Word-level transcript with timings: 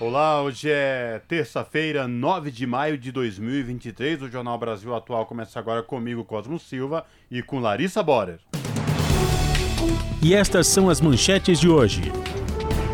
Olá, 0.00 0.40
hoje 0.40 0.70
é 0.70 1.20
terça-feira, 1.26 2.06
9 2.06 2.52
de 2.52 2.64
maio 2.68 2.96
de 2.96 3.10
2023. 3.10 4.22
O 4.22 4.30
Jornal 4.30 4.56
Brasil 4.56 4.94
Atual 4.94 5.26
começa 5.26 5.58
agora 5.58 5.82
comigo, 5.82 6.24
Cosmo 6.24 6.56
Silva, 6.56 7.04
e 7.28 7.42
com 7.42 7.58
Larissa 7.58 8.00
Borer. 8.00 8.38
E 10.22 10.36
estas 10.36 10.68
são 10.68 10.88
as 10.88 11.00
manchetes 11.00 11.58
de 11.58 11.68
hoje. 11.68 12.12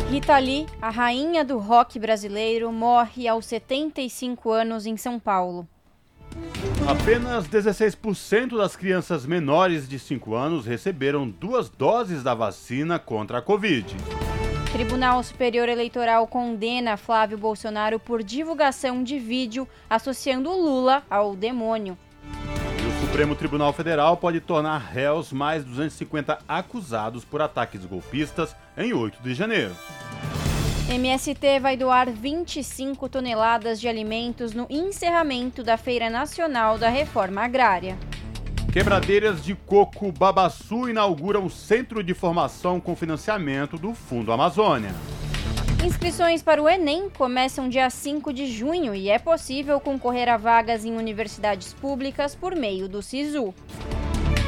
Rita 0.09 0.35
Lee, 0.39 0.65
a 0.81 0.89
rainha 0.89 1.45
do 1.45 1.59
rock 1.59 1.99
brasileiro, 1.99 2.71
morre 2.71 3.27
aos 3.27 3.45
75 3.45 4.51
anos 4.51 4.87
em 4.87 4.97
São 4.97 5.19
Paulo. 5.19 5.67
Apenas 6.87 7.47
16% 7.47 8.57
das 8.57 8.75
crianças 8.75 9.27
menores 9.27 9.87
de 9.87 9.99
5 9.99 10.33
anos 10.33 10.65
receberam 10.65 11.29
duas 11.29 11.69
doses 11.69 12.23
da 12.23 12.33
vacina 12.33 12.97
contra 12.97 13.37
a 13.37 13.41
Covid. 13.43 13.95
Tribunal 14.75 15.23
Superior 15.23 15.69
Eleitoral 15.69 16.27
condena 16.27 16.97
Flávio 16.97 17.37
Bolsonaro 17.37 17.97
por 17.97 18.21
divulgação 18.21 19.05
de 19.05 19.17
vídeo 19.17 19.65
associando 19.89 20.51
Lula 20.51 21.01
ao 21.09 21.33
demônio. 21.33 21.97
E 22.83 22.85
o 22.85 22.99
Supremo 22.99 23.37
Tribunal 23.37 23.71
Federal 23.71 24.17
pode 24.17 24.41
tornar 24.41 24.79
réus 24.79 25.31
mais 25.31 25.63
250 25.63 26.39
acusados 26.45 27.23
por 27.23 27.41
ataques 27.41 27.85
golpistas 27.85 28.53
em 28.77 28.91
8 28.91 29.23
de 29.23 29.33
janeiro. 29.33 29.73
MST 30.89 31.61
vai 31.61 31.77
doar 31.77 32.11
25 32.11 33.07
toneladas 33.07 33.79
de 33.79 33.87
alimentos 33.87 34.53
no 34.53 34.67
encerramento 34.69 35.63
da 35.63 35.77
Feira 35.77 36.09
Nacional 36.09 36.77
da 36.77 36.89
Reforma 36.89 37.45
Agrária. 37.45 37.97
Quebradeiras 38.75 39.41
de 39.41 39.55
Coco 39.55 40.11
Babaçu 40.11 40.89
inaugura 40.89 41.39
um 41.39 41.47
centro 41.47 42.03
de 42.03 42.13
formação 42.13 42.77
com 42.77 42.93
financiamento 42.93 43.77
do 43.77 43.93
Fundo 43.93 44.33
Amazônia. 44.33 44.93
Inscrições 45.81 46.43
para 46.43 46.61
o 46.61 46.67
Enem 46.67 47.09
começam 47.09 47.69
dia 47.69 47.89
5 47.89 48.33
de 48.33 48.47
junho 48.47 48.93
e 48.93 49.09
é 49.09 49.17
possível 49.17 49.79
concorrer 49.79 50.27
a 50.27 50.35
vagas 50.35 50.83
em 50.83 50.97
universidades 50.97 51.73
públicas 51.73 52.35
por 52.35 52.53
meio 52.53 52.89
do 52.89 53.01
SISU. 53.01 53.55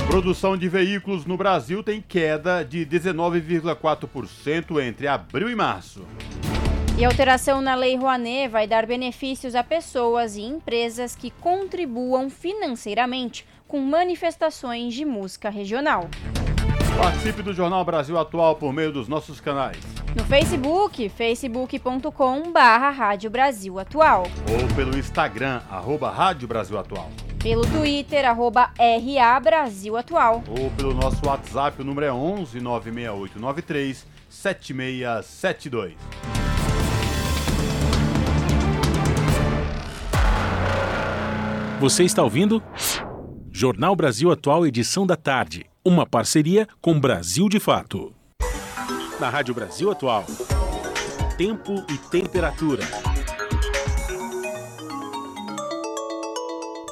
Produção 0.07 0.57
de 0.57 0.67
veículos 0.67 1.25
no 1.25 1.37
Brasil 1.37 1.81
tem 1.81 2.03
queda 2.05 2.65
de 2.65 2.85
19,4% 2.85 4.83
entre 4.83 5.07
abril 5.07 5.49
e 5.49 5.55
março. 5.55 6.05
E 6.99 7.05
alteração 7.05 7.61
na 7.61 7.75
Lei 7.75 7.95
Rouanet 7.95 8.49
vai 8.49 8.67
dar 8.67 8.87
benefícios 8.87 9.53
a 9.53 9.63
pessoas 9.63 10.35
e 10.35 10.41
empresas 10.41 11.15
que 11.15 11.29
contribuam 11.29 12.27
financeiramente 12.27 13.45
com 13.67 13.79
manifestações 13.79 14.93
de 14.93 15.03
música 15.03 15.49
regional. 15.49 16.09
Participe 16.97 17.43
do 17.43 17.53
Jornal 17.53 17.85
Brasil 17.85 18.17
Atual 18.17 18.55
por 18.55 18.73
meio 18.73 18.91
dos 18.91 19.07
nossos 19.07 19.39
canais. 19.39 19.77
No 20.15 20.23
Facebook, 20.25 21.07
facebook.com 21.09 22.51
barra 22.51 22.89
Rádio 22.89 23.29
Brasil 23.29 23.77
Atual. 23.77 24.23
Ou 24.49 24.75
pelo 24.75 24.97
Instagram, 24.97 25.61
arroba 25.69 26.09
Rádio 26.09 26.47
Brasil 26.47 26.77
Atual. 26.79 27.11
Pelo 27.37 27.61
Twitter, 27.67 28.25
arroba 28.27 28.71
RA 28.79 29.39
Brasil 29.39 29.95
Atual. 29.95 30.43
Ou 30.49 30.71
pelo 30.71 30.93
nosso 30.93 31.23
WhatsApp, 31.23 31.79
o 31.81 31.85
número 31.85 32.07
é 32.07 32.11
11 32.11 32.59
96893 32.59 34.05
7672. 34.27 35.93
Você 41.79 42.03
está 42.03 42.23
ouvindo? 42.23 42.63
Jornal 43.59 43.95
Brasil 43.95 44.31
Atual, 44.31 44.67
edição 44.67 45.03
da 45.03 45.15
tarde. 45.15 45.65
Uma 45.83 46.05
parceria 46.05 46.67
com 46.79 46.99
Brasil 46.99 47.49
de 47.49 47.59
Fato. 47.59 48.13
Na 49.19 49.31
Rádio 49.31 49.55
Brasil 49.55 49.89
Atual. 49.89 50.25
Tempo 51.39 51.83
e 51.89 51.97
temperatura. 52.11 52.83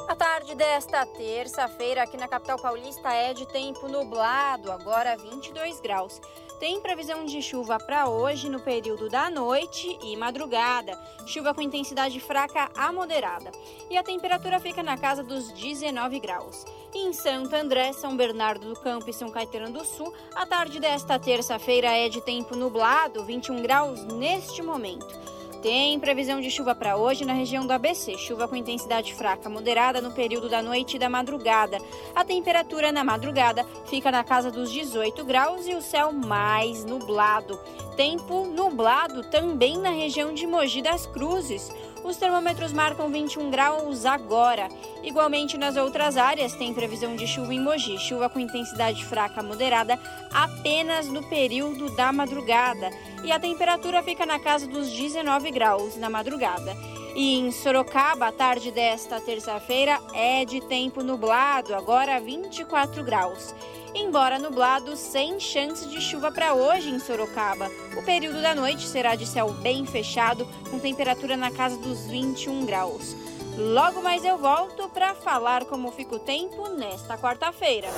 A 0.08 0.16
tarde 0.16 0.56
desta 0.56 1.06
terça-feira 1.06 2.02
aqui 2.02 2.16
na 2.16 2.26
capital 2.26 2.60
paulista 2.60 3.12
é 3.12 3.32
de 3.32 3.46
tempo 3.46 3.86
nublado, 3.86 4.72
agora 4.72 5.16
22 5.16 5.80
graus. 5.80 6.20
Tem 6.58 6.80
previsão 6.80 7.26
de 7.26 7.42
chuva 7.42 7.78
para 7.78 8.08
hoje 8.08 8.48
no 8.48 8.58
período 8.58 9.10
da 9.10 9.28
noite 9.28 9.98
e 10.02 10.16
madrugada. 10.16 10.98
Chuva 11.26 11.52
com 11.52 11.60
intensidade 11.60 12.18
fraca 12.18 12.70
a 12.74 12.90
moderada. 12.90 13.52
E 13.90 13.96
a 13.96 14.02
temperatura 14.02 14.58
fica 14.58 14.82
na 14.82 14.96
casa 14.96 15.22
dos 15.22 15.52
19 15.52 16.18
graus. 16.18 16.64
Em 16.94 17.12
Santo 17.12 17.54
André, 17.54 17.92
São 17.92 18.16
Bernardo 18.16 18.68
do 18.68 18.80
Campo 18.80 19.10
e 19.10 19.12
São 19.12 19.30
Caetano 19.30 19.70
do 19.70 19.84
Sul, 19.84 20.14
a 20.34 20.46
tarde 20.46 20.80
desta 20.80 21.18
terça-feira 21.18 21.88
é 21.88 22.08
de 22.08 22.22
tempo 22.22 22.56
nublado, 22.56 23.22
21 23.22 23.60
graus 23.60 24.02
neste 24.04 24.62
momento. 24.62 25.35
Tem 25.66 25.98
previsão 25.98 26.40
de 26.40 26.48
chuva 26.48 26.76
para 26.76 26.96
hoje 26.96 27.24
na 27.24 27.32
região 27.32 27.66
do 27.66 27.72
ABC. 27.72 28.16
Chuva 28.16 28.46
com 28.46 28.54
intensidade 28.54 29.12
fraca 29.12 29.50
moderada 29.50 30.00
no 30.00 30.12
período 30.12 30.48
da 30.48 30.62
noite 30.62 30.94
e 30.94 30.98
da 31.00 31.10
madrugada. 31.10 31.78
A 32.14 32.24
temperatura 32.24 32.92
na 32.92 33.02
madrugada 33.02 33.66
fica 33.86 34.12
na 34.12 34.22
casa 34.22 34.48
dos 34.48 34.70
18 34.70 35.24
graus 35.24 35.66
e 35.66 35.74
o 35.74 35.82
céu 35.82 36.12
mais 36.12 36.84
nublado. 36.84 37.58
Tempo 37.96 38.44
nublado 38.44 39.24
também 39.24 39.76
na 39.76 39.90
região 39.90 40.32
de 40.32 40.46
Mogi 40.46 40.80
das 40.80 41.04
Cruzes. 41.04 41.68
Os 42.06 42.16
termômetros 42.16 42.72
marcam 42.72 43.10
21 43.10 43.50
graus 43.50 44.06
agora. 44.06 44.68
Igualmente 45.02 45.58
nas 45.58 45.76
outras 45.76 46.16
áreas, 46.16 46.54
tem 46.54 46.72
previsão 46.72 47.16
de 47.16 47.26
chuva 47.26 47.52
em 47.52 47.60
Mogi, 47.60 47.98
chuva 47.98 48.28
com 48.28 48.38
intensidade 48.38 49.04
fraca 49.04 49.42
moderada 49.42 49.98
apenas 50.32 51.08
no 51.08 51.20
período 51.24 51.94
da 51.96 52.12
madrugada. 52.12 52.90
E 53.24 53.32
a 53.32 53.40
temperatura 53.40 54.04
fica 54.04 54.24
na 54.24 54.38
casa 54.38 54.68
dos 54.68 54.88
19 54.88 55.50
graus 55.50 55.96
na 55.96 56.08
madrugada. 56.08 56.76
E 57.16 57.38
em 57.38 57.50
Sorocaba, 57.50 58.28
a 58.28 58.32
tarde 58.32 58.70
desta 58.70 59.18
terça-feira 59.18 59.98
é 60.12 60.44
de 60.44 60.60
tempo 60.60 61.02
nublado, 61.02 61.74
agora 61.74 62.20
24 62.20 63.02
graus. 63.02 63.54
Embora 63.94 64.38
nublado, 64.38 64.94
sem 64.98 65.40
chance 65.40 65.88
de 65.88 65.98
chuva 65.98 66.30
para 66.30 66.52
hoje 66.52 66.90
em 66.90 66.98
Sorocaba. 66.98 67.70
O 67.96 68.02
período 68.02 68.42
da 68.42 68.54
noite 68.54 68.86
será 68.86 69.14
de 69.14 69.24
céu 69.24 69.50
bem 69.62 69.86
fechado, 69.86 70.46
com 70.70 70.78
temperatura 70.78 71.38
na 71.38 71.50
casa 71.50 71.78
dos 71.78 72.04
21 72.04 72.66
graus. 72.66 73.16
Logo 73.56 74.02
mais 74.02 74.22
eu 74.22 74.36
volto 74.36 74.86
para 74.90 75.14
falar 75.14 75.64
como 75.64 75.90
fica 75.92 76.16
o 76.16 76.18
tempo 76.18 76.68
nesta 76.68 77.16
quarta-feira. 77.16 77.88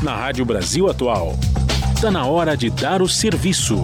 Na 0.00 0.14
Rádio 0.14 0.44
Brasil 0.44 0.88
Atual, 0.88 1.32
está 1.92 2.08
na 2.08 2.24
hora 2.24 2.56
de 2.56 2.70
dar 2.70 3.02
o 3.02 3.08
serviço. 3.08 3.82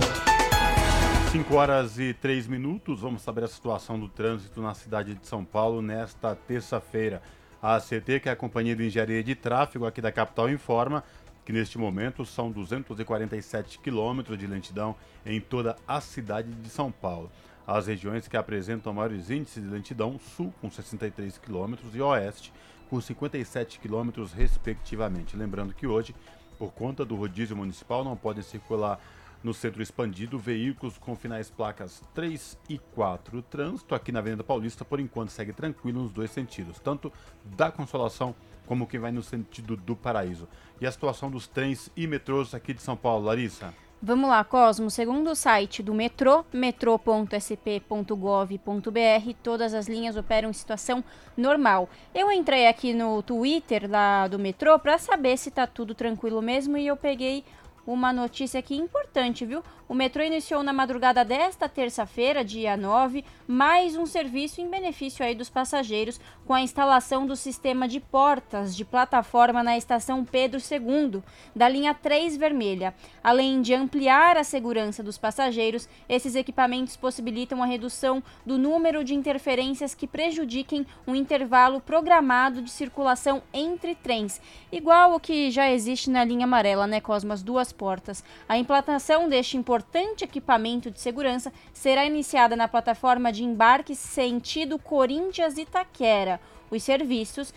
5 1.31 1.55
horas 1.55 1.99
e 1.99 2.15
3 2.15 2.47
minutos, 2.47 3.03
vamos 3.03 3.21
saber 3.21 3.45
a 3.45 3.49
situação 3.49 4.01
do 4.01 4.09
trânsito 4.09 4.63
na 4.63 4.73
cidade 4.73 5.15
de 5.15 5.27
São 5.27 5.45
Paulo 5.45 5.83
nesta 5.83 6.35
terça-feira. 6.35 7.21
A 7.61 7.77
ACT, 7.77 8.21
que 8.21 8.31
é 8.31 8.33
a 8.33 8.37
Companhia 8.37 8.75
de 8.75 8.87
Engenharia 8.87 9.23
de 9.23 9.35
Tráfego 9.35 9.85
aqui 9.85 10.01
da 10.01 10.11
capital, 10.11 10.49
informa 10.49 11.05
que 11.45 11.53
neste 11.53 11.77
momento 11.77 12.25
são 12.25 12.51
247 12.51 13.79
quilômetros 13.79 14.39
de 14.39 14.47
lentidão 14.47 14.97
em 15.27 15.39
toda 15.39 15.77
a 15.87 16.01
cidade 16.01 16.51
de 16.51 16.69
São 16.71 16.91
Paulo. 16.91 17.31
As 17.67 17.87
regiões 17.87 18.27
que 18.27 18.37
apresentam 18.37 18.95
maiores 18.95 19.29
índices 19.29 19.63
de 19.63 19.69
lentidão, 19.69 20.19
sul 20.19 20.51
com 20.63 20.71
63 20.71 21.37
quilômetros 21.37 21.95
e 21.95 22.01
oeste 22.01 22.55
com 22.89 22.99
57 22.99 23.81
quilômetros 23.81 24.33
respectivamente. 24.33 25.37
Lembrando 25.37 25.75
que 25.75 25.87
hoje, 25.87 26.15
por 26.59 26.73
conta 26.73 27.05
do 27.05 27.17
rodízio 27.17 27.55
municipal, 27.55 28.03
não 28.03 28.17
podem 28.17 28.43
circular 28.43 28.99
no 29.43 29.55
centro 29.55 29.83
expandido 29.83 30.39
veículos 30.39 30.99
com 30.99 31.15
finais 31.15 31.51
placas 31.51 32.03
3 32.15 32.59
e 32.69 32.79
4. 32.95 33.39
O 33.39 33.43
trânsito 33.43 33.95
aqui 33.95 34.11
na 34.11 34.19
Avenida 34.19 34.45
Paulista, 34.45 34.85
por 34.85 35.01
enquanto, 35.01 35.31
segue 35.31 35.53
tranquilo 35.53 36.03
nos 36.03 36.13
dois 36.13 36.31
sentidos, 36.31 36.79
tanto 36.79 37.13
da 37.45 37.71
Consolação 37.71 38.35
como 38.67 38.87
quem 38.87 39.01
vai 39.01 39.13
no 39.13 39.23
sentido 39.23 39.77
do 39.77 39.97
Paraíso. 39.97 40.49
E 40.81 40.87
a 40.87 40.93
situação 40.93 41.31
dos 41.31 41.49
trens 41.49 41.91
e 41.97 42.07
metrôs 42.07 42.55
aqui 42.55 42.75
de 42.75 42.83
São 42.83 42.97
Paulo, 42.97 43.27
Larissa? 43.27 43.73
Vamos 44.01 44.31
lá, 44.31 44.45
Cosmo. 44.45 44.93
Segundo 44.93 45.31
o 45.31 45.35
site 45.35 45.83
do 45.83 45.93
metrô, 45.93 46.45
metrô.sp.gov.br, 46.53 49.35
todas 49.43 49.75
as 49.75 49.89
linhas 49.89 50.17
operam 50.17 50.51
em 50.51 50.53
situação 50.53 51.03
normal. 51.37 51.91
Eu 52.15 52.31
entrei 52.31 52.69
aqui 52.69 52.95
no 52.95 53.21
Twitter 53.25 53.91
lá 53.91 54.29
do 54.29 54.39
metrô 54.39 54.79
para 54.79 54.99
saber 54.99 55.37
se 55.37 55.51
tá 55.51 55.67
tudo 55.67 55.97
tranquilo 55.97 56.41
mesmo 56.41 56.77
e 56.77 56.87
eu 56.87 56.97
peguei 56.97 57.45
uma 57.89 58.13
notícia 58.13 58.61
aqui 58.61 58.77
importante, 58.77 59.47
viu? 59.47 59.63
O 59.89 59.95
metrô 59.95 60.23
iniciou 60.23 60.63
na 60.63 60.75
madrugada 60.75 61.25
desta 61.25 61.67
terça-feira, 61.67 62.45
dia 62.45 62.77
9, 62.77 63.25
mais 63.47 63.97
um 63.97 64.05
serviço 64.05 64.61
em 64.61 64.69
benefício 64.69 65.25
aí 65.25 65.35
dos 65.35 65.49
passageiros 65.49 66.21
com 66.47 66.53
a 66.53 66.61
instalação 66.61 67.27
do 67.27 67.35
sistema 67.35 67.89
de 67.89 67.99
portas 67.99 68.77
de 68.77 68.85
plataforma 68.85 69.63
na 69.63 69.79
estação 69.79 70.23
Pedro 70.27 70.61
II, 70.61 71.23
da 71.57 71.67
linha 71.67 71.95
3 71.95 72.37
vermelha. 72.37 72.95
Além 73.25 73.63
de 73.63 73.73
ampliar 73.73 74.37
a 74.37 74.45
segurança 74.45 75.03
dos 75.03 75.17
passageiros, 75.17 75.89
esses 76.07 76.35
equipamentos 76.35 76.95
possibilitam 76.95 77.63
a 77.63 77.67
redução 77.67 78.23
do 78.45 78.59
número 78.59 79.03
de 79.03 79.15
interferências 79.15 79.95
que 79.95 80.07
prejudiquem 80.07 80.87
o 81.07 81.15
intervalo 81.15 81.81
programado 81.81 82.61
de 82.61 82.71
circulação 82.71 83.43
entre 83.55 83.95
trens, 83.95 84.39
igual 84.71 85.15
o 85.15 85.21
que 85.21 85.51
já 85.51 85.71
existe 85.71 86.11
na 86.11 86.23
linha 86.23 86.45
amarela, 86.45 86.87
né, 86.87 87.01
Cosmas? 87.01 87.43
Duas 87.43 87.73
portas. 87.79 88.25
A 88.49 88.59
implantação 88.59 89.29
deste 89.29 89.57
importante 89.57 90.25
equipamento 90.25 90.91
de 90.91 91.01
segurança 91.01 91.53
será 91.73 92.05
iniciada 92.05 92.57
na 92.57 92.67
plataforma 92.67 93.33
de 93.33 93.45
embarque 93.45 93.95
sentido 93.95 94.79
Corinthians-Itaquera. 94.79 96.41
Os 96.71 96.83
serviços 96.83 97.55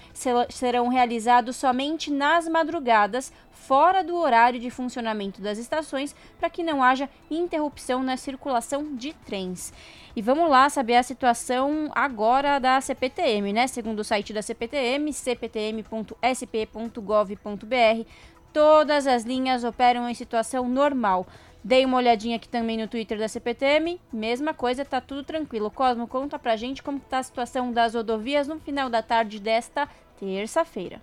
serão 0.50 0.88
realizados 0.88 1.58
somente 1.58 2.10
nas 2.10 2.48
madrugadas, 2.48 3.34
fora 3.52 4.04
do 4.04 4.16
horário 4.16 4.60
de 4.60 4.70
funcionamento 4.70 5.42
das 5.42 5.58
estações, 5.58 6.16
para 6.40 6.50
que 6.50 6.64
não 6.64 6.82
haja 6.82 7.10
interrupção 7.30 8.02
na 8.02 8.16
circulação 8.18 8.96
de 8.96 9.14
trens. 9.14 9.74
E 10.16 10.22
vamos 10.22 10.50
lá 10.50 10.70
saber 10.70 10.96
a 10.96 11.04
situação 11.04 11.90
agora 11.94 12.60
da 12.60 12.82
CPTM, 12.82 13.54
né? 13.54 13.68
Segundo 13.68 14.00
o 14.00 14.04
site 14.04 14.34
da 14.34 14.42
CPTM, 14.42 15.14
cptm.sp.gov.br, 15.14 16.06
todas 18.54 19.08
as 19.08 19.24
linhas 19.24 19.64
operam 19.64 20.08
em 20.08 20.14
situação 20.14 20.68
normal. 20.68 21.28
Dei 21.64 21.86
uma 21.86 21.98
olhadinha 21.98 22.38
aqui 22.38 22.50
também 22.50 22.78
no 22.78 22.88
Twitter 22.88 23.20
da 23.20 23.28
CPTM, 23.28 24.02
mesma 24.12 24.54
coisa, 24.54 24.84
tá 24.84 25.00
tudo 25.00 25.24
tranquilo. 25.24 25.70
Cosmo, 25.70 26.08
conta 26.08 26.40
pra 26.40 26.56
gente 26.56 26.82
como 26.82 27.00
tá 27.00 27.20
a 27.20 27.24
situação 27.24 27.72
das 27.72 27.94
rodovias 27.94 28.48
no 28.48 28.60
final 28.60 28.90
da 28.90 29.04
tarde 29.04 29.40
desta 29.40 29.88
terça-feira. 30.20 31.00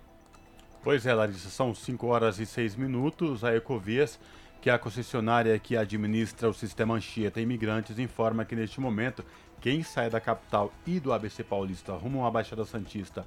Pois 0.83 1.05
é, 1.05 1.13
Larissa, 1.13 1.49
são 1.49 1.73
5 1.73 2.07
horas 2.07 2.39
e 2.39 2.45
6 2.45 2.75
minutos. 2.75 3.43
A 3.43 3.55
Ecovias, 3.55 4.19
que 4.61 4.69
é 4.69 4.73
a 4.73 4.79
concessionária 4.79 5.57
que 5.59 5.77
administra 5.77 6.49
o 6.49 6.53
sistema 6.53 6.95
Anchieta 6.95 7.39
Imigrantes, 7.39 7.97
informa 7.97 8.43
que 8.43 8.55
neste 8.55 8.81
momento, 8.81 9.23
quem 9.61 9.81
sai 9.81 10.09
da 10.09 10.19
capital 10.19 10.73
e 10.85 10.99
do 10.99 11.13
ABC 11.13 11.43
Paulista 11.43 11.93
rumo 11.93 12.25
à 12.25 12.31
Baixada 12.31 12.65
Santista 12.65 13.25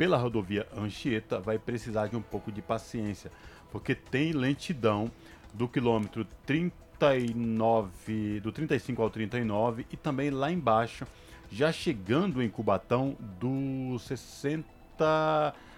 pela 0.00 0.16
rodovia 0.16 0.66
Anchieta 0.74 1.40
vai 1.40 1.58
precisar 1.58 2.06
de 2.06 2.16
um 2.16 2.22
pouco 2.22 2.50
de 2.50 2.62
paciência, 2.62 3.30
porque 3.70 3.94
tem 3.94 4.32
lentidão 4.32 5.10
do 5.52 5.68
quilômetro 5.68 6.26
39, 6.46 8.40
do 8.40 8.52
35 8.52 9.02
ao 9.02 9.10
39 9.10 9.86
e 9.90 9.96
também 9.96 10.30
lá 10.30 10.50
embaixo, 10.50 11.06
já 11.50 11.72
chegando 11.72 12.42
em 12.42 12.48
Cubatão 12.48 13.16
do 13.40 13.98
60 13.98 14.64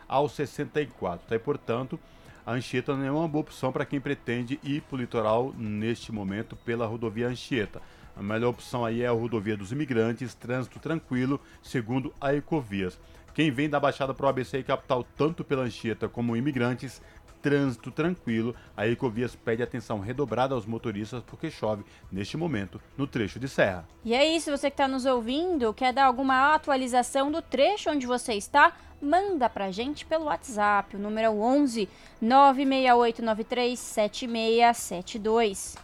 ao 0.06 0.28
64. 0.28 1.26
Tá? 1.26 1.36
E, 1.36 1.38
portanto, 1.38 1.98
a 2.44 2.52
Anchieta 2.52 2.94
não 2.96 3.04
é 3.04 3.10
uma 3.10 3.28
boa 3.28 3.42
opção 3.42 3.72
para 3.72 3.86
quem 3.86 4.00
pretende 4.00 4.58
ir 4.62 4.82
para 4.82 4.96
o 4.96 4.98
litoral 4.98 5.54
neste 5.56 6.12
momento 6.12 6.56
pela 6.56 6.86
rodovia 6.86 7.28
Anchieta. 7.28 7.80
A 8.16 8.22
melhor 8.22 8.50
opção 8.50 8.84
aí 8.84 9.02
é 9.02 9.06
a 9.06 9.12
rodovia 9.12 9.56
dos 9.56 9.72
imigrantes, 9.72 10.34
trânsito 10.34 10.78
tranquilo, 10.78 11.40
segundo 11.62 12.12
a 12.20 12.34
Ecovias. 12.34 12.98
Quem 13.32 13.50
vem 13.50 13.70
da 13.70 13.80
Baixada 13.80 14.12
para 14.12 14.26
o 14.26 14.28
ABC 14.28 14.58
e 14.58 14.62
Capital, 14.62 15.06
tanto 15.16 15.42
pela 15.42 15.62
Anchieta 15.62 16.08
como 16.08 16.36
imigrantes, 16.36 17.00
trânsito 17.42 17.90
tranquilo, 17.90 18.54
a 18.76 18.86
Ecovias 18.86 19.34
pede 19.34 19.62
atenção 19.62 19.98
redobrada 19.98 20.54
aos 20.54 20.64
motoristas 20.64 21.22
porque 21.26 21.50
chove 21.50 21.84
neste 22.10 22.36
momento 22.36 22.80
no 22.96 23.06
trecho 23.06 23.38
de 23.40 23.48
serra. 23.48 23.84
E 24.04 24.14
é 24.14 24.24
isso, 24.24 24.50
você 24.50 24.70
que 24.70 24.74
está 24.74 24.86
nos 24.86 25.04
ouvindo, 25.04 25.74
quer 25.74 25.92
dar 25.92 26.06
alguma 26.06 26.54
atualização 26.54 27.30
do 27.30 27.42
trecho 27.42 27.90
onde 27.90 28.06
você 28.06 28.34
está? 28.34 28.72
Manda 29.00 29.50
pra 29.50 29.72
gente 29.72 30.06
pelo 30.06 30.26
WhatsApp, 30.26 30.94
o 30.94 30.98
número 30.98 31.26
é 31.26 31.30
11 31.30 31.88
96893 32.20 33.78
7672. 33.78 35.76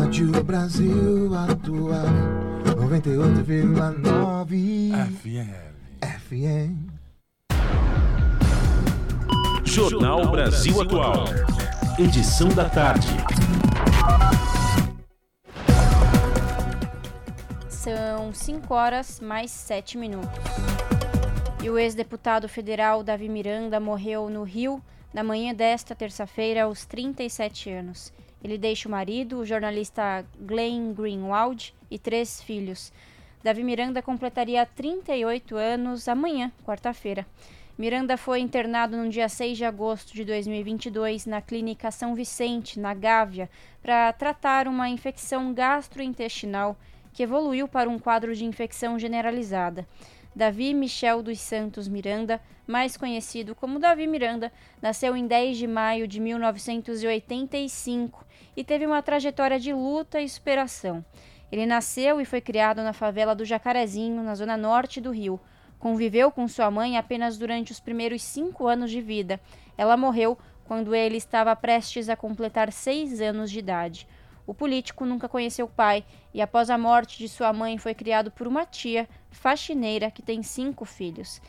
Rádio 0.00 0.30
Brasil 0.42 1.34
Atual 1.34 2.06
98,9 2.78 4.92
FM. 5.20 5.52
FM. 6.00 6.97
Jornal 9.78 10.26
Brasil 10.26 10.82
Atual. 10.82 11.26
Edição 11.96 12.48
da 12.48 12.68
tarde. 12.68 13.06
São 17.68 18.34
5 18.34 18.74
horas 18.74 19.20
mais 19.20 19.52
7 19.52 19.96
minutos. 19.96 20.28
E 21.62 21.70
o 21.70 21.78
ex-deputado 21.78 22.48
federal 22.48 23.04
Davi 23.04 23.28
Miranda 23.28 23.78
morreu 23.78 24.28
no 24.28 24.42
Rio 24.42 24.82
na 25.14 25.22
manhã 25.22 25.54
desta 25.54 25.94
terça-feira 25.94 26.64
aos 26.64 26.84
37 26.84 27.70
anos. 27.70 28.12
Ele 28.42 28.58
deixa 28.58 28.88
o 28.88 28.90
marido, 28.90 29.38
o 29.38 29.46
jornalista 29.46 30.26
Glenn 30.40 30.92
Greenwald, 30.92 31.72
e 31.88 32.00
três 32.00 32.42
filhos. 32.42 32.92
Davi 33.44 33.62
Miranda 33.62 34.02
completaria 34.02 34.66
38 34.66 35.54
anos 35.54 36.08
amanhã, 36.08 36.50
quarta-feira. 36.66 37.24
Miranda 37.78 38.16
foi 38.16 38.40
internado 38.40 38.96
no 38.96 39.08
dia 39.08 39.28
6 39.28 39.56
de 39.56 39.64
agosto 39.64 40.12
de 40.12 40.24
2022 40.24 41.26
na 41.26 41.40
Clínica 41.40 41.92
São 41.92 42.12
Vicente, 42.12 42.80
na 42.80 42.92
Gávea, 42.92 43.48
para 43.80 44.12
tratar 44.12 44.66
uma 44.66 44.88
infecção 44.88 45.54
gastrointestinal 45.54 46.76
que 47.12 47.22
evoluiu 47.22 47.68
para 47.68 47.88
um 47.88 47.96
quadro 47.96 48.34
de 48.34 48.44
infecção 48.44 48.98
generalizada. 48.98 49.86
Davi 50.34 50.74
Michel 50.74 51.22
dos 51.22 51.38
Santos 51.38 51.86
Miranda, 51.86 52.40
mais 52.66 52.96
conhecido 52.96 53.54
como 53.54 53.78
Davi 53.78 54.08
Miranda, 54.08 54.52
nasceu 54.82 55.16
em 55.16 55.24
10 55.24 55.56
de 55.56 55.68
maio 55.68 56.08
de 56.08 56.18
1985 56.18 58.26
e 58.56 58.64
teve 58.64 58.86
uma 58.86 59.02
trajetória 59.02 59.60
de 59.60 59.72
luta 59.72 60.20
e 60.20 60.28
superação. 60.28 61.04
Ele 61.50 61.64
nasceu 61.64 62.20
e 62.20 62.24
foi 62.24 62.40
criado 62.40 62.82
na 62.82 62.92
favela 62.92 63.36
do 63.36 63.44
Jacarezinho, 63.44 64.20
na 64.20 64.34
zona 64.34 64.56
norte 64.56 65.00
do 65.00 65.12
Rio 65.12 65.38
Conviveu 65.78 66.30
com 66.30 66.48
sua 66.48 66.70
mãe 66.70 66.96
apenas 66.96 67.38
durante 67.38 67.72
os 67.72 67.80
primeiros 67.80 68.22
cinco 68.22 68.66
anos 68.66 68.90
de 68.90 69.00
vida. 69.00 69.40
Ela 69.76 69.96
morreu 69.96 70.36
quando 70.64 70.94
ele 70.94 71.16
estava 71.16 71.54
prestes 71.56 72.08
a 72.08 72.16
completar 72.16 72.72
seis 72.72 73.20
anos 73.20 73.50
de 73.50 73.58
idade. 73.58 74.06
O 74.46 74.54
político 74.54 75.04
nunca 75.04 75.28
conheceu 75.28 75.66
o 75.66 75.70
pai 75.70 76.04
e, 76.32 76.40
após 76.40 76.70
a 76.70 76.78
morte 76.78 77.18
de 77.18 77.28
sua 77.28 77.52
mãe, 77.52 77.76
foi 77.76 77.94
criado 77.94 78.30
por 78.30 78.46
uma 78.46 78.64
tia, 78.64 79.08
faxineira, 79.30 80.10
que 80.10 80.22
tem 80.22 80.42
cinco 80.42 80.84
filhos. 80.84 81.40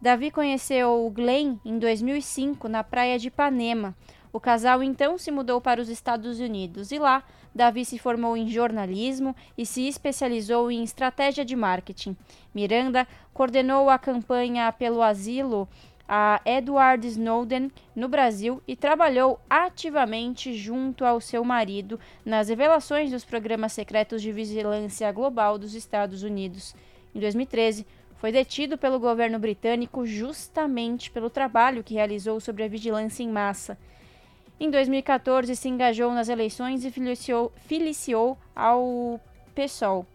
Davi 0.00 0.30
conheceu 0.30 1.10
Glenn 1.14 1.56
em 1.64 1.78
2005 1.78 2.68
na 2.68 2.84
praia 2.84 3.18
de 3.18 3.28
Ipanema. 3.28 3.96
O 4.36 4.40
casal 4.46 4.82
então 4.82 5.16
se 5.16 5.30
mudou 5.30 5.62
para 5.62 5.80
os 5.80 5.88
Estados 5.88 6.40
Unidos 6.40 6.92
e 6.92 6.98
lá 6.98 7.24
Davi 7.54 7.86
se 7.86 7.98
formou 7.98 8.36
em 8.36 8.50
jornalismo 8.50 9.34
e 9.56 9.64
se 9.64 9.88
especializou 9.88 10.70
em 10.70 10.82
estratégia 10.82 11.42
de 11.42 11.56
marketing. 11.56 12.14
Miranda 12.54 13.08
coordenou 13.32 13.88
a 13.88 13.98
campanha 13.98 14.70
pelo 14.70 15.00
asilo 15.00 15.66
a 16.06 16.38
Edward 16.44 17.06
Snowden 17.06 17.72
no 17.94 18.08
Brasil 18.08 18.62
e 18.68 18.76
trabalhou 18.76 19.40
ativamente 19.48 20.52
junto 20.52 21.06
ao 21.06 21.18
seu 21.18 21.42
marido 21.42 21.98
nas 22.22 22.50
revelações 22.50 23.10
dos 23.10 23.24
programas 23.24 23.72
secretos 23.72 24.20
de 24.20 24.32
vigilância 24.32 25.10
global 25.12 25.56
dos 25.56 25.74
Estados 25.74 26.22
Unidos. 26.22 26.76
Em 27.14 27.20
2013, 27.20 27.86
foi 28.16 28.30
detido 28.30 28.76
pelo 28.76 29.00
governo 29.00 29.38
britânico 29.38 30.04
justamente 30.04 31.10
pelo 31.10 31.30
trabalho 31.30 31.82
que 31.82 31.94
realizou 31.94 32.38
sobre 32.38 32.64
a 32.64 32.68
vigilância 32.68 33.22
em 33.22 33.30
massa. 33.30 33.78
Em 34.58 34.70
2014, 34.70 35.54
se 35.54 35.68
engajou 35.68 36.12
nas 36.12 36.30
eleições 36.30 36.82
e 36.84 36.90
filiciou, 36.90 37.52
filiciou 37.66 38.38
ao 38.54 39.20
PSOL. 39.54 40.06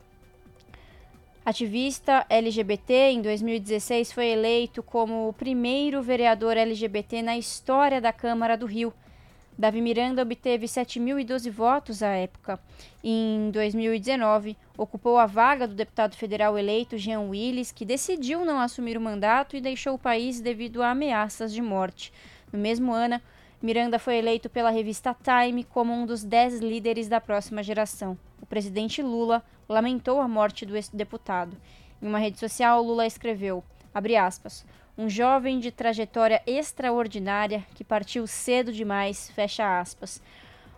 Ativista 1.46 2.26
LGBT, 2.28 3.12
em 3.12 3.22
2016 3.22 4.12
foi 4.12 4.28
eleito 4.28 4.82
como 4.82 5.28
o 5.28 5.34
primeiro 5.34 6.02
vereador 6.02 6.58
LGBT 6.58 7.22
na 7.22 7.38
história 7.38 8.02
da 8.02 8.12
Câmara 8.12 8.58
do 8.58 8.66
Rio. 8.66 8.92
Davi 9.56 9.80
Miranda 9.80 10.24
obteve 10.24 10.66
7.012 10.66 11.52
votos 11.52 12.02
à 12.02 12.10
época. 12.10 12.60
Em 13.04 13.52
2019, 13.52 14.58
ocupou 14.76 15.20
a 15.20 15.28
vaga 15.28 15.68
do 15.68 15.76
deputado 15.76 16.16
federal 16.16 16.58
eleito 16.58 16.98
Jean 16.98 17.22
Willis, 17.22 17.72
que 17.72 17.86
decidiu 17.86 18.44
não 18.44 18.60
assumir 18.60 18.98
o 18.98 19.02
mandato 19.02 19.56
e 19.56 19.62
deixou 19.62 19.96
o 19.96 20.00
país 20.00 20.42
devido 20.42 20.82
a 20.82 20.92
ameaças 20.92 21.54
de 21.54 21.62
morte. 21.62 22.12
No 22.52 22.58
mesmo 22.58 22.92
ano, 22.92 23.22
Miranda 23.62 24.00
foi 24.00 24.16
eleito 24.16 24.50
pela 24.50 24.72
revista 24.72 25.16
Time 25.24 25.64
como 25.64 25.94
um 25.94 26.04
dos 26.04 26.24
dez 26.24 26.60
líderes 26.60 27.08
da 27.08 27.22
próxima 27.22 27.62
geração. 27.62 28.18
O 28.42 28.46
presidente 28.46 29.04
Lula 29.04 29.44
lamentou 29.70 30.20
a 30.20 30.28
morte 30.28 30.66
do 30.66 30.76
ex-deputado. 30.76 31.56
Em 32.02 32.08
uma 32.08 32.18
rede 32.18 32.40
social, 32.40 32.82
Lula 32.82 33.06
escreveu, 33.06 33.64
aspas, 34.20 34.66
um 34.98 35.08
jovem 35.08 35.60
de 35.60 35.72
trajetória 35.72 36.42
extraordinária 36.48 37.64
que 37.76 37.84
partiu 37.84 38.26
cedo 38.26 38.74
demais, 38.74 39.30
fecha 39.30 39.80
aspas. 39.80 40.20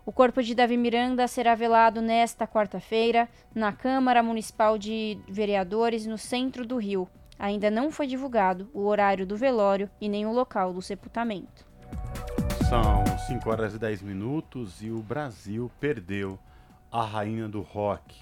O 0.05 0.11
corpo 0.11 0.43
de 0.43 0.53
Davi 0.53 0.75
Miranda 0.75 1.25
será 1.25 1.55
velado 1.55 2.01
nesta 2.01 2.45
quarta-feira 2.45 3.29
na 3.55 3.71
Câmara 3.71 4.21
Municipal 4.21 4.77
de 4.77 5.17
Vereadores 5.29 6.05
no 6.05 6.17
centro 6.17 6.65
do 6.65 6.75
Rio. 6.75 7.07
Ainda 7.39 7.71
não 7.71 7.89
foi 7.89 8.07
divulgado 8.07 8.69
o 8.73 8.85
horário 8.85 9.25
do 9.25 9.37
velório 9.37 9.89
e 10.01 10.09
nem 10.09 10.25
o 10.25 10.33
local 10.33 10.73
do 10.73 10.81
sepultamento. 10.81 11.65
São 12.73 13.05
5 13.27 13.51
horas 13.51 13.75
e 13.75 13.77
10 13.77 14.01
minutos 14.01 14.81
e 14.81 14.89
o 14.89 14.99
Brasil 14.99 15.71
perdeu 15.79 16.39
a 16.91 17.05
rainha 17.05 17.47
do 17.47 17.61
rock. 17.61 18.19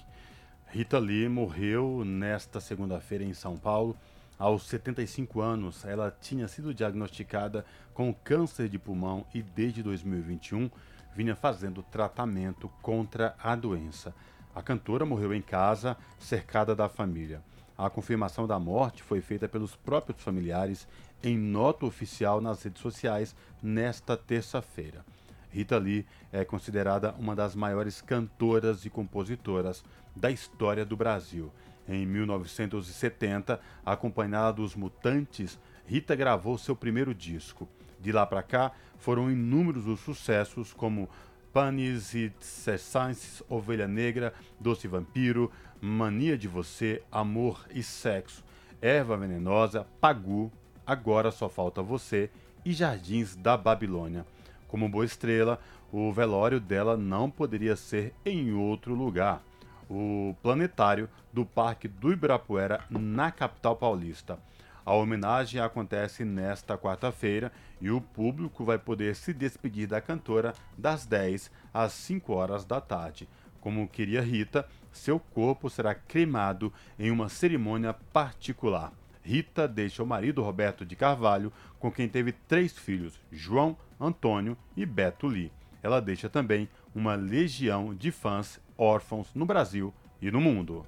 Rita 0.66 0.98
Lee 0.98 1.26
morreu 1.26 2.04
nesta 2.04 2.60
segunda-feira 2.60 3.24
em 3.24 3.32
São 3.32 3.56
Paulo. 3.56 3.96
Aos 4.38 4.64
75 4.64 5.40
anos, 5.40 5.86
ela 5.86 6.14
tinha 6.20 6.46
sido 6.48 6.74
diagnosticada 6.74 7.64
com 7.94 8.12
câncer 8.12 8.68
de 8.68 8.78
pulmão 8.78 9.24
e 9.32 9.40
desde 9.40 9.82
2021 9.82 10.70
vinha 11.16 11.34
fazendo 11.34 11.82
tratamento 11.82 12.70
contra 12.82 13.34
a 13.42 13.56
doença. 13.56 14.14
A 14.54 14.60
cantora 14.60 15.06
morreu 15.06 15.32
em 15.32 15.40
casa, 15.40 15.96
cercada 16.18 16.76
da 16.76 16.90
família. 16.90 17.42
A 17.76 17.88
confirmação 17.88 18.46
da 18.46 18.58
morte 18.58 19.02
foi 19.02 19.22
feita 19.22 19.48
pelos 19.48 19.74
próprios 19.74 20.22
familiares 20.22 20.86
em 21.22 21.38
nota 21.38 21.86
oficial 21.86 22.40
nas 22.40 22.62
redes 22.62 22.82
sociais 22.82 23.34
nesta 23.62 24.16
terça-feira. 24.16 25.04
Rita 25.50 25.76
Lee 25.76 26.06
é 26.32 26.44
considerada 26.44 27.14
uma 27.18 27.36
das 27.36 27.54
maiores 27.54 28.00
cantoras 28.00 28.84
e 28.84 28.90
compositoras 28.90 29.84
da 30.16 30.30
história 30.30 30.84
do 30.84 30.96
Brasil. 30.96 31.52
Em 31.86 32.06
1970, 32.06 33.60
acompanhada 33.84 34.54
dos 34.54 34.74
Mutantes, 34.74 35.58
Rita 35.86 36.16
gravou 36.16 36.56
seu 36.56 36.74
primeiro 36.74 37.14
disco. 37.14 37.68
De 38.00 38.10
lá 38.10 38.24
para 38.24 38.42
cá, 38.42 38.72
foram 38.98 39.30
inúmeros 39.30 39.86
os 39.86 40.00
sucessos 40.00 40.72
como 40.72 41.08
Panis 41.52 42.14
e 42.14 42.32
Cessans, 42.40 43.42
Ovelha 43.48 43.86
Negra, 43.86 44.32
Doce 44.58 44.88
Vampiro, 44.88 45.52
Mania 45.80 46.38
de 46.38 46.48
Você, 46.48 47.02
Amor 47.12 47.66
e 47.70 47.82
Sexo, 47.82 48.42
Erva 48.80 49.16
Venenosa, 49.16 49.86
Pagu, 50.00 50.50
Agora 50.92 51.30
Só 51.30 51.48
Falta 51.48 51.82
Você 51.82 52.28
e 52.66 52.74
Jardins 52.74 53.34
da 53.34 53.56
Babilônia. 53.56 54.26
Como 54.68 54.90
boa 54.90 55.06
estrela, 55.06 55.58
o 55.90 56.12
velório 56.12 56.60
dela 56.60 56.98
não 56.98 57.30
poderia 57.30 57.76
ser 57.76 58.12
em 58.26 58.52
outro 58.52 58.94
lugar. 58.94 59.42
O 59.88 60.36
planetário 60.42 61.08
do 61.32 61.46
Parque 61.46 61.88
do 61.88 62.12
Ibirapuera, 62.12 62.84
na 62.90 63.30
capital 63.30 63.74
paulista. 63.74 64.38
A 64.84 64.92
homenagem 64.92 65.62
acontece 65.62 66.26
nesta 66.26 66.76
quarta-feira 66.76 67.50
e 67.80 67.90
o 67.90 67.98
público 67.98 68.62
vai 68.62 68.78
poder 68.78 69.16
se 69.16 69.32
despedir 69.32 69.88
da 69.88 69.98
cantora 69.98 70.52
das 70.76 71.06
10 71.06 71.50
às 71.72 71.94
5 71.94 72.34
horas 72.34 72.66
da 72.66 72.82
tarde. 72.82 73.26
Como 73.62 73.88
queria 73.88 74.20
Rita, 74.20 74.68
seu 74.92 75.18
corpo 75.18 75.70
será 75.70 75.94
cremado 75.94 76.70
em 76.98 77.10
uma 77.10 77.30
cerimônia 77.30 77.94
particular. 78.12 78.92
Rita 79.22 79.68
deixa 79.68 80.02
o 80.02 80.06
marido 80.06 80.42
Roberto 80.42 80.84
de 80.84 80.96
Carvalho, 80.96 81.52
com 81.78 81.90
quem 81.90 82.08
teve 82.08 82.32
três 82.32 82.76
filhos, 82.76 83.20
João, 83.30 83.76
Antônio 84.00 84.56
e 84.76 84.84
Beto 84.84 85.26
Lee. 85.26 85.52
Ela 85.82 86.00
deixa 86.00 86.28
também 86.28 86.68
uma 86.94 87.14
legião 87.14 87.94
de 87.94 88.10
fãs 88.10 88.60
órfãos 88.76 89.28
no 89.34 89.46
Brasil 89.46 89.92
e 90.20 90.30
no 90.30 90.40
mundo. 90.40 90.86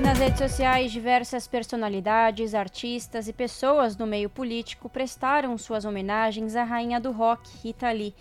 Nas 0.00 0.18
redes 0.18 0.38
sociais, 0.38 0.90
diversas 0.90 1.46
personalidades, 1.46 2.52
artistas 2.52 3.28
e 3.28 3.32
pessoas 3.32 3.94
do 3.94 4.06
meio 4.06 4.28
político 4.28 4.88
prestaram 4.88 5.56
suas 5.56 5.84
homenagens 5.84 6.56
à 6.56 6.64
rainha 6.64 7.00
do 7.00 7.12
rock, 7.12 7.48
Rita 7.62 7.90
Lee. 7.92 8.14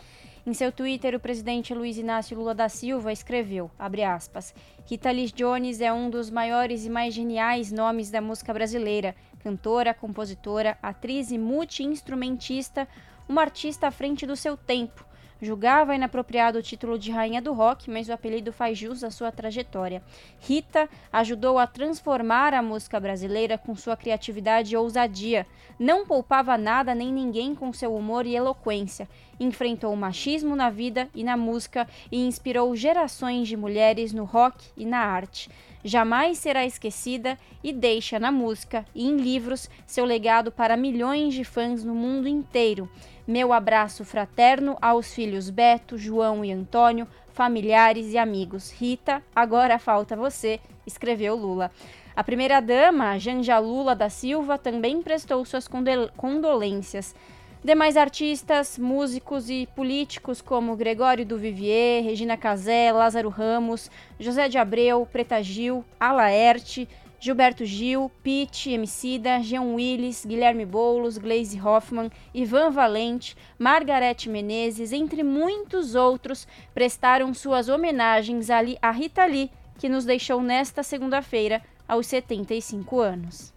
Em 0.45 0.53
seu 0.53 0.73
Twitter, 0.73 1.15
o 1.15 1.21
presidente 1.21 1.73
Luiz 1.73 1.97
Inácio 1.97 2.37
Lula 2.37 2.53
da 2.53 2.67
Silva 2.67 3.13
escreveu, 3.13 3.71
aspas, 3.79 4.53
Rita 4.85 5.09
Lee 5.09 5.31
Jones 5.31 5.79
é 5.79 5.93
um 5.93 6.09
dos 6.09 6.29
maiores 6.29 6.85
e 6.85 6.89
mais 6.89 7.13
geniais 7.13 7.71
nomes 7.71 8.11
da 8.11 8.19
música 8.19 8.53
brasileira, 8.53 9.15
cantora, 9.39 9.93
compositora, 9.93 10.77
atriz 10.83 11.31
e 11.31 11.37
multi-instrumentista, 11.37 12.85
uma 13.25 13.39
artista 13.41 13.87
à 13.87 13.91
frente 13.91 14.27
do 14.27 14.35
seu 14.35 14.57
tempo, 14.57 15.05
Julgava 15.43 15.93
inapropriado 15.93 16.57
o 16.57 16.61
título 16.61 16.97
de 16.97 17.11
rainha 17.11 17.41
do 17.41 17.51
rock, 17.51 17.91
mas 17.91 18.07
o 18.07 18.13
apelido 18.13 18.53
faz 18.53 18.77
jus 18.77 19.03
à 19.03 19.11
sua 19.11 19.29
trajetória. 19.29 20.01
Rita 20.39 20.89
ajudou 21.11 21.59
a 21.59 21.67
transformar 21.67 22.53
a 22.53 22.61
música 22.61 22.97
brasileira 22.97 23.57
com 23.57 23.75
sua 23.75 23.97
criatividade 23.97 24.73
e 24.73 24.77
ousadia. 24.77 25.45
Não 25.77 26.05
poupava 26.07 26.57
nada 26.57 26.95
nem 26.95 27.11
ninguém 27.11 27.53
com 27.53 27.73
seu 27.73 27.93
humor 27.93 28.25
e 28.25 28.33
eloquência. 28.33 29.05
Enfrentou 29.37 29.91
o 29.91 29.97
machismo 29.97 30.55
na 30.55 30.69
vida 30.69 31.09
e 31.13 31.25
na 31.25 31.35
música 31.35 31.89
e 32.09 32.25
inspirou 32.25 32.73
gerações 32.73 33.45
de 33.45 33.57
mulheres 33.57 34.13
no 34.13 34.23
rock 34.23 34.63
e 34.77 34.85
na 34.85 34.99
arte 34.99 35.49
jamais 35.83 36.37
será 36.37 36.65
esquecida 36.65 37.37
e 37.63 37.73
deixa 37.73 38.17
na 38.17 38.31
música 38.31 38.85
e 38.95 39.05
em 39.05 39.17
livros 39.17 39.69
seu 39.85 40.05
legado 40.05 40.51
para 40.51 40.77
milhões 40.77 41.33
de 41.33 41.43
fãs 41.43 41.83
no 41.83 41.93
mundo 41.93 42.27
inteiro. 42.27 42.89
Meu 43.25 43.53
abraço 43.53 44.03
fraterno 44.03 44.77
aos 44.81 45.13
filhos 45.13 45.49
Beto, 45.49 45.97
João 45.97 46.43
e 46.43 46.51
Antônio, 46.51 47.07
familiares 47.31 48.11
e 48.11 48.17
amigos. 48.17 48.69
Rita, 48.69 49.23
agora 49.33 49.79
falta 49.79 50.13
você, 50.13 50.59
escreveu 50.85 51.33
Lula. 51.33 51.71
A 52.13 52.21
primeira-dama, 52.21 53.17
Janja 53.17 53.57
Lula 53.59 53.95
da 53.95 54.09
Silva, 54.09 54.57
também 54.57 55.01
prestou 55.01 55.45
suas 55.45 55.69
condolências. 56.17 57.15
Demais 57.63 57.95
artistas, 57.95 58.77
músicos 58.77 59.49
e 59.49 59.69
políticos 59.73 60.41
como 60.41 60.75
Gregório 60.75 61.25
do 61.25 61.37
Vivier, 61.37 62.03
Regina 62.03 62.35
Casé, 62.35 62.91
Lázaro 62.91 63.29
Ramos, 63.29 63.89
José 64.19 64.49
de 64.49 64.57
Abreu, 64.57 65.07
Preta 65.09 65.41
Gil, 65.41 65.85
Alaerte, 65.97 66.89
Gilberto 67.23 67.63
Gil, 67.63 68.11
Pete, 68.21 68.71
Emicida, 68.71 69.41
Jean 69.41 69.75
Willis, 69.75 70.25
Guilherme 70.25 70.65
Boulos, 70.65 71.17
Glaze 71.17 71.57
Hoffman, 71.57 72.11
Ivan 72.33 72.69
Valente, 72.69 73.37
Margarete 73.57 74.27
Menezes, 74.27 74.91
entre 74.91 75.23
muitos 75.23 75.95
outros, 75.95 76.45
prestaram 76.73 77.33
suas 77.33 77.69
homenagens 77.69 78.49
a 78.49 78.91
Rita 78.91 79.25
Lee, 79.25 79.49
que 79.79 79.87
nos 79.87 80.03
deixou 80.03 80.41
nesta 80.41 80.83
segunda-feira, 80.83 81.61
aos 81.87 82.07
75 82.07 82.99
anos. 82.99 83.53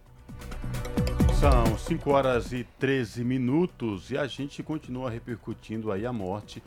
São 1.37 1.77
5 1.77 2.09
horas 2.09 2.53
e 2.53 2.65
13 2.79 3.21
minutos 3.25 4.11
e 4.11 4.17
a 4.17 4.27
gente 4.27 4.63
continua 4.63 5.09
repercutindo 5.09 5.91
aí 5.91 6.05
a 6.05 6.13
morte 6.13 6.63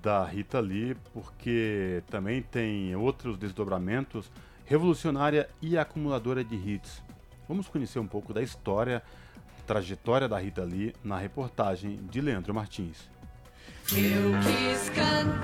da 0.00 0.24
Rita 0.24 0.60
Lee, 0.60 0.96
porque 1.12 2.00
também 2.08 2.42
tem 2.42 2.94
outros 2.94 3.36
desdobramentos 3.36 4.30
revolucionária 4.68 5.48
e 5.62 5.78
acumuladora 5.78 6.44
de 6.44 6.54
hits. 6.54 7.02
Vamos 7.48 7.68
conhecer 7.68 7.98
um 7.98 8.06
pouco 8.06 8.34
da 8.34 8.42
história, 8.42 9.02
trajetória 9.66 10.28
da 10.28 10.38
Rita 10.38 10.62
Lee 10.62 10.94
na 11.02 11.16
reportagem 11.16 11.96
de 12.10 12.20
Leandro 12.20 12.52
Martins. 12.52 13.08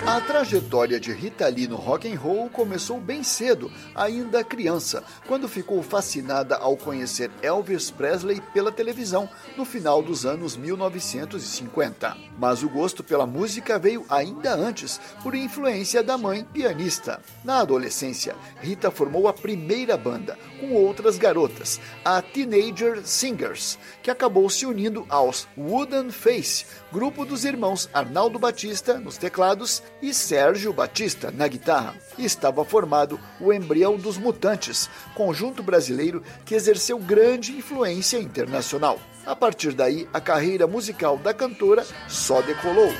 A 0.07 0.21
trajetória 0.21 1.01
de 1.01 1.11
Rita 1.13 1.49
Lee 1.49 1.67
no 1.67 1.77
rock 1.77 2.07
and 2.07 2.19
roll 2.19 2.51
começou 2.51 3.01
bem 3.01 3.23
cedo, 3.23 3.73
ainda 3.95 4.45
criança, 4.45 5.03
quando 5.27 5.49
ficou 5.49 5.83
fascinada 5.83 6.55
ao 6.57 6.77
conhecer 6.77 7.31
Elvis 7.41 7.91
Presley 7.91 8.43
pela 8.53 8.71
televisão 8.71 9.29
no 9.57 9.65
final 9.65 10.03
dos 10.03 10.27
anos 10.27 10.59
1950. 10.59 12.19
Mas 12.39 12.63
o 12.63 12.69
gosto 12.69 13.03
pela 13.03 13.27
música 13.27 13.79
veio 13.79 14.05
ainda 14.11 14.55
antes, 14.55 15.01
por 15.23 15.35
influência 15.35 16.03
da 16.03 16.19
mãe 16.19 16.45
pianista. 16.45 17.23
Na 17.43 17.61
adolescência, 17.61 18.37
Rita 18.61 18.91
formou 18.91 19.27
a 19.27 19.33
primeira 19.33 19.97
banda, 19.97 20.39
com 20.61 20.75
outras 20.75 21.17
garotas, 21.17 21.81
a 22.05 22.21
Teenager 22.21 23.01
Singers, 23.05 23.79
que 24.03 24.11
acabou 24.11 24.51
se 24.51 24.67
unindo 24.67 25.07
aos 25.09 25.49
Wooden 25.57 26.11
Face, 26.11 26.67
grupo 26.93 27.25
dos 27.25 27.47
irmãos 27.47 27.89
Arnaldo 27.93 28.34
Batista 28.39 28.99
nos 28.99 29.17
teclados 29.17 29.83
e 30.03 30.13
Sérgio 30.13 30.73
Batista 30.73 31.31
na 31.31 31.49
guitarra. 31.49 31.95
estava 32.19 32.65
formado 32.65 33.19
o 33.41 33.53
Embrião 33.53 33.97
dos 33.97 34.17
Mutantes, 34.17 34.89
conjunto 35.15 35.63
brasileiro 35.63 36.23
que 36.45 36.55
exerceu 36.55 36.99
grande 36.99 37.53
influência 37.53 38.19
internacional. 38.19 38.99
A 39.27 39.35
partir 39.35 39.73
daí, 39.73 40.09
a 40.13 40.21
carreira 40.21 40.67
musical 40.67 41.17
da 41.17 41.33
cantora 41.33 41.85
só 42.09 42.43
decolou. 42.43 42.93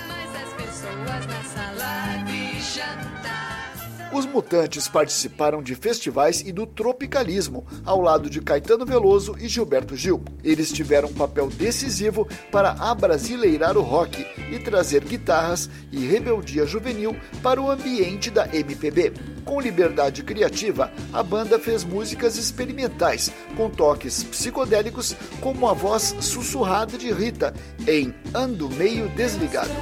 Os 4.15 4.27
Mutantes 4.27 4.87
participaram 4.87 5.61
de 5.61 5.75
festivais 5.75 6.41
e 6.47 6.53
do 6.53 6.69
tropicalismo, 6.69 7.67
ao 7.85 8.01
lado 8.01 8.31
de 8.31 8.41
Caetano 8.41 8.87
Veloso 8.87 9.35
e 9.41 9.49
Gilberto 9.49 9.97
Gil. 9.97 10.23
Eles 10.45 10.71
tiveram 10.71 11.09
um 11.09 11.13
papel 11.13 11.49
decisivo 11.49 12.25
para 12.53 12.77
abrasileirar 12.79 13.77
o 13.77 13.83
rock 13.83 14.25
e 14.53 14.59
trazer 14.61 15.03
guitarras 15.05 15.69
e 15.91 16.07
rebeldia 16.07 16.65
juvenil 16.65 17.17
para 17.43 17.61
o 17.61 17.69
ambiente 17.69 18.31
da 18.31 18.47
MPB. 18.55 19.15
Com 19.45 19.61
liberdade 19.61 20.23
criativa, 20.23 20.93
a 21.13 21.21
banda 21.21 21.59
fez 21.59 21.83
músicas 21.83 22.37
experimentais, 22.37 23.33
com 23.57 23.69
toques 23.69 24.23
psicodélicos, 24.23 25.17
como 25.41 25.69
a 25.69 25.73
voz 25.73 26.15
sussurrada 26.21 26.97
de 26.97 27.13
Rita 27.13 27.53
em 27.85 28.15
Ando 28.33 28.71
Meio 28.71 29.09
Desligado. 29.09 29.75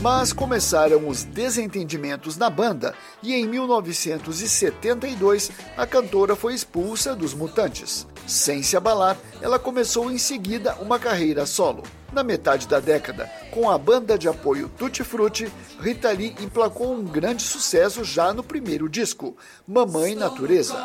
Mas 0.00 0.32
começaram 0.32 1.08
os 1.08 1.24
desentendimentos 1.24 2.36
na 2.36 2.50
banda 2.50 2.94
e 3.22 3.34
em 3.34 3.46
1972 3.46 5.50
a 5.76 5.86
cantora 5.86 6.36
foi 6.36 6.54
expulsa 6.54 7.14
dos 7.14 7.32
Mutantes. 7.32 8.06
Sem 8.26 8.62
se 8.62 8.76
abalar, 8.76 9.16
ela 9.40 9.58
começou 9.58 10.10
em 10.10 10.18
seguida 10.18 10.74
uma 10.80 10.98
carreira 10.98 11.46
solo. 11.46 11.82
Na 12.12 12.22
metade 12.22 12.68
da 12.68 12.78
década, 12.78 13.30
com 13.50 13.70
a 13.70 13.78
banda 13.78 14.18
de 14.18 14.28
apoio 14.28 14.70
Tutti 14.76 15.02
Frutti, 15.02 15.50
Rita 15.80 16.10
Lee 16.10 16.34
emplacou 16.40 16.92
um 16.92 17.04
grande 17.04 17.42
sucesso 17.42 18.04
já 18.04 18.32
no 18.32 18.42
primeiro 18.42 18.88
disco, 18.88 19.36
Mamãe 19.66 20.14
Natureza. 20.14 20.76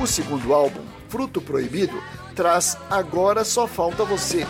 O 0.00 0.06
segundo 0.06 0.54
álbum, 0.54 0.82
Fruto 1.08 1.40
Proibido, 1.40 2.00
traz 2.34 2.76
Agora 2.88 3.44
Só 3.44 3.66
Falta 3.66 4.04
Você, 4.04 4.46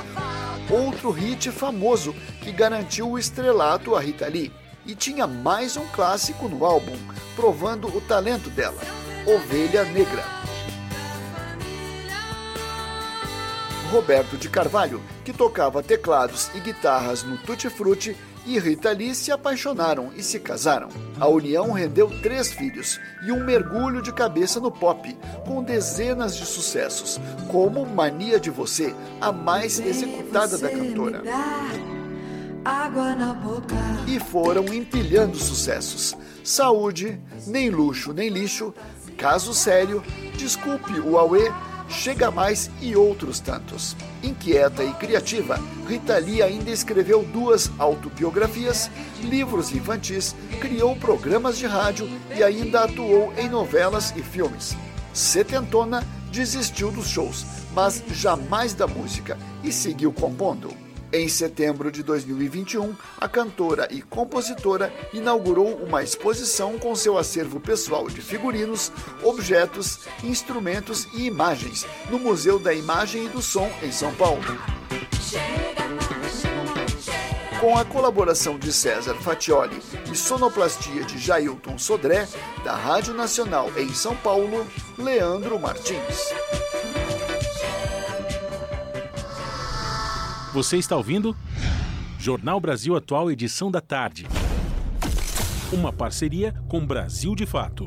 outro 0.70 1.10
hit 1.10 1.50
famoso 1.50 2.14
que 2.42 2.52
garantiu 2.52 3.10
o 3.10 3.18
estrelato 3.18 3.94
a 3.94 4.00
Rita 4.00 4.26
Lee. 4.28 4.52
E 4.86 4.94
tinha 4.94 5.26
mais 5.26 5.76
um 5.76 5.86
clássico 5.88 6.48
no 6.48 6.64
álbum, 6.64 6.96
provando 7.36 7.88
o 7.88 8.00
talento 8.00 8.48
dela, 8.50 8.80
Ovelha 9.26 9.84
Negra. 9.84 10.24
Roberto 13.90 14.36
de 14.36 14.48
Carvalho, 14.50 15.02
que 15.24 15.32
tocava 15.32 15.82
teclados 15.82 16.50
e 16.54 16.60
guitarras 16.60 17.22
no 17.22 17.38
Tutti 17.38 17.70
Frutti, 17.70 18.16
e 18.48 18.58
Rita 18.58 18.90
Lee 18.92 19.14
se 19.14 19.30
apaixonaram 19.30 20.10
e 20.16 20.22
se 20.22 20.40
casaram. 20.40 20.88
A 21.20 21.28
união 21.28 21.70
rendeu 21.72 22.08
três 22.22 22.50
filhos 22.50 22.98
e 23.26 23.30
um 23.30 23.44
mergulho 23.44 24.00
de 24.00 24.10
cabeça 24.10 24.58
no 24.58 24.70
pop, 24.70 25.14
com 25.46 25.62
dezenas 25.62 26.34
de 26.34 26.46
sucessos, 26.46 27.20
como 27.48 27.84
Mania 27.84 28.40
de 28.40 28.48
Você, 28.48 28.94
a 29.20 29.30
mais 29.30 29.78
executada 29.78 30.56
da 30.56 30.70
cantora. 30.70 31.22
E 34.06 34.18
foram 34.18 34.64
empilhando 34.72 35.36
sucessos. 35.36 36.16
Saúde, 36.42 37.20
Nem 37.46 37.68
Luxo 37.68 38.14
Nem 38.14 38.30
Lixo, 38.30 38.74
Caso 39.18 39.52
Sério, 39.52 40.02
Desculpe 40.38 40.98
o 41.00 41.18
Aue 41.18 41.52
Chega 41.88 42.30
Mais 42.30 42.70
e 42.80 42.94
outros 42.94 43.40
tantos. 43.40 43.96
Inquieta 44.22 44.84
e 44.84 44.92
criativa, 44.94 45.58
Rita 45.88 46.18
Lee 46.18 46.42
ainda 46.42 46.70
escreveu 46.70 47.22
duas 47.22 47.70
autobiografias, 47.78 48.90
livros 49.22 49.72
infantis, 49.72 50.36
criou 50.60 50.94
programas 50.96 51.56
de 51.56 51.66
rádio 51.66 52.08
e 52.36 52.42
ainda 52.42 52.84
atuou 52.84 53.32
em 53.38 53.48
novelas 53.48 54.12
e 54.16 54.22
filmes. 54.22 54.76
Setentona 55.14 56.04
desistiu 56.30 56.90
dos 56.90 57.08
shows, 57.08 57.46
mas 57.74 58.02
jamais 58.10 58.74
da 58.74 58.86
música 58.86 59.38
e 59.64 59.72
seguiu 59.72 60.12
compondo. 60.12 60.87
Em 61.10 61.26
setembro 61.26 61.90
de 61.90 62.02
2021, 62.02 62.94
a 63.18 63.26
cantora 63.26 63.88
e 63.90 64.02
compositora 64.02 64.92
inaugurou 65.14 65.76
uma 65.76 66.02
exposição 66.02 66.78
com 66.78 66.94
seu 66.94 67.16
acervo 67.16 67.58
pessoal 67.58 68.08
de 68.08 68.20
figurinos, 68.20 68.92
objetos, 69.22 70.00
instrumentos 70.22 71.08
e 71.14 71.24
imagens 71.24 71.86
no 72.10 72.18
Museu 72.18 72.58
da 72.58 72.74
Imagem 72.74 73.24
e 73.24 73.28
do 73.28 73.40
Som 73.40 73.70
em 73.82 73.90
São 73.90 74.14
Paulo. 74.16 74.42
Com 77.58 77.76
a 77.76 77.84
colaboração 77.86 78.58
de 78.58 78.70
César 78.70 79.14
Fatioli 79.14 79.80
e 80.12 80.14
sonoplastia 80.14 81.04
de 81.04 81.18
Jailton 81.18 81.78
Sodré, 81.78 82.28
da 82.62 82.76
Rádio 82.76 83.14
Nacional 83.14 83.72
em 83.78 83.92
São 83.94 84.14
Paulo, 84.14 84.66
Leandro 84.98 85.58
Martins. 85.58 86.32
Você 90.52 90.78
está 90.78 90.96
ouvindo? 90.96 91.36
Jornal 92.18 92.58
Brasil 92.58 92.96
Atual, 92.96 93.30
edição 93.30 93.70
da 93.70 93.82
tarde. 93.82 94.26
Uma 95.70 95.92
parceria 95.92 96.54
com 96.66 96.84
Brasil 96.84 97.34
de 97.34 97.44
Fato. 97.44 97.86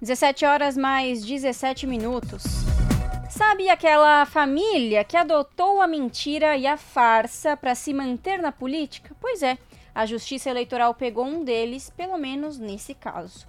17 0.00 0.46
horas 0.46 0.74
mais 0.74 1.22
17 1.22 1.86
minutos. 1.86 2.44
Sabe 3.28 3.68
aquela 3.68 4.24
família 4.24 5.04
que 5.04 5.18
adotou 5.18 5.82
a 5.82 5.86
mentira 5.86 6.56
e 6.56 6.66
a 6.66 6.78
farsa 6.78 7.54
para 7.54 7.74
se 7.74 7.92
manter 7.92 8.38
na 8.38 8.50
política? 8.50 9.14
Pois 9.20 9.42
é, 9.42 9.58
a 9.94 10.06
Justiça 10.06 10.48
Eleitoral 10.48 10.94
pegou 10.94 11.26
um 11.26 11.44
deles, 11.44 11.90
pelo 11.94 12.16
menos 12.16 12.58
nesse 12.58 12.94
caso. 12.94 13.46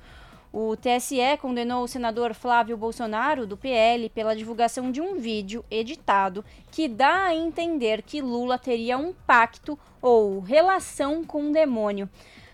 O 0.52 0.76
TSE 0.76 1.38
condenou 1.40 1.84
o 1.84 1.88
senador 1.88 2.34
Flávio 2.34 2.76
Bolsonaro, 2.76 3.46
do 3.46 3.56
PL, 3.56 4.10
pela 4.10 4.36
divulgação 4.36 4.92
de 4.92 5.00
um 5.00 5.16
vídeo 5.20 5.64
editado 5.70 6.44
que 6.72 6.88
dá 6.88 7.26
a 7.26 7.36
entender 7.36 8.02
que 8.02 8.20
Lula 8.20 8.58
teria 8.58 8.98
um 8.98 9.14
pacto 9.14 9.78
ou 10.02 10.40
relação 10.40 11.24
com 11.24 11.50
o 11.50 11.54
demônio. 11.54 12.10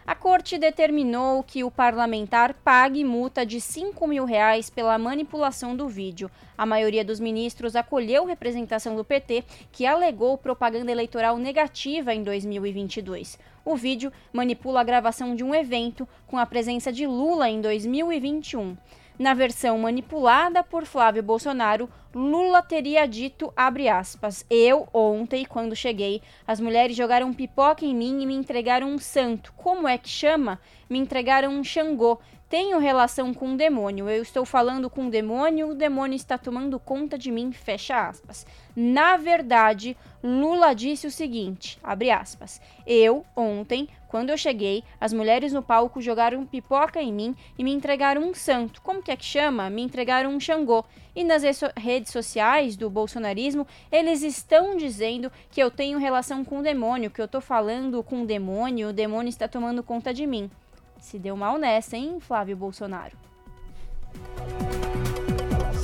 A 0.07 0.13
corte 0.13 0.59
determinou 0.59 1.41
que 1.41 1.63
o 1.63 1.71
parlamentar 1.71 2.53
pague 2.53 3.03
multa 3.03 3.43
de 3.43 3.59
5 3.59 4.07
mil 4.07 4.23
reais 4.23 4.69
pela 4.69 4.99
manipulação 4.99 5.75
do 5.75 5.87
vídeo. 5.87 6.29
A 6.55 6.63
maioria 6.63 7.03
dos 7.03 7.19
ministros 7.19 7.75
acolheu 7.75 8.23
representação 8.23 8.95
do 8.95 9.03
PT, 9.03 9.43
que 9.71 9.83
alegou 9.83 10.37
propaganda 10.37 10.91
eleitoral 10.91 11.37
negativa 11.37 12.13
em 12.13 12.21
2022. 12.21 13.39
O 13.65 13.75
vídeo 13.75 14.13
manipula 14.31 14.81
a 14.81 14.83
gravação 14.83 15.35
de 15.35 15.43
um 15.43 15.55
evento 15.55 16.07
com 16.27 16.37
a 16.37 16.45
presença 16.45 16.93
de 16.93 17.07
Lula 17.07 17.49
em 17.49 17.59
2021. 17.59 18.77
Na 19.17 19.33
versão 19.33 19.77
manipulada 19.77 20.61
por 20.61 20.85
Flávio 20.85 21.23
Bolsonaro, 21.23 21.89
Lula 22.13 22.61
teria 22.61 23.05
dito, 23.05 23.53
aspas, 23.55 24.45
eu, 24.49 24.89
ontem, 24.93 25.45
quando 25.45 25.75
cheguei, 25.75 26.21
as 26.45 26.59
mulheres 26.59 26.97
jogaram 26.97 27.33
pipoca 27.33 27.85
em 27.85 27.95
mim 27.95 28.21
e 28.21 28.25
me 28.25 28.35
entregaram 28.35 28.89
um 28.89 28.97
santo. 28.99 29.53
Como 29.53 29.87
é 29.87 29.97
que 29.97 30.09
chama? 30.09 30.59
Me 30.89 30.99
entregaram 30.99 31.51
um 31.51 31.63
Xangô. 31.63 32.19
Tenho 32.49 32.77
relação 32.77 33.33
com 33.33 33.47
um 33.47 33.57
demônio. 33.57 34.09
Eu 34.09 34.21
estou 34.21 34.45
falando 34.45 34.89
com 34.89 35.03
um 35.03 35.09
demônio, 35.09 35.69
o 35.69 35.75
demônio 35.75 36.15
está 36.15 36.37
tomando 36.37 36.79
conta 36.79 37.17
de 37.17 37.31
mim, 37.31 37.51
fecha 37.51 38.07
aspas. 38.07 38.45
Na 38.75 39.17
verdade, 39.17 39.97
Lula 40.21 40.73
disse 40.73 41.07
o 41.07 41.11
seguinte, 41.11 41.79
aspas, 41.83 42.61
eu, 42.85 43.25
ontem, 43.35 43.87
quando 44.15 44.29
eu 44.29 44.37
cheguei, 44.37 44.81
as 44.97 45.11
mulheres 45.11 45.51
no 45.51 45.61
palco 45.61 45.99
jogaram 45.99 46.45
pipoca 46.45 47.01
em 47.01 47.11
mim 47.11 47.35
e 47.57 47.65
me 47.65 47.73
entregaram 47.73 48.21
um 48.21 48.33
santo. 48.33 48.81
Como 48.81 49.03
que 49.03 49.11
é 49.11 49.17
que 49.17 49.25
chama? 49.25 49.69
Me 49.69 49.81
entregaram 49.81 50.29
um 50.29 50.39
Xangô. 50.39 50.85
E 51.13 51.21
nas 51.21 51.43
redes 51.75 52.13
sociais 52.13 52.77
do 52.77 52.89
bolsonarismo, 52.89 53.67
eles 53.91 54.21
estão 54.21 54.77
dizendo 54.77 55.29
que 55.51 55.61
eu 55.61 55.69
tenho 55.69 55.99
relação 55.99 56.45
com 56.45 56.59
o 56.59 56.63
demônio, 56.63 57.11
que 57.11 57.21
eu 57.21 57.27
tô 57.27 57.41
falando 57.41 58.01
com 58.01 58.21
o 58.21 58.25
demônio, 58.25 58.87
o 58.87 58.93
demônio 58.93 59.27
está 59.27 59.49
tomando 59.49 59.83
conta 59.83 60.13
de 60.13 60.25
mim. 60.25 60.49
Se 60.97 61.19
deu 61.19 61.35
mal 61.35 61.57
nessa, 61.57 61.97
hein, 61.97 62.17
Flávio 62.21 62.55
Bolsonaro? 62.55 63.17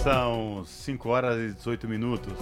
São 0.04 0.66
5 0.66 1.10
horas 1.10 1.38
e 1.38 1.54
18 1.54 1.88
minutos. 1.88 2.34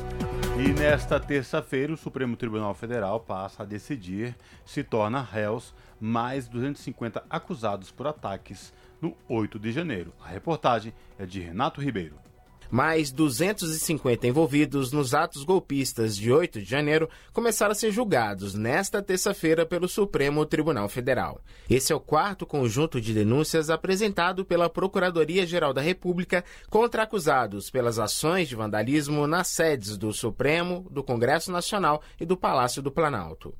E 0.57 0.71
nesta 0.71 1.19
terça-feira, 1.19 1.91
o 1.91 1.97
Supremo 1.97 2.37
Tribunal 2.37 2.73
Federal 2.73 3.19
passa 3.19 3.63
a 3.63 3.65
decidir 3.65 4.33
se 4.65 4.81
torna 4.81 5.21
réus 5.21 5.75
mais 5.99 6.47
250 6.47 7.21
acusados 7.29 7.91
por 7.91 8.07
ataques 8.07 8.71
no 9.01 9.13
8 9.27 9.59
de 9.59 9.73
janeiro. 9.73 10.13
A 10.23 10.29
reportagem 10.29 10.93
é 11.17 11.25
de 11.25 11.41
Renato 11.41 11.81
Ribeiro. 11.81 12.28
Mais 12.71 13.11
250 13.11 14.27
envolvidos 14.27 14.91
nos 14.91 15.15
atos 15.15 15.43
golpistas 15.43 16.15
de 16.15 16.31
8 16.31 16.61
de 16.61 16.69
janeiro 16.69 17.09
começaram 17.33 17.71
a 17.71 17.75
ser 17.75 17.91
julgados 17.91 18.53
nesta 18.53 19.01
terça-feira 19.01 19.65
pelo 19.65 19.87
Supremo 19.87 20.45
Tribunal 20.45 20.87
Federal. 20.87 21.41
Esse 21.67 21.91
é 21.91 21.95
o 21.95 21.99
quarto 21.99 22.45
conjunto 22.45 23.01
de 23.01 23.11
denúncias 23.11 23.71
apresentado 23.71 24.45
pela 24.45 24.69
Procuradoria-Geral 24.69 25.73
da 25.73 25.81
República 25.81 26.45
contra 26.69 27.03
acusados 27.03 27.71
pelas 27.71 27.97
ações 27.97 28.47
de 28.47 28.55
vandalismo 28.55 29.25
nas 29.25 29.47
sedes 29.47 29.97
do 29.97 30.13
Supremo, 30.13 30.85
do 30.91 31.03
Congresso 31.03 31.51
Nacional 31.51 32.03
e 32.19 32.25
do 32.25 32.37
Palácio 32.37 32.83
do 32.83 32.91
Planalto. 32.91 33.55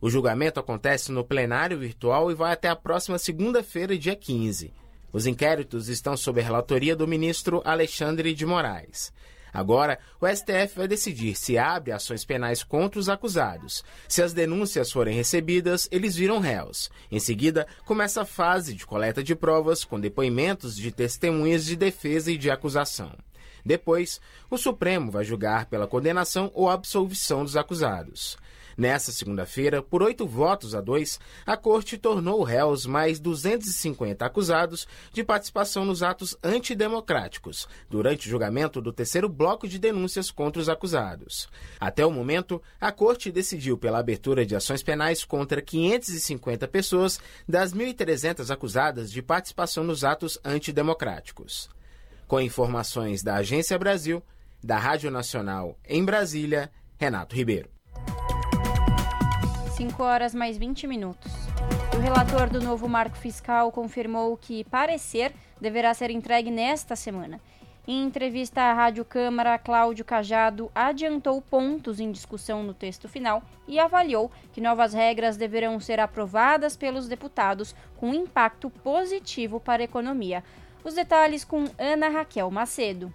O 0.00 0.08
julgamento 0.08 0.60
acontece 0.60 1.10
no 1.10 1.24
plenário 1.24 1.78
virtual 1.78 2.30
e 2.30 2.34
vai 2.34 2.52
até 2.52 2.68
a 2.68 2.76
próxima 2.76 3.18
segunda-feira, 3.18 3.98
dia 3.98 4.14
15. 4.14 4.83
Os 5.14 5.28
inquéritos 5.28 5.88
estão 5.88 6.16
sob 6.16 6.40
a 6.40 6.44
relatoria 6.44 6.96
do 6.96 7.06
ministro 7.06 7.62
Alexandre 7.64 8.34
de 8.34 8.44
Moraes. 8.44 9.12
Agora, 9.52 9.96
o 10.20 10.26
STF 10.26 10.74
vai 10.78 10.88
decidir 10.88 11.36
se 11.36 11.56
abre 11.56 11.92
ações 11.92 12.24
penais 12.24 12.64
contra 12.64 12.98
os 12.98 13.08
acusados. 13.08 13.84
Se 14.08 14.20
as 14.20 14.32
denúncias 14.32 14.90
forem 14.90 15.14
recebidas, 15.14 15.88
eles 15.92 16.16
viram 16.16 16.40
réus. 16.40 16.90
Em 17.12 17.20
seguida, 17.20 17.64
começa 17.84 18.22
a 18.22 18.26
fase 18.26 18.74
de 18.74 18.84
coleta 18.84 19.22
de 19.22 19.36
provas 19.36 19.84
com 19.84 20.00
depoimentos 20.00 20.74
de 20.74 20.90
testemunhas 20.90 21.64
de 21.64 21.76
defesa 21.76 22.32
e 22.32 22.36
de 22.36 22.50
acusação. 22.50 23.12
Depois, 23.64 24.20
o 24.50 24.58
Supremo 24.58 25.12
vai 25.12 25.24
julgar 25.24 25.66
pela 25.66 25.86
condenação 25.86 26.50
ou 26.52 26.68
absolvição 26.68 27.44
dos 27.44 27.56
acusados. 27.56 28.36
Nessa 28.76 29.12
segunda-feira, 29.12 29.82
por 29.82 30.02
oito 30.02 30.26
votos 30.26 30.74
a 30.74 30.80
dois, 30.80 31.20
a 31.46 31.56
Corte 31.56 31.96
tornou 31.96 32.42
réus 32.42 32.86
mais 32.86 33.20
250 33.20 34.24
acusados 34.24 34.86
de 35.12 35.22
participação 35.22 35.84
nos 35.84 36.02
atos 36.02 36.36
antidemocráticos, 36.42 37.68
durante 37.88 38.26
o 38.26 38.30
julgamento 38.30 38.80
do 38.80 38.92
terceiro 38.92 39.28
bloco 39.28 39.68
de 39.68 39.78
denúncias 39.78 40.30
contra 40.30 40.60
os 40.60 40.68
acusados. 40.68 41.48
Até 41.78 42.04
o 42.04 42.10
momento, 42.10 42.60
a 42.80 42.90
Corte 42.90 43.30
decidiu 43.30 43.78
pela 43.78 43.98
abertura 43.98 44.44
de 44.44 44.56
ações 44.56 44.82
penais 44.82 45.24
contra 45.24 45.62
550 45.62 46.66
pessoas 46.68 47.20
das 47.48 47.72
1.300 47.72 48.50
acusadas 48.50 49.10
de 49.10 49.22
participação 49.22 49.84
nos 49.84 50.04
atos 50.04 50.38
antidemocráticos. 50.44 51.68
Com 52.26 52.40
informações 52.40 53.22
da 53.22 53.36
Agência 53.36 53.78
Brasil, 53.78 54.22
da 54.62 54.78
Rádio 54.78 55.10
Nacional 55.10 55.78
em 55.86 56.04
Brasília, 56.04 56.70
Renato 56.98 57.36
Ribeiro. 57.36 57.68
5 59.76 60.00
horas 60.04 60.32
mais 60.32 60.56
20 60.56 60.86
minutos. 60.86 61.32
O 61.96 61.98
relator 61.98 62.48
do 62.48 62.60
novo 62.60 62.88
marco 62.88 63.16
fiscal 63.16 63.72
confirmou 63.72 64.36
que 64.36 64.62
parecer 64.62 65.32
deverá 65.60 65.92
ser 65.92 66.12
entregue 66.12 66.48
nesta 66.48 66.94
semana. 66.94 67.40
Em 67.84 68.04
entrevista 68.04 68.62
à 68.62 68.72
Rádio 68.72 69.04
Câmara, 69.04 69.58
Cláudio 69.58 70.04
Cajado 70.04 70.70
adiantou 70.72 71.42
pontos 71.42 71.98
em 71.98 72.12
discussão 72.12 72.62
no 72.62 72.72
texto 72.72 73.08
final 73.08 73.42
e 73.66 73.80
avaliou 73.80 74.30
que 74.52 74.60
novas 74.60 74.94
regras 74.94 75.36
deverão 75.36 75.80
ser 75.80 75.98
aprovadas 75.98 76.76
pelos 76.76 77.08
deputados 77.08 77.74
com 77.96 78.14
impacto 78.14 78.70
positivo 78.70 79.58
para 79.58 79.82
a 79.82 79.84
economia. 79.84 80.44
Os 80.84 80.94
detalhes 80.94 81.44
com 81.44 81.64
Ana 81.76 82.08
Raquel 82.10 82.48
Macedo. 82.48 83.12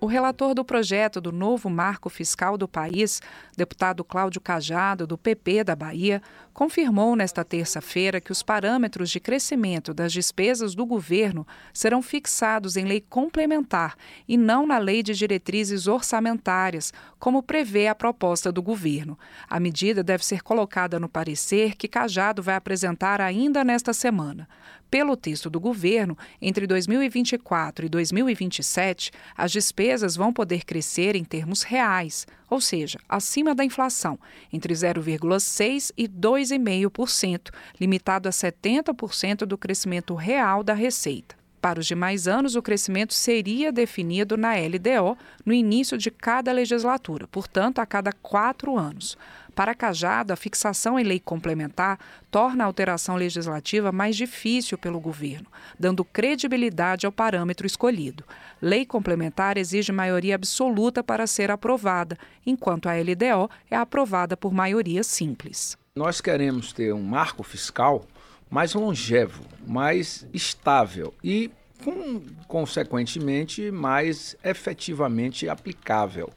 O 0.00 0.06
relator 0.06 0.54
do 0.54 0.64
projeto 0.64 1.20
do 1.20 1.32
novo 1.32 1.70
marco 1.70 2.10
fiscal 2.10 2.58
do 2.58 2.68
país, 2.68 3.22
deputado 3.56 4.04
Cláudio 4.04 4.40
Cajado, 4.40 5.06
do 5.06 5.16
PP 5.16 5.64
da 5.64 5.74
Bahia, 5.74 6.20
confirmou 6.54 7.16
nesta 7.16 7.44
terça-feira 7.44 8.20
que 8.20 8.30
os 8.30 8.42
parâmetros 8.42 9.10
de 9.10 9.18
crescimento 9.18 9.92
das 9.92 10.12
despesas 10.12 10.74
do 10.74 10.86
governo 10.86 11.44
serão 11.72 12.00
fixados 12.00 12.76
em 12.76 12.84
lei 12.84 13.00
complementar 13.00 13.96
e 14.26 14.36
não 14.36 14.64
na 14.64 14.78
lei 14.78 15.02
de 15.02 15.12
diretrizes 15.12 15.88
orçamentárias, 15.88 16.92
como 17.18 17.42
prevê 17.42 17.88
a 17.88 17.94
proposta 17.94 18.52
do 18.52 18.62
governo. 18.62 19.18
A 19.50 19.58
medida 19.58 20.02
deve 20.04 20.24
ser 20.24 20.42
colocada 20.42 21.00
no 21.00 21.08
parecer 21.08 21.74
que 21.74 21.88
Cajado 21.88 22.42
vai 22.42 22.54
apresentar 22.54 23.20
ainda 23.20 23.64
nesta 23.64 23.92
semana. 23.92 24.48
Pelo 24.88 25.16
texto 25.16 25.50
do 25.50 25.58
governo, 25.58 26.16
entre 26.40 26.68
2024 26.68 27.86
e 27.86 27.88
2027, 27.88 29.10
as 29.36 29.50
despesas 29.50 30.14
vão 30.14 30.32
poder 30.32 30.64
crescer 30.64 31.16
em 31.16 31.24
termos 31.24 31.62
reais, 31.62 32.28
ou 32.54 32.60
seja, 32.60 33.00
acima 33.08 33.52
da 33.52 33.64
inflação, 33.64 34.16
entre 34.52 34.72
0,6% 34.72 35.90
e 35.96 36.06
2,5%, 36.06 37.50
limitado 37.80 38.28
a 38.28 38.32
70% 38.32 39.38
do 39.44 39.58
crescimento 39.58 40.14
real 40.14 40.62
da 40.62 40.72
receita. 40.72 41.34
Para 41.60 41.80
os 41.80 41.86
demais 41.86 42.28
anos, 42.28 42.54
o 42.54 42.62
crescimento 42.62 43.12
seria 43.12 43.72
definido 43.72 44.36
na 44.36 44.52
LDO 44.52 45.18
no 45.44 45.52
início 45.52 45.98
de 45.98 46.12
cada 46.12 46.52
legislatura, 46.52 47.26
portanto, 47.26 47.80
a 47.80 47.86
cada 47.86 48.12
quatro 48.12 48.78
anos. 48.78 49.18
Para 49.54 49.74
Cajado, 49.74 50.32
a 50.32 50.36
fixação 50.36 50.98
em 50.98 51.04
lei 51.04 51.20
complementar 51.20 51.98
torna 52.28 52.64
a 52.64 52.66
alteração 52.66 53.14
legislativa 53.14 53.92
mais 53.92 54.16
difícil 54.16 54.76
pelo 54.76 54.98
governo, 54.98 55.46
dando 55.78 56.04
credibilidade 56.04 57.06
ao 57.06 57.12
parâmetro 57.12 57.64
escolhido. 57.64 58.24
Lei 58.60 58.84
complementar 58.84 59.56
exige 59.56 59.92
maioria 59.92 60.34
absoluta 60.34 61.04
para 61.04 61.26
ser 61.28 61.52
aprovada, 61.52 62.18
enquanto 62.44 62.88
a 62.88 62.94
LDO 62.94 63.48
é 63.70 63.76
aprovada 63.76 64.36
por 64.36 64.52
maioria 64.52 65.04
simples. 65.04 65.78
Nós 65.94 66.20
queremos 66.20 66.72
ter 66.72 66.92
um 66.92 67.02
marco 67.02 67.44
fiscal 67.44 68.04
mais 68.50 68.74
longevo, 68.74 69.44
mais 69.64 70.26
estável 70.34 71.14
e, 71.22 71.48
com, 71.84 72.20
consequentemente, 72.48 73.70
mais 73.70 74.36
efetivamente 74.42 75.48
aplicável. 75.48 76.32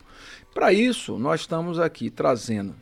Para 0.54 0.72
isso, 0.72 1.18
nós 1.18 1.42
estamos 1.42 1.80
aqui 1.80 2.12
trazendo 2.12 2.76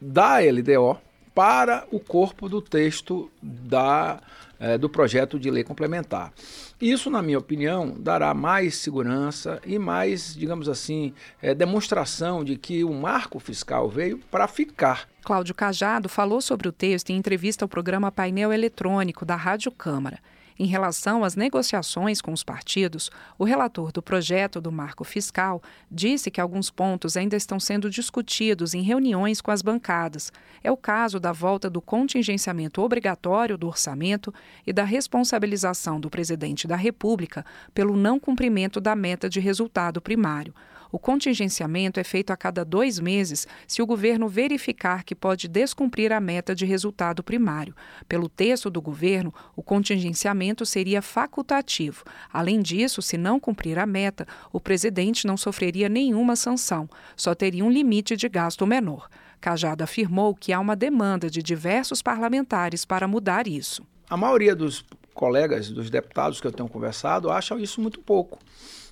da 0.00 0.38
LDO 0.38 0.98
para 1.34 1.86
o 1.90 2.00
corpo 2.00 2.48
do 2.48 2.60
texto 2.60 3.30
da, 3.40 4.20
é, 4.58 4.76
do 4.76 4.88
projeto 4.88 5.38
de 5.38 5.50
lei 5.50 5.62
complementar. 5.62 6.32
Isso, 6.80 7.10
na 7.10 7.22
minha 7.22 7.38
opinião, 7.38 7.94
dará 7.98 8.32
mais 8.34 8.76
segurança 8.76 9.60
e 9.66 9.78
mais, 9.78 10.34
digamos 10.34 10.68
assim, 10.68 11.12
é, 11.40 11.54
demonstração 11.54 12.42
de 12.42 12.56
que 12.56 12.82
o 12.82 12.92
marco 12.92 13.38
fiscal 13.38 13.88
veio 13.88 14.18
para 14.30 14.48
ficar. 14.48 15.08
Cláudio 15.22 15.54
Cajado 15.54 16.08
falou 16.08 16.40
sobre 16.40 16.68
o 16.68 16.72
texto 16.72 17.10
em 17.10 17.16
entrevista 17.16 17.64
ao 17.64 17.68
programa 17.68 18.10
Painel 18.10 18.52
Eletrônico 18.52 19.24
da 19.24 19.36
Rádio 19.36 19.70
Câmara. 19.70 20.18
Em 20.60 20.66
relação 20.66 21.24
às 21.24 21.36
negociações 21.36 22.20
com 22.20 22.34
os 22.34 22.44
partidos, 22.44 23.10
o 23.38 23.44
relator 23.44 23.90
do 23.90 24.02
projeto 24.02 24.60
do 24.60 24.70
marco 24.70 25.04
fiscal 25.04 25.62
disse 25.90 26.30
que 26.30 26.38
alguns 26.38 26.70
pontos 26.70 27.16
ainda 27.16 27.34
estão 27.34 27.58
sendo 27.58 27.88
discutidos 27.88 28.74
em 28.74 28.82
reuniões 28.82 29.40
com 29.40 29.50
as 29.50 29.62
bancadas. 29.62 30.30
É 30.62 30.70
o 30.70 30.76
caso 30.76 31.18
da 31.18 31.32
volta 31.32 31.70
do 31.70 31.80
contingenciamento 31.80 32.82
obrigatório 32.82 33.56
do 33.56 33.68
orçamento 33.68 34.34
e 34.66 34.70
da 34.70 34.84
responsabilização 34.84 35.98
do 35.98 36.10
presidente 36.10 36.68
da 36.68 36.76
República 36.76 37.42
pelo 37.72 37.96
não 37.96 38.20
cumprimento 38.20 38.82
da 38.82 38.94
meta 38.94 39.30
de 39.30 39.40
resultado 39.40 39.98
primário. 39.98 40.52
O 40.92 40.98
contingenciamento 40.98 42.00
é 42.00 42.04
feito 42.04 42.32
a 42.32 42.36
cada 42.36 42.64
dois 42.64 42.98
meses 42.98 43.46
se 43.66 43.80
o 43.80 43.86
governo 43.86 44.28
verificar 44.28 45.04
que 45.04 45.14
pode 45.14 45.46
descumprir 45.46 46.12
a 46.12 46.20
meta 46.20 46.54
de 46.54 46.64
resultado 46.64 47.22
primário. 47.22 47.74
Pelo 48.08 48.28
texto 48.28 48.68
do 48.68 48.82
governo, 48.82 49.32
o 49.54 49.62
contingenciamento 49.62 50.66
seria 50.66 51.00
facultativo. 51.00 52.02
Além 52.32 52.60
disso, 52.60 53.00
se 53.00 53.16
não 53.16 53.38
cumprir 53.38 53.78
a 53.78 53.86
meta, 53.86 54.26
o 54.52 54.60
presidente 54.60 55.26
não 55.26 55.36
sofreria 55.36 55.88
nenhuma 55.88 56.34
sanção, 56.34 56.88
só 57.16 57.34
teria 57.34 57.64
um 57.64 57.70
limite 57.70 58.16
de 58.16 58.28
gasto 58.28 58.66
menor. 58.66 59.08
Cajado 59.40 59.82
afirmou 59.82 60.34
que 60.34 60.52
há 60.52 60.60
uma 60.60 60.76
demanda 60.76 61.30
de 61.30 61.42
diversos 61.42 62.02
parlamentares 62.02 62.84
para 62.84 63.08
mudar 63.08 63.46
isso. 63.46 63.82
A 64.08 64.16
maioria 64.16 64.54
dos 64.54 64.84
colegas, 65.14 65.70
dos 65.70 65.88
deputados 65.88 66.40
que 66.40 66.46
eu 66.46 66.52
tenho 66.52 66.68
conversado, 66.68 67.30
acham 67.30 67.58
isso 67.58 67.80
muito 67.80 68.00
pouco. 68.00 68.38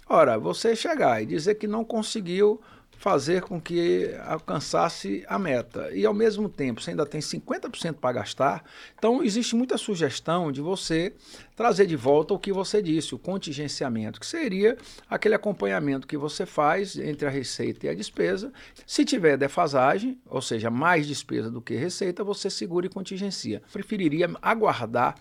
Ora, 0.09 0.39
você 0.39 0.75
chegar 0.75 1.23
e 1.23 1.27
dizer 1.27 1.57
que 1.57 1.67
não 1.67 1.85
conseguiu 1.85 2.61
fazer 2.99 3.43
com 3.43 3.61
que 3.61 4.11
alcançasse 4.27 5.25
a 5.29 5.39
meta. 5.39 5.91
E 5.93 6.05
ao 6.05 6.13
mesmo 6.13 6.49
tempo, 6.49 6.81
você 6.81 6.91
ainda 6.91 7.07
tem 7.07 7.21
50% 7.21 7.95
para 7.95 8.13
gastar, 8.13 8.65
então 8.99 9.23
existe 9.23 9.55
muita 9.55 9.79
sugestão 9.79 10.51
de 10.51 10.61
você 10.61 11.15
trazer 11.55 11.87
de 11.87 11.95
volta 11.95 12.35
o 12.35 12.39
que 12.39 12.53
você 12.53 12.83
disse, 12.83 13.15
o 13.15 13.19
contingenciamento, 13.19 14.19
que 14.19 14.27
seria 14.27 14.77
aquele 15.09 15.35
acompanhamento 15.35 16.07
que 16.07 16.17
você 16.17 16.45
faz 16.45 16.97
entre 16.99 17.27
a 17.27 17.31
receita 17.31 17.87
e 17.87 17.89
a 17.89 17.95
despesa. 17.95 18.53
Se 18.85 19.05
tiver 19.05 19.37
defasagem, 19.37 20.19
ou 20.27 20.43
seja, 20.43 20.69
mais 20.69 21.07
despesa 21.07 21.51
do 21.51 21.61
que 21.61 21.75
receita, 21.77 22.25
você 22.25 22.51
segura 22.51 22.87
e 22.87 22.91
contingencia. 22.91 23.63
Preferiria 23.73 24.29
aguardar 24.43 25.15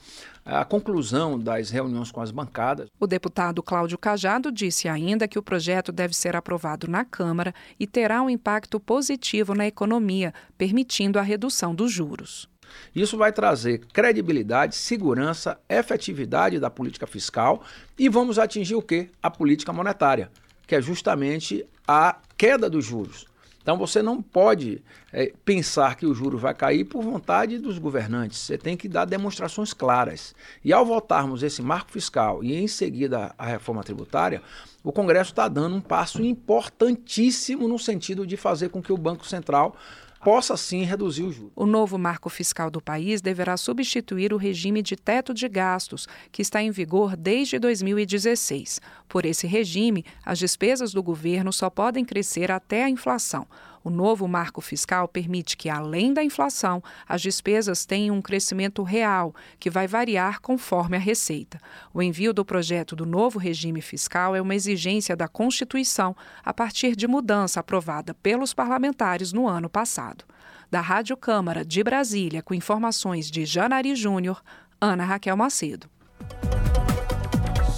a 0.48 0.64
conclusão 0.64 1.38
das 1.38 1.70
reuniões 1.70 2.10
com 2.10 2.22
as 2.22 2.32
bancadas. 2.32 2.90
O 2.98 3.06
deputado 3.06 3.62
Cláudio 3.62 3.98
Cajado 3.98 4.50
disse 4.50 4.88
ainda 4.88 5.28
que 5.28 5.38
o 5.38 5.44
projeto 5.44 5.92
deve 5.92 6.16
ser 6.16 6.38
aprovado 6.38 6.88
na 6.88 7.04
Câmara 7.04 7.54
e 7.78 7.86
terá 7.86 8.22
um 8.22 8.30
impacto 8.30 8.80
positivo 8.80 9.54
na 9.54 9.68
economia, 9.68 10.34
permitindo 10.58 11.20
a 11.20 11.22
redução 11.22 11.76
dos 11.76 11.92
juros. 11.92 12.50
Isso 12.96 13.18
vai 13.18 13.34
trazer 13.34 13.86
credibilidade, 13.94 14.76
segurança, 14.76 15.60
efetividade 15.68 16.60
da 16.60 16.70
política 16.70 17.06
fiscal 17.06 17.64
e 17.98 18.08
vamos 18.08 18.40
atingir 18.40 18.76
o 18.76 18.82
quê? 18.82 19.10
A 19.22 19.30
política 19.30 19.74
monetária, 19.74 20.32
que 20.66 20.76
é 20.76 20.82
justamente 20.82 21.66
a 21.86 22.18
queda 22.38 22.70
dos 22.70 22.86
juros. 22.86 23.26
Então 23.68 23.76
você 23.78 24.02
não 24.02 24.22
pode 24.22 24.82
é, 25.12 25.34
pensar 25.44 25.98
que 25.98 26.06
o 26.06 26.14
juro 26.14 26.38
vai 26.38 26.54
cair 26.54 26.86
por 26.86 27.04
vontade 27.04 27.60
dos 27.60 27.78
governantes. 27.78 28.40
Você 28.40 28.58
tem 28.58 28.78
que 28.78 28.88
dar 28.88 29.04
demonstrações 29.04 29.74
claras. 29.74 30.34
E 30.64 30.72
ao 30.72 30.86
votarmos 30.86 31.44
esse 31.44 31.62
marco 31.62 31.92
fiscal 31.92 32.42
e 32.42 32.56
em 32.56 32.66
seguida 32.66 33.36
a 33.38 33.46
reforma 33.46 33.84
tributária, 33.84 34.42
o 34.82 34.94
Congresso 34.94 35.32
está 35.32 35.50
dando 35.50 35.76
um 35.76 35.82
passo 35.82 36.24
importantíssimo 36.24 37.68
no 37.68 37.78
sentido 37.78 38.26
de 38.26 38.38
fazer 38.38 38.70
com 38.70 38.82
que 38.82 38.94
o 38.94 38.98
Banco 38.98 39.28
Central 39.28 39.76
possa 40.24 40.58
sim 40.58 40.84
reduzir 40.84 41.24
o 41.24 41.32
juros. 41.32 41.52
O 41.56 41.66
novo 41.66 41.98
marco 41.98 42.30
fiscal 42.30 42.70
do 42.70 42.82
país 42.82 43.22
deverá 43.22 43.58
substituir 43.58 44.34
o 44.34 44.38
regime 44.38 44.82
de 44.82 44.96
teto 44.96 45.34
de 45.34 45.48
gastos, 45.48 46.08
que 46.32 46.42
está 46.42 46.62
em 46.62 46.72
vigor 46.72 47.16
desde 47.16 47.60
2016. 47.60 48.82
Por 49.08 49.26
esse 49.26 49.48
regime, 49.48 50.06
as 50.26 50.40
despesas 50.40 50.92
do 50.92 51.02
governo 51.04 51.52
só 51.54 51.70
podem 51.70 52.04
crescer 52.04 52.52
até 52.52 52.84
a 52.84 52.90
inflação. 52.90 53.48
O 53.88 53.90
novo 53.90 54.28
marco 54.28 54.60
fiscal 54.60 55.08
permite 55.08 55.56
que, 55.56 55.70
além 55.70 56.14
da 56.14 56.22
inflação, 56.22 56.84
as 57.08 57.22
despesas 57.22 57.86
tenham 57.86 58.18
um 58.18 58.22
crescimento 58.22 58.84
real, 58.84 59.34
que 59.58 59.70
vai 59.70 59.88
variar 59.88 60.42
conforme 60.42 60.98
a 60.98 61.00
receita. 61.00 61.58
O 61.94 62.02
envio 62.02 62.34
do 62.34 62.44
projeto 62.44 62.98
do 62.98 63.06
novo 63.06 63.40
regime 63.40 63.82
fiscal 63.82 64.36
é 64.36 64.42
uma 64.42 64.54
exigência 64.54 65.16
da 65.16 65.30
Constituição 65.30 66.14
a 66.44 66.54
partir 66.54 66.98
de 66.98 67.08
mudança 67.08 67.62
aprovada 67.62 68.14
pelos 68.14 68.54
parlamentares 68.54 69.32
no 69.32 69.48
ano 69.48 69.70
passado. 69.70 70.26
Da 70.70 70.82
Rádio 70.82 71.16
Câmara 71.16 71.64
de 71.64 71.82
Brasília, 71.82 72.44
com 72.44 72.54
informações 72.54 73.32
de 73.32 73.46
Janari 73.46 73.96
Júnior, 73.96 74.44
Ana 74.82 75.06
Raquel 75.06 75.38
Macedo. 75.38 75.90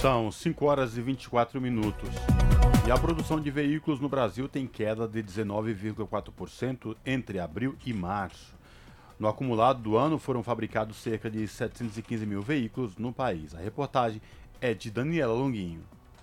São 0.02 0.32
5 0.32 0.66
horas 0.66 0.98
e 0.98 1.04
24 1.04 1.62
minutos. 1.62 2.10
E 2.90 2.92
a 2.92 2.98
produção 2.98 3.40
de 3.40 3.52
veículos 3.52 4.00
no 4.00 4.10
Brasil 4.10 4.50
tem 4.50 4.66
queda 4.66 5.08
de 5.08 5.22
19,4% 5.22 6.96
entre 7.06 7.40
abril 7.40 7.76
e 7.86 7.94
março. 7.94 8.56
No 9.20 9.28
acumulado 9.28 9.80
do 9.80 9.96
ano 9.96 10.18
foram 10.18 10.42
fabricados 10.42 10.98
cerca 10.98 11.30
de 11.30 11.48
715 11.48 12.26
mil 12.26 12.42
veículos 12.42 12.98
no 12.98 13.14
país. 13.14 13.54
A 13.54 13.60
reportagem 13.60 14.20
é 14.60 14.74
de 14.74 14.90
Daniela 14.90 15.36
Longuinho. 15.36 15.82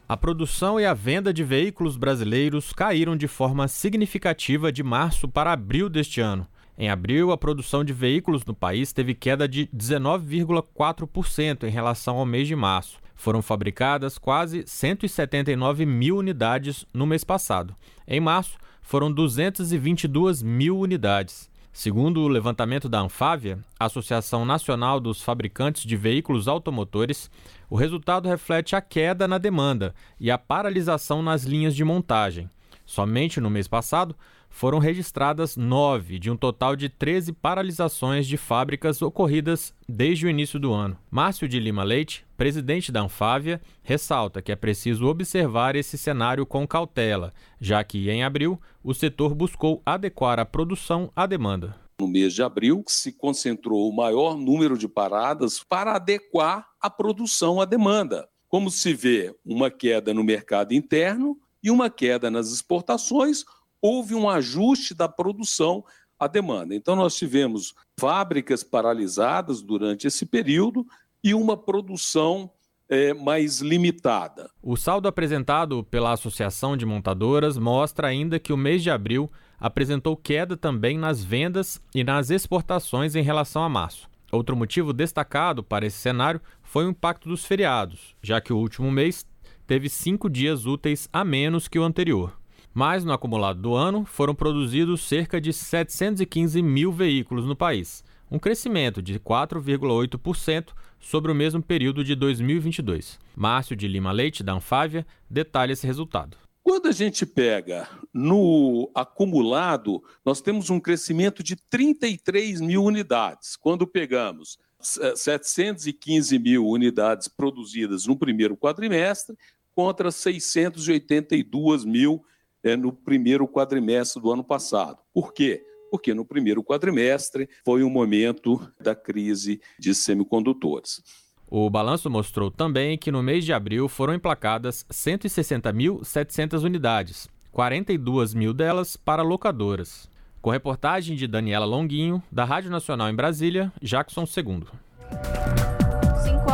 A 0.09 0.16
produção 0.16 0.81
e 0.81 0.85
a 0.85 0.92
venda 0.92 1.33
de 1.33 1.44
veículos 1.44 1.96
brasileiros 1.96 2.72
caíram 2.72 3.16
de 3.16 3.29
forma 3.29 3.68
significativa 3.68 4.72
de 4.72 4.83
março 4.83 5.29
para 5.29 5.52
abril 5.52 5.88
deste 5.88 6.20
ano. 6.20 6.48
Em 6.79 6.91
abril, 6.91 7.33
a 7.33 7.39
produção 7.39 7.83
de 7.83 7.93
veículos 7.93 8.45
no 8.45 8.55
país 8.55 8.93
teve 8.93 9.15
queda 9.15 9.49
de 9.49 9.67
19,4% 9.75 11.65
em 11.65 11.71
relação 11.71 12.19
ao 12.19 12.27
mês 12.27 12.47
de 12.47 12.55
março. 12.55 12.99
Foram 13.15 13.41
fabricadas 13.41 14.19
quase 14.19 14.62
179 14.67 15.87
mil 15.87 16.19
unidades 16.19 16.85
no 16.93 17.07
mês 17.07 17.25
passado. 17.25 17.75
Em 18.07 18.21
março, 18.21 18.59
foram 18.83 19.11
222 19.11 20.43
mil 20.43 20.79
unidades. 20.79 21.51
Segundo 21.73 22.21
o 22.21 22.29
levantamento 22.29 22.89
da 22.89 23.01
Anfávia, 23.01 23.59
Associação 23.79 24.45
Nacional 24.45 25.01
dos 25.01 25.21
Fabricantes 25.23 25.85
de 25.85 25.97
Veículos 25.97 26.47
Automotores, 26.47 27.31
o 27.69 27.77
resultado 27.77 28.29
reflete 28.29 28.77
a 28.77 28.81
queda 28.81 29.27
na 29.27 29.39
demanda 29.39 29.95
e 30.21 30.31
a 30.31 30.39
paralisação 30.39 31.23
nas 31.23 31.45
linhas 31.45 31.75
de 31.75 31.85
montagem. 31.85 32.51
Somente 32.87 33.41
no 33.41 33.51
mês 33.51 33.67
passado, 33.67 34.15
foram 34.57 34.79
registradas 34.79 35.55
nove 35.55 36.19
de 36.19 36.31
um 36.31 36.37
total 36.37 36.75
de 36.75 36.88
13 36.88 37.31
paralisações 37.31 38.27
de 38.27 38.38
fábricas 38.38 39.03
ocorridas 39.03 39.75
desde 39.87 40.25
o 40.25 40.31
início 40.31 40.59
do 40.59 40.73
ano. 40.73 40.97
Márcio 41.11 41.47
de 41.47 41.61
Lima 41.61 41.85
Leite, 41.85 42.25
presidente 42.38 42.90
da 42.90 43.03
Anfávia, 43.03 43.61
ressalta 43.83 44.40
que 44.40 44.51
é 44.51 44.57
preciso 44.57 45.05
observar 45.05 45.77
esse 45.77 45.99
cenário 45.99 46.47
com 46.47 46.66
cautela, 46.66 47.35
já 47.61 47.85
que 47.85 48.09
em 48.09 48.25
abril 48.25 48.59
o 48.83 48.95
setor 48.95 49.35
buscou 49.35 49.83
adequar 49.85 50.40
a 50.40 50.47
produção 50.47 51.12
à 51.14 51.27
demanda. 51.27 51.77
No 52.01 52.09
mês 52.09 52.33
de 52.33 52.42
abril, 52.42 52.83
se 52.87 53.12
concentrou 53.12 53.87
o 53.87 53.95
maior 53.95 54.38
número 54.38 54.79
de 54.79 54.88
paradas 54.88 55.62
para 55.62 55.97
adequar 55.97 56.66
a 56.81 56.88
produção 56.88 57.61
à 57.61 57.66
demanda. 57.66 58.27
Como 58.49 58.71
se 58.71 58.95
vê 58.95 59.37
uma 59.45 59.71
queda 59.71 60.14
no 60.14 60.25
mercado 60.25 60.73
interno 60.73 61.37
e 61.62 61.71
uma 61.71 61.90
queda 61.90 62.31
nas 62.31 62.51
exportações, 62.51 63.45
houve 63.87 64.14
um 64.16 64.29
ajuste 64.29 64.94
da 64.94 65.09
produção 65.09 65.85
à 66.18 66.27
demanda. 66.27 66.75
Então, 66.75 66.96
nós 66.96 67.14
tivemos 67.14 67.72
fábricas 67.99 68.64
paralisadas 68.64 69.62
durante 69.62 70.09
esse 70.09 70.27
período 70.27 70.85
e 71.22 71.33
uma 71.33 71.57
produção 71.57 72.51
é, 72.88 73.14
mais 73.14 73.61
limitada. 73.61 74.51
O 74.61 74.77
saldo 74.77 75.07
apresentado 75.07 75.85
pela 75.85 76.12
Associação 76.12 76.77
de 76.77 76.85
Montadoras 76.85 77.57
mostra 77.57 78.09
ainda 78.09 78.40
que 78.40 78.53
o 78.53 78.57
mês 78.57 78.83
de 78.83 78.90
abril 78.90 79.31
apresentou 79.59 80.16
queda 80.16 80.57
também 80.57 80.99
nas 80.99 81.22
vendas 81.22 81.81
e 81.94 82.03
nas 82.03 82.31
exportações 82.31 83.14
em 83.14 83.22
relação 83.22 83.62
a 83.62 83.68
março. 83.68 84.09
Outro 84.33 84.57
motivo 84.57 84.92
destacado 84.92 85.62
para 85.62 85.87
esse 85.87 85.99
cenário 85.99 86.40
foi 86.62 86.85
o 86.85 86.90
impacto 86.90 87.29
dos 87.29 87.44
feriados, 87.44 88.16
já 88.20 88.40
que 88.40 88.53
o 88.53 88.59
último 88.59 88.90
mês 88.90 89.25
teve 89.64 89.88
cinco 89.88 90.29
dias 90.29 90.66
úteis 90.66 91.09
a 91.12 91.25
menos 91.25 91.68
que 91.68 91.79
o 91.79 91.85
anterior 91.85 92.37
mas 92.77 93.07
no 93.07 93.12
acumulado 93.15 93.59
do 93.59 93.75
ano 93.75 94.05
foram 94.05 94.35
produzidos 94.35 95.01
cerca 95.01 95.41
de 95.41 95.51
715 95.51 96.61
mil 96.61 96.93
veículos 96.93 97.47
no 97.47 97.57
país, 97.57 98.05
um 98.31 98.39
crescimento 98.39 99.01
de 99.01 99.19
4,8% 99.19 100.75
sobre 101.01 101.33
o 101.33 101.35
mesmo 101.35 101.62
período 101.62 102.05
de 102.05 102.15
2022. 102.15 103.19
Márcio 103.35 103.75
de 103.75 103.89
Lima 103.89 104.12
Leite, 104.12 104.43
da 104.43 104.53
Anfávia, 104.53 105.07
detalha 105.31 105.73
esse 105.73 105.87
resultado. 105.87 106.37
Quando 106.62 106.89
a 106.89 106.93
gente 106.93 107.25
pega 107.25 107.89
no 108.12 108.91
acumulado, 108.95 110.05
nós 110.23 110.43
temos 110.43 110.69
um 110.69 110.79
crescimento 110.79 111.43
de 111.43 111.57
33 111.57 112.61
mil 112.61 112.85
unidades. 112.85 113.57
Quando 113.57 113.87
pegamos 113.87 114.59
715 114.79 116.39
mil 116.39 116.67
unidades 116.67 117.27
produzidas 117.27 118.05
no 118.05 118.19
primeiro 118.19 118.55
quadrimestre 118.55 119.35
contra 119.75 120.11
682 120.11 121.87
mil 121.87 122.23
é, 122.62 122.77
no 122.77 122.92
primeiro 122.92 123.47
quadrimestre 123.47 124.21
do 124.21 124.33
ano 124.33 124.45
passado. 124.45 124.99
Por 125.12 125.33
quê? 125.33 125.62
Porque 125.90 126.12
no 126.14 126.25
primeiro 126.25 126.62
quadrimestre 126.62 127.49
foi 127.64 127.83
o 127.83 127.87
um 127.87 127.90
momento 127.90 128.61
da 128.81 128.95
crise 128.95 129.61
de 129.79 129.95
semicondutores. 129.95 131.03
O 131.49 131.71
balanço 131.71 132.11
mostrou 132.11 132.51
também 132.51 132.99
que 132.99 133.12
no 133.12 133.23
mês 133.23 133.45
de 133.45 133.53
abril 133.53 133.88
foram 133.88 134.14
emplacadas 134.14 134.85
160.700 134.90 136.64
unidades, 136.64 137.29
42 137.53 138.35
mil 138.35 138.53
delas 138.53 138.97
para 138.97 139.23
locadoras. 139.23 140.11
Com 140.42 140.51
reportagem 140.51 141.16
de 141.16 141.27
Daniela 141.27 141.64
Longuinho, 141.64 142.23
da 142.31 142.45
Rádio 142.45 142.71
Nacional 142.71 143.09
em 143.09 143.14
Brasília, 143.14 143.73
Jackson 143.81 144.25
II. 144.25 145.65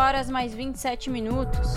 5 0.02 0.08
horas 0.08 0.28
mais 0.28 0.52
27 0.52 1.08
minutos. 1.10 1.74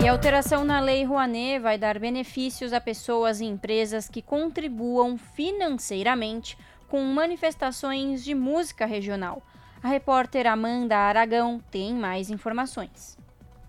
E 0.00 0.06
a 0.06 0.12
alteração 0.12 0.64
na 0.64 0.78
Lei 0.78 1.02
Rouanet 1.02 1.58
vai 1.58 1.76
dar 1.76 1.98
benefícios 1.98 2.72
a 2.72 2.80
pessoas 2.80 3.40
e 3.40 3.46
empresas 3.46 4.08
que 4.08 4.22
contribuam 4.22 5.18
financeiramente 5.18 6.56
com 6.86 7.02
manifestações 7.02 8.22
de 8.22 8.32
música 8.32 8.86
regional. 8.86 9.42
A 9.82 9.88
repórter 9.88 10.46
Amanda 10.46 10.96
Aragão 10.96 11.60
tem 11.68 11.94
mais 11.94 12.30
informações. 12.30 13.18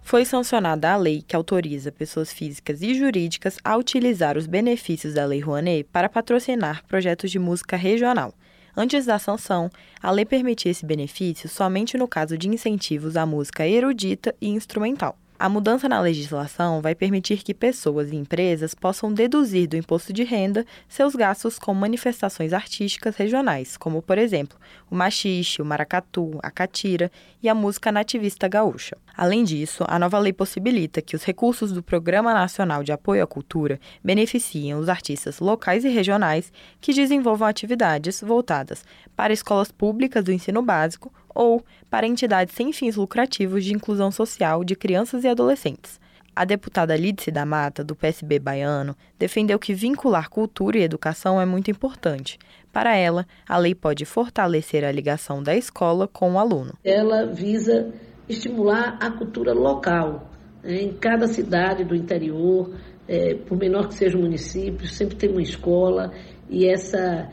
Foi 0.04 0.24
sancionada 0.24 0.92
a 0.92 0.96
lei 0.96 1.24
que 1.28 1.36
autoriza 1.36 1.92
pessoas 1.92 2.32
físicas 2.32 2.84
e 2.84 2.94
jurídicas 2.94 3.58
a 3.64 3.76
utilizar 3.76 4.38
os 4.38 4.46
benefícios 4.46 5.16
da 5.16 5.26
Lei 5.26 5.40
Rouanet 5.40 5.84
para 5.92 6.08
patrocinar 6.08 6.86
projetos 6.86 7.32
de 7.32 7.40
música 7.40 7.76
regional. 7.76 8.36
Antes 8.76 9.06
da 9.06 9.20
sanção, 9.20 9.70
a 10.02 10.12
lei 10.12 10.26
permitia 10.26 10.72
esse 10.72 10.86
benefício 10.86 11.50
somente 11.50 11.98
no 11.98 12.08
caso 12.08 12.38
de 12.38 12.48
incentivos 12.48 13.18
à 13.18 13.26
música 13.26 13.68
erudita 13.68 14.36
e 14.42 14.50
instrumental. 14.50 15.18
A 15.42 15.48
mudança 15.48 15.88
na 15.88 16.02
legislação 16.02 16.82
vai 16.82 16.94
permitir 16.94 17.44
que 17.44 17.54
pessoas 17.54 18.12
e 18.12 18.16
empresas 18.18 18.76
possam 18.76 19.14
deduzir 19.14 19.70
do 19.70 19.78
imposto 19.78 20.12
de 20.12 20.26
renda 20.26 20.66
seus 20.86 21.16
gastos 21.16 21.58
com 21.58 21.74
manifestações 21.74 22.52
artísticas 22.52 23.16
regionais, 23.16 23.78
como, 23.78 24.02
por 24.02 24.18
exemplo, 24.18 24.60
o 24.92 24.96
machixe, 24.96 25.62
o 25.62 25.66
maracatu, 25.66 26.38
a 26.44 26.52
catira 26.52 27.10
e 27.42 27.48
a 27.48 27.56
música 27.56 27.90
nativista 27.90 28.50
gaúcha. 28.50 28.98
Além 29.16 29.46
disso, 29.46 29.86
a 29.88 29.98
nova 29.98 30.20
lei 30.20 30.34
possibilita 30.34 31.02
que 31.02 31.16
os 31.16 31.24
recursos 31.24 31.72
do 31.72 31.82
Programa 31.82 32.34
Nacional 32.34 32.84
de 32.84 32.92
Apoio 32.92 33.24
à 33.24 33.28
Cultura 33.28 33.80
beneficiem 34.04 34.76
os 34.76 34.90
artistas 34.90 35.40
locais 35.40 35.86
e 35.86 35.90
regionais 35.90 36.52
que 36.82 36.94
desenvolvam 36.94 37.48
atividades 37.48 38.20
voltadas 38.20 38.84
para 39.16 39.32
escolas 39.32 39.72
públicas 39.72 40.22
do 40.22 40.34
ensino 40.34 40.62
básico 40.62 41.14
ou 41.40 41.64
para 41.90 42.06
entidades 42.06 42.54
sem 42.54 42.74
fins 42.74 42.98
lucrativos 42.98 43.64
de 43.64 43.74
inclusão 43.74 44.12
social 44.12 44.62
de 44.62 44.76
crianças 44.76 45.24
e 45.24 45.28
adolescentes. 45.30 45.98
A 46.36 46.44
deputada 46.44 46.98
Lídice 46.98 47.32
da 47.32 47.46
Mata, 47.46 47.82
do 47.82 47.96
PSB 47.96 48.40
baiano, 48.40 48.94
defendeu 49.18 49.58
que 49.58 49.74
vincular 49.74 50.30
cultura 50.30 50.78
e 50.78 50.84
educação 50.84 51.40
é 51.40 51.46
muito 51.46 51.72
importante. 51.72 52.38
Para 52.74 52.94
ela, 52.94 53.26
a 53.48 53.58
lei 53.58 53.74
pode 53.74 54.04
fortalecer 54.04 54.84
a 54.84 54.92
ligação 54.92 55.42
da 55.42 55.56
escola 55.56 56.10
com 56.10 56.34
o 56.34 56.40
aluno. 56.40 56.74
Ela 56.84 57.26
visa 57.26 57.90
estimular 58.28 58.98
a 59.02 59.10
cultura 59.10 59.54
local. 59.54 60.30
Né? 60.62 60.82
Em 60.82 60.94
cada 60.94 61.26
cidade 61.26 61.86
do 61.86 61.96
interior, 61.96 62.76
é, 63.08 63.36
por 63.36 63.58
menor 63.58 63.88
que 63.88 63.96
seja 63.96 64.18
o 64.18 64.22
município, 64.22 64.86
sempre 64.90 65.16
tem 65.16 65.32
uma 65.32 65.42
escola 65.42 66.12
e 66.50 66.68
essa 66.68 67.30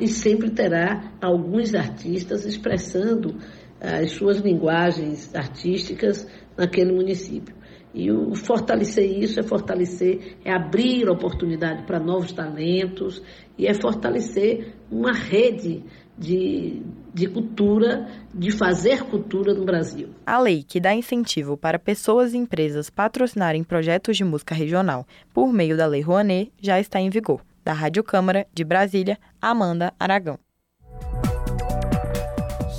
e 0.00 0.08
sempre 0.08 0.50
terá 0.50 1.12
alguns 1.20 1.74
artistas 1.74 2.44
expressando 2.44 3.36
as 3.80 4.12
suas 4.12 4.38
linguagens 4.38 5.34
artísticas 5.34 6.26
naquele 6.56 6.92
município. 6.92 7.54
E 7.92 8.10
o 8.10 8.34
fortalecer 8.34 9.04
isso 9.04 9.38
é 9.38 9.42
fortalecer, 9.42 10.36
é 10.44 10.52
abrir 10.52 11.08
oportunidade 11.08 11.84
para 11.84 12.00
novos 12.00 12.32
talentos 12.32 13.22
e 13.56 13.68
é 13.68 13.74
fortalecer 13.74 14.74
uma 14.90 15.12
rede 15.12 15.84
de, 16.18 16.82
de 17.12 17.28
cultura, 17.28 18.08
de 18.34 18.50
fazer 18.50 19.04
cultura 19.04 19.54
no 19.54 19.64
Brasil. 19.64 20.08
A 20.26 20.40
lei 20.40 20.64
que 20.66 20.80
dá 20.80 20.92
incentivo 20.92 21.56
para 21.56 21.78
pessoas 21.78 22.34
e 22.34 22.36
empresas 22.36 22.90
patrocinarem 22.90 23.62
projetos 23.62 24.16
de 24.16 24.24
música 24.24 24.54
regional 24.54 25.06
por 25.32 25.52
meio 25.52 25.76
da 25.76 25.86
Lei 25.86 26.00
Rouanet 26.00 26.50
já 26.60 26.80
está 26.80 27.00
em 27.00 27.10
vigor. 27.10 27.42
Da 27.64 27.72
Rádio 27.72 28.04
Câmara 28.04 28.46
de 28.52 28.62
Brasília, 28.62 29.18
Amanda 29.40 29.92
Aragão. 29.98 30.38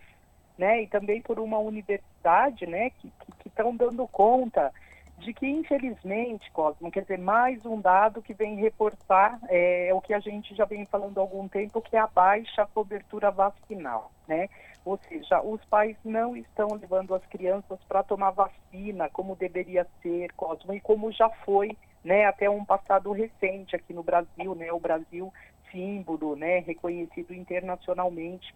né, 0.62 0.84
e 0.84 0.88
também 0.88 1.19
por 1.24 1.39
uma 1.39 1.58
universidade, 1.58 2.67
né, 2.67 2.91
que 2.91 3.12
estão 3.43 3.76
dando 3.76 4.08
conta 4.08 4.71
de 5.17 5.34
que, 5.34 5.47
infelizmente, 5.47 6.52
Cosmo, 6.52 6.91
quer 6.91 7.02
dizer, 7.02 7.17
mais 7.17 7.65
um 7.65 7.82
dado 7.82 8.21
que 8.21 8.34
vem 8.34 8.58
reforçar 8.58 9.39
é, 9.50 9.89
o 9.91 10.00
que 10.00 10.13
a 10.13 10.19
gente 10.19 10.54
já 10.54 10.65
vem 10.65 10.86
falando 10.86 11.17
há 11.17 11.21
algum 11.21 11.47
tempo, 11.47 11.82
que 11.82 11.95
é 11.95 12.00
a 12.00 12.06
baixa 12.06 12.67
cobertura 12.74 13.32
vacinal, 13.32 14.12
né? 14.28 14.50
Ou 14.86 15.00
seja, 15.08 15.41
os 15.41 15.63
pais 15.65 15.95
não 16.06 16.38
estão 16.38 16.67
levando 16.80 17.13
as 17.15 17.26
crianças 17.26 17.80
para 17.88 18.04
tomar 18.04 18.32
vacina 18.32 19.10
como 19.10 19.36
deveria 19.36 19.88
ser, 20.02 20.32
Cosmo, 20.34 20.74
e 20.74 20.80
como 20.80 21.12
já 21.12 21.30
foi, 21.43 21.76
né, 22.04 22.26
até 22.26 22.47
um 22.50 22.65
passado 22.65 23.12
recente 23.12 23.76
aqui 23.76 23.93
no 23.93 24.04
Brasil, 24.04 24.54
né, 24.56 24.71
o 24.71 24.80
Brasil 24.80 25.34
símbolo, 25.71 26.36
né, 26.36 26.60
reconhecido 26.60 27.34
internacionalmente 27.34 28.54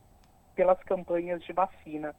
pelas 0.56 0.82
campanhas 0.84 1.44
de 1.44 1.54
vacina. 1.54 2.16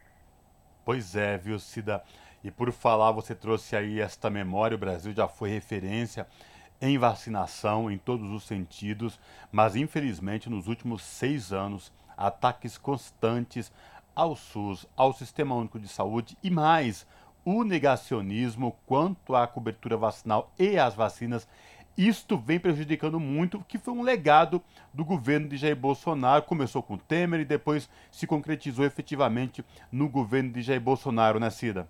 Pois 0.85 1.17
é, 1.17 1.37
viu, 1.37 1.59
Cida? 1.59 2.03
E 2.45 2.51
por 2.51 2.71
falar, 2.71 3.11
você 3.11 3.35
trouxe 3.35 3.75
aí 3.75 4.01
esta 4.01 4.31
memória, 4.31 4.77
o 4.77 4.79
Brasil 4.79 5.13
já 5.13 5.27
foi 5.27 5.51
referência 5.51 6.27
em 6.81 6.99
vacinação 6.99 7.91
em 7.91 7.99
todos 7.99 8.31
os 8.31 8.45
sentidos, 8.45 9.19
mas 9.51 9.75
infelizmente 9.75 10.49
nos 10.49 10.69
últimos 10.69 11.03
seis 11.03 11.53
anos, 11.53 11.93
ataques 12.17 12.79
constantes 12.79 13.73
ao 14.15 14.37
SUS, 14.37 14.87
ao 14.97 15.13
Sistema 15.13 15.55
Único 15.55 15.81
de 15.81 15.89
Saúde 15.89 16.37
e 16.43 16.51
mais, 16.51 17.07
o 17.45 17.65
negacionismo 17.65 18.77
quanto 18.87 19.35
à 19.35 19.47
cobertura 19.47 19.97
vacinal 19.97 20.53
e 20.59 20.79
às 20.79 20.95
vacinas 20.95 21.49
isto 21.97 22.37
vem 22.37 22.59
prejudicando 22.59 23.19
muito, 23.19 23.65
que 23.67 23.79
foi 23.79 23.95
um 23.95 24.03
legado 24.03 24.63
do 24.93 25.05
governo 25.05 25.49
de 25.49 25.57
Jair 25.57 25.77
Bolsonaro. 25.77 26.43
Começou 26.43 26.83
com 26.83 26.99
Temer 26.99 27.41
e 27.41 27.45
depois 27.45 27.89
se 28.11 28.27
concretizou 28.27 28.85
efetivamente 28.85 29.65
no 29.91 30.09
governo 30.09 30.53
de 30.53 30.63
Jair 30.63 30.81
Bolsonaro, 30.81 31.41
né, 31.41 31.51
Cida? 31.51 31.89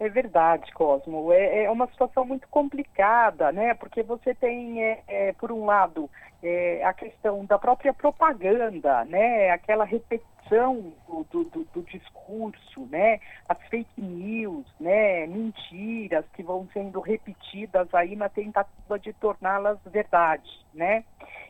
É 0.00 0.08
verdade, 0.08 0.72
Cosmo. 0.72 1.30
É, 1.30 1.64
é, 1.64 1.70
uma 1.70 1.86
situação 1.88 2.24
muito 2.24 2.48
complicada, 2.48 3.52
né? 3.52 3.74
Porque 3.74 4.02
você 4.02 4.34
tem, 4.34 4.82
é, 4.82 5.02
é, 5.06 5.32
por 5.34 5.52
um 5.52 5.66
lado, 5.66 6.08
é, 6.42 6.82
a 6.82 6.94
questão 6.94 7.44
da 7.44 7.58
própria 7.58 7.92
propaganda, 7.92 9.04
né? 9.04 9.50
Aquela 9.50 9.84
repetição 9.84 10.30
do, 10.50 11.44
do, 11.44 11.64
do, 11.72 11.82
discurso, 11.82 12.86
né? 12.90 13.20
As 13.48 13.58
fake 13.68 14.00
news, 14.00 14.66
né? 14.80 15.26
Mentiras 15.26 16.24
que 16.34 16.42
vão 16.42 16.68
sendo 16.72 17.00
repetidas 17.00 17.92
aí 17.94 18.16
na 18.16 18.28
tentativa 18.28 18.98
de 18.98 19.12
torná-las 19.14 19.78
verdade, 19.86 20.50
né? 20.74 21.04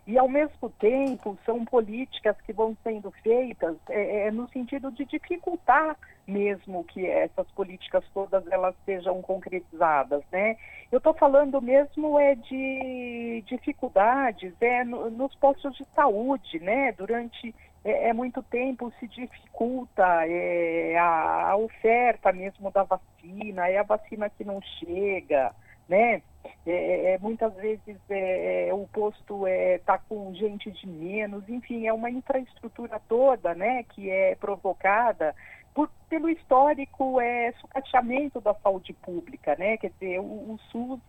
E 0.07 0.19
ao 0.19 0.29
mesmo 0.29 0.69
tempo 0.79 1.39
são 1.47 1.65
políticas 1.65 2.37
que 2.43 2.53
vão 2.53 2.77
sendo 2.83 3.11
feitas 3.23 3.77
é, 3.89 4.27
é, 4.27 4.31
no 4.31 4.49
sentido 4.49 4.91
de 4.93 5.05
dificultar 5.05 5.97
mesmo 6.27 6.85
que 6.85 7.05
essas 7.07 7.51
políticas 7.51 8.05
todas 8.15 8.47
elas 8.47 8.75
sejam 8.85 9.21
concretizadas, 9.21 10.23
né? 10.31 10.57
Eu 10.91 10.99
estou 10.99 11.13
falando 11.15 11.61
mesmo 11.61 12.19
é 12.19 12.35
de 12.35 13.43
dificuldades 13.47 14.55
é 14.61 14.85
no, 14.85 15.11
nos 15.11 15.35
postos 15.35 15.77
de 15.77 15.85
saúde, 15.95 16.61
né? 16.61 16.93
Durante 16.93 17.55
é, 17.85 18.09
é 18.09 18.13
muito 18.13 18.43
tempo 18.43 18.93
se 18.99 19.07
dificulta 19.09 20.05
é, 20.27 20.97
a, 20.99 21.51
a, 21.51 21.57
oferta 21.57 22.33
mesmo 22.33 22.71
da 22.71 22.83
vacina, 22.83 23.69
é 23.69 23.79
a 23.79 23.83
vacina 23.83 24.29
que 24.31 24.45
não 24.45 24.61
chega, 24.61 25.55
né? 25.89 26.23
É, 26.67 26.73
é, 26.73 27.13
é 27.13 27.19
muitas 27.19 27.55
vezes 27.55 27.97
é, 28.09 28.69
é 28.69 28.75
o 28.75 28.87
posto 28.93 29.47
está 29.47 29.99
com 29.99 30.33
gente 30.35 30.71
de 30.71 30.87
menos, 30.87 31.49
enfim, 31.49 31.87
é 31.87 31.93
uma 31.93 32.11
infraestrutura 32.11 33.01
toda, 33.09 33.55
né? 33.55 33.83
Que 33.85 34.11
é 34.11 34.35
provocada 34.35 35.35
por, 35.75 35.91
pelo 36.09 36.29
histórico 36.29 37.21
é, 37.21 37.53
sucateamento 37.61 38.41
da 38.41 38.55
saúde 38.55 38.93
pública, 38.93 39.57
né? 39.59 39.77
Quer 39.79 39.91
dizer, 39.91 40.21
o, 40.21 40.55
o 40.55 40.59
SUS 40.71 41.01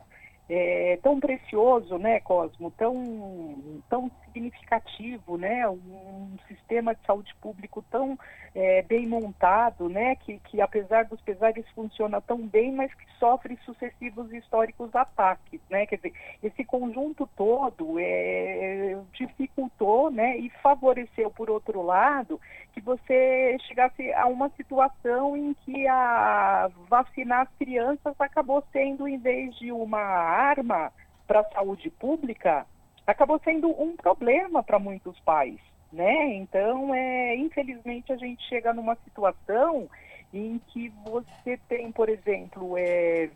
é, 0.50 1.00
tão 1.02 1.20
precioso, 1.20 1.98
né, 1.98 2.20
Cosmo, 2.20 2.72
tão, 2.72 3.82
tão 3.90 4.12
significativo, 4.26 5.38
né, 5.38 5.68
um 5.70 6.38
sistema 6.48 6.94
de 6.94 7.06
saúde 7.06 7.34
público 7.42 7.84
tão 7.90 8.18
é, 8.54 8.82
bem 8.82 9.08
montado, 9.08 9.88
né, 9.88 10.16
que, 10.18 10.40
que 10.40 10.60
apesar 10.60 11.06
dos 11.06 11.22
pesares 11.22 11.66
funciona 11.70 12.20
tão 12.20 12.46
bem, 12.48 12.72
mas 12.72 12.94
que 12.94 13.06
sofre 13.18 13.58
sucessivos 13.66 14.32
históricos 14.34 14.94
ataques, 14.94 15.62
né, 15.70 15.86
quer 15.86 15.98
dizer, 15.98 16.14
esse 16.44 16.66
conjunto 16.66 17.30
todo 17.36 17.98
é, 17.98 18.98
dificultou, 19.14 20.12
né, 20.12 20.38
e 20.38 20.50
favoreceu, 20.62 21.32
por 21.32 21.50
outro 21.50 21.82
lado, 21.82 22.40
que 22.74 22.82
você 22.82 23.58
chegasse 23.68 24.12
a 24.14 24.26
uma 24.28 24.50
situação 24.50 25.36
em 25.36 25.54
que 25.54 25.88
a 25.88 26.70
vacinar 26.90 27.42
as 27.42 27.58
crianças 27.58 28.16
acabou 28.20 28.64
sendo, 28.72 29.08
em 29.08 29.18
vez 29.18 29.56
de 29.58 29.72
uma 29.72 30.00
arma 30.32 30.92
para 31.28 31.42
a 31.42 31.52
saúde 31.52 31.90
pública 31.90 32.66
acabou 33.06 33.40
sendo 33.44 33.70
um 33.70 33.96
problema 33.96 34.64
para 34.64 34.80
muitos 34.80 35.20
pais, 35.22 35.60
né? 35.92 36.34
Então, 36.36 36.94
é, 36.94 37.36
infelizmente, 37.36 38.12
a 38.12 38.18
gente 38.18 38.44
chega 38.48 38.74
numa 38.74 38.96
situação 39.04 39.90
em 40.34 40.60
que 40.68 40.90
você 41.04 41.60
tem, 41.68 41.92
por 41.92 42.10
exemplo, 42.10 42.76
é, 42.78 43.30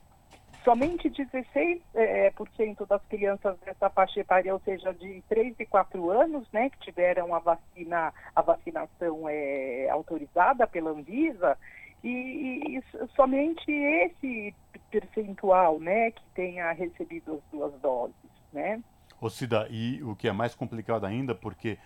somente 0.63 1.09
16% 1.09 1.81
é, 1.93 2.31
por 2.31 2.49
cento 2.57 2.85
das 2.85 3.01
crianças 3.05 3.57
dessa 3.59 3.89
faixa 3.89 4.19
etária, 4.19 4.53
ou 4.53 4.59
seja, 4.61 4.93
de 4.93 5.21
3 5.29 5.55
e 5.59 5.65
4 5.65 6.09
anos, 6.09 6.47
né, 6.51 6.69
que 6.69 6.79
tiveram 6.79 7.35
a 7.35 7.39
vacina, 7.39 8.13
a 8.35 8.41
vacinação 8.41 9.29
é, 9.29 9.87
autorizada 9.89 10.65
pela 10.65 10.89
Anvisa, 10.89 11.57
e, 12.07 12.77
e, 12.77 12.83
somente 13.15 13.71
esse 13.71 14.53
percentual, 14.91 15.79
né, 15.79 16.11
que 16.11 16.21
tenha 16.35 16.71
recebido 16.71 17.33
as 17.33 17.41
duas 17.51 17.73
doses, 17.81 18.15
né? 18.53 18.81
Ô 19.19 19.29
Cida, 19.29 19.67
e 19.71 20.03
o 20.03 20.15
que 20.15 20.27
é 20.27 20.31
mais 20.31 20.53
complicado 20.53 21.05
ainda, 21.05 21.33
porque 21.33 21.77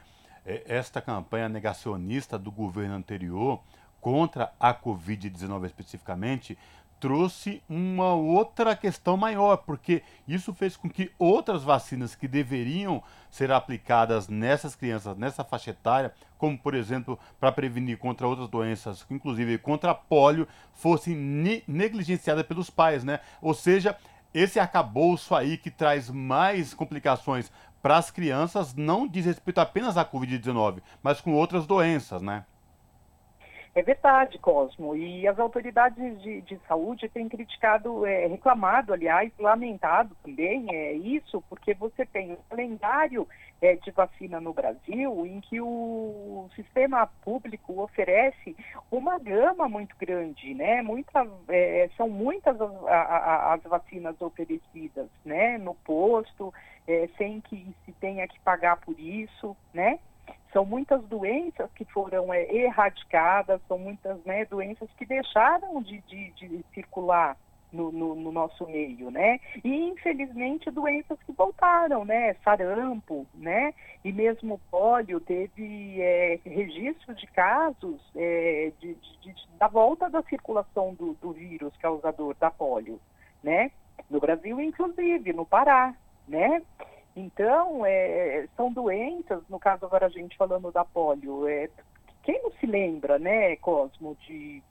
é, 0.46 0.64
esta 0.68 1.02
campanha 1.02 1.48
negacionista 1.48 2.38
do 2.38 2.52
governo 2.52 2.96
anterior 2.96 3.62
contra 4.02 4.52
a 4.60 4.74
Covid-19 4.74 5.66
especificamente 5.66 6.58
trouxe 7.00 7.62
uma 7.70 8.14
outra 8.14 8.76
questão 8.76 9.16
maior, 9.16 9.58
porque 9.58 10.04
isso 10.28 10.54
fez 10.54 10.76
com 10.76 10.90
que 10.90 11.12
outras 11.18 11.64
vacinas 11.64 12.16
que 12.16 12.28
deveriam 12.28 13.02
ser 13.30 13.52
aplicadas 13.52 14.28
nessas 14.28 14.76
crianças, 14.76 15.18
nessa 15.18 15.44
faixa 15.44 15.72
etária, 15.72 16.14
como 16.38 16.58
por 16.58 16.74
exemplo 16.74 17.18
para 17.40 17.52
prevenir 17.52 17.98
contra 17.98 18.28
outras 18.28 18.50
doenças, 18.50 19.06
inclusive 19.10 19.58
contra 19.58 19.92
a 19.92 19.96
polio, 19.96 20.48
fossem 20.74 21.16
negligenciadas 21.68 22.46
pelos 22.46 22.70
pais, 22.70 23.04
né? 23.04 23.20
Ou 23.42 23.54
seja, 23.54 23.96
esse 24.34 24.60
arcabouço 24.60 25.34
aí 25.34 25.58
que 25.58 25.72
traz 25.72 26.10
mais 26.10 26.74
complicações 26.74 27.52
para 27.82 27.98
as 27.98 28.12
crianças 28.12 28.74
não 28.76 29.08
diz 29.08 29.26
respeito 29.26 29.60
apenas 29.60 29.98
à 29.98 30.06
Covid-19, 30.06 30.82
mas 31.02 31.22
com 31.22 31.34
outras 31.34 31.66
doenças, 31.66 32.22
né? 32.22 32.46
É 33.76 33.84
verdade, 33.84 34.38
Cosmo. 34.40 34.96
E 34.96 35.28
as 35.28 35.38
autoridades 35.40 36.22
de, 36.22 36.42
de 36.42 36.60
saúde 36.68 37.08
têm 37.08 37.30
criticado, 37.30 38.06
é, 38.06 38.26
reclamado, 38.26 38.94
aliás, 38.94 39.32
lamentado 39.38 40.16
também 40.24 40.66
é, 40.72 40.94
isso, 40.94 41.44
porque 41.48 41.74
você 41.76 42.06
tem 42.06 42.32
um 42.32 42.38
calendário 42.50 43.28
é, 43.62 43.76
de 43.76 43.92
vacina 43.92 44.40
no 44.40 44.54
Brasil 44.54 45.26
em 45.26 45.40
que 45.42 45.62
o 45.62 46.50
sistema 46.56 47.08
público 47.24 47.82
oferece 47.82 48.56
uma 48.92 49.20
gama 49.20 49.70
muito 49.70 49.96
grande, 49.98 50.54
né? 50.54 50.82
Muita, 50.82 51.28
é, 51.50 51.90
são 51.96 52.10
muitas 52.10 52.60
as, 52.60 52.72
as, 52.88 53.64
vacinas 53.64 54.20
oferecidas, 54.20 55.08
né? 55.24 55.58
No 55.58 55.76
posto, 55.76 56.54
é, 56.88 57.08
sem 57.18 57.40
que 57.42 57.68
se 57.86 57.92
tenha 57.94 58.28
que 58.28 58.40
pagar 58.40 58.78
por 58.78 59.00
isso, 59.00 59.56
né? 59.74 60.00
São 60.52 60.66
muitas 60.66 61.04
doenças 61.06 61.70
que 61.76 61.86
foram 61.86 62.34
é, 62.34 62.44
erradicadas, 62.52 63.62
são 63.68 63.78
muitas 63.78 64.24
né, 64.26 64.46
doenças 64.46 64.90
que 64.98 65.06
deixaram 65.06 65.82
de, 65.82 66.02
de, 66.02 66.32
de 66.32 66.66
circular 66.74 67.38
no, 67.72 67.92
no, 67.92 68.16
no, 68.16 68.32
nosso 68.32 68.66
meio, 68.68 69.12
né? 69.12 69.40
E 69.64 69.90
infelizmente 69.90 70.72
doenças 70.72 71.18
que 71.24 71.32
voltaram, 71.32 72.04
né? 72.04 72.34
Sarampo, 72.44 73.28
né? 73.34 73.74
E 74.04 74.12
mesmo 74.12 74.60
pólio 74.72 75.20
teve 75.20 76.02
é, 76.02 76.40
registro 76.44 77.14
de 77.14 77.28
casos 77.28 78.02
é, 78.16 78.72
de, 78.80 78.96
de, 78.96 79.34
de, 79.34 79.48
da 79.58 79.68
volta 79.68 80.10
da 80.10 80.22
circulação 80.24 80.94
do, 80.96 81.14
do 81.16 81.32
vírus 81.32 81.76
causador 81.78 82.36
da 82.40 82.50
pólio, 82.50 83.00
né? 83.44 83.72
No 84.10 84.20
Brasil, 84.20 84.60
inclusive, 84.60 85.34
no 85.34 85.46
Pará, 85.46 85.94
né? 86.28 86.62
Então, 87.20 87.86
é, 87.86 88.48
são 88.56 88.72
doenças, 88.72 89.42
no 89.50 89.60
caso 89.60 89.86
agora 89.86 90.06
a 90.06 90.10
gente 90.10 90.38
falando 90.38 90.72
da 90.72 90.86
polio, 90.86 91.48
é, 91.48 91.70
quem 92.24 92.42
não 92.42 92.52
se 92.54 92.66
lembra, 92.66 93.20
né, 93.20 93.56
Cosmo, 93.58 94.16
de 94.26 94.64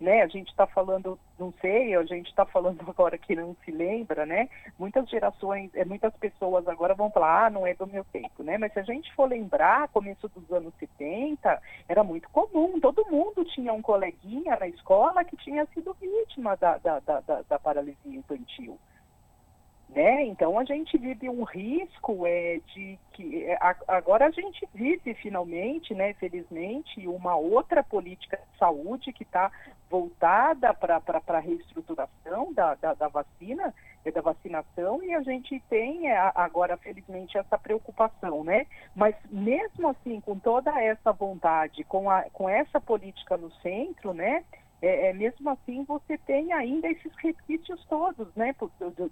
né? 0.00 0.22
A 0.22 0.26
gente 0.26 0.48
está 0.48 0.66
falando, 0.66 1.18
não 1.38 1.52
sei, 1.60 1.94
a 1.94 2.02
gente 2.04 2.28
está 2.28 2.46
falando 2.46 2.80
agora 2.88 3.18
que 3.18 3.36
não 3.36 3.54
se 3.64 3.70
lembra, 3.70 4.24
né? 4.24 4.48
Muitas 4.78 5.08
gerações, 5.08 5.70
é, 5.74 5.84
muitas 5.84 6.14
pessoas 6.16 6.66
agora 6.66 6.94
vão 6.94 7.10
falar, 7.10 7.46
ah, 7.46 7.50
não 7.50 7.66
é 7.66 7.74
do 7.74 7.86
meu 7.86 8.04
tempo, 8.04 8.42
né? 8.42 8.56
Mas 8.56 8.72
se 8.72 8.80
a 8.80 8.82
gente 8.82 9.12
for 9.14 9.28
lembrar, 9.28 9.88
começo 9.88 10.28
dos 10.28 10.50
anos 10.50 10.72
70, 10.78 11.60
era 11.88 12.02
muito 12.02 12.28
comum, 12.30 12.80
todo 12.80 13.10
mundo 13.10 13.44
tinha 13.44 13.72
um 13.72 13.82
coleguinha 13.82 14.56
na 14.58 14.68
escola 14.68 15.22
que 15.24 15.36
tinha 15.36 15.66
sido 15.66 15.94
vítima 16.00 16.56
da, 16.56 16.78
da, 16.78 17.00
da, 17.00 17.20
da, 17.20 17.42
da 17.42 17.58
paralisia 17.58 18.18
infantil. 18.18 18.78
Né? 19.94 20.24
Então 20.26 20.56
a 20.56 20.64
gente 20.64 20.96
vive 20.96 21.28
um 21.28 21.42
risco 21.42 22.24
é, 22.24 22.60
de 22.74 22.96
que 23.12 23.44
é, 23.44 23.54
a, 23.60 23.74
agora 23.88 24.26
a 24.26 24.30
gente 24.30 24.64
vive 24.72 25.14
finalmente, 25.14 25.92
né, 25.94 26.12
felizmente, 26.14 27.08
uma 27.08 27.34
outra 27.34 27.82
política 27.82 28.36
de 28.36 28.58
saúde 28.58 29.12
que 29.12 29.24
está 29.24 29.50
voltada 29.90 30.72
para 30.72 31.02
a 31.26 31.38
reestruturação 31.40 32.52
da, 32.52 32.76
da, 32.76 32.94
da, 32.94 33.08
vacina, 33.08 33.74
é, 34.04 34.12
da 34.12 34.20
vacinação, 34.20 35.02
e 35.02 35.12
a 35.12 35.22
gente 35.22 35.60
tem 35.68 36.08
é, 36.08 36.16
agora, 36.36 36.76
felizmente, 36.76 37.36
essa 37.36 37.58
preocupação, 37.58 38.44
né? 38.44 38.66
Mas 38.94 39.16
mesmo 39.28 39.88
assim, 39.88 40.20
com 40.20 40.38
toda 40.38 40.70
essa 40.80 41.10
vontade, 41.10 41.82
com, 41.82 42.08
a, 42.08 42.22
com 42.32 42.48
essa 42.48 42.80
política 42.80 43.36
no 43.36 43.50
centro, 43.54 44.14
né? 44.14 44.44
É, 44.82 45.10
é, 45.10 45.12
mesmo 45.12 45.50
assim 45.50 45.84
você 45.84 46.16
tem 46.18 46.52
ainda 46.52 46.88
esses 46.88 47.12
resquícios 47.22 47.84
todos, 47.86 48.26
né, 48.34 48.54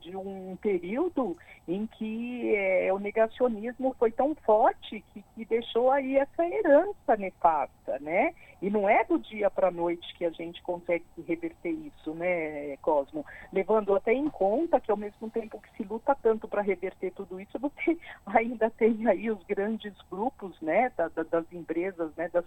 de 0.00 0.16
um 0.16 0.56
período 0.56 1.36
em 1.66 1.86
que 1.86 2.54
é, 2.54 2.92
o 2.92 2.98
negacionismo 2.98 3.94
foi 3.98 4.10
tão 4.10 4.34
forte 4.34 5.04
que, 5.12 5.22
que, 5.34 5.44
deixou 5.44 5.90
aí 5.90 6.16
essa 6.16 6.46
herança 6.46 7.16
nefasta, 7.18 7.98
né, 8.00 8.34
e 8.62 8.70
não 8.70 8.88
é 8.88 9.04
do 9.04 9.18
dia 9.18 9.50
para 9.50 9.68
a 9.68 9.70
noite 9.70 10.14
que 10.16 10.24
a 10.24 10.30
gente 10.30 10.62
consegue 10.62 11.04
reverter 11.26 11.70
isso, 11.70 12.14
né, 12.14 12.76
Cosmo, 12.78 13.24
levando 13.52 13.94
até 13.94 14.14
em 14.14 14.28
conta 14.30 14.80
que 14.80 14.90
ao 14.90 14.96
mesmo 14.96 15.28
tempo 15.30 15.60
que 15.60 15.76
se 15.76 15.82
luta 15.84 16.16
tanto 16.22 16.48
para 16.48 16.62
reverter 16.62 17.12
tudo 17.12 17.38
isso, 17.38 17.58
você 17.58 17.98
ainda 18.26 18.70
tem 18.70 19.06
aí 19.06 19.30
os 19.30 19.42
grandes 19.44 19.94
grupos, 20.10 20.58
né, 20.62 20.90
da, 20.96 21.08
da, 21.08 21.24
das 21.24 21.52
empresas, 21.52 22.10
né, 22.16 22.30
das, 22.32 22.44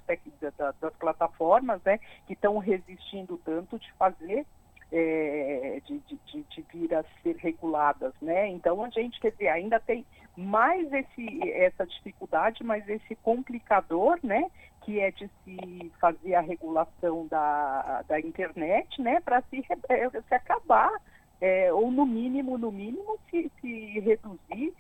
da, 0.58 0.74
das 0.82 0.94
plataformas, 0.96 1.80
né, 1.84 2.00
que 2.26 2.34
estão 2.34 2.58
resistindo 2.58 3.11
insistindo 3.12 3.40
tanto 3.44 3.78
de 3.78 3.92
fazer 3.94 4.46
é, 4.92 5.82
de, 5.86 6.00
de, 6.00 6.44
de, 6.44 6.66
vir 6.74 6.94
a 6.94 7.04
ser 7.24 7.38
reguladas, 7.38 8.14
né? 8.22 8.50
Então 8.50 8.84
a 8.84 8.90
gente 8.90 9.20
quer 9.22 9.32
dizer 9.32 9.48
ainda 9.48 9.80
tem 9.80 10.06
mais 10.36 10.92
esse, 10.92 11.50
essa 11.52 11.86
dificuldade, 11.86 12.64
mais 12.64 12.88
esse 12.90 13.16
complicador, 13.16 14.20
né? 14.22 14.44
Que 14.82 15.00
é 15.00 15.12
de 15.12 15.30
se 15.44 15.92
fazer 16.00 16.36
a 16.36 16.42
regulação 16.42 17.26
da, 17.28 18.04
da 18.08 18.20
internet, 18.20 19.02
né? 19.02 19.22
Para 19.22 19.42
se, 19.44 19.64
é, 19.88 20.10
se 20.10 20.36
acabar 20.36 20.92
é, 21.40 21.72
ou 21.72 21.90
no 21.90 22.06
mínimo, 22.06 22.58
no 22.58 22.72
mínimo 22.72 23.18
se, 23.30 23.50
se 23.62 24.00
reduzir 24.00 24.74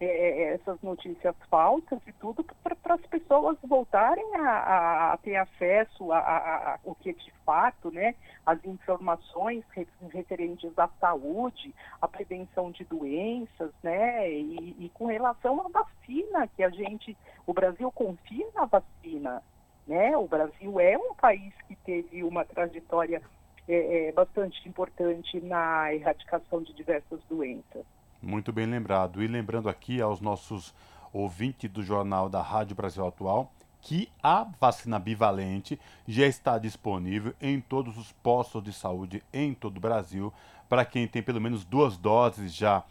é, 0.00 0.06
é, 0.06 0.54
essas 0.54 0.80
notícias 0.80 1.34
falsas 1.50 1.98
e 2.06 2.12
tudo 2.12 2.44
para 2.62 2.94
as 2.94 3.06
pessoas 3.06 3.56
voltarem 3.64 4.24
a, 4.36 4.48
a, 4.48 5.12
a 5.12 5.16
ter 5.16 5.34
acesso 5.34 6.12
a, 6.12 6.18
a, 6.18 6.78
o 6.84 6.94
que 6.94 7.12
de 7.12 7.32
fato, 7.44 7.90
né, 7.90 8.14
as 8.46 8.64
informações 8.64 9.64
referentes 10.10 10.70
à 10.78 10.88
saúde, 11.00 11.74
à 12.00 12.06
prevenção 12.06 12.70
de 12.70 12.84
doenças, 12.84 13.72
né, 13.82 14.30
e, 14.30 14.76
e 14.78 14.88
com 14.94 15.06
relação 15.06 15.60
à 15.66 15.68
vacina, 15.68 16.46
que 16.48 16.62
a 16.62 16.70
gente, 16.70 17.16
o 17.46 17.52
Brasil 17.52 17.90
confia 17.90 18.46
na 18.54 18.66
vacina, 18.66 19.42
né, 19.86 20.16
o 20.16 20.28
Brasil 20.28 20.78
é 20.78 20.96
um 20.96 21.14
país 21.14 21.52
que 21.66 21.74
teve 21.74 22.22
uma 22.22 22.44
trajetória 22.44 23.20
é, 23.66 24.08
é, 24.08 24.12
bastante 24.12 24.66
importante 24.68 25.40
na 25.40 25.92
erradicação 25.92 26.62
de 26.62 26.72
diversas 26.72 27.20
doenças. 27.28 27.84
Muito 28.20 28.52
bem 28.52 28.66
lembrado. 28.66 29.22
E 29.22 29.26
lembrando 29.26 29.68
aqui 29.68 30.00
aos 30.00 30.20
nossos 30.20 30.74
ouvintes 31.12 31.70
do 31.70 31.82
jornal 31.82 32.28
da 32.28 32.42
Rádio 32.42 32.76
Brasil 32.76 33.06
Atual 33.06 33.52
que 33.80 34.08
a 34.22 34.46
vacina 34.60 34.98
bivalente 34.98 35.78
já 36.06 36.26
está 36.26 36.58
disponível 36.58 37.34
em 37.40 37.60
todos 37.60 37.96
os 37.96 38.12
postos 38.12 38.62
de 38.62 38.72
saúde 38.72 39.22
em 39.32 39.54
todo 39.54 39.76
o 39.76 39.80
Brasil. 39.80 40.32
Para 40.68 40.84
quem 40.84 41.06
tem 41.06 41.22
pelo 41.22 41.40
menos 41.40 41.64
duas 41.64 41.96
doses 41.96 42.52
já 42.52 42.82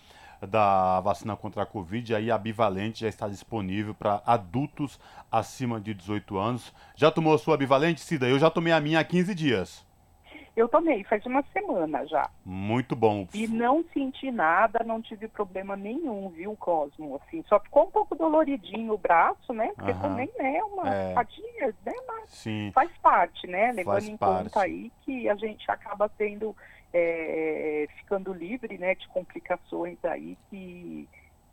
da 0.42 1.00
vacina 1.02 1.36
contra 1.36 1.64
a 1.64 1.66
Covid, 1.66 2.14
aí 2.14 2.30
a 2.30 2.38
bivalente 2.38 3.02
já 3.02 3.08
está 3.08 3.28
disponível 3.28 3.94
para 3.94 4.22
adultos 4.26 5.00
acima 5.32 5.82
de 5.82 5.94
18 5.94 6.38
anos. 6.38 6.74
Já 6.96 7.12
tomou 7.12 7.34
a 7.34 7.40
sua 7.40 7.58
bivalente, 7.58 8.02
Cida? 8.02 8.28
Eu 8.28 8.40
já 8.40 8.50
tomei 8.50 8.72
a 8.72 8.80
minha 8.80 9.00
há 9.00 9.04
15 9.04 9.34
dias. 9.34 9.87
Eu 10.58 10.68
tomei, 10.68 11.04
faz 11.04 11.24
uma 11.28 11.44
semana 11.54 12.04
já. 12.08 12.28
Muito 12.44 12.96
bom. 12.96 13.28
E 13.32 13.48
não 13.48 13.86
senti 13.94 14.32
nada, 14.32 14.84
não 14.84 15.00
tive 15.00 15.28
problema 15.28 15.76
nenhum, 15.76 16.30
viu, 16.30 16.58
Cosmo? 16.58 17.22
Assim, 17.22 17.44
só 17.48 17.60
ficou 17.60 17.84
um 17.84 17.92
pouco 17.92 18.16
doloridinho 18.16 18.92
o 18.92 18.98
braço, 18.98 19.54
né? 19.54 19.72
Porque 19.76 19.92
Aham. 19.92 20.02
também 20.02 20.32
é 20.40 20.64
uma 20.64 20.92
é. 20.92 21.14
fadiga, 21.14 21.76
né? 21.86 21.94
Mas 22.08 22.32
Sim. 22.32 22.72
faz 22.74 22.90
parte, 22.98 23.46
né? 23.46 23.72
Levando 23.72 23.94
faz 23.94 24.08
em 24.08 24.18
parte. 24.18 24.44
conta 24.46 24.62
aí 24.62 24.92
que 25.04 25.30
a 25.30 25.36
gente 25.36 25.70
acaba 25.70 26.10
tendo, 26.10 26.58
é, 26.92 27.88
ficando 28.00 28.34
livre, 28.34 28.80
né, 28.80 28.96
de 28.96 29.08
complicações 29.10 30.04
aí 30.04 30.36
que 30.50 31.08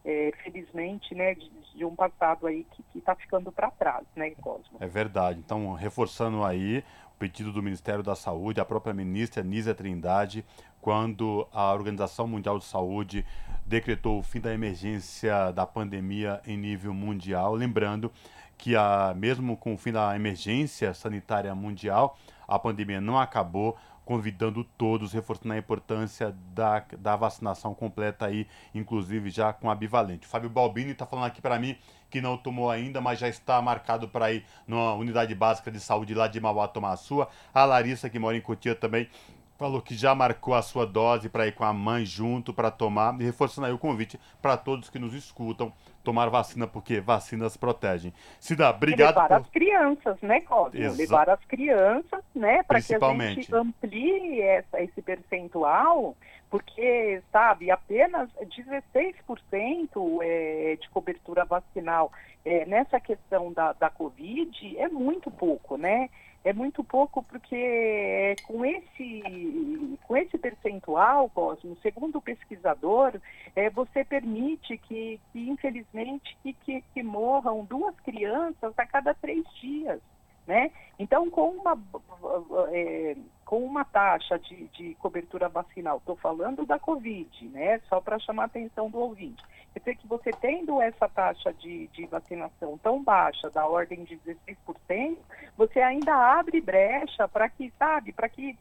é, 0.05 0.33
felizmente, 0.43 1.15
né, 1.15 1.35
de, 1.35 1.51
de, 1.75 1.85
um 1.85 1.95
passado 1.95 2.47
aí 2.47 2.67
que 2.91 2.99
está 2.99 3.15
ficando 3.15 3.51
para 3.51 3.71
trás, 3.71 4.07
né, 4.15 4.31
Cosmo? 4.43 4.77
É 4.79 4.87
verdade. 4.87 5.41
Então, 5.41 5.73
reforçando 5.73 6.45
aí 6.45 6.85
pedido 7.19 7.53
do 7.53 7.63
Ministério 7.63 8.03
da 8.03 8.15
Saúde, 8.15 8.61
a 8.61 8.65
própria 8.65 8.93
ministra 8.93 9.43
Nízia 9.43 9.75
Trindade, 9.75 10.45
quando 10.81 11.47
a 11.53 11.73
Organização 11.73 12.27
Mundial 12.27 12.59
de 12.59 12.65
Saúde 12.65 13.25
decretou 13.65 14.19
o 14.19 14.23
fim 14.23 14.41
da 14.41 14.53
emergência 14.53 15.51
da 15.53 15.65
pandemia 15.65 16.41
em 16.47 16.57
nível 16.57 16.93
mundial, 16.93 17.55
lembrando 17.55 18.13
que 18.59 18.77
a, 18.77 19.15
mesmo 19.17 19.57
com 19.57 19.75
o 19.75 19.79
fim 19.79 19.93
da 19.93 20.15
emergência 20.15 20.93
sanitária 20.93 21.55
mundial, 21.55 22.19
a 22.47 22.59
pandemia 22.59 23.01
não 23.01 23.19
acabou, 23.19 23.77
convidando 24.05 24.63
todos, 24.63 25.13
reforçando 25.13 25.55
a 25.55 25.59
importância 25.59 26.35
da, 26.55 26.85
da 26.99 27.17
vacinação 27.17 27.75
completa 27.75 28.27
aí, 28.27 28.47
inclusive 28.75 29.31
já 29.31 29.53
com 29.53 29.71
a 29.71 29.75
bivalente. 29.75 30.27
Fábio 30.27 30.51
Balbini 30.51 30.93
está 30.93 31.07
falando 31.07 31.27
aqui 31.27 31.41
para 31.41 31.59
mim 31.59 31.77
que 32.11 32.21
não 32.21 32.37
tomou 32.37 32.71
ainda, 32.71 33.01
mas 33.01 33.19
já 33.19 33.29
está 33.29 33.61
marcado 33.61 34.09
para 34.09 34.33
ir 34.33 34.45
numa 34.69 34.95
unidade 34.95 35.35
básica 35.35 35.71
de 35.71 35.81
saúde 35.81 36.15
lá 36.15 36.29
de 36.29 36.41
Mauá 36.41 36.69
tomar 36.69 36.93
a 36.93 36.97
sua. 36.97 37.29
A 37.53 37.65
Larissa, 37.65 38.09
que 38.09 38.19
mora 38.19 38.37
em 38.37 38.41
Cotia, 38.41 38.75
também 38.75 39.09
Falou 39.57 39.81
que 39.81 39.95
já 39.95 40.15
marcou 40.15 40.53
a 40.55 40.63
sua 40.63 40.85
dose 40.85 41.29
para 41.29 41.47
ir 41.47 41.53
com 41.53 41.65
a 41.65 41.73
mãe 41.73 42.05
junto 42.05 42.53
para 42.53 42.71
tomar, 42.71 43.15
e 43.21 43.25
reforçando 43.25 43.67
aí 43.67 43.73
o 43.73 43.79
convite 43.79 44.19
para 44.43 44.57
todos 44.57 44.91
que 44.91 44.99
nos 44.99 45.15
escutam 45.15 45.73
tomar 46.03 46.29
vacina, 46.29 46.67
porque 46.67 47.01
vacinas 47.01 47.57
protegem. 47.57 48.13
Cida, 48.41 48.71
obrigado. 48.71 49.15
Levar 49.15 49.29
por... 49.29 49.37
as 49.37 49.49
crianças, 49.51 50.21
né, 50.21 50.41
Cosmo? 50.41 50.81
Exa... 50.81 50.97
Levar 50.97 51.31
as 51.31 51.45
crianças, 51.45 52.23
né, 52.35 52.63
para 52.65 52.83
que 52.83 52.95
a 52.95 53.29
gente 53.29 53.55
amplie 53.55 54.43
essa, 54.43 54.83
esse 54.83 55.01
percentual, 55.01 56.17
porque, 56.51 57.23
sabe, 57.33 57.71
apenas 57.71 58.29
16% 58.41 60.21
é, 60.23 60.77
de 60.81 60.89
cobertura 60.91 61.45
vacinal 61.45 62.13
é, 62.45 62.67
nessa 62.67 63.01
questão 63.01 63.53
da, 63.53 63.73
da 63.73 63.89
Covid 63.89 64.79
é 64.79 64.89
muito 64.89 65.31
pouco, 65.31 65.77
né? 65.77 66.11
É 66.45 66.53
muito 66.53 66.85
pouco 66.85 67.23
porque 67.23 68.37
com 68.47 68.65
esse, 68.65 69.99
com 70.07 70.17
esse 70.17 70.37
percentual, 70.37 71.31
Cosmo, 71.31 71.77
segundo 71.83 72.19
o 72.19 72.23
pesquisador, 72.23 73.19
é, 73.57 73.71
você 73.71 74.05
permite 74.05 74.77
que, 74.77 75.19
que 75.33 75.49
infelizmente, 75.49 76.37
que, 76.43 76.53
que, 76.53 76.85
que 76.93 77.03
morram 77.03 77.65
duas 77.65 77.99
crianças 78.01 78.75
a 78.77 78.87
cada 78.87 79.15
três 79.15 79.43
dias. 79.55 80.01
Né? 80.47 80.71
Então, 80.99 81.31
com 81.31 81.49
uma, 81.53 81.79
é, 82.71 83.17
com 83.47 83.65
uma 83.65 83.83
taxa 83.83 84.39
de, 84.39 84.67
de 84.69 84.95
cobertura 84.97 85.49
vacinal, 85.49 85.97
estou 85.97 86.17
falando 86.17 86.67
da 86.67 86.79
Covid, 86.79 87.49
né? 87.49 87.81
só 87.89 87.99
para 87.99 88.19
chamar 88.19 88.43
a 88.43 88.47
atenção 88.47 88.91
do 88.91 88.99
ouvinte, 88.99 89.43
quer 89.73 89.79
dizer 89.79 89.97
que 89.97 90.07
você 90.07 90.31
tendo 90.33 90.83
essa 90.83 91.09
taxa 91.09 91.51
de, 91.55 91.87
de 91.89 92.05
vacinação 92.05 92.77
tão 92.77 93.03
baixa, 93.03 93.49
da 93.49 93.67
ordem 93.67 94.05
de 94.05 94.19
16%, 94.19 95.17
você 95.57 95.81
ainda 95.81 96.15
abre 96.15 96.61
brecha 96.61 97.29
para 97.29 97.49
que, 97.49 97.73
sabe, 97.79 98.13
para 98.13 98.29
que 98.29 98.59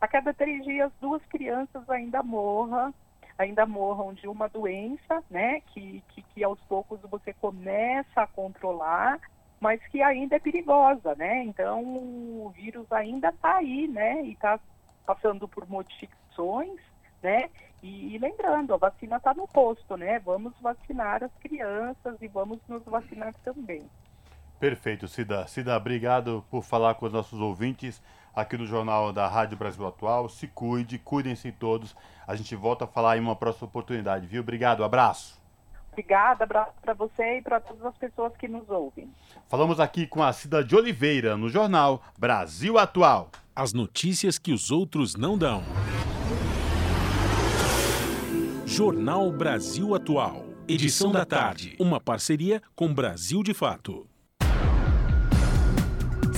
a 0.00 0.06
cada 0.06 0.32
três 0.32 0.64
dias 0.64 0.92
duas 1.00 1.24
crianças 1.26 1.88
ainda 1.88 2.22
morram 2.22 2.94
ainda 3.38 3.66
morram 3.66 4.14
de 4.14 4.26
uma 4.26 4.48
doença, 4.48 5.22
né, 5.28 5.60
que, 5.66 6.02
que, 6.08 6.22
que 6.22 6.42
aos 6.42 6.58
poucos 6.60 6.98
você 7.02 7.34
começa 7.34 8.22
a 8.22 8.26
controlar 8.26 9.20
mas 9.60 9.80
que 9.88 10.02
ainda 10.02 10.36
é 10.36 10.38
perigosa, 10.38 11.14
né? 11.14 11.42
Então 11.44 11.82
o 11.82 12.52
vírus 12.54 12.90
ainda 12.92 13.28
está 13.28 13.56
aí, 13.56 13.88
né? 13.88 14.22
E 14.22 14.32
está 14.32 14.60
passando 15.06 15.48
por 15.48 15.68
modificações, 15.68 16.78
né? 17.22 17.48
E, 17.82 18.14
e 18.14 18.18
lembrando, 18.18 18.74
a 18.74 18.76
vacina 18.76 19.16
está 19.16 19.32
no 19.32 19.48
posto, 19.48 19.96
né? 19.96 20.18
Vamos 20.18 20.52
vacinar 20.60 21.24
as 21.24 21.32
crianças 21.40 22.20
e 22.20 22.28
vamos 22.28 22.60
nos 22.68 22.84
vacinar 22.84 23.34
também. 23.44 23.88
Perfeito, 24.58 25.06
Cida. 25.06 25.46
Cida, 25.46 25.76
obrigado 25.76 26.44
por 26.50 26.62
falar 26.62 26.94
com 26.94 27.06
os 27.06 27.12
nossos 27.12 27.38
ouvintes 27.38 28.00
aqui 28.34 28.56
no 28.56 28.66
Jornal 28.66 29.12
da 29.12 29.28
Rádio 29.28 29.56
Brasil 29.56 29.86
Atual. 29.86 30.28
Se 30.28 30.46
cuide, 30.46 30.98
cuidem-se 30.98 31.52
todos. 31.52 31.96
A 32.26 32.34
gente 32.34 32.54
volta 32.54 32.84
a 32.84 32.88
falar 32.88 33.16
em 33.16 33.20
uma 33.20 33.36
próxima 33.36 33.66
oportunidade, 33.68 34.26
viu? 34.26 34.42
Obrigado, 34.42 34.84
abraço. 34.84 35.40
Obrigada, 35.92 36.44
abraço 36.44 36.72
para 36.82 36.92
você 36.92 37.38
e 37.38 37.42
para 37.42 37.58
todas 37.58 37.84
as 37.84 37.96
pessoas 37.96 38.36
que 38.36 38.46
nos 38.46 38.68
ouvem. 38.68 39.10
Falamos 39.48 39.80
aqui 39.80 40.06
com 40.06 40.22
a 40.22 40.30
Cida 40.32 40.62
de 40.62 40.76
Oliveira 40.76 41.36
no 41.38 41.48
jornal 41.48 42.02
Brasil 42.18 42.78
Atual. 42.78 43.30
As 43.54 43.72
notícias 43.72 44.38
que 44.38 44.52
os 44.52 44.70
outros 44.70 45.16
não 45.16 45.38
dão. 45.38 45.62
Jornal 48.66 49.32
Brasil 49.32 49.94
Atual. 49.94 50.44
Edição 50.68 51.12
da 51.12 51.24
tarde. 51.24 51.76
Uma 51.80 52.00
parceria 52.00 52.60
com 52.74 52.92
Brasil 52.92 53.42
de 53.42 53.54
Fato. 53.54 54.06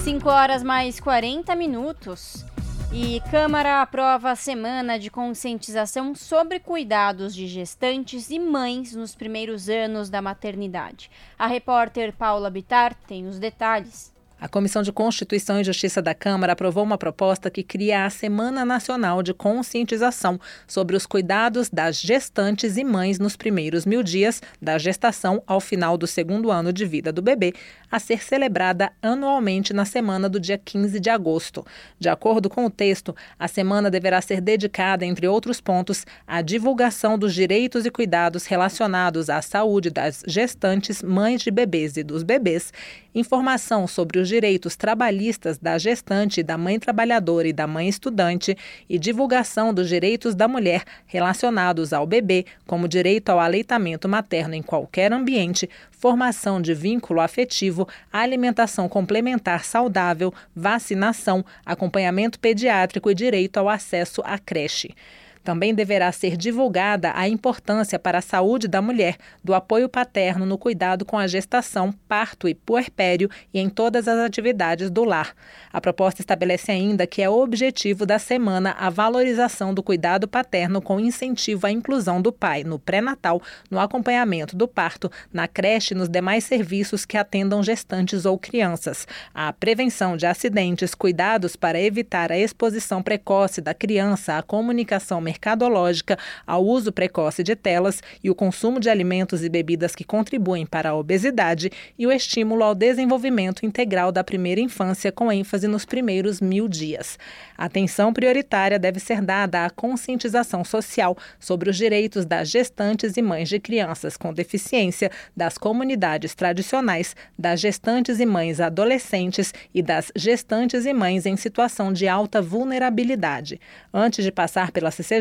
5 0.09 0.27
horas 0.27 0.63
mais 0.63 0.99
40 0.99 1.55
minutos. 1.55 2.43
E 2.91 3.21
Câmara 3.31 3.83
aprova 3.83 4.31
a 4.31 4.37
semana 4.37 4.99
de 4.99 5.11
conscientização 5.11 6.15
sobre 6.15 6.59
cuidados 6.59 7.35
de 7.35 7.47
gestantes 7.47 8.31
e 8.31 8.39
mães 8.39 8.95
nos 8.95 9.15
primeiros 9.15 9.69
anos 9.69 10.09
da 10.09 10.23
maternidade. 10.23 11.11
A 11.39 11.47
repórter 11.47 12.15
Paula 12.15 12.49
Bitar 12.49 12.95
tem 13.07 13.27
os 13.27 13.39
detalhes. 13.39 14.11
A 14.41 14.47
Comissão 14.47 14.83
de 14.83 14.93
Constituição 14.93 15.61
e 15.61 15.65
Justiça 15.65 16.01
da 16.01 16.15
Câmara 16.15 16.53
aprovou 16.53 16.85
uma 16.85 16.97
proposta 16.97 17.51
que 17.51 17.65
cria 17.65 18.05
a 18.05 18.11
Semana 18.11 18.65
Nacional 18.65 19.21
de 19.21 19.35
Conscientização 19.35 20.39
sobre 20.65 20.95
os 20.95 21.07
cuidados 21.07 21.69
das 21.69 22.01
gestantes 22.01 22.77
e 22.77 22.85
mães 22.85 23.19
nos 23.19 23.35
primeiros 23.35 23.85
mil 23.85 24.01
dias 24.01 24.41
da 24.63 24.79
gestação 24.79 25.43
ao 25.45 25.61
final 25.61 25.99
do 25.99 26.07
segundo 26.07 26.53
ano 26.53 26.73
de 26.73 26.87
vida 26.87 27.13
do 27.13 27.21
bebê, 27.21 27.53
a 27.91 27.99
ser 27.99 28.23
celebrada 28.23 28.93
anualmente 29.03 29.73
na 29.73 29.85
semana 29.85 30.29
do 30.29 30.39
dia 30.39 30.57
15 30.57 31.01
de 31.01 31.11
agosto. 31.11 31.67
De 31.99 32.09
acordo 32.09 32.49
com 32.49 32.65
o 32.65 32.71
texto, 32.71 33.17
a 33.37 33.49
semana 33.49 33.91
deverá 33.91 34.21
ser 34.21 34.41
dedicada, 34.41 35.05
entre 35.05 35.27
outros 35.27 35.61
pontos, 35.61 36.07
à 36.25 36.43
divulgação 36.43 37.19
dos 37.19 37.35
direitos 37.35 37.85
e 37.85 37.91
cuidados 37.91 38.47
relacionados 38.47 39.29
à 39.29 39.43
saúde 39.43 39.91
das 39.91 40.23
gestantes, 40.29 41.03
mães 41.03 41.43
de 41.43 41.51
bebês 41.51 41.97
e 41.97 42.05
dos 42.05 42.23
bebês, 42.23 42.73
informação 43.13 43.89
sobre 43.89 44.21
os 44.21 44.28
direitos 44.29 44.77
trabalhistas 44.77 45.59
da 45.59 45.79
gestante, 45.79 46.43
da 46.43 46.57
mãe 46.59 46.79
trabalhadora 46.79 47.49
e 47.49 47.53
da 47.53 47.67
mãe 47.67 47.89
estudante 47.89 48.57
e 48.89 48.99
divulgação 48.99 49.75
dos 49.75 49.89
direitos 49.89 50.35
da 50.35 50.47
mulher 50.47 50.85
relacionados 51.07 51.93
ao 51.93 52.07
bebê, 52.07 52.45
como 52.67 52.87
direito 52.87 53.31
ao 53.31 53.41
aleitamento 53.41 54.09
materno 54.09 54.55
em 54.55 54.63
qualquer 54.63 55.13
ambiente, 55.13 55.69
formação 55.91 56.61
de 56.61 56.75
vínculo 56.75 57.21
afetivo, 57.21 57.89
alimentação 58.13 58.89
complementar 58.89 59.65
saudável, 59.65 60.33
vacinação, 60.55 61.45
acompanhamento 61.65 62.39
pediátrico 62.39 63.11
e 63.11 63.15
direito 63.15 63.57
ao 63.57 63.69
acesso 63.69 64.23
à 64.25 64.39
creche. 64.39 64.95
Também 65.43 65.75
deverá 65.75 66.11
ser 66.13 66.37
divulgada 66.37 67.13
a 67.15 67.29
importância 67.29 67.99
para 67.99 68.19
a 68.19 68.23
saúde 68.23 68.69
da 68.69 68.83
mulher 68.83 69.17
do 69.43 69.55
apoio 69.55 69.89
paterno 69.89 70.45
no 70.45 70.59
cuidado 70.59 71.05
com 71.05 71.19
a 71.19 71.27
gestação, 71.27 71.93
parto 72.07 72.49
e 72.49 72.55
puerpério 72.55 73.31
e 73.53 73.59
em 73.59 73.69
todas 73.69 74.09
as 74.09 74.19
atividades 74.19 74.91
do 74.91 75.05
lar. 75.05 75.35
A 75.73 75.81
proposta 75.81 76.21
estabelece 76.21 76.73
ainda 76.73 77.07
que 77.07 77.23
é 77.23 77.29
objetivo 77.29 78.05
da 78.05 78.19
semana 78.19 78.73
a 78.79 78.91
valorização 78.91 79.73
do 79.73 79.83
cuidado 79.83 80.27
paterno 80.27 80.83
com 80.83 81.01
incentivo 81.01 81.67
à 81.67 81.71
inclusão 81.71 82.21
do 82.21 82.33
pai 82.33 82.65
no 82.65 82.79
pré-natal, 82.79 83.41
no 83.71 83.79
acompanhamento 83.79 84.57
do 84.57 84.67
parto, 84.67 85.11
na 85.33 85.47
creche 85.47 85.95
e 85.95 85.97
nos 85.97 86.09
demais 86.09 86.45
serviços 86.45 87.05
que 87.05 87.17
atendam 87.17 87.63
gestantes 87.63 88.25
ou 88.25 88.39
crianças. 88.39 89.07
A 89.35 89.53
prevenção 89.53 90.17
de 90.17 90.27
acidentes, 90.27 90.95
cuidados 90.95 91.57
para 91.57 91.81
evitar 91.81 92.33
a 92.33 92.39
exposição 92.39 93.03
precoce 93.03 93.61
da 93.61 93.75
criança 93.75 94.39
à 94.39 94.43
comunicação 94.43 95.21
mercadológica 95.29 96.19
ao 96.47 96.65
uso 96.65 96.91
precoce 96.91 97.43
de 97.43 97.55
telas 97.55 98.03
e 98.25 98.31
o 98.31 98.35
consumo 98.35 98.81
de 98.81 98.89
alimentos 98.89 99.45
e 99.45 99.49
bebidas 99.51 99.95
que 99.95 100.05
contribuem 100.05 100.65
para 100.65 100.91
a 100.91 100.97
obesidade 100.97 101.71
e 101.99 102.07
o 102.07 102.13
estímulo 102.13 102.65
ao 102.65 102.75
desenvolvimento 102.75 103.67
integral 103.67 104.11
da 104.11 104.25
primeira 104.25 104.61
infância, 104.61 105.13
com 105.13 105.31
ênfase 105.31 105.69
nos 105.69 105.85
primeiros 105.85 106.41
mil 106.41 106.67
dias. 106.67 107.19
A 107.59 107.67
atenção 107.67 108.13
prioritária 108.13 108.79
deve 108.79 109.01
ser 109.01 109.21
dada 109.21 109.67
à 109.67 109.71
conscientização 109.71 110.65
social 110.65 111.17
sobre 111.39 111.69
os 111.69 111.77
direitos 111.77 112.25
das 112.25 112.49
gestantes 112.49 113.17
e 113.17 113.23
mães 113.23 113.49
de 113.49 113.61
crianças 113.61 114.17
com 114.17 114.33
deficiência, 114.33 115.11
das 115.37 115.59
comunidades 115.59 116.35
tradicionais, 116.35 117.15
das 117.39 117.61
gestantes 117.61 118.19
e 118.19 118.25
mães 118.25 118.61
adolescentes 118.61 119.53
e 119.75 119.83
das 119.83 120.11
gestantes 120.17 120.87
e 120.87 120.93
mães 120.95 121.27
em 121.27 121.37
situação 121.37 121.93
de 121.93 122.09
alta 122.09 122.41
vulnerabilidade. 122.41 123.61
Antes 123.93 124.25
de 124.25 124.33
passar 124.33 124.71
pela 124.71 124.91
CCJ, 124.91 125.18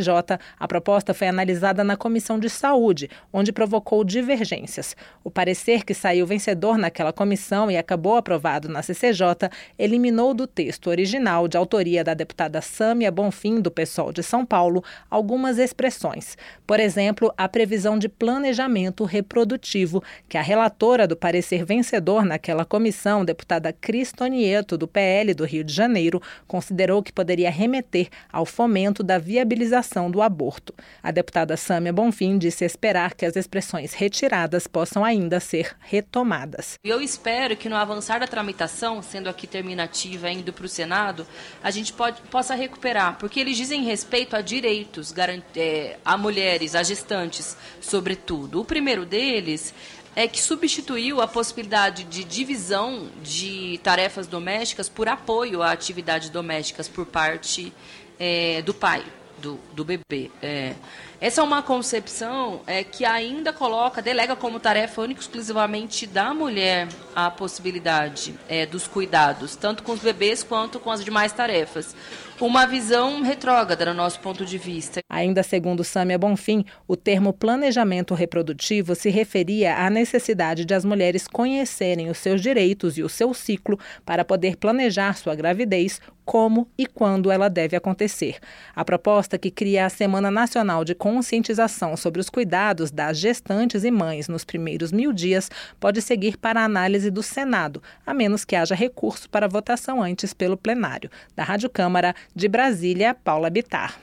a 0.59 0.67
proposta 0.67 1.13
foi 1.13 1.27
analisada 1.27 1.83
na 1.83 1.97
Comissão 1.97 2.39
de 2.39 2.49
Saúde, 2.49 3.09
onde 3.33 3.51
provocou 3.51 4.03
divergências. 4.03 4.95
O 5.23 5.31
parecer 5.31 5.83
que 5.83 5.93
saiu 5.93 6.25
vencedor 6.25 6.77
naquela 6.77 7.11
comissão 7.11 7.71
e 7.71 7.77
acabou 7.77 8.15
aprovado 8.15 8.69
na 8.69 8.81
CCJ 8.81 9.49
eliminou 9.77 10.33
do 10.33 10.45
texto 10.45 10.87
original, 10.87 11.47
de 11.47 11.57
autoria 11.57 12.03
da 12.03 12.13
deputada 12.13 12.61
Sâmia 12.61 13.11
Bonfim, 13.11 13.59
do 13.59 13.71
PSOL 13.71 14.11
de 14.11 14.21
São 14.21 14.45
Paulo, 14.45 14.83
algumas 15.09 15.57
expressões. 15.57 16.37
Por 16.65 16.79
exemplo, 16.79 17.33
a 17.37 17.47
previsão 17.49 17.97
de 17.97 18.09
planejamento 18.09 19.03
reprodutivo, 19.03 20.03
que 20.27 20.37
a 20.37 20.41
relatora 20.41 21.07
do 21.07 21.15
parecer 21.15 21.65
vencedor 21.65 22.25
naquela 22.25 22.65
comissão, 22.65 23.25
deputada 23.25 23.73
Cristonieto, 23.73 24.77
do 24.77 24.87
PL 24.87 25.33
do 25.33 25.45
Rio 25.45 25.63
de 25.63 25.73
Janeiro, 25.73 26.21
considerou 26.47 27.01
que 27.01 27.13
poderia 27.13 27.49
remeter 27.49 28.09
ao 28.31 28.45
fomento 28.45 29.03
da 29.03 29.17
viabilização 29.17 29.86
do 30.11 30.21
aborto. 30.21 30.73
A 31.01 31.11
deputada 31.11 31.57
Sâmia 31.57 31.93
Bonfim 31.93 32.37
disse 32.37 32.65
esperar 32.65 33.13
que 33.13 33.25
as 33.25 33.35
expressões 33.35 33.93
retiradas 33.93 34.67
possam 34.67 35.03
ainda 35.03 35.39
ser 35.39 35.75
retomadas. 35.79 36.75
Eu 36.83 37.01
espero 37.01 37.55
que 37.55 37.69
no 37.69 37.75
avançar 37.75 38.19
da 38.19 38.27
tramitação, 38.27 39.01
sendo 39.01 39.29
aqui 39.29 39.47
terminativa 39.47 40.29
indo 40.29 40.51
para 40.53 40.65
o 40.65 40.69
Senado, 40.69 41.25
a 41.63 41.71
gente 41.71 41.93
pode, 41.93 42.21
possa 42.23 42.53
recuperar, 42.53 43.17
porque 43.17 43.39
eles 43.39 43.57
dizem 43.57 43.83
respeito 43.83 44.35
a 44.35 44.41
direitos 44.41 45.13
é, 45.55 45.97
a 46.03 46.17
mulheres, 46.17 46.75
a 46.75 46.83
gestantes, 46.83 47.57
sobretudo. 47.81 48.61
O 48.61 48.65
primeiro 48.65 49.05
deles 49.05 49.73
é 50.17 50.27
que 50.27 50.41
substituiu 50.41 51.21
a 51.21 51.27
possibilidade 51.27 52.03
de 52.03 52.23
divisão 52.23 53.07
de 53.21 53.79
tarefas 53.83 54.25
domésticas 54.25 54.89
por 54.89 55.07
apoio 55.07 55.61
a 55.61 55.71
atividades 55.71 56.31
domésticas 56.31 56.87
por 56.87 57.05
parte 57.05 57.71
é, 58.19 58.63
do 58.63 58.73
pai 58.73 59.05
do, 59.37 59.59
do 59.73 59.83
bebê. 59.83 60.31
É, 60.41 60.75
essa 61.19 61.41
é 61.41 61.43
uma 61.43 61.61
concepção 61.61 62.61
é, 62.67 62.83
que 62.83 63.05
ainda 63.05 63.51
coloca, 63.51 64.01
delega 64.01 64.35
como 64.35 64.59
tarefa 64.59 65.01
única 65.01 65.21
exclusivamente 65.21 66.05
da 66.05 66.33
mulher 66.33 66.87
a 67.15 67.29
possibilidade 67.31 68.35
é, 68.47 68.65
dos 68.65 68.87
cuidados, 68.87 69.55
tanto 69.55 69.83
com 69.83 69.93
os 69.93 69.99
bebês 69.99 70.43
quanto 70.43 70.79
com 70.79 70.91
as 70.91 71.03
demais 71.03 71.31
tarefas 71.31 71.95
uma 72.39 72.67
visão 72.67 73.21
retrógrada 73.23 73.85
no 73.85 73.93
nosso 73.93 74.19
ponto 74.19 74.45
de 74.45 74.57
vista. 74.57 75.01
Ainda 75.09 75.41
segundo 75.41 75.83
Sâmia 75.83 76.17
Bonfim, 76.17 76.63
o 76.87 76.95
termo 76.95 77.33
planejamento 77.33 78.13
reprodutivo 78.13 78.93
se 78.93 79.09
referia 79.09 79.75
à 79.77 79.89
necessidade 79.89 80.63
de 80.63 80.73
as 80.73 80.85
mulheres 80.85 81.27
conhecerem 81.27 82.09
os 82.09 82.17
seus 82.17 82.41
direitos 82.41 82.97
e 82.97 83.03
o 83.03 83.09
seu 83.09 83.33
ciclo 83.33 83.79
para 84.05 84.23
poder 84.23 84.55
planejar 84.57 85.17
sua 85.17 85.35
gravidez, 85.35 85.99
como 86.27 86.67
e 86.77 86.85
quando 86.85 87.31
ela 87.31 87.49
deve 87.49 87.77
acontecer. 87.77 88.35
A 88.75 88.83
proposta 88.83 89.37
que 89.37 89.49
cria 89.49 89.85
a 89.85 89.89
Semana 89.89 90.29
Nacional 90.29 90.83
de 90.83 90.93
Conscientização 90.93 91.95
sobre 91.95 92.19
os 92.19 92.29
Cuidados 92.29 92.91
das 92.91 93.17
Gestantes 93.17 93.85
e 93.85 93.89
Mães 93.89 94.27
nos 94.27 94.43
primeiros 94.43 94.91
mil 94.91 95.13
dias 95.13 95.49
pode 95.79 96.01
seguir 96.01 96.35
para 96.37 96.59
a 96.59 96.65
análise 96.65 97.09
do 97.09 97.23
Senado, 97.23 97.81
a 98.05 98.13
menos 98.13 98.43
que 98.43 98.57
haja 98.57 98.75
recurso 98.75 99.29
para 99.29 99.47
votação 99.47 100.03
antes 100.03 100.33
pelo 100.33 100.57
plenário. 100.57 101.09
Da 101.33 101.45
Rádio 101.45 101.69
Câmara, 101.69 102.13
de 102.35 102.47
Brasília, 102.47 103.13
Paula 103.13 103.49
Bitar. 103.49 103.99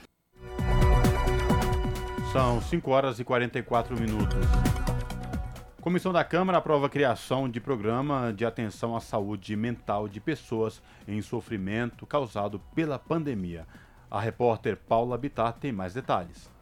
São 2.31 2.61
5 2.61 2.91
horas 2.91 3.19
e 3.19 3.23
44 3.23 3.99
minutos. 3.99 4.45
Comissão 5.81 6.11
da 6.11 6.23
Câmara 6.23 6.57
aprova 6.57 6.87
a 6.87 6.89
criação 6.89 7.47
de 7.47 7.61
programa 7.61 8.33
de 8.33 8.43
atenção 8.43 8.95
à 8.95 8.99
saúde 8.99 9.55
mental 9.55 10.07
de 10.07 10.19
pessoas 10.19 10.81
em 11.07 11.21
sofrimento 11.21 12.07
causado 12.07 12.59
pela 12.73 12.97
pandemia. 12.97 13.67
A 14.09 14.19
repórter 14.19 14.77
Paula 14.77 15.17
Bitar 15.17 15.53
tem 15.53 15.71
mais 15.71 15.93
detalhes. 15.93 16.54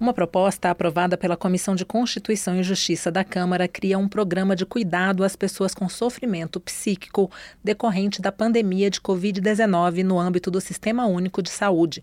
Uma 0.00 0.14
proposta 0.14 0.70
aprovada 0.70 1.14
pela 1.14 1.36
Comissão 1.36 1.74
de 1.74 1.84
Constituição 1.84 2.58
e 2.58 2.62
Justiça 2.62 3.10
da 3.10 3.22
Câmara 3.22 3.68
cria 3.68 3.98
um 3.98 4.08
programa 4.08 4.56
de 4.56 4.64
cuidado 4.64 5.22
às 5.22 5.36
pessoas 5.36 5.74
com 5.74 5.90
sofrimento 5.90 6.58
psíquico 6.58 7.30
decorrente 7.62 8.22
da 8.22 8.32
pandemia 8.32 8.88
de 8.88 8.98
Covid-19 8.98 10.02
no 10.02 10.18
âmbito 10.18 10.50
do 10.50 10.58
Sistema 10.58 11.04
Único 11.04 11.42
de 11.42 11.50
Saúde. 11.50 12.02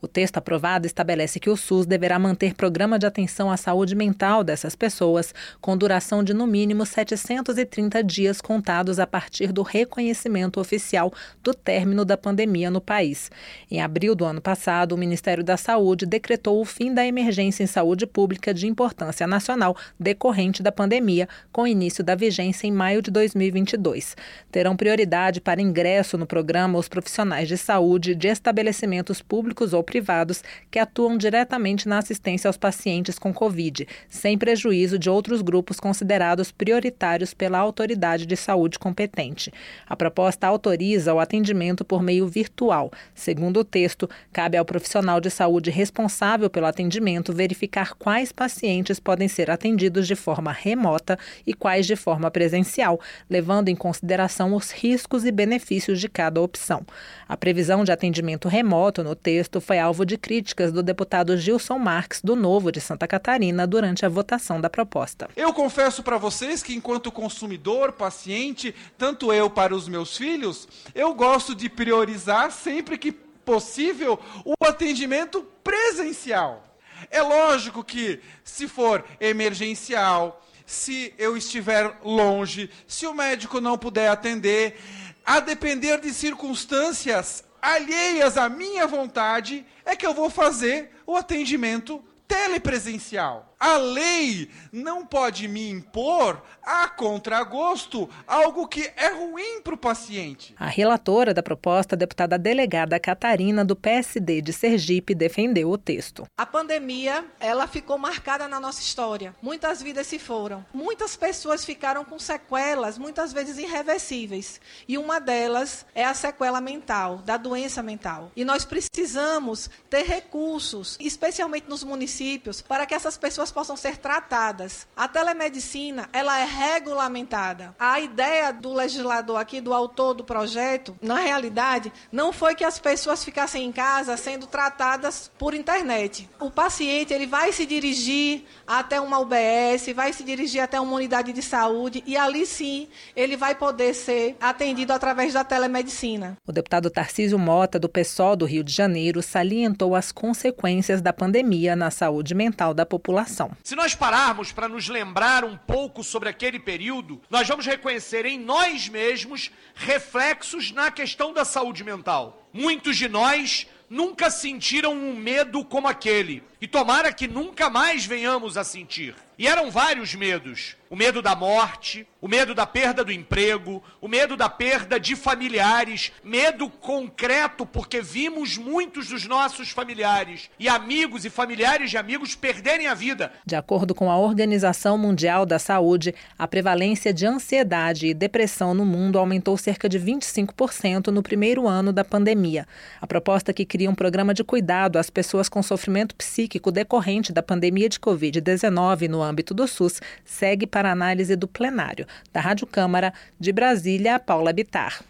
O 0.00 0.06
texto 0.06 0.36
aprovado 0.36 0.86
estabelece 0.86 1.40
que 1.40 1.48
o 1.48 1.56
SUS 1.56 1.86
deverá 1.86 2.18
manter 2.18 2.54
programa 2.54 2.98
de 2.98 3.06
atenção 3.06 3.50
à 3.50 3.56
saúde 3.56 3.96
mental 3.96 4.44
dessas 4.44 4.76
pessoas, 4.76 5.34
com 5.58 5.76
duração 5.76 6.22
de 6.22 6.34
no 6.34 6.46
mínimo 6.46 6.84
730 6.84 8.04
dias 8.04 8.42
contados 8.42 9.00
a 9.00 9.06
partir 9.06 9.52
do 9.52 9.62
reconhecimento 9.62 10.60
oficial 10.60 11.12
do 11.42 11.54
término 11.54 12.04
da 12.04 12.16
pandemia 12.16 12.70
no 12.70 12.80
país. 12.80 13.30
Em 13.70 13.80
abril 13.80 14.14
do 14.14 14.26
ano 14.26 14.40
passado, 14.40 14.92
o 14.92 14.98
Ministério 14.98 15.42
da 15.42 15.56
Saúde 15.56 16.04
decretou 16.04 16.60
o 16.60 16.64
fim 16.64 16.92
da 16.92 17.04
emergência 17.04 17.37
em 17.42 17.66
saúde 17.66 18.06
pública 18.06 18.52
de 18.52 18.66
importância 18.66 19.26
nacional 19.26 19.76
decorrente 19.98 20.62
da 20.62 20.72
pandemia, 20.72 21.28
com 21.52 21.66
início 21.66 22.02
da 22.02 22.14
vigência 22.14 22.66
em 22.66 22.72
maio 22.72 23.00
de 23.00 23.10
2022. 23.10 24.16
Terão 24.50 24.76
prioridade 24.76 25.40
para 25.40 25.60
ingresso 25.60 26.18
no 26.18 26.26
programa 26.26 26.78
os 26.78 26.88
profissionais 26.88 27.48
de 27.48 27.56
saúde 27.56 28.14
de 28.14 28.28
estabelecimentos 28.28 29.22
públicos 29.22 29.72
ou 29.72 29.82
privados 29.82 30.42
que 30.70 30.78
atuam 30.78 31.16
diretamente 31.16 31.88
na 31.88 31.98
assistência 31.98 32.48
aos 32.48 32.56
pacientes 32.56 33.18
com 33.18 33.32
Covid, 33.32 33.86
sem 34.08 34.36
prejuízo 34.36 34.98
de 34.98 35.10
outros 35.10 35.42
grupos 35.42 35.80
considerados 35.80 36.50
prioritários 36.50 37.34
pela 37.34 37.58
autoridade 37.58 38.26
de 38.26 38.36
saúde 38.36 38.78
competente. 38.78 39.52
A 39.86 39.96
proposta 39.96 40.46
autoriza 40.46 41.14
o 41.14 41.20
atendimento 41.20 41.84
por 41.84 42.02
meio 42.02 42.26
virtual. 42.26 42.90
Segundo 43.14 43.60
o 43.60 43.64
texto, 43.64 44.08
cabe 44.32 44.56
ao 44.56 44.64
profissional 44.64 45.20
de 45.20 45.30
saúde 45.30 45.70
responsável 45.70 46.50
pelo 46.50 46.66
atendimento 46.66 47.27
verificar 47.32 47.94
quais 47.94 48.32
pacientes 48.32 49.00
podem 49.00 49.28
ser 49.28 49.50
atendidos 49.50 50.06
de 50.06 50.14
forma 50.14 50.52
remota 50.52 51.18
e 51.46 51.54
quais 51.54 51.86
de 51.86 51.96
forma 51.96 52.30
presencial, 52.30 53.00
levando 53.28 53.68
em 53.68 53.76
consideração 53.76 54.54
os 54.54 54.70
riscos 54.70 55.24
e 55.24 55.32
benefícios 55.32 56.00
de 56.00 56.08
cada 56.08 56.40
opção. 56.40 56.84
A 57.28 57.36
previsão 57.36 57.84
de 57.84 57.92
atendimento 57.92 58.48
remoto 58.48 59.02
no 59.02 59.14
texto 59.14 59.60
foi 59.60 59.78
alvo 59.78 60.04
de 60.04 60.16
críticas 60.16 60.72
do 60.72 60.82
deputado 60.82 61.36
Gilson 61.36 61.78
Marques, 61.78 62.20
do 62.22 62.34
Novo 62.34 62.72
de 62.72 62.80
Santa 62.80 63.06
Catarina, 63.06 63.66
durante 63.66 64.06
a 64.06 64.08
votação 64.08 64.60
da 64.60 64.70
proposta. 64.70 65.28
Eu 65.36 65.52
confesso 65.52 66.02
para 66.02 66.18
vocês 66.18 66.62
que, 66.62 66.74
enquanto 66.74 67.12
consumidor, 67.12 67.92
paciente, 67.92 68.74
tanto 68.96 69.32
eu 69.32 69.50
para 69.50 69.74
os 69.74 69.88
meus 69.88 70.16
filhos, 70.16 70.68
eu 70.94 71.14
gosto 71.14 71.54
de 71.54 71.68
priorizar 71.68 72.50
sempre 72.50 72.98
que 72.98 73.12
possível 73.12 74.18
o 74.44 74.52
atendimento 74.62 75.42
presencial. 75.64 76.67
É 77.10 77.22
lógico 77.22 77.84
que, 77.84 78.20
se 78.44 78.68
for 78.68 79.04
emergencial, 79.20 80.44
se 80.66 81.14
eu 81.18 81.36
estiver 81.36 81.98
longe, 82.02 82.70
se 82.86 83.06
o 83.06 83.14
médico 83.14 83.60
não 83.60 83.78
puder 83.78 84.10
atender, 84.10 84.78
a 85.24 85.40
depender 85.40 86.00
de 86.00 86.12
circunstâncias 86.12 87.44
alheias 87.60 88.36
à 88.36 88.48
minha 88.48 88.86
vontade, 88.86 89.64
é 89.84 89.96
que 89.96 90.06
eu 90.06 90.14
vou 90.14 90.30
fazer 90.30 90.90
o 91.06 91.16
atendimento 91.16 92.04
telepresencial. 92.26 93.47
A 93.60 93.76
lei 93.76 94.48
não 94.70 95.04
pode 95.04 95.48
me 95.48 95.68
impor, 95.68 96.40
a 96.62 96.88
contragosto, 96.88 98.08
algo 98.24 98.68
que 98.68 98.88
é 98.96 99.08
ruim 99.08 99.60
para 99.62 99.74
o 99.74 99.78
paciente. 99.78 100.54
A 100.56 100.66
relatora 100.66 101.34
da 101.34 101.42
proposta, 101.42 101.96
a 101.96 101.98
deputada 101.98 102.38
delegada 102.38 103.00
Catarina, 103.00 103.64
do 103.64 103.74
PSD 103.74 104.40
de 104.42 104.52
Sergipe, 104.52 105.12
defendeu 105.12 105.70
o 105.70 105.78
texto. 105.78 106.24
A 106.36 106.46
pandemia, 106.46 107.24
ela 107.40 107.66
ficou 107.66 107.98
marcada 107.98 108.46
na 108.46 108.60
nossa 108.60 108.80
história. 108.80 109.34
Muitas 109.42 109.82
vidas 109.82 110.06
se 110.06 110.20
foram. 110.20 110.64
Muitas 110.72 111.16
pessoas 111.16 111.64
ficaram 111.64 112.04
com 112.04 112.18
sequelas, 112.18 112.96
muitas 112.96 113.32
vezes 113.32 113.58
irreversíveis. 113.58 114.60
E 114.86 114.96
uma 114.96 115.18
delas 115.18 115.84
é 115.96 116.04
a 116.04 116.14
sequela 116.14 116.60
mental, 116.60 117.18
da 117.18 117.36
doença 117.36 117.82
mental. 117.82 118.30
E 118.36 118.44
nós 118.44 118.64
precisamos 118.64 119.68
ter 119.90 120.04
recursos, 120.04 120.96
especialmente 121.00 121.68
nos 121.68 121.82
municípios, 121.82 122.62
para 122.62 122.86
que 122.86 122.94
essas 122.94 123.18
pessoas 123.18 123.47
pessoas 123.48 123.52
possam 123.52 123.76
ser 123.76 123.96
tratadas. 123.96 124.86
A 124.96 125.08
telemedicina, 125.08 126.08
ela 126.12 126.38
é 126.38 126.44
regulamentada. 126.44 127.74
A 127.78 128.00
ideia 128.00 128.52
do 128.52 128.72
legislador 128.72 129.36
aqui, 129.36 129.60
do 129.60 129.74
autor 129.74 130.14
do 130.14 130.24
projeto, 130.24 130.96
na 131.02 131.16
realidade, 131.16 131.92
não 132.10 132.32
foi 132.32 132.54
que 132.54 132.64
as 132.64 132.78
pessoas 132.78 133.24
ficassem 133.24 133.64
em 133.64 133.72
casa 133.72 134.16
sendo 134.16 134.46
tratadas 134.46 135.30
por 135.38 135.54
internet. 135.54 136.28
O 136.40 136.50
paciente, 136.50 137.12
ele 137.12 137.26
vai 137.26 137.52
se 137.52 137.66
dirigir 137.66 138.44
até 138.66 139.00
uma 139.00 139.18
UBS, 139.18 139.92
vai 139.94 140.12
se 140.12 140.22
dirigir 140.22 140.62
até 140.62 140.80
uma 140.80 140.94
unidade 140.94 141.32
de 141.32 141.42
saúde 141.42 142.02
e 142.06 142.16
ali 142.16 142.46
sim, 142.46 142.88
ele 143.14 143.36
vai 143.36 143.54
poder 143.54 143.94
ser 143.94 144.36
atendido 144.40 144.92
através 144.92 145.32
da 145.32 145.44
telemedicina. 145.44 146.36
O 146.46 146.52
deputado 146.52 146.90
Tarcísio 146.90 147.38
Mota, 147.38 147.78
do 147.78 147.88
PSOL 147.88 148.36
do 148.36 148.46
Rio 148.46 148.64
de 148.64 148.72
Janeiro, 148.72 149.22
salientou 149.22 149.94
as 149.94 150.12
consequências 150.12 151.00
da 151.00 151.12
pandemia 151.12 151.74
na 151.74 151.90
saúde 151.90 152.34
mental 152.34 152.72
da 152.72 152.86
população. 152.86 153.37
Se 153.62 153.76
nós 153.76 153.94
pararmos 153.94 154.50
para 154.50 154.68
nos 154.68 154.88
lembrar 154.88 155.44
um 155.44 155.56
pouco 155.56 156.02
sobre 156.02 156.28
aquele 156.28 156.58
período, 156.58 157.20
nós 157.30 157.46
vamos 157.46 157.66
reconhecer 157.66 158.24
em 158.26 158.38
nós 158.38 158.88
mesmos 158.88 159.50
reflexos 159.74 160.72
na 160.72 160.90
questão 160.90 161.32
da 161.32 161.44
saúde 161.44 161.84
mental. 161.84 162.48
Muitos 162.52 162.96
de 162.96 163.08
nós 163.08 163.66
nunca 163.88 164.30
sentiram 164.30 164.92
um 164.92 165.14
medo 165.14 165.64
como 165.64 165.88
aquele, 165.88 166.42
e 166.60 166.66
tomara 166.66 167.12
que 167.12 167.28
nunca 167.28 167.70
mais 167.70 168.04
venhamos 168.04 168.56
a 168.56 168.64
sentir. 168.64 169.14
E 169.38 169.46
eram 169.46 169.70
vários 169.70 170.16
medos: 170.16 170.76
o 170.90 170.96
medo 170.96 171.22
da 171.22 171.36
morte, 171.36 172.04
o 172.20 172.26
medo 172.26 172.56
da 172.56 172.66
perda 172.66 173.04
do 173.04 173.12
emprego, 173.12 173.80
o 174.00 174.08
medo 174.08 174.36
da 174.36 174.48
perda 174.48 174.98
de 174.98 175.14
familiares, 175.14 176.10
medo 176.24 176.68
concreto 176.68 177.64
porque 177.64 178.02
vimos 178.02 178.58
muitos 178.58 179.06
dos 179.06 179.24
nossos 179.26 179.70
familiares 179.70 180.50
e 180.58 180.68
amigos 180.68 181.24
e 181.24 181.30
familiares 181.30 181.90
de 181.90 181.96
amigos 181.96 182.34
perderem 182.34 182.88
a 182.88 182.94
vida. 182.94 183.32
De 183.46 183.54
acordo 183.54 183.94
com 183.94 184.10
a 184.10 184.18
Organização 184.18 184.98
Mundial 184.98 185.46
da 185.46 185.60
Saúde, 185.60 186.12
a 186.36 186.48
prevalência 186.48 187.14
de 187.14 187.24
ansiedade 187.24 188.08
e 188.08 188.14
depressão 188.14 188.74
no 188.74 188.84
mundo 188.84 189.20
aumentou 189.20 189.56
cerca 189.56 189.88
de 189.88 190.00
25% 190.00 191.08
no 191.08 191.22
primeiro 191.22 191.68
ano 191.68 191.92
da 191.92 192.04
pandemia. 192.04 192.66
A 193.00 193.06
proposta 193.06 193.52
que 193.52 193.64
cria 193.64 193.88
um 193.88 193.94
programa 193.94 194.34
de 194.34 194.42
cuidado 194.42 194.98
às 194.98 195.10
pessoas 195.10 195.48
com 195.48 195.62
sofrimento 195.62 196.16
psíquico 196.16 196.47
decorrente 196.72 197.32
da 197.32 197.42
pandemia 197.42 197.88
de 197.88 197.98
Covid-19 197.98 199.08
no 199.08 199.22
âmbito 199.22 199.52
do 199.52 199.66
SUS 199.68 200.00
segue 200.24 200.66
para 200.66 200.90
análise 200.90 201.36
do 201.36 201.46
plenário. 201.46 202.06
Da 202.32 202.40
Rádio 202.40 202.66
Câmara, 202.66 203.12
de 203.38 203.52
Brasília, 203.52 204.18
Paula 204.18 204.52
Bitar. 204.52 205.02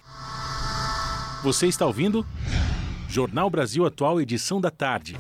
Você 1.43 1.66
está 1.66 1.86
ouvindo? 1.86 2.26
Jornal 3.09 3.49
Brasil 3.49 3.86
Atual, 3.86 4.20
edição 4.20 4.61
da 4.61 4.70
tarde. 4.70 5.16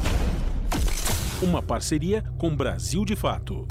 Uma 1.40 1.62
parceria 1.62 2.24
com 2.36 2.54
Brasil 2.54 3.04
de 3.04 3.14
Fato. 3.14 3.66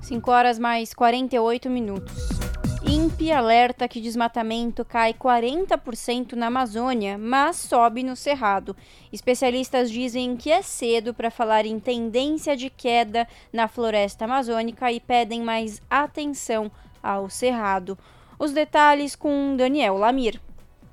5 0.00 0.30
horas 0.30 0.58
mais 0.58 0.94
48 0.94 1.68
minutos. 1.68 2.49
INPE 2.90 3.30
alerta 3.30 3.86
que 3.86 4.00
desmatamento 4.00 4.84
cai 4.84 5.14
40% 5.14 6.32
na 6.32 6.48
Amazônia, 6.48 7.16
mas 7.16 7.54
sobe 7.54 8.02
no 8.02 8.16
Cerrado. 8.16 8.74
Especialistas 9.12 9.92
dizem 9.92 10.36
que 10.36 10.50
é 10.50 10.60
cedo 10.60 11.14
para 11.14 11.30
falar 11.30 11.64
em 11.64 11.78
tendência 11.78 12.56
de 12.56 12.68
queda 12.68 13.28
na 13.52 13.68
floresta 13.68 14.24
amazônica 14.24 14.90
e 14.90 14.98
pedem 14.98 15.40
mais 15.40 15.80
atenção 15.88 16.68
ao 17.00 17.30
Cerrado. 17.30 17.96
Os 18.36 18.50
detalhes 18.50 19.14
com 19.14 19.54
Daniel 19.56 19.96
Lamir. 19.96 20.40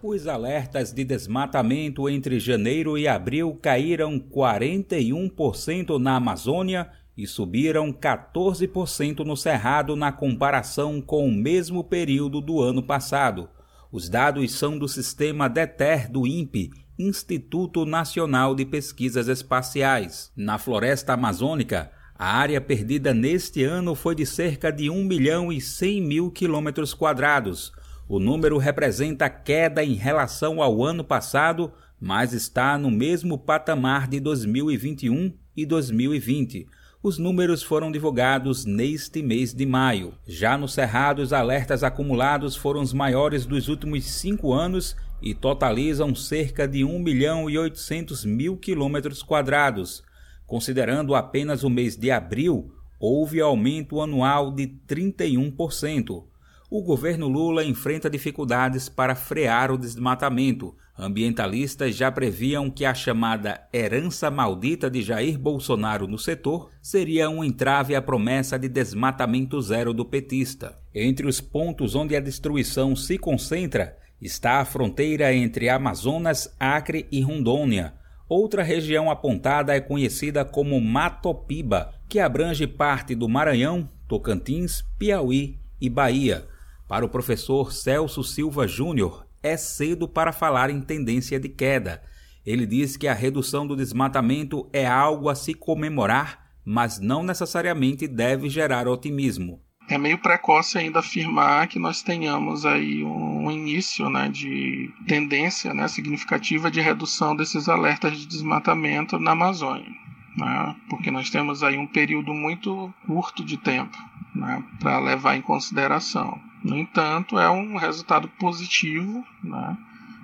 Os 0.03 0.27
alertas 0.27 0.93
de 0.93 1.03
desmatamento 1.03 2.07
entre 2.07 2.39
janeiro 2.39 2.95
e 2.95 3.07
abril 3.07 3.57
caíram 3.59 4.19
41% 4.19 5.97
na 5.97 6.17
Amazônia 6.17 6.91
e 7.17 7.25
subiram 7.25 7.91
14% 7.91 9.25
no 9.25 9.35
Cerrado 9.35 9.95
na 9.95 10.11
comparação 10.11 11.01
com 11.01 11.27
o 11.27 11.33
mesmo 11.33 11.83
período 11.83 12.39
do 12.39 12.61
ano 12.61 12.83
passado. 12.83 13.49
Os 13.91 14.07
dados 14.07 14.53
são 14.53 14.77
do 14.77 14.87
sistema 14.87 15.49
DETER 15.49 16.11
do 16.11 16.27
INPE, 16.27 16.69
Instituto 16.99 17.85
Nacional 17.85 18.53
de 18.53 18.65
Pesquisas 18.65 19.27
Espaciais. 19.27 20.31
Na 20.35 20.57
floresta 20.59 21.13
amazônica, 21.13 21.91
a 22.13 22.37
área 22.37 22.59
perdida 22.61 23.13
neste 23.13 23.63
ano 23.63 23.95
foi 23.95 24.13
de 24.13 24.25
cerca 24.25 24.71
de 24.71 24.89
1 24.89 25.03
milhão 25.03 25.51
e 25.51 25.61
100 25.61 26.01
mil 26.01 26.31
quilômetros 26.31 26.93
quadrados. 26.93 27.71
O 28.07 28.19
número 28.19 28.57
representa 28.57 29.29
queda 29.29 29.83
em 29.83 29.93
relação 29.93 30.61
ao 30.61 30.83
ano 30.83 31.03
passado, 31.03 31.71
mas 31.99 32.33
está 32.33 32.77
no 32.77 32.89
mesmo 32.91 33.37
patamar 33.37 34.07
de 34.07 34.19
2021 34.19 35.33
e 35.55 35.65
2020. 35.65 36.67
Os 37.01 37.19
números 37.19 37.61
foram 37.61 37.91
divulgados 37.91 38.65
neste 38.65 39.21
mês 39.21 39.53
de 39.53 39.65
maio. 39.65 40.15
Já 40.25 40.57
no 40.57 40.67
Cerrado, 40.67 41.21
os 41.21 41.31
alertas 41.31 41.83
acumulados 41.83 42.55
foram 42.55 42.81
os 42.81 42.91
maiores 42.91 43.45
dos 43.45 43.67
últimos 43.67 44.03
cinco 44.05 44.51
anos 44.51 44.95
e 45.21 45.35
totalizam 45.35 46.15
cerca 46.15 46.67
de 46.67 46.83
1 46.83 46.99
milhão 46.99 47.49
e 47.49 47.57
800 47.57 48.25
mil 48.25 48.57
quilômetros 48.57 49.21
quadrados. 49.21 50.03
Considerando 50.47 51.13
apenas 51.13 51.63
o 51.63 51.69
mês 51.69 51.95
de 51.95 52.09
abril, 52.09 52.73
houve 52.99 53.39
aumento 53.39 54.01
anual 54.01 54.51
de 54.51 54.67
31% 54.87 56.23
o 56.69 56.81
governo 56.81 57.29
Lula 57.29 57.63
enfrenta 57.63 58.09
dificuldades 58.09 58.89
para 58.89 59.15
frear 59.15 59.71
o 59.71 59.77
desmatamento. 59.77 60.75
Ambientalistas 60.99 61.95
já 61.95 62.11
previam 62.11 62.71
que 62.71 62.83
a 62.83 62.93
chamada 62.93 63.61
herança 63.71 64.31
maldita 64.31 64.89
de 64.89 65.03
Jair 65.03 65.37
Bolsonaro 65.37 66.07
no 66.07 66.17
setor 66.17 66.71
seria 66.81 67.29
um 67.29 67.43
entrave 67.43 67.95
à 67.95 68.01
promessa 68.01 68.57
de 68.57 68.67
desmatamento 68.67 69.61
zero 69.61 69.93
do 69.93 70.03
petista. 70.03 70.75
Entre 70.95 71.27
os 71.27 71.39
pontos 71.39 71.93
onde 71.93 72.15
a 72.15 72.19
destruição 72.19 72.95
se 72.95 73.17
concentra 73.19 73.95
está 74.19 74.59
a 74.59 74.65
fronteira 74.65 75.31
entre 75.31 75.69
Amazonas, 75.69 76.51
Acre 76.59 77.07
e 77.11 77.21
Rondônia. 77.21 77.93
Outra 78.27 78.63
região 78.63 79.11
apontada 79.11 79.75
é 79.75 79.79
conhecida 79.79 80.43
como 80.43 80.81
Matopiba, 80.81 81.93
que 82.09 82.19
abrange 82.19 82.65
parte 82.65 83.13
do 83.13 83.29
Maranhão, 83.29 83.87
Tocantins, 84.07 84.83
Piauí 84.97 85.59
e 85.79 85.89
Bahia. 85.89 86.47
Para 86.87 87.05
o 87.05 87.09
professor 87.09 87.71
Celso 87.71 88.23
Silva 88.23 88.67
Júnior, 88.67 89.26
é 89.47 89.57
cedo 89.57 90.07
para 90.07 90.31
falar 90.31 90.69
em 90.69 90.81
tendência 90.81 91.39
de 91.39 91.49
queda. 91.49 92.01
Ele 92.45 92.65
diz 92.65 92.95
que 92.95 93.07
a 93.07 93.13
redução 93.13 93.67
do 93.67 93.75
desmatamento 93.75 94.69
é 94.71 94.85
algo 94.85 95.29
a 95.29 95.35
se 95.35 95.53
comemorar, 95.53 96.47
mas 96.65 96.99
não 96.99 97.23
necessariamente 97.23 98.07
deve 98.07 98.49
gerar 98.49 98.87
otimismo. 98.87 99.61
É 99.89 99.97
meio 99.97 100.17
precoce 100.17 100.77
ainda 100.77 100.99
afirmar 100.99 101.67
que 101.67 101.79
nós 101.79 102.01
tenhamos 102.01 102.65
aí 102.65 103.03
um 103.03 103.49
início 103.49 104.09
né, 104.09 104.27
de 104.27 104.89
tendência 105.07 105.73
né, 105.73 105.87
significativa 105.87 106.69
de 106.69 106.81
redução 106.81 107.33
desses 107.35 107.69
alertas 107.69 108.17
de 108.17 108.27
desmatamento 108.27 109.17
na 109.17 109.31
Amazônia, 109.31 109.89
né, 110.37 110.75
porque 110.89 111.09
nós 111.09 111.29
temos 111.29 111.63
aí 111.63 111.77
um 111.77 111.87
período 111.87 112.33
muito 112.33 112.93
curto 113.05 113.45
de 113.45 113.55
tempo 113.55 113.97
né, 114.35 114.61
para 114.81 114.99
levar 114.99 115.37
em 115.37 115.41
consideração. 115.41 116.37
No 116.67 116.77
entanto, 116.77 117.39
é 117.39 117.49
um 117.49 117.77
resultado 117.77 118.27
positivo, 118.27 119.25
né, 119.41 119.77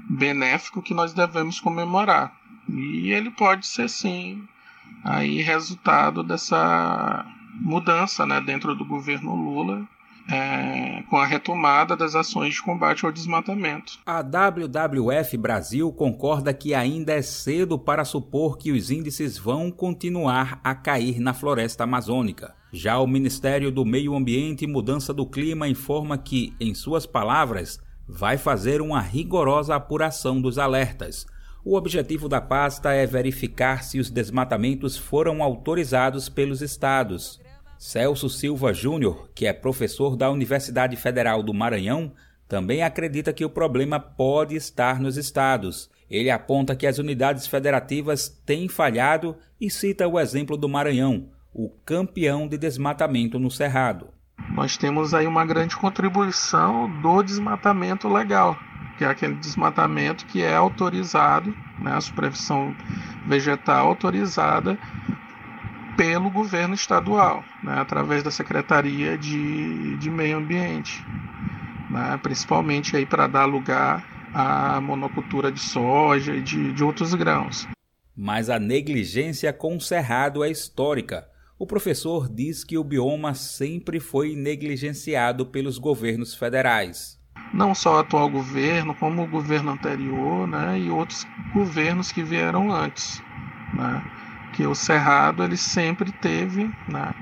benéfico 0.10 0.82
que 0.82 0.94
nós 0.94 1.14
devemos 1.14 1.62
comemorar. 1.62 2.36
E 2.68 3.12
ele 3.12 3.32
pode 3.32 3.66
ser 3.66 3.90
sim 3.90 4.46
aí 5.04 5.42
resultado 5.42 6.22
dessa 6.22 7.26
mudança 7.62 8.26
né, 8.26 8.42
dentro 8.42 8.76
do 8.76 8.84
governo 8.84 9.34
Lula 9.34 9.88
é, 10.30 11.04
com 11.10 11.18
a 11.18 11.26
retomada 11.26 11.96
das 11.96 12.16
ações 12.16 12.56
de 12.56 12.62
combate 12.62 13.06
ao 13.06 13.12
desmatamento. 13.12 14.00
A 14.06 14.22
WWF 14.22 15.38
Brasil 15.38 15.92
concorda 15.94 16.54
que 16.54 16.74
ainda 16.74 17.14
é 17.14 17.22
cedo 17.22 17.78
para 17.78 18.06
supor 18.06 18.58
que 18.58 18.72
os 18.72 18.92
índices 18.92 19.38
vão 19.38 19.72
continuar 19.72 20.60
a 20.64 20.76
cair 20.76 21.20
na 21.20 21.34
floresta 21.34 21.84
amazônica. 21.84 22.54
Já 22.76 22.98
o 22.98 23.06
Ministério 23.06 23.70
do 23.70 23.86
Meio 23.86 24.16
Ambiente 24.16 24.66
e 24.66 24.68
Mudança 24.68 25.14
do 25.14 25.28
Clima 25.28 25.68
informa 25.68 26.18
que, 26.18 26.56
em 26.60 26.74
suas 26.74 27.06
palavras, 27.06 27.80
vai 28.08 28.36
fazer 28.36 28.82
uma 28.82 29.00
rigorosa 29.00 29.76
apuração 29.76 30.42
dos 30.42 30.58
alertas. 30.58 31.28
O 31.64 31.76
objetivo 31.76 32.28
da 32.28 32.42
pasta 32.42 32.92
é 32.92 33.06
verificar 33.06 33.84
se 33.84 34.00
os 34.00 34.10
desmatamentos 34.10 34.98
foram 34.98 35.44
autorizados 35.44 36.30
pelos 36.30 36.64
estados. 36.64 37.40
Celso 37.78 38.28
Silva 38.28 38.74
Júnior, 38.74 39.30
que 39.36 39.46
é 39.46 39.54
professor 39.54 40.16
da 40.16 40.32
Universidade 40.32 40.96
Federal 40.96 41.44
do 41.44 41.54
Maranhão, 41.54 42.12
também 42.48 42.82
acredita 42.82 43.32
que 43.32 43.46
o 43.46 43.52
problema 43.52 44.00
pode 44.00 44.56
estar 44.56 45.00
nos 45.00 45.16
estados. 45.16 45.92
Ele 46.10 46.32
aponta 46.32 46.76
que 46.76 46.88
as 46.88 46.98
unidades 46.98 47.46
federativas 47.46 48.30
têm 48.44 48.68
falhado 48.68 49.36
e 49.62 49.70
cita 49.70 50.08
o 50.08 50.20
exemplo 50.20 50.58
do 50.58 50.68
Maranhão, 50.68 51.30
o 51.54 51.70
campeão 51.86 52.48
de 52.48 52.58
desmatamento 52.58 53.38
no 53.38 53.52
Cerrado. 53.52 54.08
Nós 54.50 54.76
temos 54.76 55.14
aí 55.14 55.28
uma 55.28 55.46
grande 55.46 55.76
contribuição 55.76 56.90
do 57.02 57.22
desmatamento 57.22 58.08
legal, 58.08 58.58
que 58.98 59.06
é 59.06 59.08
aquele 59.08 59.36
desmatamento 59.36 60.26
que 60.26 60.42
é 60.42 60.56
autorizado, 60.56 61.56
né, 61.80 61.94
a 61.94 62.02
supervisão 62.02 62.76
vegetal 63.28 63.88
autorizada 63.88 64.78
pelo 65.96 66.32
governo 66.32 66.74
estadual, 66.74 67.44
né, 67.64 67.80
através 67.80 68.24
da 68.24 68.32
Secretaria 68.32 69.18
de, 69.18 69.96
de 69.98 70.10
Meio 70.10 70.38
Ambiente, 70.38 71.06
né, 71.90 72.20
principalmente 72.22 72.98
aí 72.98 73.06
para 73.06 73.28
dar 73.28 73.46
lugar 73.46 74.04
à 74.34 74.82
monocultura 74.82 75.52
de 75.52 75.60
soja 75.60 76.34
e 76.34 76.42
de, 76.42 76.74
de 76.74 76.84
outros 76.84 77.14
grãos. 77.14 77.68
Mas 78.16 78.50
a 78.50 78.60
negligência 78.60 79.54
com 79.54 79.78
o 79.78 79.82
cerrado 79.82 80.44
é 80.44 80.50
histórica 80.50 81.28
o 81.64 81.66
professor 81.66 82.28
diz 82.28 82.62
que 82.62 82.78
o 82.78 82.84
bioma 82.84 83.34
sempre 83.34 83.98
foi 83.98 84.36
negligenciado 84.36 85.46
pelos 85.46 85.78
governos 85.78 86.36
federais. 86.36 87.18
Não 87.54 87.74
só 87.74 87.96
o 87.96 88.00
atual 88.00 88.30
governo, 88.30 88.94
como 88.94 89.24
o 89.24 89.28
governo 89.28 89.72
anterior 89.72 90.46
né, 90.46 90.78
e 90.78 90.90
outros 90.90 91.26
governos 91.54 92.12
que 92.12 92.22
vieram 92.22 92.70
antes. 92.70 93.24
Né, 93.74 94.04
que 94.54 94.68
o 94.68 94.76
Cerrado 94.76 95.42
ele 95.42 95.56
sempre 95.56 96.12
teve 96.12 96.66
né, 96.90 97.14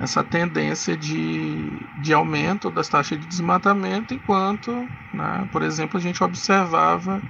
essa 0.00 0.24
tendência 0.24 0.96
de, 0.96 1.68
de 2.00 2.14
aumento 2.14 2.70
das 2.70 2.88
taxas 2.88 3.20
de 3.20 3.26
desmatamento, 3.26 4.14
enquanto, 4.14 4.72
né, 5.12 5.46
por 5.52 5.60
exemplo, 5.60 5.98
a 5.98 6.00
gente 6.00 6.24
observava 6.24 7.20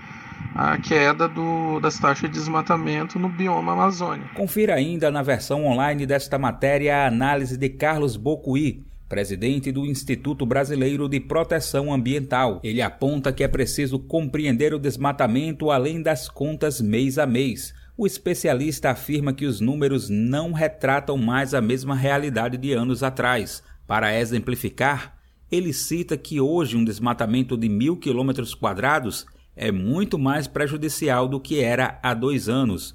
a 0.54 0.78
queda 0.78 1.28
do, 1.28 1.80
das 1.80 1.98
taxas 1.98 2.30
de 2.30 2.36
desmatamento 2.36 3.18
no 3.18 3.28
bioma 3.28 3.72
Amazônia. 3.72 4.28
Confira 4.34 4.74
ainda 4.74 5.10
na 5.10 5.22
versão 5.22 5.64
online 5.64 6.06
desta 6.06 6.38
matéria 6.38 6.98
a 6.98 7.06
análise 7.06 7.56
de 7.56 7.68
Carlos 7.68 8.16
Bocuí, 8.16 8.84
presidente 9.08 9.70
do 9.70 9.84
Instituto 9.84 10.46
Brasileiro 10.46 11.08
de 11.08 11.20
Proteção 11.20 11.92
Ambiental. 11.92 12.60
Ele 12.62 12.80
aponta 12.80 13.32
que 13.32 13.44
é 13.44 13.48
preciso 13.48 13.98
compreender 13.98 14.72
o 14.74 14.78
desmatamento 14.78 15.70
além 15.70 16.00
das 16.02 16.28
contas 16.28 16.80
mês 16.80 17.18
a 17.18 17.26
mês. 17.26 17.74
O 17.96 18.06
especialista 18.06 18.90
afirma 18.90 19.32
que 19.32 19.44
os 19.44 19.60
números 19.60 20.08
não 20.08 20.52
retratam 20.52 21.18
mais 21.18 21.52
a 21.52 21.60
mesma 21.60 21.94
realidade 21.94 22.56
de 22.56 22.72
anos 22.72 23.02
atrás. 23.02 23.62
Para 23.86 24.18
exemplificar, 24.18 25.14
ele 25.50 25.74
cita 25.74 26.16
que 26.16 26.40
hoje 26.40 26.76
um 26.76 26.84
desmatamento 26.84 27.56
de 27.56 27.68
mil 27.68 27.98
quilômetros 27.98 28.54
quadrados 28.54 29.26
é 29.54 29.70
muito 29.70 30.18
mais 30.18 30.46
prejudicial 30.46 31.28
do 31.28 31.40
que 31.40 31.60
era 31.60 31.98
há 32.02 32.14
dois 32.14 32.48
anos. 32.48 32.94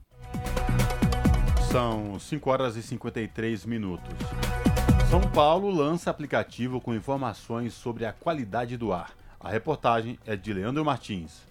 São 1.75 2.21
5 2.21 2.51
horas 2.51 2.77
e 2.77 2.83
53 2.85 3.67
minutos. 3.67 4.09
São 5.11 5.21
Paulo 5.33 5.69
lança 5.69 6.09
aplicativo 6.09 6.81
com 6.81 6.95
informações 6.95 7.75
sobre 7.75 8.07
a 8.07 8.13
qualidade 8.13 8.77
do 8.77 8.93
ar. 8.93 9.13
A 9.41 9.51
reportagem 9.51 10.17
é 10.25 10.37
de 10.37 10.53
Leandro 10.53 10.85
Martins. 10.85 11.43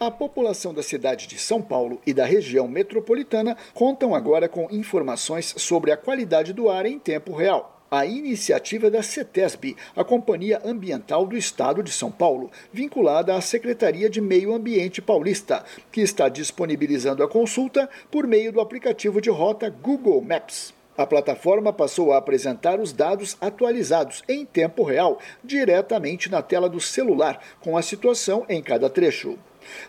A 0.00 0.10
população 0.10 0.72
da 0.72 0.82
cidade 0.82 1.26
de 1.26 1.38
São 1.38 1.60
Paulo 1.60 2.00
e 2.06 2.14
da 2.14 2.24
região 2.24 2.66
metropolitana 2.66 3.54
contam 3.74 4.14
agora 4.14 4.48
com 4.48 4.66
informações 4.70 5.54
sobre 5.58 5.92
a 5.92 5.96
qualidade 5.98 6.54
do 6.54 6.70
ar 6.70 6.86
em 6.86 6.98
tempo 6.98 7.36
real. 7.36 7.75
A 7.88 8.04
iniciativa 8.04 8.90
da 8.90 9.00
CETESB, 9.00 9.76
a 9.94 10.02
Companhia 10.02 10.60
Ambiental 10.64 11.24
do 11.24 11.36
Estado 11.36 11.84
de 11.84 11.92
São 11.92 12.10
Paulo, 12.10 12.50
vinculada 12.72 13.32
à 13.36 13.40
Secretaria 13.40 14.10
de 14.10 14.20
Meio 14.20 14.52
Ambiente 14.52 15.00
Paulista, 15.00 15.64
que 15.92 16.00
está 16.00 16.28
disponibilizando 16.28 17.22
a 17.22 17.28
consulta 17.28 17.88
por 18.10 18.26
meio 18.26 18.50
do 18.50 18.60
aplicativo 18.60 19.20
de 19.20 19.30
rota 19.30 19.70
Google 19.70 20.20
Maps. 20.20 20.74
A 20.98 21.06
plataforma 21.06 21.72
passou 21.72 22.12
a 22.12 22.16
apresentar 22.16 22.80
os 22.80 22.92
dados 22.92 23.36
atualizados 23.40 24.24
em 24.28 24.44
tempo 24.44 24.82
real, 24.82 25.20
diretamente 25.44 26.28
na 26.28 26.42
tela 26.42 26.68
do 26.68 26.80
celular, 26.80 27.40
com 27.60 27.76
a 27.76 27.82
situação 27.82 28.44
em 28.48 28.60
cada 28.60 28.90
trecho. 28.90 29.38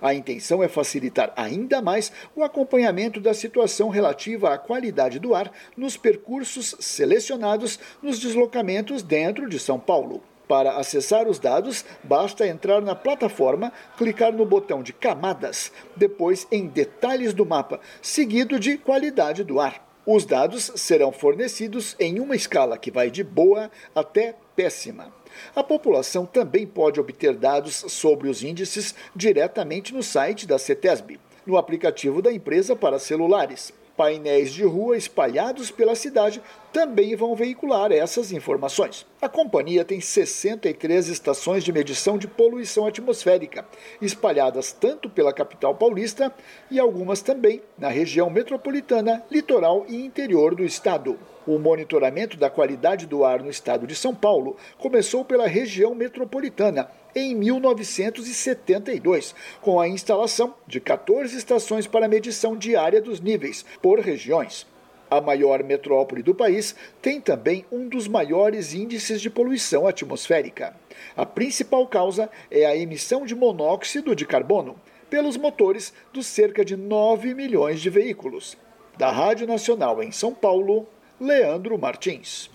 A 0.02 0.14
intenção 0.14 0.64
é 0.64 0.68
facilitar 0.68 1.34
ainda 1.36 1.82
mais 1.82 2.12
o 2.36 2.44
acompanhamento 2.44 3.20
da 3.20 3.34
situação 3.34 3.90
relativa 3.90 4.54
à 4.54 4.58
qualidade 4.58 5.20
do 5.20 5.34
ar 5.34 5.52
nos 5.76 5.98
percursos 5.98 6.76
selecionados 6.80 7.80
nos 8.02 8.20
deslocamentos 8.20 9.04
dentro 9.04 9.50
de 9.50 9.60
São 9.60 9.80
Paulo. 9.80 10.22
Para 10.48 10.78
acessar 10.78 11.28
os 11.28 11.40
dados, 11.40 11.84
basta 12.02 12.48
entrar 12.48 12.82
na 12.82 12.96
plataforma, 12.96 13.72
clicar 13.98 14.32
no 14.32 14.46
botão 14.46 14.82
de 14.82 14.94
camadas, 14.94 15.74
depois 15.96 16.48
em 16.50 16.68
detalhes 16.68 17.34
do 17.34 17.46
mapa, 17.46 17.82
seguido 18.02 18.58
de 18.58 18.78
qualidade 18.78 19.44
do 19.44 19.60
ar. 19.60 19.86
Os 20.06 20.26
dados 20.26 20.72
serão 20.76 21.12
fornecidos 21.12 21.98
em 22.00 22.22
uma 22.22 22.34
escala 22.34 22.78
que 22.78 22.90
vai 22.90 23.12
de 23.12 23.26
boa 23.26 23.70
até 23.94 24.36
péssima. 24.56 25.12
A 25.56 25.64
população 25.64 26.26
também 26.26 26.66
pode 26.66 27.00
obter 27.00 27.36
dados 27.36 27.86
sobre 27.88 28.30
os 28.30 28.44
índices 28.44 28.94
diretamente 29.16 29.94
no 29.94 30.04
site 30.04 30.48
da 30.48 30.58
CETESB, 30.58 31.20
no 31.46 31.58
aplicativo 31.58 32.22
da 32.22 32.32
empresa 32.32 32.76
para 32.76 33.00
celulares. 33.00 33.74
Painéis 33.98 34.54
de 34.54 34.64
rua 34.64 34.96
espalhados 34.96 35.72
pela 35.72 35.96
cidade 35.96 36.40
também 36.72 37.16
vão 37.16 37.36
veicular 37.36 37.92
essas 37.92 38.32
informações. 38.32 39.08
A 39.20 39.28
companhia 39.28 39.84
tem 39.84 40.00
63 40.00 41.08
estações 41.08 41.64
de 41.64 41.74
medição 41.74 42.16
de 42.16 42.28
poluição 42.28 42.86
atmosférica, 42.86 43.66
espalhadas 44.00 44.72
tanto 44.72 45.10
pela 45.10 45.34
capital 45.34 45.74
paulista 45.74 46.32
e 46.70 46.80
algumas 46.80 47.24
também 47.24 47.64
na 47.76 47.90
região 47.90 48.30
metropolitana, 48.30 49.24
litoral 49.32 49.84
e 49.90 50.06
interior 50.06 50.54
do 50.54 50.64
estado. 50.64 51.18
O 51.48 51.58
monitoramento 51.58 52.38
da 52.38 52.52
qualidade 52.52 53.08
do 53.08 53.26
ar 53.26 53.42
no 53.42 53.50
estado 53.50 53.88
de 53.88 53.96
São 53.96 54.14
Paulo 54.14 54.58
começou 54.78 55.26
pela 55.26 55.48
região 55.48 55.96
metropolitana 55.96 56.88
em 57.18 57.34
1972, 57.34 59.34
com 59.60 59.80
a 59.80 59.88
instalação 59.88 60.54
de 60.68 60.80
14 60.80 61.36
estações 61.36 61.88
para 61.88 62.08
medição 62.08 62.56
diária 62.56 63.02
dos 63.02 63.20
níveis 63.20 63.66
por 63.82 64.00
regiões. 64.00 64.68
A 65.10 65.20
maior 65.20 65.64
metrópole 65.64 66.22
do 66.22 66.36
país 66.36 66.76
tem 67.02 67.20
também 67.20 67.66
um 67.72 67.88
dos 67.88 68.08
maiores 68.08 68.74
índices 68.74 69.22
de 69.22 69.30
poluição 69.30 69.88
atmosférica. 69.88 70.76
A 71.16 71.26
principal 71.26 71.88
causa 71.88 72.30
é 72.52 72.66
a 72.66 72.76
emissão 72.76 73.26
de 73.26 73.34
monóxido 73.34 74.16
de 74.16 74.26
carbono 74.26 74.76
pelos 75.10 75.38
motores 75.38 75.94
dos 76.14 76.28
cerca 76.28 76.64
de 76.64 76.76
9 76.76 77.34
milhões 77.34 77.82
de 77.82 77.90
veículos. 77.90 78.58
Da 78.98 79.10
Rádio 79.10 79.48
Nacional 79.48 80.04
em 80.04 80.12
São 80.12 80.34
Paulo, 80.34 80.88
Leandro 81.20 81.78
Martins. 81.78 82.50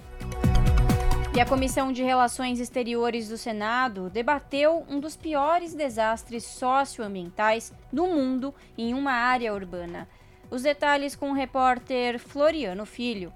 E 1.35 1.41
a 1.41 1.47
Comissão 1.47 1.91
de 1.93 2.03
Relações 2.03 2.61
Exteriores 2.61 3.29
do 3.31 3.39
Senado 3.39 4.11
debateu 4.11 4.85
um 4.87 5.01
dos 5.01 5.17
piores 5.17 5.73
desastres 5.73 6.45
socioambientais 6.45 7.73
do 7.91 8.07
mundo 8.07 8.55
em 8.77 8.93
uma 8.93 9.13
área 9.13 9.55
urbana. 9.55 10.07
Os 10.51 10.63
detalhes 10.63 11.17
com 11.17 11.31
o 11.31 11.35
repórter 11.35 12.19
Floriano 12.19 12.85
Filho. 12.85 13.33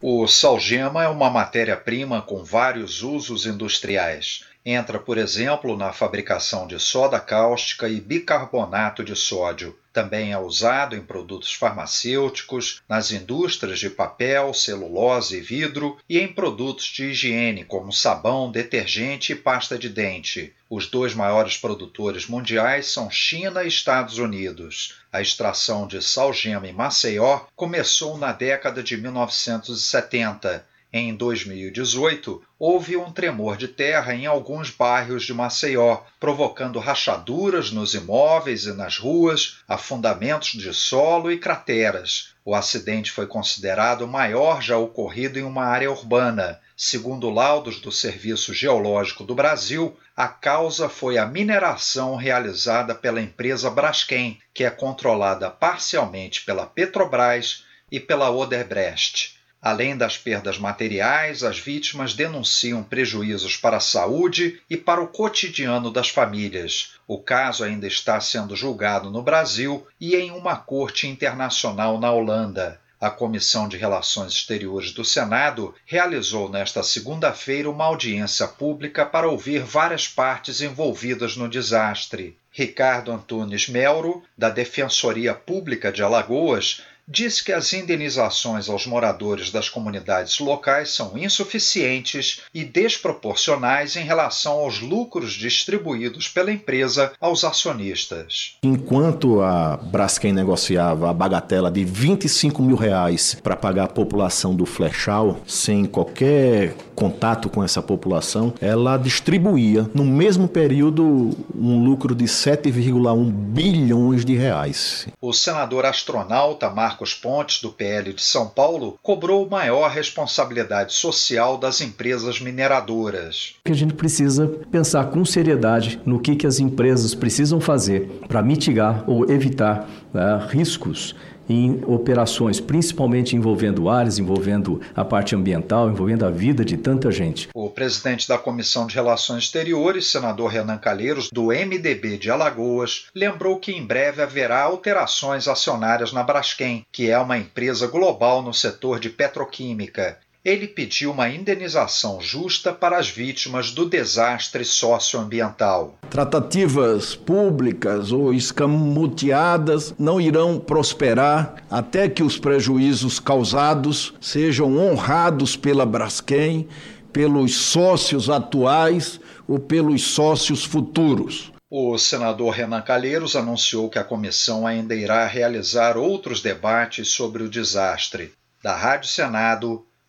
O 0.00 0.26
salgema 0.26 1.04
é 1.04 1.08
uma 1.08 1.28
matéria-prima 1.28 2.22
com 2.22 2.42
vários 2.42 3.02
usos 3.02 3.44
industriais. 3.44 4.46
Entra, 4.66 4.98
por 4.98 5.18
exemplo, 5.18 5.76
na 5.76 5.92
fabricação 5.92 6.66
de 6.66 6.78
soda 6.78 7.20
cáustica 7.20 7.86
e 7.86 8.00
bicarbonato 8.00 9.04
de 9.04 9.14
sódio. 9.14 9.78
Também 9.92 10.32
é 10.32 10.38
usado 10.38 10.96
em 10.96 11.02
produtos 11.02 11.52
farmacêuticos, 11.52 12.80
nas 12.88 13.12
indústrias 13.12 13.78
de 13.78 13.90
papel, 13.90 14.54
celulose 14.54 15.36
e 15.36 15.40
vidro 15.42 15.98
e 16.08 16.18
em 16.18 16.32
produtos 16.32 16.86
de 16.86 17.10
higiene, 17.10 17.62
como 17.62 17.92
sabão, 17.92 18.50
detergente 18.50 19.32
e 19.32 19.36
pasta 19.36 19.76
de 19.76 19.90
dente. 19.90 20.54
Os 20.70 20.86
dois 20.86 21.12
maiores 21.14 21.58
produtores 21.58 22.26
mundiais 22.26 22.86
são 22.86 23.10
China 23.10 23.64
e 23.64 23.68
Estados 23.68 24.16
Unidos. 24.16 24.94
A 25.12 25.20
extração 25.20 25.86
de 25.86 26.00
salgema 26.00 26.66
em 26.66 26.72
Maceió 26.72 27.40
começou 27.54 28.16
na 28.16 28.32
década 28.32 28.82
de 28.82 28.96
1970 28.96 30.64
em 30.96 31.12
2018, 31.12 32.40
houve 32.56 32.96
um 32.96 33.10
tremor 33.10 33.56
de 33.56 33.66
terra 33.66 34.14
em 34.14 34.26
alguns 34.26 34.70
bairros 34.70 35.24
de 35.24 35.34
Maceió, 35.34 36.02
provocando 36.20 36.78
rachaduras 36.78 37.72
nos 37.72 37.94
imóveis 37.94 38.66
e 38.66 38.72
nas 38.72 38.96
ruas, 38.96 39.58
afundamentos 39.66 40.50
de 40.50 40.72
solo 40.72 41.32
e 41.32 41.36
crateras. 41.36 42.32
O 42.44 42.54
acidente 42.54 43.10
foi 43.10 43.26
considerado 43.26 44.02
o 44.02 44.08
maior 44.08 44.62
já 44.62 44.78
ocorrido 44.78 45.36
em 45.36 45.42
uma 45.42 45.64
área 45.64 45.90
urbana. 45.90 46.60
Segundo 46.76 47.28
laudos 47.28 47.80
do 47.80 47.90
Serviço 47.90 48.54
Geológico 48.54 49.24
do 49.24 49.34
Brasil, 49.34 49.98
a 50.16 50.28
causa 50.28 50.88
foi 50.88 51.18
a 51.18 51.26
mineração 51.26 52.14
realizada 52.14 52.94
pela 52.94 53.20
empresa 53.20 53.68
Braskem, 53.68 54.38
que 54.54 54.62
é 54.62 54.70
controlada 54.70 55.50
parcialmente 55.50 56.44
pela 56.44 56.66
Petrobras 56.66 57.64
e 57.90 57.98
pela 57.98 58.30
Odebrecht. 58.30 59.33
Além 59.64 59.96
das 59.96 60.18
perdas 60.18 60.58
materiais, 60.58 61.42
as 61.42 61.58
vítimas 61.58 62.12
denunciam 62.12 62.82
prejuízos 62.82 63.56
para 63.56 63.78
a 63.78 63.80
saúde 63.80 64.60
e 64.68 64.76
para 64.76 65.02
o 65.02 65.08
cotidiano 65.08 65.90
das 65.90 66.10
famílias. 66.10 66.96
O 67.08 67.16
caso 67.16 67.64
ainda 67.64 67.86
está 67.86 68.20
sendo 68.20 68.54
julgado 68.54 69.10
no 69.10 69.22
Brasil 69.22 69.86
e 69.98 70.16
em 70.16 70.30
uma 70.32 70.54
corte 70.54 71.06
internacional 71.06 71.98
na 71.98 72.12
Holanda. 72.12 72.78
A 73.00 73.08
Comissão 73.08 73.66
de 73.66 73.78
Relações 73.78 74.34
Exteriores 74.34 74.92
do 74.92 75.02
Senado 75.02 75.74
realizou 75.86 76.50
nesta 76.50 76.82
segunda-feira 76.82 77.70
uma 77.70 77.86
audiência 77.86 78.46
pública 78.46 79.06
para 79.06 79.30
ouvir 79.30 79.60
várias 79.62 80.06
partes 80.06 80.60
envolvidas 80.60 81.38
no 81.38 81.48
desastre. 81.48 82.36
Ricardo 82.50 83.10
Antunes 83.10 83.66
Melro, 83.66 84.22
da 84.36 84.50
Defensoria 84.50 85.32
Pública 85.34 85.90
de 85.90 86.02
Alagoas, 86.02 86.82
diz 87.06 87.40
que 87.40 87.52
as 87.52 87.72
indenizações 87.72 88.68
aos 88.68 88.86
moradores 88.86 89.50
das 89.50 89.68
comunidades 89.68 90.38
locais 90.38 90.90
são 90.90 91.16
insuficientes 91.16 92.40
e 92.52 92.64
desproporcionais 92.64 93.96
em 93.96 94.04
relação 94.04 94.54
aos 94.54 94.80
lucros 94.80 95.32
distribuídos 95.32 96.28
pela 96.28 96.50
empresa 96.50 97.12
aos 97.20 97.44
acionistas. 97.44 98.56
Enquanto 98.62 99.42
a 99.42 99.76
Braskem 99.76 100.32
negociava 100.32 101.10
a 101.10 101.12
bagatela 101.12 101.70
de 101.70 101.84
25 101.84 102.62
mil 102.62 102.76
reais 102.76 103.36
para 103.42 103.56
pagar 103.56 103.84
a 103.84 103.88
população 103.88 104.54
do 104.54 104.64
Flechal, 104.64 105.40
sem 105.46 105.84
qualquer 105.84 106.74
contato 106.94 107.48
com 107.50 107.62
essa 107.62 107.82
população, 107.82 108.54
ela 108.60 108.96
distribuía 108.96 109.90
no 109.94 110.04
mesmo 110.04 110.48
período 110.48 111.36
um 111.54 111.84
lucro 111.84 112.14
de 112.14 112.24
7,1 112.24 113.30
bilhões 113.30 114.24
de 114.24 114.34
reais. 114.36 115.06
O 115.20 115.32
senador 115.32 115.84
astronauta 115.84 116.70
Marcos 116.70 116.93
Marcos 116.94 117.12
Pontes, 117.12 117.60
do 117.60 117.72
PL 117.72 118.12
de 118.12 118.22
São 118.22 118.46
Paulo, 118.46 118.96
cobrou 119.02 119.50
maior 119.50 119.90
responsabilidade 119.90 120.92
social 120.92 121.58
das 121.58 121.80
empresas 121.80 122.40
mineradoras. 122.40 123.56
Que 123.64 123.72
a 123.72 123.74
gente 123.74 123.94
precisa 123.94 124.46
pensar 124.70 125.06
com 125.06 125.24
seriedade 125.24 126.00
no 126.06 126.20
que, 126.20 126.36
que 126.36 126.46
as 126.46 126.60
empresas 126.60 127.12
precisam 127.12 127.60
fazer 127.60 128.08
para 128.28 128.42
mitigar 128.42 129.02
ou 129.08 129.28
evitar 129.28 129.88
né, 130.12 130.46
riscos 130.48 131.16
em 131.48 131.82
operações, 131.86 132.60
principalmente 132.60 133.36
envolvendo 133.36 133.88
áreas, 133.88 134.18
envolvendo 134.18 134.80
a 134.94 135.04
parte 135.04 135.34
ambiental, 135.34 135.90
envolvendo 135.90 136.24
a 136.24 136.30
vida 136.30 136.64
de 136.64 136.76
tanta 136.76 137.10
gente. 137.10 137.48
O 137.54 137.70
presidente 137.70 138.28
da 138.28 138.38
Comissão 138.38 138.86
de 138.86 138.94
Relações 138.94 139.44
Exteriores, 139.44 140.06
senador 140.06 140.50
Renan 140.50 140.78
Calheiros, 140.78 141.30
do 141.30 141.46
MDB 141.46 142.18
de 142.18 142.30
Alagoas, 142.30 143.06
lembrou 143.14 143.58
que 143.58 143.72
em 143.72 143.84
breve 143.84 144.22
haverá 144.22 144.62
alterações 144.62 145.48
acionárias 145.48 146.12
na 146.12 146.22
Braskem, 146.22 146.86
que 146.90 147.10
é 147.10 147.18
uma 147.18 147.38
empresa 147.38 147.86
global 147.86 148.42
no 148.42 148.52
setor 148.52 148.98
de 148.98 149.10
petroquímica. 149.10 150.18
Ele 150.44 150.68
pediu 150.68 151.10
uma 151.10 151.30
indenização 151.30 152.20
justa 152.20 152.70
para 152.70 152.98
as 152.98 153.08
vítimas 153.08 153.70
do 153.70 153.88
desastre 153.88 154.62
socioambiental. 154.62 155.98
Tratativas 156.10 157.14
públicas 157.14 158.12
ou 158.12 158.34
escamoteadas 158.34 159.94
não 159.98 160.20
irão 160.20 160.60
prosperar 160.60 161.64
até 161.70 162.10
que 162.10 162.22
os 162.22 162.36
prejuízos 162.36 163.18
causados 163.18 164.12
sejam 164.20 164.76
honrados 164.76 165.56
pela 165.56 165.86
Braskem, 165.86 166.68
pelos 167.10 167.56
sócios 167.56 168.28
atuais 168.28 169.18
ou 169.48 169.58
pelos 169.58 170.02
sócios 170.02 170.62
futuros. 170.62 171.52
O 171.70 171.96
senador 171.96 172.50
Renan 172.50 172.82
Calheiros 172.82 173.34
anunciou 173.34 173.88
que 173.88 173.98
a 173.98 174.04
comissão 174.04 174.66
ainda 174.66 174.94
irá 174.94 175.26
realizar 175.26 175.96
outros 175.96 176.42
debates 176.42 177.08
sobre 177.08 177.42
o 177.42 177.48
desastre. 177.48 178.32
Da 178.62 178.76
Rádio 178.76 179.08
Senado, 179.08 179.84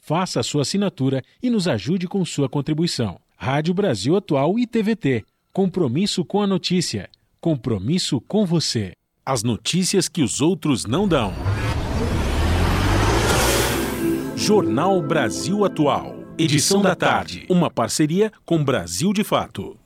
faça 0.00 0.40
a 0.40 0.42
sua 0.42 0.62
assinatura 0.62 1.22
e 1.42 1.50
nos 1.50 1.68
ajude 1.68 2.08
com 2.08 2.24
sua 2.24 2.48
contribuição. 2.48 3.20
Rádio 3.36 3.72
Brasil 3.72 4.16
Atual 4.16 4.58
e 4.58 4.66
TVT. 4.66 5.24
Compromisso 5.52 6.24
com 6.24 6.42
a 6.42 6.46
notícia. 6.46 7.08
Compromisso 7.40 8.20
com 8.20 8.44
você. 8.44 8.92
As 9.24 9.42
notícias 9.42 10.08
que 10.08 10.22
os 10.22 10.40
outros 10.40 10.84
não 10.84 11.06
dão. 11.06 11.32
Jornal 14.36 15.00
Brasil 15.02 15.64
Atual. 15.64 16.16
Edição 16.38 16.80
da 16.80 16.94
tarde. 16.94 17.44
Uma 17.48 17.70
parceria 17.70 18.32
com 18.44 18.64
Brasil 18.64 19.12
de 19.12 19.22
Fato. 19.22 19.76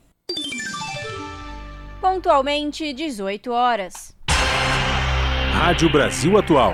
Pontualmente, 1.99 2.93
18 2.93 3.51
horas. 3.51 4.15
Rádio 5.51 5.91
Brasil 5.91 6.37
Atual. 6.37 6.73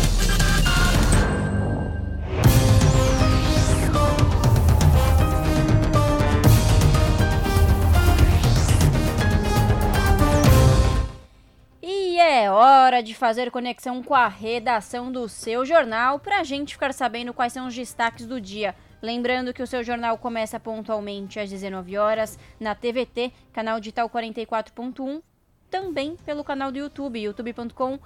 hora 12.91 13.01
de 13.01 13.15
fazer 13.15 13.49
conexão 13.51 14.03
com 14.03 14.13
a 14.13 14.27
redação 14.27 15.09
do 15.09 15.29
seu 15.29 15.65
jornal 15.65 16.19
para 16.19 16.41
a 16.41 16.43
gente 16.43 16.73
ficar 16.73 16.93
sabendo 16.93 17.33
quais 17.33 17.53
são 17.53 17.67
os 17.67 17.73
destaques 17.73 18.25
do 18.25 18.41
dia. 18.41 18.75
Lembrando 19.01 19.53
que 19.53 19.63
o 19.63 19.67
seu 19.67 19.81
jornal 19.81 20.17
começa 20.17 20.59
pontualmente 20.59 21.39
às 21.39 21.49
19 21.49 21.97
horas 21.97 22.37
na 22.59 22.75
TVT, 22.75 23.31
canal 23.53 23.79
digital 23.79 24.09
44.1, 24.09 25.21
também 25.69 26.17
pelo 26.25 26.43
canal 26.43 26.69
do 26.69 26.79
YouTube, 26.79 27.21
youtube.com 27.21 27.97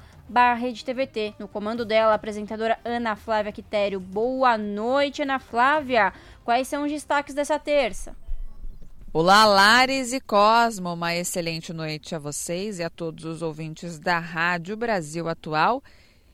TVT. 0.85 1.33
No 1.39 1.47
comando 1.47 1.83
dela, 1.83 2.11
a 2.11 2.15
apresentadora 2.15 2.77
Ana 2.85 3.15
Flávia 3.15 3.51
Quitério. 3.51 3.99
Boa 3.99 4.55
noite, 4.55 5.23
Ana 5.23 5.39
Flávia. 5.39 6.13
Quais 6.43 6.67
são 6.67 6.83
os 6.83 6.91
destaques 6.91 7.33
dessa 7.33 7.57
terça? 7.57 8.15
Olá, 9.17 9.45
Lares 9.45 10.11
e 10.11 10.19
Cosmo. 10.19 10.91
Uma 10.91 11.15
excelente 11.15 11.71
noite 11.71 12.13
a 12.13 12.19
vocês 12.19 12.79
e 12.79 12.83
a 12.83 12.89
todos 12.89 13.23
os 13.23 13.41
ouvintes 13.41 13.97
da 13.97 14.19
Rádio 14.19 14.75
Brasil 14.75 15.29
Atual. 15.29 15.81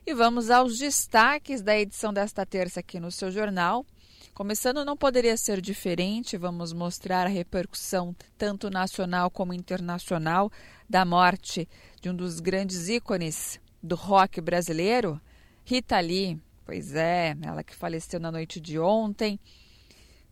E 0.03 0.15
vamos 0.15 0.49
aos 0.49 0.79
destaques 0.79 1.61
da 1.61 1.77
edição 1.77 2.11
desta 2.11 2.43
terça 2.43 2.79
aqui 2.79 2.99
no 2.99 3.11
seu 3.11 3.29
jornal. 3.29 3.85
Começando, 4.33 4.83
não 4.83 4.97
poderia 4.97 5.37
ser 5.37 5.61
diferente, 5.61 6.39
vamos 6.39 6.73
mostrar 6.73 7.27
a 7.27 7.29
repercussão, 7.29 8.15
tanto 8.35 8.67
nacional 8.71 9.29
como 9.29 9.53
internacional, 9.53 10.51
da 10.89 11.05
morte 11.05 11.69
de 12.01 12.09
um 12.09 12.15
dos 12.15 12.39
grandes 12.39 12.89
ícones 12.89 13.61
do 13.83 13.93
rock 13.95 14.41
brasileiro, 14.41 15.21
Rita 15.63 15.99
Lee. 15.99 16.41
Pois 16.65 16.95
é, 16.95 17.37
ela 17.43 17.63
que 17.63 17.75
faleceu 17.75 18.19
na 18.19 18.31
noite 18.31 18.59
de 18.59 18.79
ontem. 18.79 19.39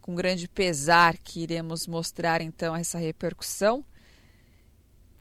Com 0.01 0.15
grande 0.15 0.47
pesar 0.47 1.17
que 1.17 1.41
iremos 1.41 1.87
mostrar 1.87 2.41
então 2.41 2.75
essa 2.75 2.97
repercussão. 2.97 3.85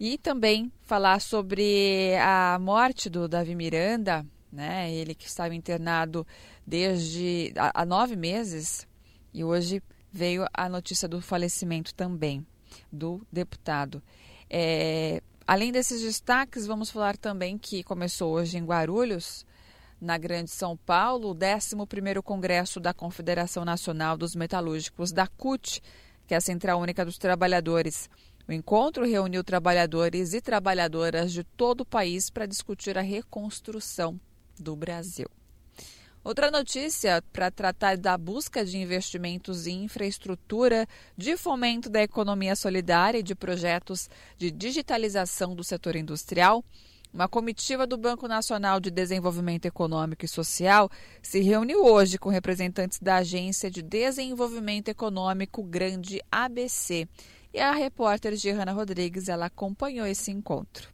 E 0.00 0.16
também 0.16 0.72
falar 0.82 1.20
sobre 1.20 2.14
a 2.22 2.58
morte 2.60 3.10
do 3.10 3.26
Davi 3.26 3.54
Miranda, 3.54 4.24
né? 4.52 4.92
Ele 4.92 5.14
que 5.14 5.26
estava 5.26 5.54
internado 5.54 6.26
desde 6.66 7.52
há 7.56 7.84
nove 7.84 8.14
meses 8.14 8.86
e 9.32 9.44
hoje 9.44 9.82
veio 10.10 10.46
a 10.54 10.68
notícia 10.68 11.08
do 11.08 11.20
falecimento 11.20 11.94
também 11.94 12.46
do 12.92 13.26
deputado. 13.30 14.02
É, 14.48 15.22
além 15.46 15.70
desses 15.72 16.00
destaques, 16.00 16.66
vamos 16.66 16.90
falar 16.90 17.16
também 17.16 17.58
que 17.58 17.82
começou 17.82 18.32
hoje 18.32 18.56
em 18.56 18.64
Guarulhos, 18.64 19.44
na 20.00 20.16
Grande 20.16 20.50
São 20.50 20.76
Paulo, 20.76 21.30
o 21.30 21.34
11º 21.34 22.22
Congresso 22.22 22.78
da 22.80 22.94
Confederação 22.94 23.64
Nacional 23.64 24.16
dos 24.16 24.34
Metalúrgicos, 24.34 25.12
da 25.12 25.26
CUT, 25.26 25.82
que 26.26 26.34
é 26.34 26.36
a 26.36 26.40
Central 26.40 26.80
Única 26.80 27.04
dos 27.04 27.18
Trabalhadores. 27.18 28.08
O 28.46 28.52
encontro 28.52 29.04
reuniu 29.04 29.44
trabalhadores 29.44 30.32
e 30.32 30.40
trabalhadoras 30.40 31.32
de 31.32 31.44
todo 31.44 31.82
o 31.82 31.86
país 31.86 32.30
para 32.30 32.46
discutir 32.46 32.96
a 32.96 33.02
reconstrução 33.02 34.18
do 34.58 34.74
Brasil. 34.74 35.28
Outra 36.24 36.50
notícia 36.50 37.22
para 37.32 37.50
tratar 37.50 37.96
da 37.96 38.18
busca 38.18 38.64
de 38.64 38.76
investimentos 38.76 39.66
em 39.66 39.84
infraestrutura, 39.84 40.86
de 41.16 41.36
fomento 41.36 41.88
da 41.88 42.02
economia 42.02 42.54
solidária 42.56 43.18
e 43.18 43.22
de 43.22 43.34
projetos 43.34 44.10
de 44.36 44.50
digitalização 44.50 45.54
do 45.54 45.64
setor 45.64 45.96
industrial. 45.96 46.64
Uma 47.12 47.26
comitiva 47.26 47.86
do 47.86 47.96
Banco 47.96 48.28
Nacional 48.28 48.78
de 48.78 48.90
Desenvolvimento 48.90 49.64
Econômico 49.64 50.24
e 50.24 50.28
Social 50.28 50.90
se 51.22 51.40
reuniu 51.40 51.84
hoje 51.84 52.18
com 52.18 52.28
representantes 52.28 52.98
da 53.00 53.16
Agência 53.16 53.70
de 53.70 53.82
Desenvolvimento 53.82 54.88
Econômico 54.88 55.62
Grande 55.62 56.20
ABC. 56.30 57.08
E 57.52 57.58
a 57.58 57.72
repórter 57.72 58.36
Giana 58.36 58.72
Rodrigues 58.72 59.28
ela 59.28 59.46
acompanhou 59.46 60.06
esse 60.06 60.30
encontro. 60.30 60.90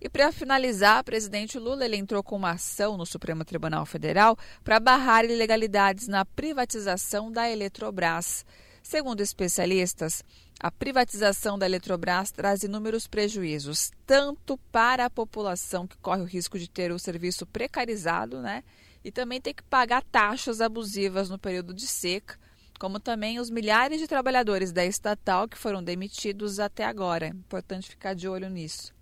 E 0.00 0.08
para 0.08 0.30
finalizar, 0.30 1.00
o 1.00 1.04
presidente 1.04 1.58
Lula 1.58 1.84
ele 1.84 1.96
entrou 1.96 2.22
com 2.22 2.36
uma 2.36 2.52
ação 2.52 2.96
no 2.96 3.04
Supremo 3.04 3.44
Tribunal 3.44 3.84
Federal 3.84 4.38
para 4.62 4.78
barrar 4.78 5.24
ilegalidades 5.24 6.06
na 6.06 6.24
privatização 6.24 7.32
da 7.32 7.50
Eletrobras. 7.50 8.46
Segundo 8.88 9.20
especialistas, 9.20 10.22
a 10.60 10.70
privatização 10.70 11.58
da 11.58 11.66
Eletrobras 11.66 12.30
traz 12.30 12.62
inúmeros 12.62 13.08
prejuízos, 13.08 13.90
tanto 14.06 14.56
para 14.70 15.06
a 15.06 15.10
população 15.10 15.88
que 15.88 15.98
corre 15.98 16.22
o 16.22 16.24
risco 16.24 16.56
de 16.56 16.70
ter 16.70 16.92
o 16.92 16.98
serviço 16.98 17.44
precarizado, 17.44 18.40
né? 18.40 18.62
E 19.02 19.10
também 19.10 19.40
ter 19.40 19.54
que 19.54 19.64
pagar 19.64 20.04
taxas 20.04 20.60
abusivas 20.60 21.28
no 21.28 21.36
período 21.36 21.74
de 21.74 21.84
seca, 21.84 22.38
como 22.78 23.00
também 23.00 23.40
os 23.40 23.50
milhares 23.50 23.98
de 23.98 24.06
trabalhadores 24.06 24.70
da 24.70 24.86
estatal 24.86 25.48
que 25.48 25.58
foram 25.58 25.82
demitidos 25.82 26.60
até 26.60 26.84
agora. 26.84 27.26
Importante 27.26 27.90
ficar 27.90 28.14
de 28.14 28.28
olho 28.28 28.48
nisso 28.48 28.95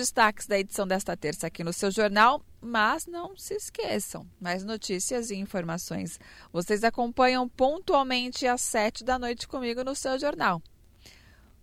destaques 0.00 0.46
da 0.46 0.58
edição 0.58 0.86
desta 0.86 1.16
terça 1.16 1.46
aqui 1.46 1.62
no 1.62 1.72
seu 1.72 1.90
jornal, 1.90 2.42
mas 2.60 3.06
não 3.06 3.36
se 3.36 3.54
esqueçam, 3.54 4.26
mais 4.40 4.64
notícias 4.64 5.30
e 5.30 5.36
informações 5.36 6.18
vocês 6.52 6.84
acompanham 6.84 7.48
pontualmente 7.48 8.46
às 8.46 8.60
sete 8.60 9.04
da 9.04 9.18
noite 9.18 9.46
comigo 9.46 9.84
no 9.84 9.94
seu 9.94 10.18
jornal. 10.18 10.62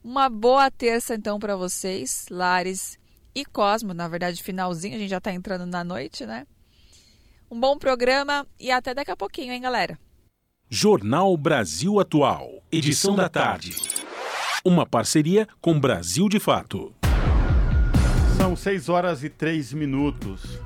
Uma 0.03 0.29
boa 0.29 0.69
terça 0.69 1.15
então 1.15 1.39
para 1.39 1.55
vocês, 1.55 2.25
Lares 2.29 2.99
e 3.33 3.43
Cosmo, 3.43 3.93
na 3.93 4.07
verdade 4.07 4.41
finalzinho, 4.41 4.95
a 4.95 4.99
gente 4.99 5.09
já 5.09 5.17
está 5.17 5.33
entrando 5.33 5.65
na 5.65 5.83
noite, 5.83 6.25
né? 6.25 6.45
Um 7.49 7.59
bom 7.59 7.77
programa 7.77 8.45
e 8.59 8.69
até 8.71 8.93
daqui 8.93 9.11
a 9.11 9.17
pouquinho, 9.17 9.53
hein, 9.53 9.61
galera? 9.61 9.97
Jornal 10.69 11.35
Brasil 11.37 11.99
Atual, 11.99 12.61
edição 12.71 13.15
da 13.15 13.29
tarde. 13.29 13.75
Uma 14.65 14.85
parceria 14.85 15.47
com 15.61 15.79
Brasil 15.79 16.27
de 16.27 16.39
Fato 16.39 16.93
6 18.57 18.89
horas 18.89 19.23
e 19.23 19.29
3 19.29 19.71
minutos. 19.73 20.59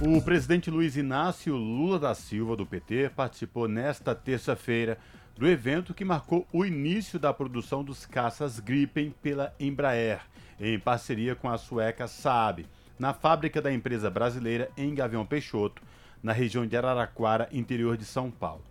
O 0.00 0.22
presidente 0.22 0.70
Luiz 0.70 0.96
Inácio 0.96 1.54
Lula 1.54 1.98
da 1.98 2.14
Silva, 2.14 2.56
do 2.56 2.64
PT, 2.64 3.10
participou 3.14 3.68
nesta 3.68 4.14
terça-feira 4.14 4.98
do 5.36 5.46
evento 5.46 5.92
que 5.92 6.04
marcou 6.04 6.46
o 6.50 6.64
início 6.64 7.18
da 7.18 7.34
produção 7.34 7.84
dos 7.84 8.06
caças 8.06 8.58
Gripen 8.58 9.14
pela 9.22 9.54
Embraer, 9.60 10.22
em 10.58 10.78
parceria 10.78 11.34
com 11.34 11.50
a 11.50 11.58
sueca 11.58 12.08
Saab, 12.08 12.66
na 12.98 13.12
fábrica 13.12 13.60
da 13.60 13.70
empresa 13.70 14.08
brasileira 14.08 14.70
em 14.74 14.94
Gavião 14.94 15.26
Peixoto, 15.26 15.82
na 16.22 16.32
região 16.32 16.66
de 16.66 16.74
Araraquara, 16.74 17.50
interior 17.52 17.98
de 17.98 18.06
São 18.06 18.30
Paulo. 18.30 18.64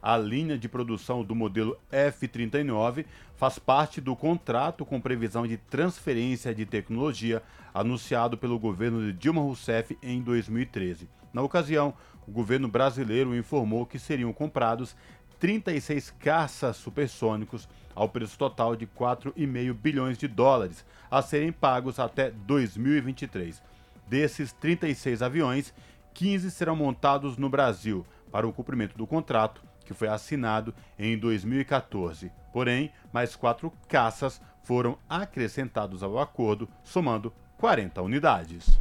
A 0.00 0.16
linha 0.16 0.56
de 0.56 0.68
produção 0.68 1.24
do 1.24 1.34
modelo 1.34 1.78
F-39 1.90 3.04
faz 3.36 3.58
parte 3.58 4.00
do 4.00 4.14
contrato 4.14 4.84
com 4.84 5.00
previsão 5.00 5.46
de 5.46 5.56
transferência 5.56 6.54
de 6.54 6.64
tecnologia 6.64 7.42
anunciado 7.72 8.36
pelo 8.36 8.58
governo 8.58 9.00
de 9.00 9.12
Dilma 9.12 9.40
Rousseff 9.40 9.96
em 10.02 10.20
2013. 10.20 11.08
Na 11.32 11.42
ocasião, 11.42 11.94
o 12.26 12.30
governo 12.30 12.68
brasileiro 12.68 13.34
informou 13.34 13.86
que 13.86 13.98
seriam 13.98 14.32
comprados 14.32 14.94
36 15.38 16.10
caças 16.18 16.76
supersônicos 16.76 17.68
ao 17.94 18.08
preço 18.08 18.38
total 18.38 18.76
de 18.76 18.86
4,5 18.86 19.72
bilhões 19.72 20.16
de 20.16 20.28
dólares, 20.28 20.84
a 21.10 21.20
serem 21.20 21.50
pagos 21.50 21.98
até 21.98 22.30
2023. 22.30 23.62
Desses 24.06 24.52
36 24.52 25.22
aviões, 25.22 25.74
15 26.14 26.50
serão 26.50 26.76
montados 26.76 27.36
no 27.36 27.48
Brasil 27.48 28.06
para 28.30 28.46
o 28.46 28.52
cumprimento 28.52 28.96
do 28.96 29.06
contrato 29.06 29.62
que 29.84 29.94
foi 29.94 30.08
assinado 30.08 30.74
em 30.98 31.18
2014. 31.18 32.30
Porém, 32.52 32.92
mais 33.12 33.34
quatro 33.34 33.72
caças 33.88 34.40
foram 34.62 34.96
acrescentados 35.08 36.02
ao 36.02 36.18
acordo, 36.18 36.68
somando 36.84 37.32
40 37.62 38.02
unidades. 38.02 38.76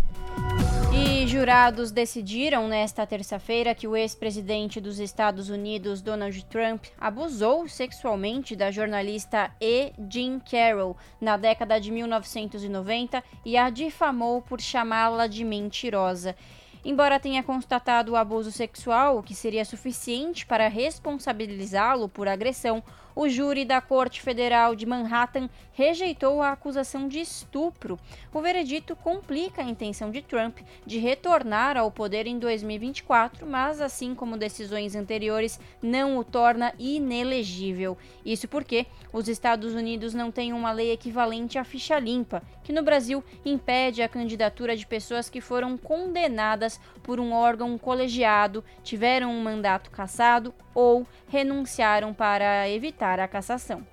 E 0.92 1.28
jurados 1.28 1.92
decidiram 1.92 2.68
nesta 2.68 3.06
terça-feira 3.06 3.76
que 3.76 3.88
o 3.88 3.96
ex-presidente 3.96 4.82
dos 4.82 4.98
Estados 4.98 5.52
Unidos, 5.52 6.02
Donald 6.02 6.44
Trump, 6.46 6.86
abusou 7.00 7.68
sexualmente 7.68 8.56
da 8.56 8.72
jornalista 8.72 9.52
E. 9.62 9.94
Jean 10.10 10.40
Carroll 10.40 10.98
na 11.22 11.38
década 11.38 11.80
de 11.80 11.92
1990 11.92 13.24
e 13.46 13.56
a 13.56 13.70
difamou 13.70 14.42
por 14.42 14.60
chamá-la 14.60 15.28
de 15.28 15.44
mentirosa. 15.44 16.36
Embora 16.84 17.20
tenha 17.20 17.44
constatado 17.44 18.14
o 18.14 18.16
abuso 18.16 18.52
sexual, 18.52 19.20
o 19.20 19.24
que 19.24 19.36
seria 19.36 19.64
suficiente 19.64 20.44
para 20.44 20.68
responsabilizá-lo 20.68 22.10
por 22.10 22.28
agressão, 22.28 22.84
o 23.16 23.28
júri 23.28 23.66
da 23.66 23.82
Corte 23.82 24.22
Federal 24.22 24.76
de 24.76 24.86
Manhattan 24.86 25.50
rejeitou 25.74 26.42
a 26.42 26.52
acusação 26.52 27.08
de 27.08 27.20
estupro. 27.20 28.00
O 28.34 28.42
veredito 28.42 28.96
complica 28.96 29.62
a 29.62 29.66
intenção 29.66 30.12
de 30.12 30.22
Trump 30.22 30.60
de 30.86 31.00
retornar 31.00 31.78
ao 31.78 31.92
poder 31.92 32.28
em 32.28 32.38
2024, 32.38 33.46
mas, 33.46 33.82
assim 33.82 34.14
como 34.14 34.38
decisões 34.38 34.96
anteriores, 34.96 35.60
não 35.82 36.18
o 36.18 36.24
torna 36.24 36.74
inelegível. 36.78 37.98
Isso 38.26 38.48
porque 38.48 38.86
os 39.12 39.28
Estados 39.28 39.74
Unidos 39.74 40.14
não 40.14 40.32
têm 40.32 40.54
uma 40.54 40.72
lei 40.72 40.92
equivalente 40.92 41.58
à 41.58 41.64
ficha 41.64 41.98
limpa, 42.00 42.42
que 42.64 42.74
no 42.74 42.84
Brasil 42.84 43.24
impede 43.44 44.02
a 44.02 44.10
candidatura 44.10 44.76
de 44.78 44.86
pessoas 44.86 45.30
que 45.30 45.42
foram 45.42 45.78
condenadas 45.78 46.80
por 47.02 47.20
um 47.20 47.34
órgão 47.34 47.78
colegiado, 47.78 48.64
tiveram 48.84 49.32
um 49.32 49.42
mandato 49.42 49.90
cassado 49.90 50.54
ou 50.74 51.06
renunciaram 51.28 52.14
para 52.14 52.70
evitar 52.70 53.01
a 53.06 53.28
cassação. 53.28 53.86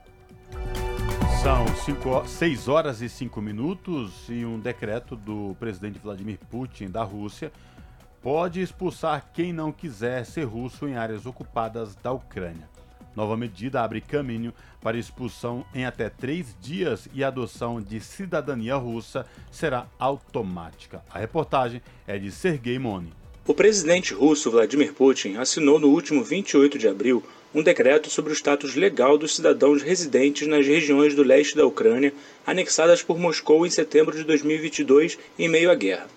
São 1.43 1.65
6 2.27 2.69
horas 2.69 3.01
e 3.01 3.09
5 3.09 3.41
minutos 3.41 4.29
e 4.29 4.45
um 4.45 4.59
decreto 4.59 5.17
do 5.17 5.57
presidente 5.59 5.99
Vladimir 5.99 6.39
Putin 6.51 6.89
da 6.89 7.03
Rússia 7.03 7.53
pode 8.21 8.61
expulsar 8.61 9.31
quem 9.33 9.53
não 9.53 9.73
quiser 9.73 10.27
ser 10.27 10.45
russo 10.45 10.87
em 10.87 10.97
áreas 10.97 11.27
ocupadas 11.27 11.95
da 11.97 12.13
Ucrânia. 12.13 12.69
Nova 13.17 13.37
medida 13.37 13.83
abre 13.83 14.01
caminho 14.01 14.53
para 14.81 14.99
expulsão 14.99 15.65
em 15.75 15.87
até 15.87 16.11
três 16.11 16.55
dias 16.61 17.09
e 17.15 17.25
a 17.25 17.29
adoção 17.29 17.81
de 17.81 18.01
cidadania 18.01 18.77
russa 18.77 19.25
será 19.51 19.87
automática. 19.99 21.03
A 21.11 21.19
reportagem 21.19 21.81
é 22.07 22.19
de 22.19 22.31
Sergei 22.31 22.79
Moni. 22.79 23.13
O 23.47 23.55
presidente 23.55 24.13
russo 24.13 24.51
Vladimir 24.51 24.93
Putin 24.93 25.37
assinou 25.37 25.81
no 25.81 25.89
último 25.89 26.23
28 26.23 26.79
de 26.79 26.87
abril 26.87 27.25
um 27.55 27.63
decreto 27.63 28.11
sobre 28.11 28.33
o 28.33 28.35
status 28.35 28.75
legal 28.75 29.17
dos 29.17 29.35
cidadãos 29.37 29.83
residentes 29.83 30.47
nas 30.47 30.67
regiões 30.67 31.15
do 31.15 31.23
leste 31.23 31.57
da 31.57 31.67
Ucrânia 31.67 32.13
anexadas 32.47 33.03
por 33.03 33.19
Moscou 33.19 33.67
em 33.67 33.71
setembro 33.71 34.17
de 34.17 34.25
2022 34.25 35.19
em 35.39 35.49
meio 35.49 35.71
à 35.71 35.75
guerra. 35.75 36.09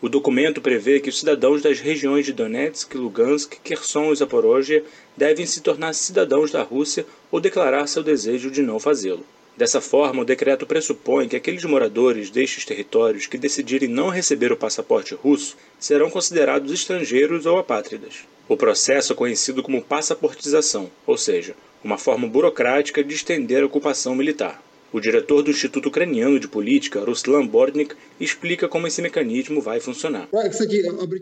O 0.00 0.08
documento 0.08 0.60
prevê 0.60 1.00
que 1.00 1.08
os 1.08 1.18
cidadãos 1.18 1.60
das 1.60 1.80
regiões 1.80 2.24
de 2.24 2.32
Donetsk, 2.32 2.94
Lugansk, 2.96 3.56
Kherson 3.64 4.12
e 4.12 4.16
Zaporozhye 4.16 4.84
devem 5.16 5.44
se 5.44 5.60
tornar 5.60 5.92
cidadãos 5.92 6.52
da 6.52 6.62
Rússia 6.62 7.04
ou 7.30 7.40
declarar 7.40 7.86
seu 7.88 8.02
desejo 8.02 8.50
de 8.50 8.62
não 8.62 8.78
fazê-lo. 8.78 9.26
Dessa 9.56 9.80
forma, 9.80 10.22
o 10.22 10.24
decreto 10.24 10.64
pressupõe 10.64 11.26
que 11.26 11.34
aqueles 11.34 11.64
moradores 11.64 12.30
destes 12.30 12.64
territórios 12.64 13.26
que 13.26 13.36
decidirem 13.36 13.88
não 13.88 14.08
receber 14.08 14.52
o 14.52 14.56
passaporte 14.56 15.16
russo 15.16 15.56
serão 15.80 16.08
considerados 16.08 16.72
estrangeiros 16.72 17.44
ou 17.44 17.58
apátridas. 17.58 18.22
O 18.48 18.56
processo 18.56 19.12
é 19.12 19.16
conhecido 19.16 19.62
como 19.62 19.82
passaportização, 19.82 20.90
ou 21.06 21.18
seja, 21.18 21.54
uma 21.84 21.98
forma 21.98 22.26
burocrática 22.26 23.04
de 23.04 23.14
estender 23.14 23.62
a 23.62 23.66
ocupação 23.66 24.14
militar. 24.14 24.62
O 24.90 25.00
diretor 25.00 25.42
do 25.42 25.50
Instituto 25.50 25.90
Ucraniano 25.90 26.40
de 26.40 26.48
Política, 26.48 27.04
Ruslan 27.04 27.46
Bornik, 27.46 27.94
explica 28.18 28.66
como 28.66 28.86
esse 28.86 29.02
mecanismo 29.02 29.60
vai 29.60 29.80
funcionar. 29.80 30.26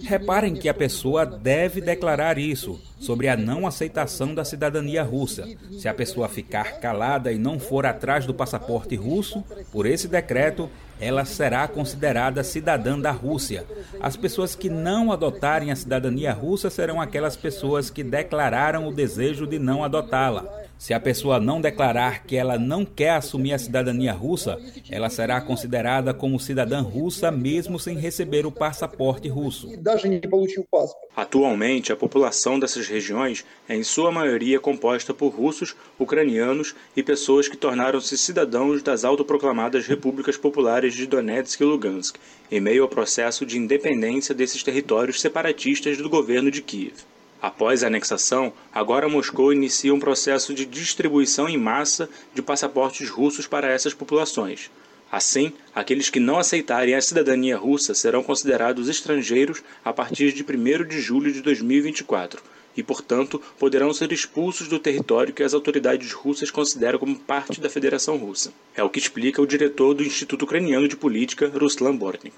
Reparem 0.04 0.54
que 0.54 0.68
a 0.68 0.74
pessoa 0.74 1.26
deve 1.26 1.80
declarar 1.80 2.38
isso, 2.38 2.80
sobre 3.00 3.26
a 3.26 3.36
não 3.36 3.66
aceitação 3.66 4.32
da 4.32 4.44
cidadania 4.44 5.02
russa. 5.02 5.48
Se 5.80 5.88
a 5.88 5.94
pessoa 5.94 6.28
ficar 6.28 6.78
calada 6.78 7.32
e 7.32 7.38
não 7.38 7.58
for 7.58 7.86
atrás 7.86 8.24
do 8.24 8.32
passaporte 8.32 8.94
russo, 8.94 9.42
por 9.72 9.84
esse 9.84 10.06
decreto, 10.06 10.70
ela 11.00 11.24
será 11.24 11.68
considerada 11.68 12.42
cidadã 12.42 12.98
da 12.98 13.10
Rússia. 13.10 13.64
As 14.00 14.16
pessoas 14.16 14.54
que 14.54 14.70
não 14.70 15.12
adotarem 15.12 15.70
a 15.70 15.76
cidadania 15.76 16.32
russa 16.32 16.70
serão 16.70 17.00
aquelas 17.00 17.36
pessoas 17.36 17.90
que 17.90 18.02
declararam 18.02 18.86
o 18.88 18.92
desejo 18.92 19.46
de 19.46 19.58
não 19.58 19.84
adotá-la. 19.84 20.65
Se 20.78 20.92
a 20.92 21.00
pessoa 21.00 21.40
não 21.40 21.60
declarar 21.60 22.24
que 22.24 22.36
ela 22.36 22.58
não 22.58 22.84
quer 22.84 23.12
assumir 23.12 23.54
a 23.54 23.58
cidadania 23.58 24.12
russa, 24.12 24.58
ela 24.90 25.08
será 25.08 25.40
considerada 25.40 26.12
como 26.12 26.38
cidadã 26.38 26.80
russa 26.82 27.30
mesmo 27.30 27.78
sem 27.78 27.96
receber 27.96 28.44
o 28.44 28.52
passaporte 28.52 29.26
russo. 29.28 29.70
Atualmente, 31.16 31.92
a 31.92 31.96
população 31.96 32.58
dessas 32.58 32.86
regiões 32.86 33.44
é 33.66 33.74
em 33.74 33.82
sua 33.82 34.12
maioria 34.12 34.60
composta 34.60 35.14
por 35.14 35.28
russos, 35.28 35.74
ucranianos 35.98 36.74
e 36.94 37.02
pessoas 37.02 37.48
que 37.48 37.56
tornaram-se 37.56 38.18
cidadãos 38.18 38.82
das 38.82 39.02
autoproclamadas 39.02 39.86
repúblicas 39.86 40.36
populares 40.36 40.94
de 40.94 41.06
Donetsk 41.06 41.60
e 41.60 41.64
Lugansk, 41.64 42.16
em 42.50 42.60
meio 42.60 42.82
ao 42.82 42.88
processo 42.88 43.46
de 43.46 43.58
independência 43.58 44.34
desses 44.34 44.62
territórios 44.62 45.20
separatistas 45.20 45.96
do 45.96 46.10
governo 46.10 46.50
de 46.50 46.60
Kiev. 46.60 47.15
Após 47.40 47.84
a 47.84 47.86
anexação, 47.86 48.52
agora 48.72 49.08
Moscou 49.08 49.52
inicia 49.52 49.94
um 49.94 50.00
processo 50.00 50.54
de 50.54 50.64
distribuição 50.64 51.48
em 51.48 51.58
massa 51.58 52.08
de 52.34 52.42
passaportes 52.42 53.08
russos 53.08 53.46
para 53.46 53.70
essas 53.70 53.92
populações. 53.92 54.70
Assim, 55.12 55.52
aqueles 55.74 56.10
que 56.10 56.18
não 56.18 56.38
aceitarem 56.38 56.94
a 56.94 57.00
cidadania 57.00 57.56
russa 57.56 57.94
serão 57.94 58.22
considerados 58.22 58.88
estrangeiros 58.88 59.62
a 59.84 59.92
partir 59.92 60.32
de 60.32 60.42
1 60.42 60.84
de 60.88 61.00
julho 61.00 61.32
de 61.32 61.40
2024 61.42 62.55
e, 62.76 62.82
portanto, 62.82 63.40
poderão 63.58 63.92
ser 63.92 64.12
expulsos 64.12 64.68
do 64.68 64.78
território 64.78 65.32
que 65.32 65.42
as 65.42 65.54
autoridades 65.54 66.12
russas 66.12 66.50
consideram 66.50 66.98
como 66.98 67.16
parte 67.16 67.60
da 67.60 67.70
Federação 67.70 68.16
Russa. 68.16 68.52
É 68.74 68.82
o 68.82 68.90
que 68.90 68.98
explica 68.98 69.40
o 69.40 69.46
diretor 69.46 69.94
do 69.94 70.02
Instituto 70.02 70.44
Ucraniano 70.44 70.86
de 70.86 70.96
Política, 70.96 71.48
Ruslan 71.48 71.96
Bortnik. 71.96 72.36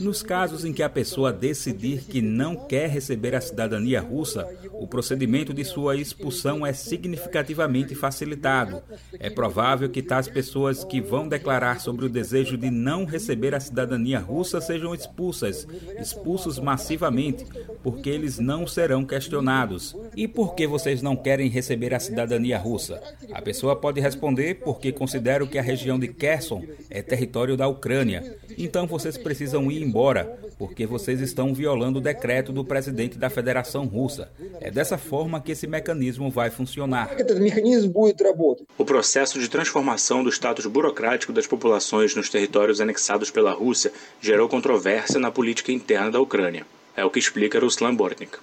Nos 0.00 0.22
casos 0.22 0.64
em 0.64 0.72
que 0.72 0.82
a 0.82 0.88
pessoa 0.88 1.32
decidir 1.32 2.04
que 2.04 2.22
não 2.22 2.56
quer 2.56 2.88
receber 2.88 3.34
a 3.34 3.40
cidadania 3.40 4.00
russa, 4.00 4.48
o 4.72 4.86
procedimento 4.86 5.52
de 5.52 5.64
sua 5.64 5.96
expulsão 5.96 6.66
é 6.66 6.72
significativamente 6.72 7.94
facilitado. 7.94 8.82
É 9.18 9.28
provável 9.28 9.88
que 9.90 10.02
tais 10.02 10.28
pessoas 10.28 10.84
que 10.84 11.00
vão 11.00 11.28
declarar 11.28 11.80
sobre 11.80 12.06
o 12.06 12.08
desejo 12.08 12.56
de 12.56 12.70
não 12.70 13.04
receber 13.04 13.54
a 13.54 13.60
cidadania 13.60 14.18
russa 14.18 14.60
sejam 14.60 14.94
expulsas, 14.94 15.66
expulsos 16.00 16.58
massivamente, 16.58 17.44
porque 17.82 18.08
eles 18.08 18.38
não 18.38 18.66
serão 18.66 18.85
questionados. 19.04 19.96
E 20.14 20.28
por 20.28 20.54
que 20.54 20.66
vocês 20.66 21.02
não 21.02 21.16
querem 21.16 21.48
receber 21.48 21.94
a 21.94 22.00
cidadania 22.00 22.58
russa? 22.58 23.02
A 23.32 23.42
pessoa 23.42 23.76
pode 23.76 24.00
responder 24.00 24.56
porque 24.56 24.92
considero 24.92 25.46
que 25.46 25.58
a 25.58 25.62
região 25.62 25.98
de 25.98 26.08
Kherson 26.08 26.62
é 26.90 27.02
território 27.02 27.56
da 27.56 27.66
Ucrânia. 27.66 28.36
Então 28.58 28.86
vocês 28.86 29.18
precisam 29.18 29.70
ir 29.70 29.82
embora, 29.82 30.38
porque 30.58 30.86
vocês 30.86 31.20
estão 31.20 31.52
violando 31.52 31.98
o 31.98 32.02
decreto 32.02 32.52
do 32.52 32.64
presidente 32.64 33.18
da 33.18 33.28
Federação 33.28 33.84
Russa. 33.86 34.30
É 34.60 34.70
dessa 34.70 34.96
forma 34.96 35.40
que 35.40 35.52
esse 35.52 35.66
mecanismo 35.66 36.30
vai 36.30 36.50
funcionar. 36.50 37.10
O 38.78 38.84
processo 38.84 39.38
de 39.38 39.48
transformação 39.48 40.24
do 40.24 40.30
status 40.30 40.66
burocrático 40.66 41.32
das 41.32 41.46
populações 41.46 42.14
nos 42.14 42.28
territórios 42.28 42.80
anexados 42.80 43.30
pela 43.30 43.52
Rússia 43.52 43.92
gerou 44.20 44.48
controvérsia 44.48 45.20
na 45.20 45.30
política 45.30 45.72
interna 45.72 46.10
da 46.10 46.20
Ucrânia. 46.20 46.64
É 46.96 47.04
o 47.04 47.10
que 47.10 47.18
explica 47.18 47.60
Ruslan 47.60 47.94
Bortnik. 47.94 48.38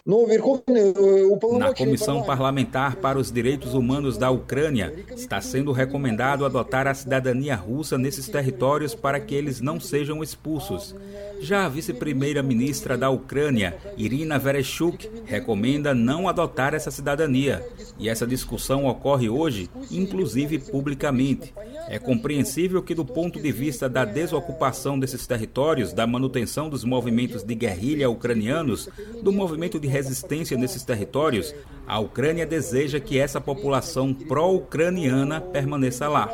Na 1.58 1.74
Comissão 1.74 2.22
Parlamentar 2.22 2.98
para 2.98 3.18
os 3.18 3.32
Direitos 3.32 3.74
Humanos 3.74 4.16
da 4.16 4.30
Ucrânia, 4.30 4.94
está 5.16 5.42
sendo 5.42 5.72
recomendado 5.72 6.46
adotar 6.46 6.86
a 6.86 6.94
cidadania 6.94 7.56
russa 7.56 7.98
nesses 7.98 8.30
territórios 8.30 8.94
para 8.94 9.20
que 9.20 9.34
eles 9.34 9.60
não 9.60 9.80
sejam 9.80 10.22
expulsos. 10.22 10.96
Já 11.42 11.66
a 11.66 11.70
vice-primeira-ministra 11.70 12.96
da 12.96 13.10
Ucrânia, 13.10 13.76
Irina 13.98 14.38
Vereshchuk, 14.38 15.10
recomenda 15.26 15.96
não 15.96 16.30
adotar 16.30 16.76
essa 16.76 16.92
cidadania. 16.92 17.66
E 17.98 18.08
essa 18.08 18.28
discussão 18.28 18.86
ocorre 18.86 19.30
hoje, 19.30 19.70
inclusive 19.90 20.60
publicamente. 20.60 21.54
É 21.88 22.00
compreensível 22.00 22.82
que, 22.82 22.96
do 22.96 23.04
ponto 23.04 23.42
de 23.42 23.52
vista 23.52 23.90
da 23.90 24.06
desocupação 24.06 24.98
desses 24.98 25.28
territórios, 25.28 25.92
da 25.92 26.08
manutenção 26.08 26.70
dos 26.70 26.84
movimentos 26.84 27.44
de 27.44 27.56
guerrilha 27.56 28.10
ucranianos, 28.44 28.90
do 29.22 29.32
movimento 29.32 29.80
de 29.80 29.88
resistência 29.88 30.58
nesses 30.58 30.84
territórios, 30.84 31.56
a 31.88 32.00
Ucrânia 32.00 32.46
deseja 32.46 33.00
que 33.00 33.18
essa 33.18 33.40
população 33.40 34.14
pró-ucraniana 34.14 35.40
permaneça 35.40 36.08
lá. 36.08 36.30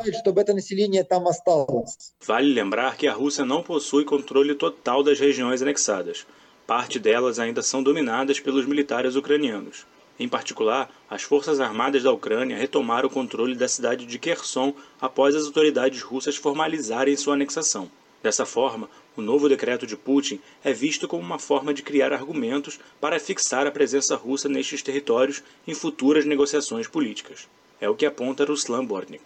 Vale 2.26 2.52
lembrar 2.52 2.96
que 2.96 3.06
a 3.06 3.12
Rússia 3.12 3.44
não 3.44 3.62
possui 3.62 4.04
controle 4.04 4.54
total 4.54 5.02
das 5.02 5.18
regiões 5.18 5.62
anexadas. 5.62 6.26
Parte 6.66 6.98
delas 6.98 7.38
ainda 7.38 7.62
são 7.62 7.82
dominadas 7.82 8.38
pelos 8.40 8.66
militares 8.66 9.16
ucranianos. 9.16 9.86
Em 10.18 10.28
particular, 10.28 10.90
as 11.08 11.22
forças 11.22 11.60
armadas 11.60 12.02
da 12.02 12.12
Ucrânia 12.12 12.56
retomaram 12.56 13.08
o 13.08 13.12
controle 13.12 13.56
da 13.56 13.66
cidade 13.66 14.04
de 14.04 14.18
Kherson 14.18 14.74
após 15.00 15.34
as 15.34 15.46
autoridades 15.46 16.02
russas 16.02 16.36
formalizarem 16.36 17.16
sua 17.16 17.34
anexação. 17.34 17.90
Dessa 18.22 18.44
forma, 18.44 18.90
o 19.16 19.22
novo 19.22 19.48
decreto 19.48 19.86
de 19.86 19.96
Putin 19.96 20.40
é 20.62 20.72
visto 20.72 21.08
como 21.08 21.22
uma 21.22 21.38
forma 21.38 21.74
de 21.74 21.82
criar 21.82 22.12
argumentos 22.12 22.78
para 23.00 23.20
fixar 23.20 23.66
a 23.66 23.70
presença 23.70 24.16
russa 24.16 24.48
nestes 24.48 24.82
territórios 24.82 25.42
em 25.66 25.74
futuras 25.74 26.24
negociações 26.24 26.86
políticas. 26.86 27.48
É 27.80 27.88
o 27.88 27.94
que 27.94 28.04
aponta 28.04 28.44
Ruslan 28.44 28.84
Bortnik. 28.84 29.24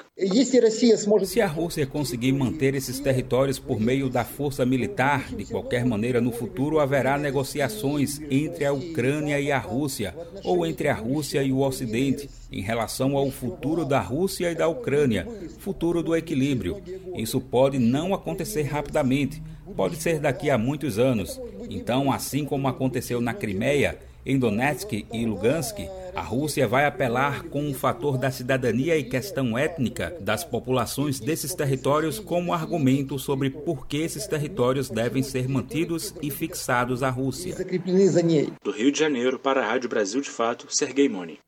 Se 1.25 1.41
a 1.41 1.47
Rússia 1.49 1.85
conseguir 1.85 2.31
manter 2.31 2.77
esses 2.77 3.01
territórios 3.01 3.59
por 3.59 3.81
meio 3.81 4.09
da 4.09 4.25
força 4.25 4.65
militar, 4.65 5.29
de 5.35 5.45
qualquer 5.45 5.85
maneira 5.85 6.21
no 6.21 6.31
futuro 6.31 6.79
haverá 6.79 7.19
negociações 7.19 8.21
entre 8.31 8.65
a 8.65 8.73
Ucrânia 8.73 9.41
e 9.41 9.51
a 9.51 9.59
Rússia, 9.59 10.15
ou 10.45 10.65
entre 10.65 10.87
a 10.87 10.95
Rússia 10.95 11.43
e 11.43 11.51
o 11.51 11.63
Ocidente, 11.63 12.31
em 12.53 12.63
relação 12.63 13.17
ao 13.17 13.29
futuro 13.29 13.85
da 13.85 14.01
Rússia 14.01 14.53
e 14.53 14.55
da 14.55 14.69
Ucrânia, 14.69 15.27
futuro 15.59 16.01
do 16.01 16.15
equilíbrio. 16.15 16.81
Isso 17.17 17.41
pode 17.41 17.81
não 17.81 18.15
acontecer 18.15 18.63
rapidamente, 18.63 19.43
pode 19.75 19.97
ser 19.97 20.21
daqui 20.21 20.49
a 20.49 20.57
muitos 20.57 20.97
anos. 20.97 21.41
Então, 21.69 22.13
assim 22.13 22.45
como 22.45 22.69
aconteceu 22.69 23.21
na 23.21 23.35
Crimeia, 23.35 23.99
em 24.25 24.39
Donetsk 24.39 25.05
e 25.13 25.27
Lugansk, 25.27 25.81
a 26.15 26.21
Rússia 26.21 26.67
vai 26.69 26.87
apelar 26.87 27.45
com 27.45 27.69
o 27.69 27.75
fator 27.75 28.17
da 28.17 28.31
cidadania 28.31 28.97
e 28.97 29.05
questão 29.05 29.59
étnica 29.59 30.17
das 30.21 30.45
populações 30.45 31.19
desses 31.19 31.55
territórios 31.55 32.19
como 32.19 32.53
argumento 32.53 33.19
sobre 33.19 33.51
por 33.51 33.87
que 33.87 33.99
esses 33.99 34.27
territórios 34.27 34.89
devem 34.89 35.23
ser 35.23 35.49
mantidos 35.49 36.15
e 36.23 36.31
fixados 36.31 37.03
à 37.03 37.11
Rússia. 37.11 37.57
Do 38.63 38.71
Rio 38.71 38.93
de 38.93 38.99
Janeiro 38.99 39.39
para 39.39 39.63
a 39.63 39.67
Rádio 39.67 39.89
Brasil 39.89 40.21
de 40.21 40.31
Fato, 40.31 40.67
Sergei 40.69 41.09
Moni. 41.09 41.39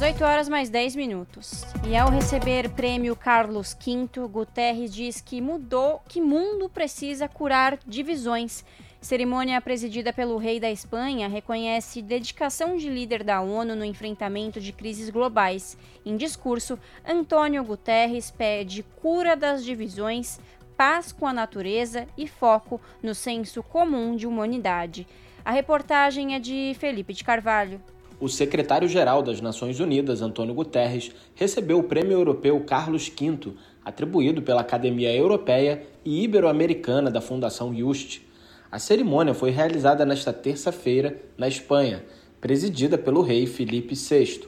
18 0.00 0.24
horas 0.24 0.48
mais 0.48 0.70
10 0.70 0.96
minutos. 0.96 1.62
E 1.86 1.94
ao 1.94 2.08
receber 2.08 2.70
prêmio 2.70 3.14
Carlos 3.14 3.76
V, 3.78 4.26
Guterres 4.28 4.94
diz 4.94 5.20
que 5.20 5.42
mudou, 5.42 6.00
que 6.08 6.22
mundo 6.22 6.70
precisa 6.70 7.28
curar 7.28 7.78
divisões 7.86 8.64
Cerimônia 9.00 9.58
presidida 9.62 10.12
pelo 10.12 10.36
rei 10.36 10.60
da 10.60 10.70
Espanha 10.70 11.26
reconhece 11.26 12.02
dedicação 12.02 12.76
de 12.76 12.90
líder 12.90 13.24
da 13.24 13.40
ONU 13.40 13.74
no 13.74 13.84
enfrentamento 13.84 14.60
de 14.60 14.72
crises 14.72 15.08
globais. 15.08 15.76
Em 16.04 16.18
discurso, 16.18 16.78
Antônio 17.08 17.64
Guterres 17.64 18.30
pede 18.30 18.84
cura 19.00 19.34
das 19.34 19.64
divisões, 19.64 20.38
paz 20.76 21.12
com 21.12 21.26
a 21.26 21.32
natureza 21.32 22.06
e 22.16 22.28
foco 22.28 22.78
no 23.02 23.14
senso 23.14 23.62
comum 23.62 24.14
de 24.14 24.26
humanidade. 24.26 25.06
A 25.42 25.50
reportagem 25.50 26.34
é 26.34 26.38
de 26.38 26.76
Felipe 26.78 27.14
de 27.14 27.24
Carvalho. 27.24 27.80
O 28.20 28.28
secretário-geral 28.28 29.22
das 29.22 29.40
Nações 29.40 29.80
Unidas, 29.80 30.20
Antônio 30.20 30.52
Guterres, 30.54 31.10
recebeu 31.34 31.78
o 31.78 31.84
Prêmio 31.84 32.12
Europeu 32.12 32.60
Carlos 32.60 33.08
V, 33.08 33.54
atribuído 33.82 34.42
pela 34.42 34.60
Academia 34.60 35.10
Europeia 35.10 35.86
e 36.04 36.22
Ibero-Americana 36.22 37.10
da 37.10 37.22
Fundação 37.22 37.74
Just. 37.74 38.28
A 38.72 38.78
cerimônia 38.78 39.34
foi 39.34 39.50
realizada 39.50 40.06
nesta 40.06 40.32
terça-feira 40.32 41.20
na 41.36 41.48
Espanha, 41.48 42.04
presidida 42.40 42.96
pelo 42.96 43.20
rei 43.20 43.44
Felipe 43.44 43.96
VI. 43.96 44.42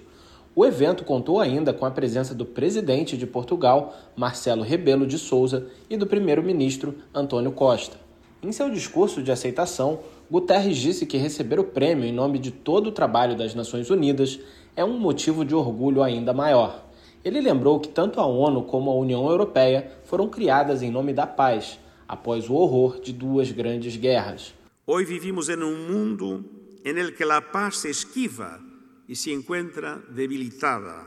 O 0.54 0.64
evento 0.64 1.02
contou 1.02 1.40
ainda 1.40 1.72
com 1.72 1.84
a 1.84 1.90
presença 1.90 2.32
do 2.32 2.46
presidente 2.46 3.16
de 3.16 3.26
Portugal, 3.26 3.96
Marcelo 4.14 4.62
Rebelo 4.62 5.08
de 5.08 5.18
Souza, 5.18 5.66
e 5.90 5.96
do 5.96 6.06
primeiro-ministro 6.06 6.94
Antônio 7.12 7.50
Costa. 7.50 7.96
Em 8.40 8.52
seu 8.52 8.70
discurso 8.70 9.20
de 9.24 9.32
aceitação, 9.32 9.98
Guterres 10.30 10.76
disse 10.76 11.04
que 11.04 11.16
receber 11.16 11.58
o 11.58 11.64
prêmio 11.64 12.04
em 12.04 12.12
nome 12.12 12.38
de 12.38 12.52
todo 12.52 12.88
o 12.88 12.92
trabalho 12.92 13.36
das 13.36 13.56
Nações 13.56 13.90
Unidas 13.90 14.38
é 14.76 14.84
um 14.84 15.00
motivo 15.00 15.44
de 15.44 15.54
orgulho 15.54 16.00
ainda 16.00 16.32
maior. 16.32 16.84
Ele 17.24 17.40
lembrou 17.40 17.80
que 17.80 17.88
tanto 17.88 18.20
a 18.20 18.26
ONU 18.26 18.62
como 18.62 18.88
a 18.88 18.94
União 18.94 19.28
Europeia 19.28 19.90
foram 20.04 20.28
criadas 20.28 20.80
em 20.80 20.92
nome 20.92 21.12
da 21.12 21.26
paz 21.26 21.81
após 22.12 22.50
o 22.50 22.52
horror 22.52 23.00
de 23.00 23.10
duas 23.10 23.50
grandes 23.50 23.96
guerras. 23.96 24.52
Hoje 24.86 25.06
vivimos 25.06 25.48
em 25.48 25.56
um 25.56 25.88
mundo 25.90 26.44
em 26.84 27.10
que 27.10 27.22
a 27.24 27.40
paz 27.40 27.78
se 27.78 27.88
esquiva 27.88 28.60
e 29.08 29.16
se 29.16 29.32
encontra 29.32 29.98
debilitada. 30.10 31.06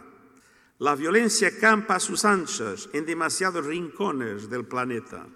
A 0.83 0.95
violência 0.95 1.51
campa 1.51 1.93
a 1.93 1.99
suas 1.99 2.25
anchas 2.25 2.89
em 2.91 3.03
demasiados 3.03 3.67
rincones 3.67 4.47
do 4.47 4.63
planeta. 4.63 5.27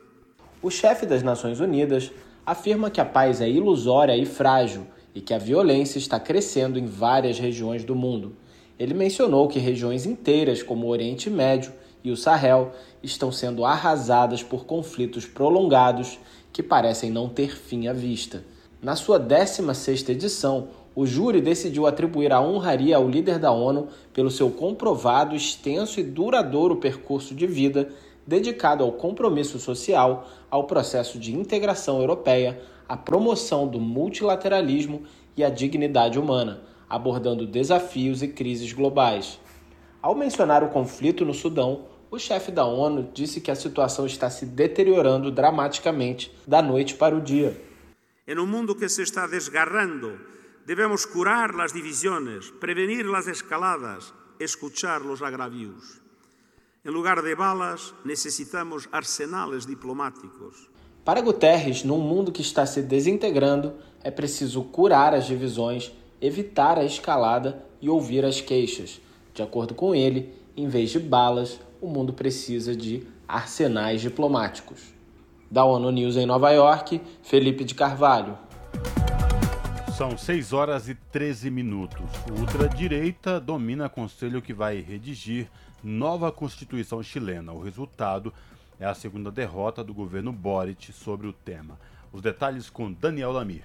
O 0.59 0.71
chefe 0.71 1.05
das 1.05 1.21
Nações 1.21 1.59
Unidas 1.59 2.11
afirma 2.43 2.89
que 2.89 2.99
a 2.99 3.05
paz 3.05 3.39
é 3.39 3.47
ilusória 3.47 4.17
e 4.17 4.25
frágil 4.25 4.87
e 5.13 5.21
que 5.21 5.35
a 5.35 5.37
violência 5.37 5.99
está 5.99 6.19
crescendo 6.19 6.79
em 6.79 6.87
várias 6.87 7.37
regiões 7.37 7.83
do 7.83 7.93
mundo. 7.93 8.35
Ele 8.79 8.95
mencionou 8.95 9.47
que 9.47 9.59
regiões 9.59 10.07
inteiras, 10.07 10.63
como 10.63 10.87
o 10.87 10.89
Oriente 10.89 11.29
Médio 11.29 11.71
e 12.03 12.11
o 12.11 12.17
Sahel 12.17 12.71
estão 13.03 13.31
sendo 13.31 13.65
arrasadas 13.65 14.43
por 14.43 14.65
conflitos 14.65 15.25
prolongados 15.25 16.19
que 16.51 16.63
parecem 16.63 17.09
não 17.09 17.29
ter 17.29 17.57
fim 17.57 17.87
à 17.87 17.93
vista. 17.93 18.43
Na 18.81 18.95
sua 18.95 19.19
16ª 19.19 20.09
edição, 20.09 20.69
o 20.95 21.05
júri 21.05 21.41
decidiu 21.41 21.85
atribuir 21.85 22.31
a 22.33 22.41
honraria 22.41 22.97
ao 22.97 23.07
líder 23.07 23.39
da 23.39 23.51
ONU 23.51 23.87
pelo 24.13 24.31
seu 24.31 24.49
comprovado, 24.49 25.35
extenso 25.35 25.99
e 25.99 26.03
duradouro 26.03 26.77
percurso 26.77 27.35
de 27.35 27.45
vida 27.45 27.89
dedicado 28.25 28.83
ao 28.83 28.91
compromisso 28.91 29.59
social, 29.59 30.27
ao 30.51 30.65
processo 30.65 31.17
de 31.17 31.35
integração 31.35 31.99
europeia, 31.99 32.61
à 32.87 32.95
promoção 32.95 33.67
do 33.67 33.79
multilateralismo 33.79 35.03
e 35.35 35.43
à 35.43 35.49
dignidade 35.49 36.19
humana, 36.19 36.61
abordando 36.89 37.47
desafios 37.47 38.21
e 38.21 38.27
crises 38.27 38.71
globais. 38.71 39.39
Ao 40.01 40.15
mencionar 40.15 40.63
o 40.63 40.69
conflito 40.69 41.25
no 41.25 41.33
Sudão, 41.33 41.81
o 42.11 42.17
chefe 42.17 42.51
da 42.51 42.65
ONU 42.65 43.11
disse 43.13 43.39
que 43.39 43.51
a 43.51 43.55
situação 43.55 44.05
está 44.05 44.29
se 44.29 44.45
deteriorando 44.45 45.31
dramaticamente 45.31 46.31
da 46.47 46.61
noite 46.61 46.95
para 46.95 47.15
o 47.15 47.21
dia. 47.21 47.61
Em 48.27 48.37
um 48.37 48.47
mundo 48.47 48.75
que 48.75 48.89
se 48.89 49.01
está 49.01 49.27
desgarrando, 49.27 50.19
devemos 50.65 51.05
curar 51.05 51.57
as 51.59 51.73
divisões, 51.73 52.49
prevenir 52.51 53.05
as 53.13 53.27
escaladas, 53.27 54.13
escuchar 54.39 55.01
os 55.01 55.21
agravios. 55.21 56.01
Em 56.83 56.89
lugar 56.89 57.21
de 57.21 57.35
balas, 57.35 57.93
necessitamos 58.05 58.87
arsenales 58.91 59.65
diplomáticos. 59.65 60.69
Para 61.03 61.21
Guterres, 61.21 61.83
num 61.83 61.99
mundo 61.99 62.31
que 62.31 62.41
está 62.41 62.65
se 62.65 62.81
desintegrando, 62.81 63.73
é 64.03 64.11
preciso 64.11 64.63
curar 64.63 65.13
as 65.13 65.25
divisões, 65.25 65.91
evitar 66.21 66.77
a 66.77 66.85
escalada 66.85 67.65
e 67.81 67.89
ouvir 67.89 68.23
as 68.25 68.41
queixas 68.41 69.01
de 69.39 69.43
acordo 69.43 69.73
com 69.73 69.95
ele, 69.95 70.33
em 70.55 70.67
vez 70.67 70.89
de 70.89 70.99
balas, 70.99 71.59
o 71.81 71.87
mundo 71.87 72.13
precisa 72.13 72.75
de 72.75 73.03
arsenais 73.27 74.01
diplomáticos. 74.01 74.93
Da 75.49 75.63
ONU 75.63 75.91
News 75.91 76.15
em 76.15 76.25
Nova 76.25 76.51
York, 76.51 77.01
Felipe 77.23 77.63
de 77.63 77.73
Carvalho. 77.73 78.37
São 79.97 80.17
6 80.17 80.53
horas 80.53 80.87
e 80.87 80.95
13 80.95 81.49
minutos. 81.49 82.05
Ultradireita 82.39 83.39
domina 83.39 83.89
conselho 83.89 84.41
que 84.41 84.53
vai 84.53 84.79
redigir 84.79 85.49
nova 85.83 86.31
Constituição 86.31 87.01
chilena. 87.01 87.51
O 87.51 87.61
resultado 87.61 88.33
é 88.79 88.85
a 88.85 88.93
segunda 88.93 89.31
derrota 89.31 89.83
do 89.83 89.93
governo 89.93 90.31
Boric 90.31 90.93
sobre 90.93 91.27
o 91.27 91.33
tema. 91.33 91.79
Os 92.13 92.21
detalhes 92.21 92.69
com 92.69 92.91
Daniel 92.91 93.31
Lamir. 93.31 93.63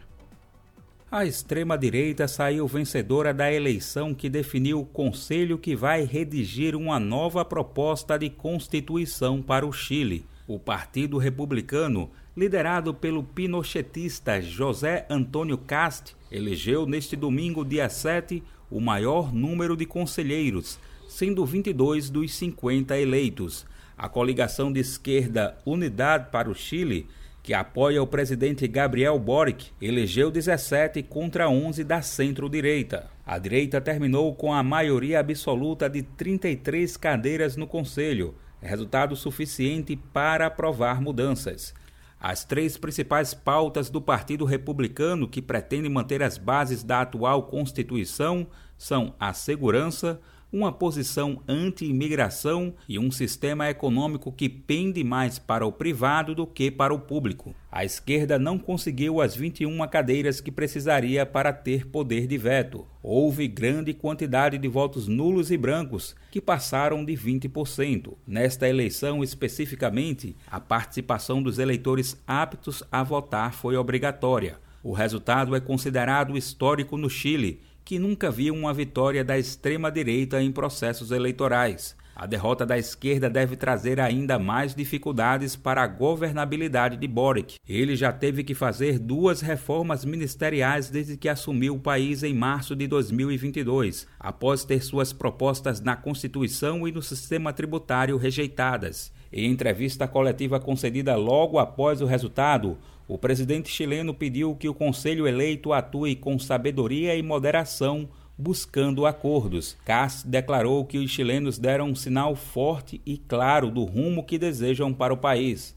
A 1.11 1.25
extrema-direita 1.25 2.27
saiu 2.27 2.67
vencedora 2.67 3.33
da 3.33 3.53
eleição 3.53 4.15
que 4.15 4.29
definiu 4.29 4.81
o 4.81 4.87
conselho 4.87 5.59
que 5.59 5.77
vai 5.77 6.03
redigir 6.03 6.75
uma 6.75 6.99
nova 6.99 7.45
proposta 7.45 8.19
de 8.19 8.29
constituição 8.31 9.41
para 9.41 9.67
o 9.67 9.73
Chile. 9.73 10.27
O 10.49 10.59
Partido 10.59 11.17
Republicano, 11.17 12.11
liderado 12.37 12.93
pelo 12.93 13.23
pinochetista 13.23 14.41
José 14.41 15.07
Antônio 15.09 15.57
Cast, 15.57 16.17
elegeu 16.33 16.85
neste 16.85 17.15
domingo, 17.15 17.65
dia 17.65 17.89
7, 17.89 18.43
o 18.71 18.81
maior 18.81 19.33
número 19.33 19.77
de 19.77 19.87
conselheiros, 19.87 20.81
sendo 21.09 21.47
22 21.47 22.11
dos 22.11 22.35
50 22.35 22.99
eleitos. 22.99 23.65
A 23.97 24.09
coligação 24.09 24.73
de 24.73 24.81
esquerda 24.81 25.57
Unidade 25.65 26.31
para 26.33 26.51
o 26.51 26.55
Chile 26.55 27.07
que 27.45 27.53
apoia 27.53 28.03
o 28.03 28.07
presidente 28.07 28.67
Gabriel 28.67 29.19
Boric, 29.19 29.71
elegeu 29.79 30.31
17 30.31 31.03
contra 31.03 31.47
11 31.47 31.85
da 31.85 32.01
centro-direita. 32.01 33.11
A 33.27 33.37
direita 33.39 33.83
terminou 33.83 34.35
com 34.35 34.51
a 34.51 34.63
maioria 34.63 35.21
absoluta 35.21 35.87
de 35.87 36.03
33 36.03 36.97
cadeiras 36.97 37.55
no 37.55 37.67
Conselho, 37.67 38.35
resultado 38.63 39.15
suficiente 39.15 39.95
para 39.95 40.47
aprovar 40.47 41.03
mudanças. 41.03 41.75
As 42.19 42.47
três 42.47 42.79
principais 42.79 43.35
pautas 43.35 43.91
do 43.91 44.01
Partido 44.01 44.47
Republicano, 44.47 45.29
que 45.29 45.43
pretende 45.43 45.87
manter 45.91 46.23
as 46.23 46.39
bases 46.39 46.83
da 46.83 47.03
atual 47.03 47.43
Constituição, 47.43 48.47
são 48.79 49.15
a 49.21 49.35
segurança, 49.35 50.19
uma 50.55 50.71
posição 50.71 51.43
anti-imigração 51.49 52.75
e 52.89 52.97
um 52.97 53.11
sistema 53.11 53.69
econômico 53.69 54.31
que 54.31 54.49
pende 54.49 55.03
mais 55.03 55.37
para 55.37 55.67
o 55.67 55.73
privado 55.73 56.33
do 56.33 56.47
que 56.47 56.71
para 56.71 56.95
o 56.95 57.01
público. 57.01 57.53
A 57.73 57.85
esquerda 57.85 58.39
não 58.39 58.57
conseguiu 58.57 59.21
as 59.21 59.35
21 59.35 59.77
cadeiras 59.89 60.41
que 60.41 60.53
precisaria 60.53 61.27
para 61.27 61.53
ter 61.53 61.89
poder 61.89 62.29
de 62.29 62.39
veto. 62.39 62.87
Houve 63.03 63.49
grande 63.49 63.93
quantidade 63.93 64.57
de 64.57 64.69
votos 64.69 65.09
nulos 65.09 65.51
e 65.51 65.57
brancos, 65.57 66.15
que 66.31 66.41
passaram 66.41 67.05
de 67.05 67.15
20%. 67.15 68.15
Nesta 68.25 68.69
eleição 68.69 69.25
especificamente, 69.25 70.37
a 70.49 70.61
participação 70.61 71.43
dos 71.43 71.59
eleitores 71.59 72.17
aptos 72.29 72.85
a 72.93 73.03
votar 73.03 73.55
foi 73.55 73.77
obrigatória. 73.77 74.63
O 74.85 74.93
resultado 74.93 75.57
é 75.57 75.61
considerado 75.61 76.37
histórico 76.37 76.99
no 76.99 77.09
Chile 77.09 77.61
que 77.85 77.99
nunca 77.99 78.31
viu 78.31 78.55
uma 78.55 78.73
vitória 78.73 79.23
da 79.23 79.39
extrema-direita 79.39 80.43
em 80.43 80.51
processos 80.51 81.11
eleitorais. 81.11 81.95
A 82.17 82.27
derrota 82.27 82.65
da 82.65 82.79
esquerda 82.79 83.29
deve 83.29 83.57
trazer 83.57 83.99
ainda 83.99 84.39
mais 84.39 84.73
dificuldades 84.73 85.57
para 85.57 85.83
a 85.83 85.87
governabilidade 85.87 86.97
de 86.97 87.09
Boric. 87.09 87.57
Ele 87.69 87.97
já 87.97 88.13
teve 88.13 88.45
que 88.45 88.55
fazer 88.55 89.01
duas 89.01 89.41
reformas 89.41 90.05
ministeriais 90.05 90.89
desde 90.89 91.17
que 91.17 91.29
assumiu 91.29 91.75
o 91.75 91.81
país 91.81 92.23
em 92.23 92.33
março 92.33 92.77
de 92.77 92.87
2022, 92.87 94.07
após 94.19 94.65
ter 94.65 94.81
suas 94.81 95.13
propostas 95.13 95.81
na 95.81 95.97
Constituição 95.97 96.87
e 96.87 96.93
no 96.93 97.03
sistema 97.03 97.53
tributário 97.53 98.17
rejeitadas. 98.17 99.13
Em 99.33 99.51
entrevista 99.51 100.07
coletiva 100.07 100.61
concedida 100.61 101.17
logo 101.17 101.59
após 101.59 102.01
o 102.01 102.07
resultado, 102.07 102.79
o 103.07 103.19
presidente 103.19 103.69
chileno 103.69 104.15
pediu 104.15 104.55
que 104.55 104.69
o 104.69 104.75
Conselho 104.75 105.27
eleito 105.27 105.73
atue 105.73 106.17
com 106.17 106.39
sabedoria 106.39 107.15
e 107.15 107.23
moderação, 107.23 108.09
buscando 108.37 109.05
acordos. 109.05 109.77
Cass 109.85 110.23
declarou 110.23 110.85
que 110.85 110.99
os 110.99 111.11
chilenos 111.11 111.59
deram 111.59 111.91
um 111.91 111.95
sinal 111.95 112.35
forte 112.35 113.01
e 113.05 113.19
claro 113.19 113.71
do 113.71 113.85
rumo 113.85 114.25
que 114.25 114.39
desejam 114.39 114.93
para 114.93 115.13
o 115.13 115.19
país. 115.19 115.77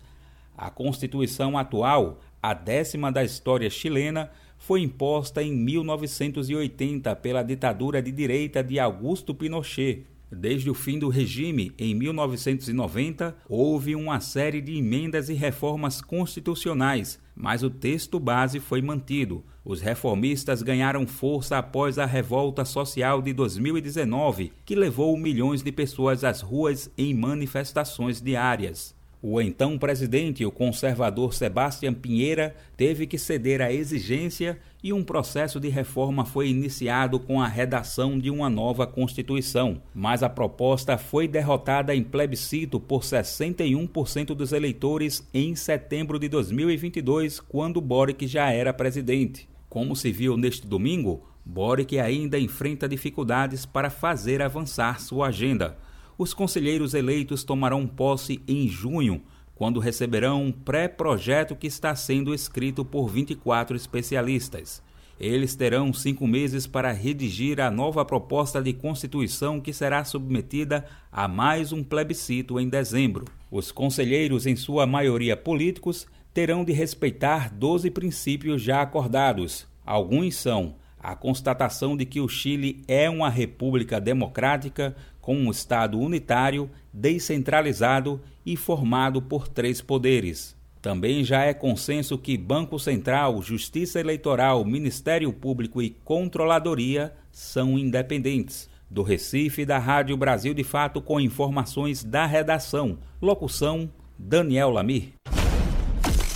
A 0.57 0.69
Constituição 0.69 1.57
atual, 1.57 2.19
a 2.41 2.53
décima 2.53 3.11
da 3.11 3.23
história 3.23 3.69
chilena, 3.69 4.31
foi 4.57 4.81
imposta 4.81 5.43
em 5.43 5.51
1980 5.51 7.15
pela 7.17 7.43
ditadura 7.43 8.01
de 8.01 8.11
direita 8.11 8.63
de 8.63 8.79
Augusto 8.79 9.35
Pinochet. 9.35 10.05
Desde 10.31 10.69
o 10.69 10.73
fim 10.73 10.99
do 10.99 11.07
regime, 11.07 11.71
em 11.79 11.95
1990, 11.95 13.33
houve 13.47 13.95
uma 13.95 14.19
série 14.19 14.59
de 14.59 14.75
emendas 14.75 15.29
e 15.29 15.33
reformas 15.33 16.01
constitucionais, 16.01 17.17
mas 17.33 17.63
o 17.63 17.69
texto 17.69 18.19
base 18.19 18.59
foi 18.59 18.81
mantido. 18.81 19.45
Os 19.63 19.79
reformistas 19.79 20.61
ganharam 20.61 21.07
força 21.07 21.57
após 21.57 21.97
a 21.97 22.05
revolta 22.05 22.65
social 22.65 23.21
de 23.21 23.31
2019, 23.31 24.51
que 24.65 24.75
levou 24.75 25.15
milhões 25.17 25.63
de 25.63 25.71
pessoas 25.71 26.25
às 26.25 26.41
ruas 26.41 26.91
em 26.97 27.13
manifestações 27.13 28.21
diárias. 28.21 28.97
O 29.21 29.41
então 29.41 29.77
presidente, 29.79 30.45
o 30.45 30.51
conservador 30.51 31.33
Sebastião 31.33 31.93
Pinheira, 31.93 32.55
teve 32.75 33.07
que 33.07 33.17
ceder 33.17 33.61
à 33.61 33.73
exigência 33.73 34.59
e 34.87 34.93
um 34.93 35.03
processo 35.03 35.59
de 35.59 35.67
reforma 35.67 36.23
foi 36.23 36.47
iniciado 36.47 37.19
com 37.19 37.41
a 37.41 37.47
redação 37.47 38.17
de 38.17 38.29
uma 38.29 38.49
nova 38.49 38.87
Constituição. 38.87 39.81
Mas 39.93 40.23
a 40.23 40.29
proposta 40.29 40.97
foi 40.97 41.27
derrotada 41.27 41.93
em 41.93 42.01
plebiscito 42.01 42.79
por 42.79 43.01
61% 43.01 44.27
dos 44.27 44.53
eleitores 44.53 45.27
em 45.33 45.55
setembro 45.55 46.17
de 46.17 46.29
2022, 46.29 47.41
quando 47.41 47.81
Boric 47.81 48.25
já 48.27 48.49
era 48.49 48.71
presidente. 48.71 49.49
Como 49.67 49.93
se 49.93 50.09
viu 50.09 50.37
neste 50.37 50.65
domingo, 50.65 51.27
Boric 51.45 51.99
ainda 51.99 52.39
enfrenta 52.39 52.87
dificuldades 52.87 53.65
para 53.65 53.89
fazer 53.89 54.41
avançar 54.41 55.01
sua 55.01 55.27
agenda 55.27 55.75
os 56.17 56.33
conselheiros 56.33 56.95
eleitos 56.95 57.43
tomarão 57.43 57.85
posse 57.85 58.41
em 58.47 58.67
junho, 58.67 59.21
quando 59.57 59.79
receberão 59.79 60.43
um 60.43 60.51
pré-projeto 60.51 61.55
que 61.55 61.65
está 61.65 61.95
sendo 61.95 62.33
escrito 62.33 62.85
por 62.85 63.07
24 63.07 63.75
especialistas. 63.75 64.83
Eles 65.19 65.55
terão 65.55 65.91
cinco 65.91 66.27
meses 66.27 66.67
para 66.67 66.91
redigir 66.91 67.59
a 67.59 67.71
nova 67.71 68.05
proposta 68.05 68.61
de 68.61 68.71
Constituição 68.71 69.59
que 69.59 69.73
será 69.73 70.03
submetida 70.03 70.85
a 71.11 71.27
mais 71.27 71.73
um 71.73 71.83
plebiscito 71.83 72.59
em 72.59 72.69
dezembro. 72.69 73.25
Os 73.49 73.71
conselheiros, 73.71 74.45
em 74.45 74.55
sua 74.55 74.85
maioria 74.85 75.35
políticos, 75.35 76.05
terão 76.35 76.63
de 76.63 76.71
respeitar 76.71 77.51
12 77.51 77.89
princípios 77.89 78.61
já 78.61 78.83
acordados. 78.83 79.67
Alguns 79.83 80.35
são 80.35 80.75
a 80.99 81.15
constatação 81.15 81.97
de 81.97 82.05
que 82.05 82.19
o 82.19 82.27
Chile 82.27 82.83
é 82.87 83.09
uma 83.09 83.29
república 83.29 83.99
democrática 83.99 84.95
com 85.19 85.35
um 85.35 85.49
Estado 85.49 85.99
unitário, 85.99 86.69
descentralizado 86.93 88.21
e 88.47 88.55
formado 88.55 89.21
por 89.21 89.45
três 89.45 89.81
poderes. 89.81 90.55
Também 90.81 91.21
já 91.21 91.43
é 91.43 91.53
consenso 91.53 92.17
que 92.17 92.37
Banco 92.37 92.79
Central, 92.79 93.41
Justiça 93.41 93.99
Eleitoral, 93.99 94.63
Ministério 94.63 95.33
Público 95.33 95.81
e 95.81 95.89
Controladoria 96.05 97.13
são 97.29 97.77
independentes. 97.77 98.69
Do 98.89 99.03
Recife, 99.03 99.65
da 99.65 99.77
Rádio 99.77 100.15
Brasil 100.15 100.53
de 100.53 100.63
Fato, 100.63 101.01
com 101.01 101.19
informações 101.19 102.05
da 102.05 102.25
redação. 102.25 102.99
Locução: 103.21 103.91
Daniel 104.17 104.69
Lamir. 104.69 105.09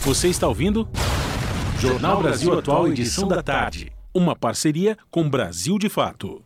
Você 0.02 0.28
está 0.28 0.50
ouvindo? 0.50 0.90
Jornal 1.80 2.22
Brasil 2.22 2.60
Atual, 2.60 2.90
edição 2.90 3.30
da 3.30 3.42
tarde. 3.42 3.90
Uma 4.14 4.36
parceria 4.36 4.98
com 5.10 5.30
Brasil 5.30 5.80
de 5.80 5.88
Fato. 5.88 6.42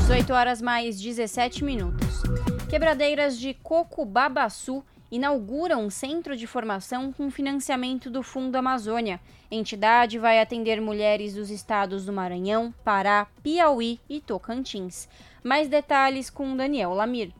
18 0.00 0.32
horas 0.32 0.62
mais 0.62 0.98
17 0.98 1.62
minutos. 1.62 2.22
Quebradeiras 2.68 3.40
de 3.40 3.54
Cocubabaçu 3.54 4.84
inauguram 5.10 5.86
um 5.86 5.88
centro 5.88 6.36
de 6.36 6.46
formação 6.46 7.10
com 7.10 7.30
financiamento 7.30 8.10
do 8.10 8.22
Fundo 8.22 8.56
Amazônia. 8.56 9.18
A 9.50 9.54
entidade 9.54 10.18
vai 10.18 10.38
atender 10.38 10.78
mulheres 10.78 11.32
dos 11.32 11.48
estados 11.48 12.04
do 12.04 12.12
Maranhão, 12.12 12.74
Pará, 12.84 13.26
Piauí 13.42 13.98
e 14.06 14.20
Tocantins. 14.20 15.08
Mais 15.42 15.66
detalhes 15.66 16.28
com 16.28 16.54
Daniel 16.54 16.92
Lamir. 16.92 17.32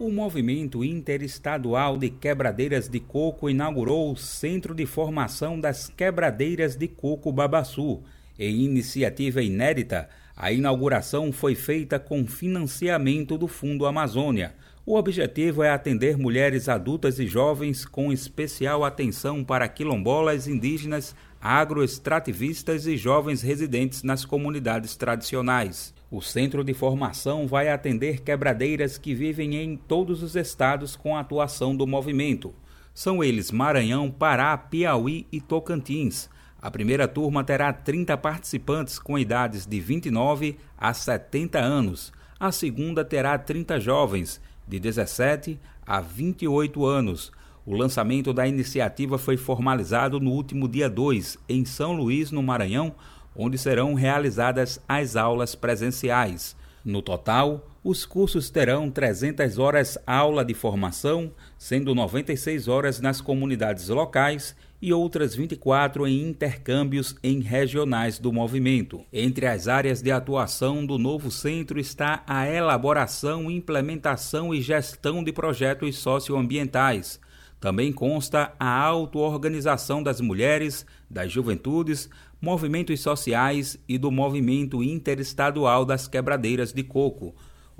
O 0.00 0.10
movimento 0.10 0.82
interestadual 0.82 1.96
de 1.96 2.10
quebradeiras 2.10 2.88
de 2.88 2.98
coco 2.98 3.48
inaugurou 3.48 4.10
o 4.10 4.16
Centro 4.16 4.74
de 4.74 4.84
Formação 4.84 5.60
das 5.60 5.88
Quebradeiras 5.88 6.74
de 6.74 6.88
Coco 6.88 7.30
Babaçu. 7.30 8.02
Em 8.36 8.62
iniciativa 8.62 9.40
inédita, 9.40 10.08
a 10.36 10.50
inauguração 10.50 11.30
foi 11.30 11.54
feita 11.54 12.00
com 12.00 12.26
financiamento 12.26 13.38
do 13.38 13.46
Fundo 13.46 13.86
Amazônia. 13.86 14.56
O 14.84 14.96
objetivo 14.96 15.62
é 15.62 15.70
atender 15.70 16.18
mulheres 16.18 16.68
adultas 16.68 17.20
e 17.20 17.26
jovens 17.26 17.84
com 17.84 18.12
especial 18.12 18.82
atenção 18.82 19.44
para 19.44 19.68
quilombolas 19.68 20.48
indígenas, 20.48 21.14
agroextrativistas 21.40 22.84
e 22.88 22.96
jovens 22.96 23.42
residentes 23.42 24.02
nas 24.02 24.24
comunidades 24.24 24.96
tradicionais. 24.96 25.94
O 26.10 26.20
centro 26.20 26.64
de 26.64 26.74
formação 26.74 27.46
vai 27.46 27.68
atender 27.68 28.22
quebradeiras 28.22 28.98
que 28.98 29.14
vivem 29.14 29.54
em 29.54 29.76
todos 29.76 30.20
os 30.20 30.34
estados 30.34 30.96
com 30.96 31.16
a 31.16 31.20
atuação 31.20 31.76
do 31.76 31.86
movimento. 31.86 32.52
São 32.92 33.22
eles 33.22 33.52
Maranhão, 33.52 34.10
Pará, 34.10 34.58
Piauí 34.58 35.28
e 35.30 35.40
Tocantins. 35.40 36.28
A 36.60 36.72
primeira 36.72 37.06
turma 37.06 37.44
terá 37.44 37.72
30 37.72 38.16
participantes 38.16 38.98
com 38.98 39.16
idades 39.16 39.64
de 39.64 39.78
29 39.78 40.58
a 40.76 40.92
70 40.92 41.60
anos. 41.60 42.12
A 42.38 42.50
segunda 42.50 43.04
terá 43.04 43.38
30 43.38 43.78
jovens, 43.78 44.40
de 44.66 44.78
17 44.78 45.58
a 45.86 46.00
28 46.00 46.84
anos. 46.84 47.32
O 47.64 47.76
lançamento 47.76 48.32
da 48.32 48.46
iniciativa 48.46 49.18
foi 49.18 49.36
formalizado 49.36 50.18
no 50.18 50.30
último 50.30 50.66
dia 50.66 50.90
2, 50.90 51.38
em 51.48 51.64
São 51.64 51.92
Luís, 51.92 52.30
no 52.30 52.42
Maranhão, 52.42 52.94
onde 53.36 53.56
serão 53.56 53.94
realizadas 53.94 54.80
as 54.88 55.16
aulas 55.16 55.54
presenciais. 55.54 56.56
No 56.84 57.00
total, 57.00 57.68
os 57.84 58.04
cursos 58.04 58.50
terão 58.50 58.90
300 58.90 59.58
horas 59.58 59.96
aula 60.06 60.44
de 60.44 60.54
formação, 60.54 61.32
sendo 61.56 61.94
96 61.94 62.66
horas 62.66 63.00
nas 63.00 63.20
comunidades 63.20 63.88
locais 63.88 64.56
e 64.82 64.92
outras 64.92 65.32
24 65.32 66.08
em 66.08 66.28
intercâmbios 66.28 67.14
em 67.22 67.40
regionais 67.40 68.18
do 68.18 68.32
movimento. 68.32 69.06
Entre 69.12 69.46
as 69.46 69.68
áreas 69.68 70.02
de 70.02 70.10
atuação 70.10 70.84
do 70.84 70.98
novo 70.98 71.30
centro 71.30 71.78
está 71.78 72.24
a 72.26 72.48
elaboração, 72.48 73.48
implementação 73.48 74.52
e 74.52 74.60
gestão 74.60 75.22
de 75.22 75.32
projetos 75.32 75.96
socioambientais. 75.98 77.20
Também 77.60 77.92
consta 77.92 78.52
a 78.58 78.82
auto-organização 78.82 80.02
das 80.02 80.20
mulheres, 80.20 80.84
das 81.08 81.30
juventudes, 81.30 82.10
movimentos 82.40 83.00
sociais 83.00 83.78
e 83.88 83.96
do 83.96 84.10
movimento 84.10 84.82
interestadual 84.82 85.84
das 85.84 86.08
quebradeiras 86.08 86.72
de 86.72 86.82
coco 86.82 87.32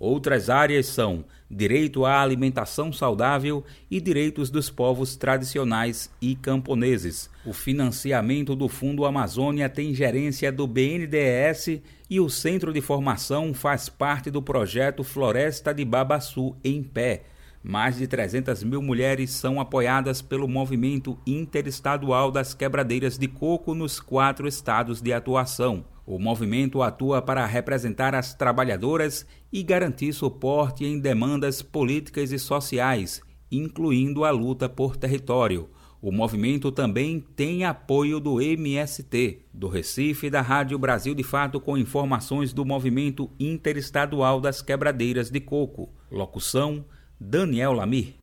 Outras 0.02 0.50
áreas 0.50 0.86
são 0.86 1.24
direito 1.48 2.04
à 2.04 2.20
alimentação 2.20 2.92
saudável 2.92 3.64
e 3.88 4.00
direitos 4.00 4.50
dos 4.50 4.68
povos 4.68 5.14
tradicionais 5.14 6.10
e 6.20 6.34
camponeses. 6.34 7.30
O 7.46 7.52
financiamento 7.52 8.56
do 8.56 8.66
Fundo 8.66 9.04
Amazônia 9.04 9.68
tem 9.68 9.94
gerência 9.94 10.50
do 10.50 10.66
BNDES 10.66 11.82
e 12.10 12.18
o 12.18 12.28
Centro 12.28 12.72
de 12.72 12.80
Formação 12.80 13.54
faz 13.54 13.88
parte 13.88 14.28
do 14.28 14.42
projeto 14.42 15.04
Floresta 15.04 15.72
de 15.72 15.84
Babaçu 15.84 16.56
em 16.64 16.82
Pé. 16.82 17.22
Mais 17.62 17.98
de 17.98 18.08
300 18.08 18.64
mil 18.64 18.82
mulheres 18.82 19.30
são 19.30 19.60
apoiadas 19.60 20.20
pelo 20.20 20.48
movimento 20.48 21.16
interestadual 21.24 22.32
das 22.32 22.54
quebradeiras 22.54 23.16
de 23.16 23.28
coco 23.28 23.72
nos 23.72 24.00
quatro 24.00 24.48
estados 24.48 25.00
de 25.00 25.12
atuação. 25.12 25.91
O 26.04 26.18
movimento 26.18 26.82
atua 26.82 27.22
para 27.22 27.46
representar 27.46 28.14
as 28.14 28.34
trabalhadoras 28.34 29.24
e 29.52 29.62
garantir 29.62 30.12
suporte 30.12 30.84
em 30.84 30.98
demandas 30.98 31.62
políticas 31.62 32.32
e 32.32 32.38
sociais, 32.38 33.20
incluindo 33.50 34.24
a 34.24 34.30
luta 34.30 34.68
por 34.68 34.96
território. 34.96 35.70
O 36.00 36.10
movimento 36.10 36.72
também 36.72 37.20
tem 37.20 37.64
apoio 37.64 38.18
do 38.18 38.40
MST, 38.40 39.46
do 39.54 39.68
Recife 39.68 40.26
e 40.26 40.30
da 40.30 40.40
Rádio 40.40 40.76
Brasil 40.76 41.14
de 41.14 41.22
Fato, 41.22 41.60
com 41.60 41.78
informações 41.78 42.52
do 42.52 42.64
movimento 42.64 43.30
interestadual 43.38 44.40
das 44.40 44.60
quebradeiras 44.60 45.30
de 45.30 45.38
coco. 45.38 45.94
Locução: 46.10 46.84
Daniel 47.20 47.72
Lamir. 47.72 48.16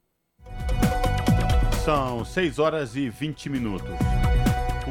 São 1.86 2.26
6 2.26 2.60
horas 2.60 2.98
e 2.98 3.10
20 3.10 3.50
minutos. 3.50 4.19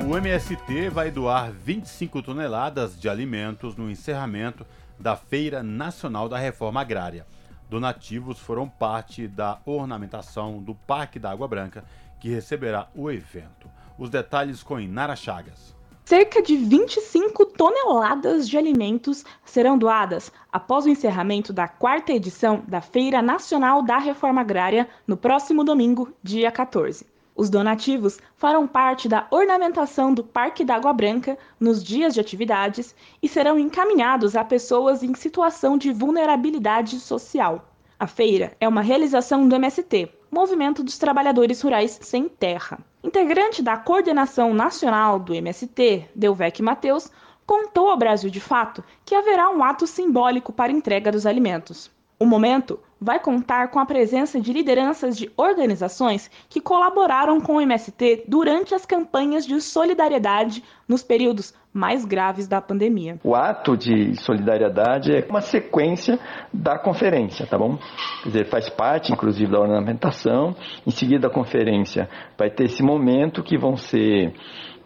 O 0.08 0.16
MST 0.16 0.88
vai 0.88 1.10
doar 1.10 1.52
25 1.52 2.22
toneladas 2.22 2.98
de 2.98 3.10
alimentos 3.10 3.76
no 3.76 3.90
encerramento 3.90 4.64
da 4.98 5.14
Feira 5.14 5.62
Nacional 5.62 6.30
da 6.30 6.38
Reforma 6.38 6.80
Agrária. 6.80 7.26
Donativos 7.68 8.38
foram 8.38 8.66
parte 8.66 9.28
da 9.28 9.58
ornamentação 9.66 10.62
do 10.62 10.74
Parque 10.74 11.18
da 11.18 11.30
Água 11.30 11.46
Branca, 11.46 11.84
que 12.18 12.30
receberá 12.30 12.88
o 12.94 13.10
evento. 13.10 13.68
Os 13.98 14.08
detalhes 14.08 14.62
com 14.62 14.80
Inara 14.80 15.14
Chagas. 15.14 15.76
Cerca 16.06 16.40
de 16.40 16.56
25 16.56 17.44
toneladas 17.44 18.48
de 18.48 18.56
alimentos 18.56 19.26
serão 19.44 19.76
doadas 19.76 20.32
após 20.50 20.86
o 20.86 20.88
encerramento 20.88 21.52
da 21.52 21.68
quarta 21.68 22.14
edição 22.14 22.64
da 22.66 22.80
Feira 22.80 23.20
Nacional 23.20 23.82
da 23.82 23.98
Reforma 23.98 24.40
Agrária 24.40 24.88
no 25.06 25.18
próximo 25.18 25.62
domingo, 25.62 26.14
dia 26.22 26.50
14. 26.50 27.17
Os 27.38 27.48
donativos 27.48 28.18
farão 28.34 28.66
parte 28.66 29.08
da 29.08 29.28
ornamentação 29.30 30.12
do 30.12 30.24
Parque 30.24 30.64
da 30.64 30.74
Água 30.74 30.92
Branca 30.92 31.38
nos 31.60 31.84
dias 31.84 32.12
de 32.12 32.18
atividades 32.18 32.96
e 33.22 33.28
serão 33.28 33.56
encaminhados 33.56 34.34
a 34.34 34.42
pessoas 34.42 35.04
em 35.04 35.14
situação 35.14 35.78
de 35.78 35.92
vulnerabilidade 35.92 36.98
social. 36.98 37.72
A 37.96 38.08
feira 38.08 38.56
é 38.58 38.66
uma 38.66 38.80
realização 38.80 39.46
do 39.46 39.54
MST, 39.54 40.12
Movimento 40.32 40.82
dos 40.82 40.98
Trabalhadores 40.98 41.60
Rurais 41.60 42.00
Sem 42.02 42.28
Terra. 42.28 42.80
Integrante 43.04 43.62
da 43.62 43.76
coordenação 43.76 44.52
nacional 44.52 45.20
do 45.20 45.32
MST, 45.32 46.10
Delvec 46.16 46.60
Mateus, 46.60 47.08
contou 47.46 47.88
ao 47.88 47.96
Brasil 47.96 48.30
de 48.30 48.40
Fato 48.40 48.82
que 49.04 49.14
haverá 49.14 49.48
um 49.48 49.62
ato 49.62 49.86
simbólico 49.86 50.52
para 50.52 50.72
entrega 50.72 51.12
dos 51.12 51.24
alimentos. 51.24 51.88
O 52.20 52.26
momento 52.26 52.80
vai 53.00 53.20
contar 53.20 53.68
com 53.68 53.78
a 53.78 53.86
presença 53.86 54.40
de 54.40 54.52
lideranças 54.52 55.16
de 55.16 55.30
organizações 55.36 56.28
que 56.48 56.60
colaboraram 56.60 57.40
com 57.40 57.54
o 57.56 57.60
MST 57.60 58.24
durante 58.26 58.74
as 58.74 58.84
campanhas 58.84 59.46
de 59.46 59.60
solidariedade 59.60 60.64
nos 60.88 61.02
períodos 61.02 61.54
mais 61.72 62.04
graves 62.04 62.48
da 62.48 62.60
pandemia. 62.60 63.20
O 63.22 63.36
ato 63.36 63.76
de 63.76 64.16
solidariedade 64.20 65.14
é 65.14 65.24
uma 65.30 65.40
sequência 65.40 66.18
da 66.52 66.76
conferência, 66.76 67.46
tá 67.46 67.56
bom? 67.56 67.78
Quer 68.24 68.28
dizer, 68.30 68.46
faz 68.46 68.68
parte, 68.68 69.12
inclusive, 69.12 69.52
da 69.52 69.60
ornamentação. 69.60 70.56
Em 70.84 70.90
seguida, 70.90 71.28
a 71.28 71.32
conferência 71.32 72.08
vai 72.36 72.50
ter 72.50 72.64
esse 72.64 72.82
momento 72.82 73.44
que 73.44 73.56
vão 73.56 73.76
ser 73.76 74.34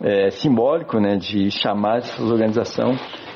é, 0.02 0.30
simbólico, 0.30 1.00
né, 1.00 1.16
de 1.16 1.50
chamar 1.50 1.98
essa 1.98 2.22
organização 2.22 2.92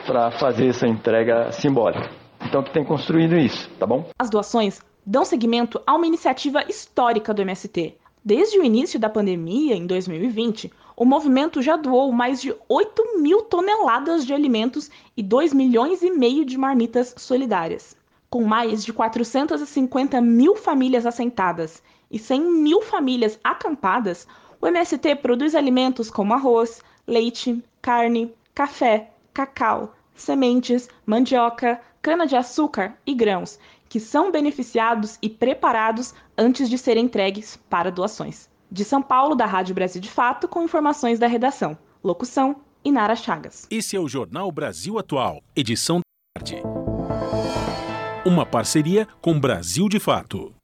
para 0.06 0.32
fazer 0.32 0.66
essa 0.66 0.86
entrega 0.86 1.50
simbólica. 1.50 2.25
Então 2.46 2.62
que 2.62 2.72
tem 2.72 2.84
construído 2.84 3.36
isso, 3.36 3.68
tá 3.78 3.86
bom? 3.86 4.08
As 4.16 4.30
doações 4.30 4.80
dão 5.04 5.24
seguimento 5.24 5.80
a 5.84 5.94
uma 5.96 6.06
iniciativa 6.06 6.62
histórica 6.68 7.34
do 7.34 7.42
MST. 7.42 7.96
Desde 8.24 8.58
o 8.58 8.64
início 8.64 9.00
da 9.00 9.08
pandemia, 9.08 9.74
em 9.74 9.84
2020, 9.84 10.72
o 10.96 11.04
movimento 11.04 11.60
já 11.60 11.76
doou 11.76 12.12
mais 12.12 12.40
de 12.40 12.54
8 12.68 13.20
mil 13.20 13.42
toneladas 13.42 14.24
de 14.24 14.32
alimentos 14.32 14.90
e 15.16 15.22
2 15.22 15.52
milhões 15.52 16.02
e 16.02 16.10
meio 16.10 16.44
de 16.44 16.56
marmitas 16.56 17.14
solidárias. 17.16 17.96
Com 18.30 18.44
mais 18.44 18.84
de 18.84 18.92
450 18.92 20.20
mil 20.20 20.54
famílias 20.54 21.04
assentadas 21.04 21.82
e 22.10 22.18
100 22.18 22.40
mil 22.40 22.80
famílias 22.80 23.38
acampadas, 23.42 24.26
o 24.60 24.66
MST 24.68 25.16
produz 25.16 25.54
alimentos 25.54 26.10
como 26.10 26.32
arroz, 26.32 26.80
leite, 27.06 27.62
carne, 27.82 28.32
café, 28.54 29.10
cacau, 29.34 29.94
sementes, 30.14 30.88
mandioca, 31.04 31.80
cana-de-açúcar 32.06 32.96
e 33.04 33.12
grãos, 33.12 33.58
que 33.88 33.98
são 33.98 34.30
beneficiados 34.30 35.18
e 35.20 35.28
preparados 35.28 36.14
antes 36.38 36.70
de 36.70 36.78
serem 36.78 37.06
entregues 37.06 37.58
para 37.68 37.90
doações. 37.90 38.48
De 38.70 38.84
São 38.84 39.02
Paulo, 39.02 39.34
da 39.34 39.44
Rádio 39.44 39.74
Brasil 39.74 40.00
de 40.00 40.08
Fato, 40.08 40.46
com 40.46 40.62
informações 40.62 41.18
da 41.18 41.26
redação. 41.26 41.76
Locução: 42.04 42.60
Inara 42.84 43.16
Chagas. 43.16 43.66
Esse 43.72 43.96
é 43.96 43.98
o 43.98 44.06
Jornal 44.06 44.52
Brasil 44.52 45.00
Atual, 45.00 45.42
edição 45.56 45.96
da 45.96 46.40
tarde. 46.40 46.62
Uma 48.24 48.46
parceria 48.46 49.08
com 49.20 49.40
Brasil 49.40 49.88
de 49.88 49.98
Fato. 49.98 50.54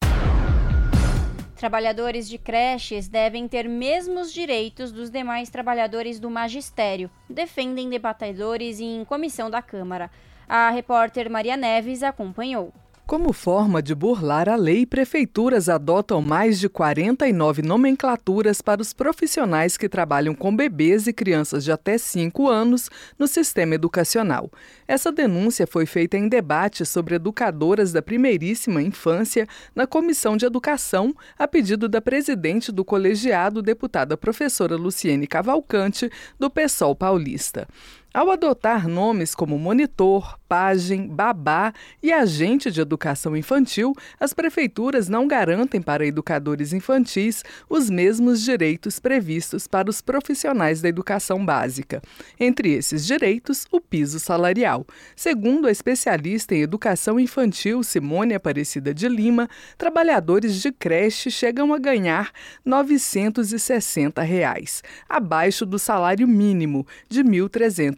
Trabalhadores 1.57 2.29
de 2.29 2.39
creches 2.39 3.09
devem 3.09 3.49
ter 3.49 3.69
mesmos 3.69 4.33
direitos 4.33 4.93
dos 4.93 5.11
demais 5.11 5.51
trabalhadores 5.51 6.21
do 6.21 6.31
magistério, 6.31 7.11
defendem 7.29 7.91
debatedores 7.91 8.79
em 8.79 9.05
comissão 9.05 9.51
da 9.51 9.61
Câmara. 9.61 10.09
A 10.55 10.69
repórter 10.69 11.31
Maria 11.31 11.57
Neves 11.57 12.03
acompanhou. 12.03 12.75
Como 13.07 13.33
forma 13.33 13.83
de 13.83 13.95
burlar 13.95 14.51
a 14.51 14.55
lei, 14.55 14.85
prefeituras 14.85 15.67
adotam 15.71 16.21
mais 16.21 16.61
de 16.61 16.69
49 16.69 17.63
nomenclaturas 17.63 18.61
para 18.61 18.83
os 18.83 18.93
profissionais 18.93 19.79
que 19.79 19.89
trabalham 19.89 20.35
com 20.35 20.55
bebês 20.55 21.07
e 21.07 21.13
crianças 21.13 21.65
de 21.65 21.73
até 21.73 21.97
5 21.97 22.51
anos 22.51 22.91
no 23.19 23.27
sistema 23.27 23.75
educacional. 23.75 24.51
Essa 24.87 25.11
denúncia 25.11 25.67
foi 25.67 25.87
feita 25.87 26.19
em 26.19 26.29
debate 26.29 26.85
sobre 26.85 27.15
educadoras 27.15 27.91
da 27.91 28.03
primeiríssima 28.03 28.83
infância 28.83 29.49
na 29.75 29.87
Comissão 29.87 30.37
de 30.37 30.45
Educação, 30.45 31.15
a 31.39 31.49
pedido 31.49 31.89
da 31.89 32.03
presidente 32.03 32.71
do 32.71 32.85
colegiado, 32.85 33.63
deputada 33.63 34.19
professora 34.19 34.77
Luciene 34.77 35.27
Cavalcante, 35.27 36.11
do 36.39 36.51
PSOL 36.51 36.95
paulista. 36.95 37.67
Ao 38.15 38.31
adotar 38.31 38.87
nomes 38.87 39.35
como 39.35 39.59
monitor, 39.59 40.39
pajem, 40.47 41.09
babá 41.09 41.73
e 42.03 42.13
agente 42.13 42.71
de 42.71 42.79
educação 42.79 43.35
infantil, 43.35 43.95
as 44.21 44.35
prefeituras 44.35 45.09
não 45.09 45.27
garantem 45.27 45.81
para 45.81 46.05
educadores 46.05 46.75
infantis 46.75 47.43
os 47.71 47.89
mesmos 47.89 48.43
direitos 48.43 48.99
previstos 48.99 49.67
para 49.67 49.89
os 49.89 50.03
profissionais 50.03 50.83
da 50.83 50.91
educação 50.91 51.43
básica. 51.43 52.03
Entre 52.39 52.75
esses 52.75 53.07
direitos, 53.07 53.67
o 53.73 53.81
piso 53.81 54.21
salarial. 54.21 54.87
Segundo 55.17 55.67
a 55.67 55.71
especialista 55.71 56.55
em 56.55 56.61
educação 56.61 57.19
infantil 57.19 57.83
Simone 57.83 58.35
Aparecida 58.35 58.93
de 58.93 59.09
Lima, 59.09 59.49
trabalhadores 59.79 60.61
de 60.61 60.71
creche 60.71 61.31
chegam 61.31 61.73
a 61.73 61.79
ganhar 61.79 62.31
960 62.63 64.21
reais, 64.21 64.83
abaixo 65.09 65.65
do 65.65 65.79
salário 65.79 66.29
mínimo 66.29 66.87
de 67.09 67.23
R$ 67.23 67.49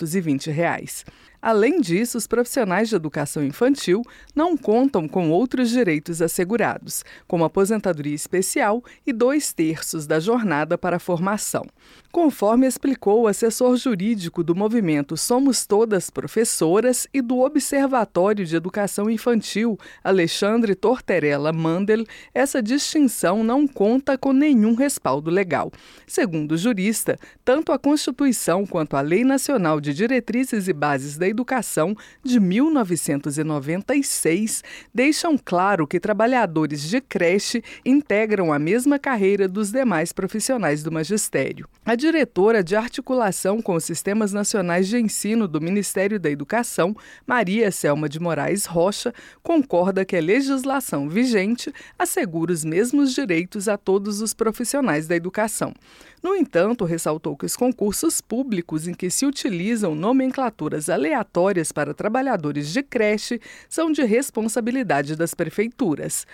1.320. 0.05 1.05
Além 1.45 1.79
disso, 1.79 2.17
os 2.17 2.27
profissionais 2.27 2.89
de 2.89 2.97
educação 2.97 3.45
infantil 3.45 4.01
não 4.35 4.57
contam 4.57 5.07
com 5.07 5.29
outros 5.29 5.69
direitos 5.69 6.23
assegurados, 6.23 7.05
como 7.29 7.45
aposentadoria 7.45 8.15
especial 8.15 8.83
e 9.07 9.13
dois 9.13 9.53
terços 9.53 10.07
da 10.07 10.19
jornada 10.19 10.79
para 10.79 10.99
formação. 10.99 11.67
Conforme 12.11 12.67
explicou 12.67 13.23
o 13.23 13.27
assessor 13.27 13.77
jurídico 13.77 14.43
do 14.43 14.55
movimento 14.55 15.19
Somos 15.19 15.67
Todas 15.67 16.09
Professoras 16.09 17.07
e 17.13 17.21
do 17.21 17.41
Observatório 17.41 18.47
de 18.47 18.57
Educação 18.57 19.11
Infantil, 19.11 19.79
Alexandre 20.03 20.75
Torterella 20.75 21.53
Mandel, 21.53 22.07
essa 22.33 22.63
distinção 22.63 23.45
não 23.45 23.67
conta 23.67 24.17
com 24.17 24.33
nenhum 24.33 24.75
respaldo 24.75 25.31
legal. 25.31 25.71
Segundo 26.07 26.53
o 26.53 26.57
jurista, 26.57 27.19
tanto 27.45 27.71
a 27.71 27.79
Constituição 27.79 28.65
quanto 28.65 28.97
a 28.97 29.03
Lei 29.03 29.25
Nacional 29.25 29.79
de 29.79 29.93
Diretrizes 29.93 30.69
e 30.69 30.73
Bases 30.73 31.19
da 31.19 31.34
Educação 31.35 31.97
de 32.23 32.39
1996 32.39 34.63
deixam 34.95 35.37
claro 35.37 35.85
que 35.85 35.99
trabalhadores 35.99 36.89
de 36.89 37.01
creche 37.01 37.61
integram 37.85 38.53
a 38.53 38.59
mesma 38.59 39.01
carreira 39.01 39.49
dos 39.49 39.73
demais 39.73 40.13
profissionais 40.13 40.85
do 40.85 40.93
magistério. 40.93 41.69
A 41.85 41.97
diretora 41.97 42.63
de 42.63 42.77
articulação 42.77 43.61
com 43.61 43.75
os 43.75 43.83
sistemas 43.83 44.33
nacionais 44.33 44.87
de 44.87 44.97
ensino 44.97 45.49
do 45.49 45.61
Ministério 45.61 46.21
da 46.21 46.31
Educação, 46.31 46.95
Maria 47.27 47.73
Selma 47.73 48.09
de 48.09 48.21
Moraes 48.21 48.65
Rocha, 48.65 49.13
concorda 49.43 50.05
que 50.05 50.17
a 50.17 50.21
legislação 50.21 51.09
vigente 51.09 51.75
assegura 51.99 52.53
os 52.53 52.65
mesmos 52.65 53.13
direitos 53.13 53.69
a 53.69 53.77
todos 53.77 54.21
os 54.21 54.33
profissionais 54.33 55.09
da 55.09 55.17
educação. 55.17 55.75
No 56.23 56.35
entanto, 56.35 56.87
ressaltou 56.87 57.37
que 57.37 57.45
os 57.45 57.55
concursos 57.55 58.23
públicos 58.23 58.89
em 58.89 58.95
que 58.95 59.11
se 59.11 59.27
utilizam 59.27 59.95
nomenclaturas 59.95 60.89
aleatórias 60.89 61.24
para 61.73 61.95
trabalhadores 61.95 62.73
de 62.73 62.83
creche 62.83 63.41
são 63.69 63.91
de 63.91 64.03
responsabilidade 64.05 65.17
das 65.17 65.35
prefeituras. 65.35 66.27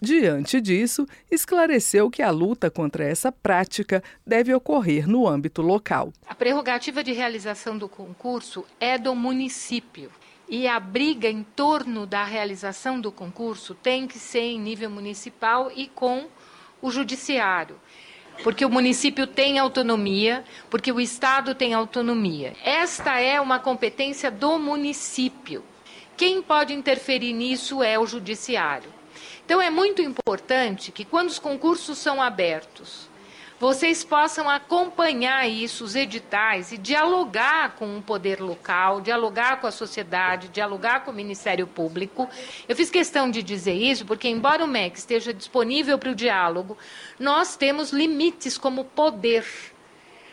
Diante 0.00 0.60
disso, 0.60 1.06
esclareceu 1.30 2.10
que 2.10 2.22
a 2.22 2.30
luta 2.30 2.68
contra 2.68 3.04
essa 3.04 3.30
prática 3.30 4.02
deve 4.26 4.52
ocorrer 4.52 5.08
no 5.08 5.28
âmbito 5.28 5.62
local. 5.62 6.12
A 6.26 6.34
prerrogativa 6.34 7.04
de 7.04 7.12
realização 7.12 7.78
do 7.78 7.88
concurso 7.88 8.64
é 8.80 8.98
do 8.98 9.14
município. 9.14 10.10
E 10.48 10.66
a 10.66 10.80
briga 10.80 11.28
em 11.28 11.44
torno 11.44 12.04
da 12.04 12.24
realização 12.24 13.00
do 13.00 13.12
concurso 13.12 13.76
tem 13.76 14.08
que 14.08 14.18
ser 14.18 14.40
em 14.40 14.60
nível 14.60 14.90
municipal 14.90 15.70
e 15.74 15.86
com 15.86 16.26
o 16.82 16.90
judiciário 16.90 17.76
porque 18.42 18.64
o 18.64 18.70
município 18.70 19.26
tem 19.26 19.58
autonomia, 19.58 20.44
porque 20.68 20.90
o 20.90 21.00
Estado 21.00 21.54
tem 21.54 21.74
autonomia. 21.74 22.54
Esta 22.64 23.20
é 23.20 23.40
uma 23.40 23.58
competência 23.58 24.30
do 24.30 24.58
município. 24.58 25.62
Quem 26.16 26.42
pode 26.42 26.74
interferir 26.74 27.32
nisso 27.32 27.82
é 27.82 27.98
o 27.98 28.06
judiciário. 28.06 28.92
Então 29.44 29.60
é 29.60 29.70
muito 29.70 30.02
importante 30.02 30.92
que 30.92 31.04
quando 31.04 31.28
os 31.28 31.38
concursos 31.38 31.98
são 31.98 32.22
abertos, 32.22 33.08
vocês 33.62 34.02
possam 34.02 34.50
acompanhar 34.50 35.48
isso, 35.48 35.84
os 35.84 35.94
editais, 35.94 36.72
e 36.72 36.76
dialogar 36.76 37.76
com 37.76 37.96
o 37.96 38.02
poder 38.02 38.40
local, 38.40 39.00
dialogar 39.00 39.60
com 39.60 39.68
a 39.68 39.70
sociedade, 39.70 40.48
dialogar 40.48 41.04
com 41.04 41.12
o 41.12 41.14
Ministério 41.14 41.64
Público. 41.64 42.28
Eu 42.68 42.74
fiz 42.74 42.90
questão 42.90 43.30
de 43.30 43.40
dizer 43.40 43.74
isso 43.74 44.04
porque, 44.04 44.26
embora 44.26 44.64
o 44.64 44.66
MEC 44.66 44.98
esteja 44.98 45.32
disponível 45.32 45.96
para 45.96 46.10
o 46.10 46.14
diálogo, 46.14 46.76
nós 47.20 47.54
temos 47.54 47.92
limites 47.92 48.58
como 48.58 48.84
poder. 48.84 49.46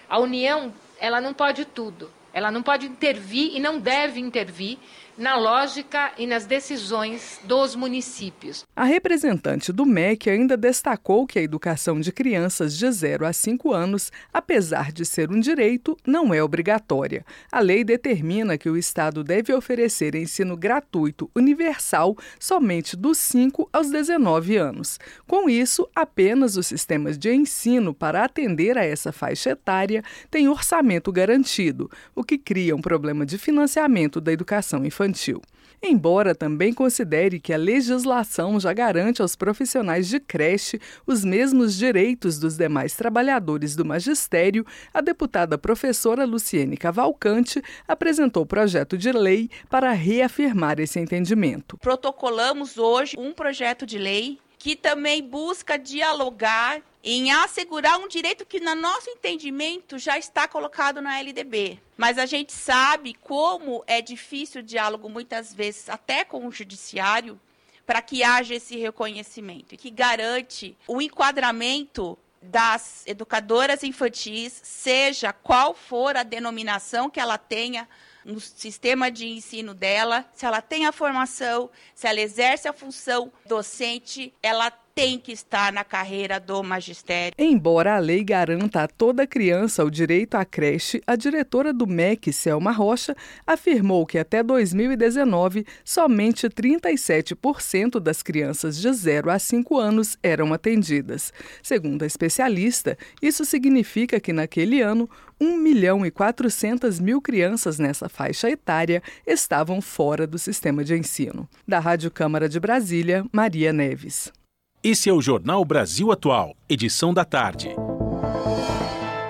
A 0.10 0.18
União, 0.18 0.74
ela 1.00 1.22
não 1.22 1.32
pode 1.32 1.66
tudo. 1.66 2.12
Ela 2.34 2.50
não 2.50 2.64
pode 2.64 2.88
intervir 2.88 3.56
e 3.56 3.60
não 3.60 3.80
deve 3.80 4.20
intervir 4.20 4.80
na 5.20 5.36
lógica 5.36 6.14
e 6.18 6.26
nas 6.26 6.46
decisões 6.46 7.42
dos 7.44 7.76
municípios. 7.76 8.66
A 8.74 8.86
representante 8.86 9.74
do 9.74 9.86
MEC 9.86 10.30
ainda 10.30 10.56
destacou 10.56 11.28
que 11.28 11.38
a 11.38 11.42
educação 11.42 12.00
de 12.00 12.10
crianças 12.10 12.78
de 12.78 12.90
0 12.90 13.26
a 13.26 13.34
5 13.34 13.74
anos, 13.74 14.14
apesar 14.34 14.94
de 14.94 15.06
ser 15.06 15.30
um 15.30 15.38
direito, 15.38 15.98
não 16.08 16.34
é 16.34 16.42
obrigatória. 16.42 17.26
A 17.52 17.60
lei 17.60 17.84
determina 17.84 18.58
que 18.58 18.70
o 18.70 18.78
Estado 18.78 19.22
deve 19.22 19.54
oferecer 19.54 20.16
ensino 20.16 20.56
gratuito 20.56 21.30
universal 21.36 22.16
somente 22.40 22.96
dos 22.96 23.18
5 23.18 23.70
aos 23.74 23.92
19 23.92 24.56
anos. 24.56 24.98
Com 25.28 25.50
isso, 25.50 25.86
apenas 25.94 26.56
os 26.56 26.66
sistemas 26.66 27.18
de 27.18 27.34
ensino 27.34 27.94
para 27.94 28.24
atender 28.24 28.78
a 28.78 28.86
essa 28.86 29.12
faixa 29.12 29.50
etária 29.50 30.02
têm 30.32 30.48
orçamento 30.48 31.12
garantido, 31.12 31.92
o 32.16 32.24
que 32.24 32.38
cria 32.38 32.74
um 32.74 32.82
problema 32.82 33.26
de 33.26 33.38
financiamento 33.38 34.22
da 34.22 34.32
educação 34.32 34.86
infantil 34.86 35.09
infantil. 35.10 35.42
Embora 35.82 36.36
também 36.36 36.74
considere 36.74 37.40
que 37.40 37.54
a 37.54 37.58
legislação 37.58 38.60
já 38.60 38.74
garante 38.74 39.22
aos 39.22 39.34
profissionais 39.34 40.10
de 40.10 40.20
creche 40.20 40.80
os 41.08 41.24
mesmos 41.24 41.78
direitos 41.78 42.38
dos 42.38 42.58
demais 42.58 42.96
trabalhadores 42.96 43.78
do 43.78 43.86
magistério, 43.86 44.66
a 44.94 45.00
deputada 45.00 45.58
professora 45.58 46.26
Luciene 46.26 46.76
Cavalcante 46.76 47.62
apresentou 47.88 48.46
projeto 48.46 48.98
de 48.98 49.10
lei 49.14 49.50
para 49.70 49.94
reafirmar 49.94 50.82
esse 50.82 51.00
entendimento. 51.00 51.78
Protocolamos 51.78 52.78
hoje 52.78 53.16
um 53.18 53.32
projeto 53.32 53.86
de 53.86 53.98
lei 53.98 54.38
que 54.58 54.76
também 54.76 55.24
busca 55.24 55.80
dialogar 55.80 56.82
em 57.04 57.32
assegurar 57.32 57.98
um 57.98 58.08
direito 58.08 58.46
que, 58.46 58.60
no 58.60 58.76
nosso 58.76 59.10
entendimento, 59.10 59.98
já 59.98 60.18
está 60.18 60.48
colocado 60.48 61.02
na 61.02 61.20
LDB. 61.20 61.80
Mas 61.98 62.18
a 62.18 62.26
gente 62.26 62.52
sabe 62.52 63.14
como 63.14 63.84
é 63.88 64.02
difícil 64.02 64.62
o 64.62 64.64
diálogo, 64.64 65.10
muitas 65.10 65.54
vezes, 65.54 65.90
até 65.90 66.26
com 66.26 66.46
o 66.46 66.52
judiciário, 66.52 67.40
para 67.86 68.02
que 68.02 68.24
haja 68.24 68.54
esse 68.54 68.78
reconhecimento 68.78 69.74
e 69.74 69.78
que 69.78 69.90
garante 69.90 70.78
o 70.88 71.02
enquadramento 71.02 72.18
das 72.42 73.04
educadoras 73.06 73.84
infantis, 73.84 74.60
seja 74.64 75.34
qual 75.34 75.74
for 75.74 76.16
a 76.16 76.24
denominação 76.24 77.10
que 77.10 77.20
ela 77.20 77.38
tenha 77.38 77.88
no 78.24 78.40
sistema 78.40 79.10
de 79.10 79.28
ensino 79.28 79.74
dela, 79.74 80.26
se 80.36 80.46
ela 80.46 80.62
tem 80.62 80.86
a 80.86 80.92
formação, 80.92 81.70
se 81.96 82.08
ela 82.08 82.20
exerce 82.20 82.68
a 82.68 82.74
função 82.74 83.32
docente, 83.46 84.34
ela 84.42 84.72
tem 84.94 85.18
que 85.18 85.32
estar 85.32 85.72
na 85.72 85.84
carreira 85.84 86.40
do 86.40 86.62
magistério. 86.64 87.34
Embora 87.38 87.96
a 87.96 88.00
lei 88.00 88.24
garanta 88.24 88.84
a 88.84 88.88
toda 88.88 89.28
criança 89.28 89.84
o 89.84 89.90
direito 89.90 90.36
à 90.36 90.46
creche, 90.46 91.02
a 91.06 91.16
diretora 91.16 91.74
do 91.74 91.88
MEC, 91.88 92.34
Selma 92.34 92.72
Rocha, 92.72 93.16
afirmou 93.46 94.06
que 94.06 94.18
até 94.18 94.44
2019 94.44 95.66
somente 95.84 96.48
37% 96.50 98.00
das 98.00 98.22
crianças 98.22 98.78
de 98.78 98.92
0 98.92 99.30
a 99.30 99.40
5 99.40 99.78
anos 99.78 100.18
eram 100.22 100.54
atendidas. 100.54 101.32
Segundo 101.62 102.04
a 102.04 102.06
especialista, 102.06 102.98
isso 103.22 103.46
significa 103.46 104.20
que 104.20 104.34
naquele 104.34 104.82
ano 104.82 105.10
1 105.40 105.58
milhão 105.58 106.06
e 106.06 106.12
400 106.12 107.00
mil 107.00 107.22
crianças 107.22 107.80
nessa 107.80 108.10
faixa 108.10 108.50
etária 108.50 109.02
estavam 109.26 109.82
fora 109.82 110.28
do 110.28 110.38
sistema 110.38 110.84
de 110.84 110.96
ensino. 110.96 111.48
Da 111.68 111.80
Rádio 111.80 112.12
Câmara 112.12 112.50
de 112.50 112.60
Brasília, 112.60 113.26
Maria 113.32 113.72
Neves. 113.72 114.32
Esse 114.82 115.10
é 115.10 115.14
o 115.14 115.22
Jornal 115.22 115.66
Brasil 115.66 116.10
Atual, 116.10 116.56
edição 116.70 117.14
da 117.14 117.26
tarde. 117.26 117.76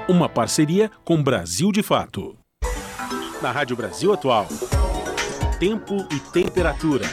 Uma 0.07 0.29
parceria 0.29 0.91
com 1.03 1.23
Brasil 1.23 1.71
de 1.71 1.81
Fato. 1.81 2.37
Na 3.41 3.51
Rádio 3.51 3.75
Brasil 3.75 4.13
Atual. 4.13 4.45
Tempo 5.59 6.07
e 6.13 6.19
temperatura. 6.31 7.05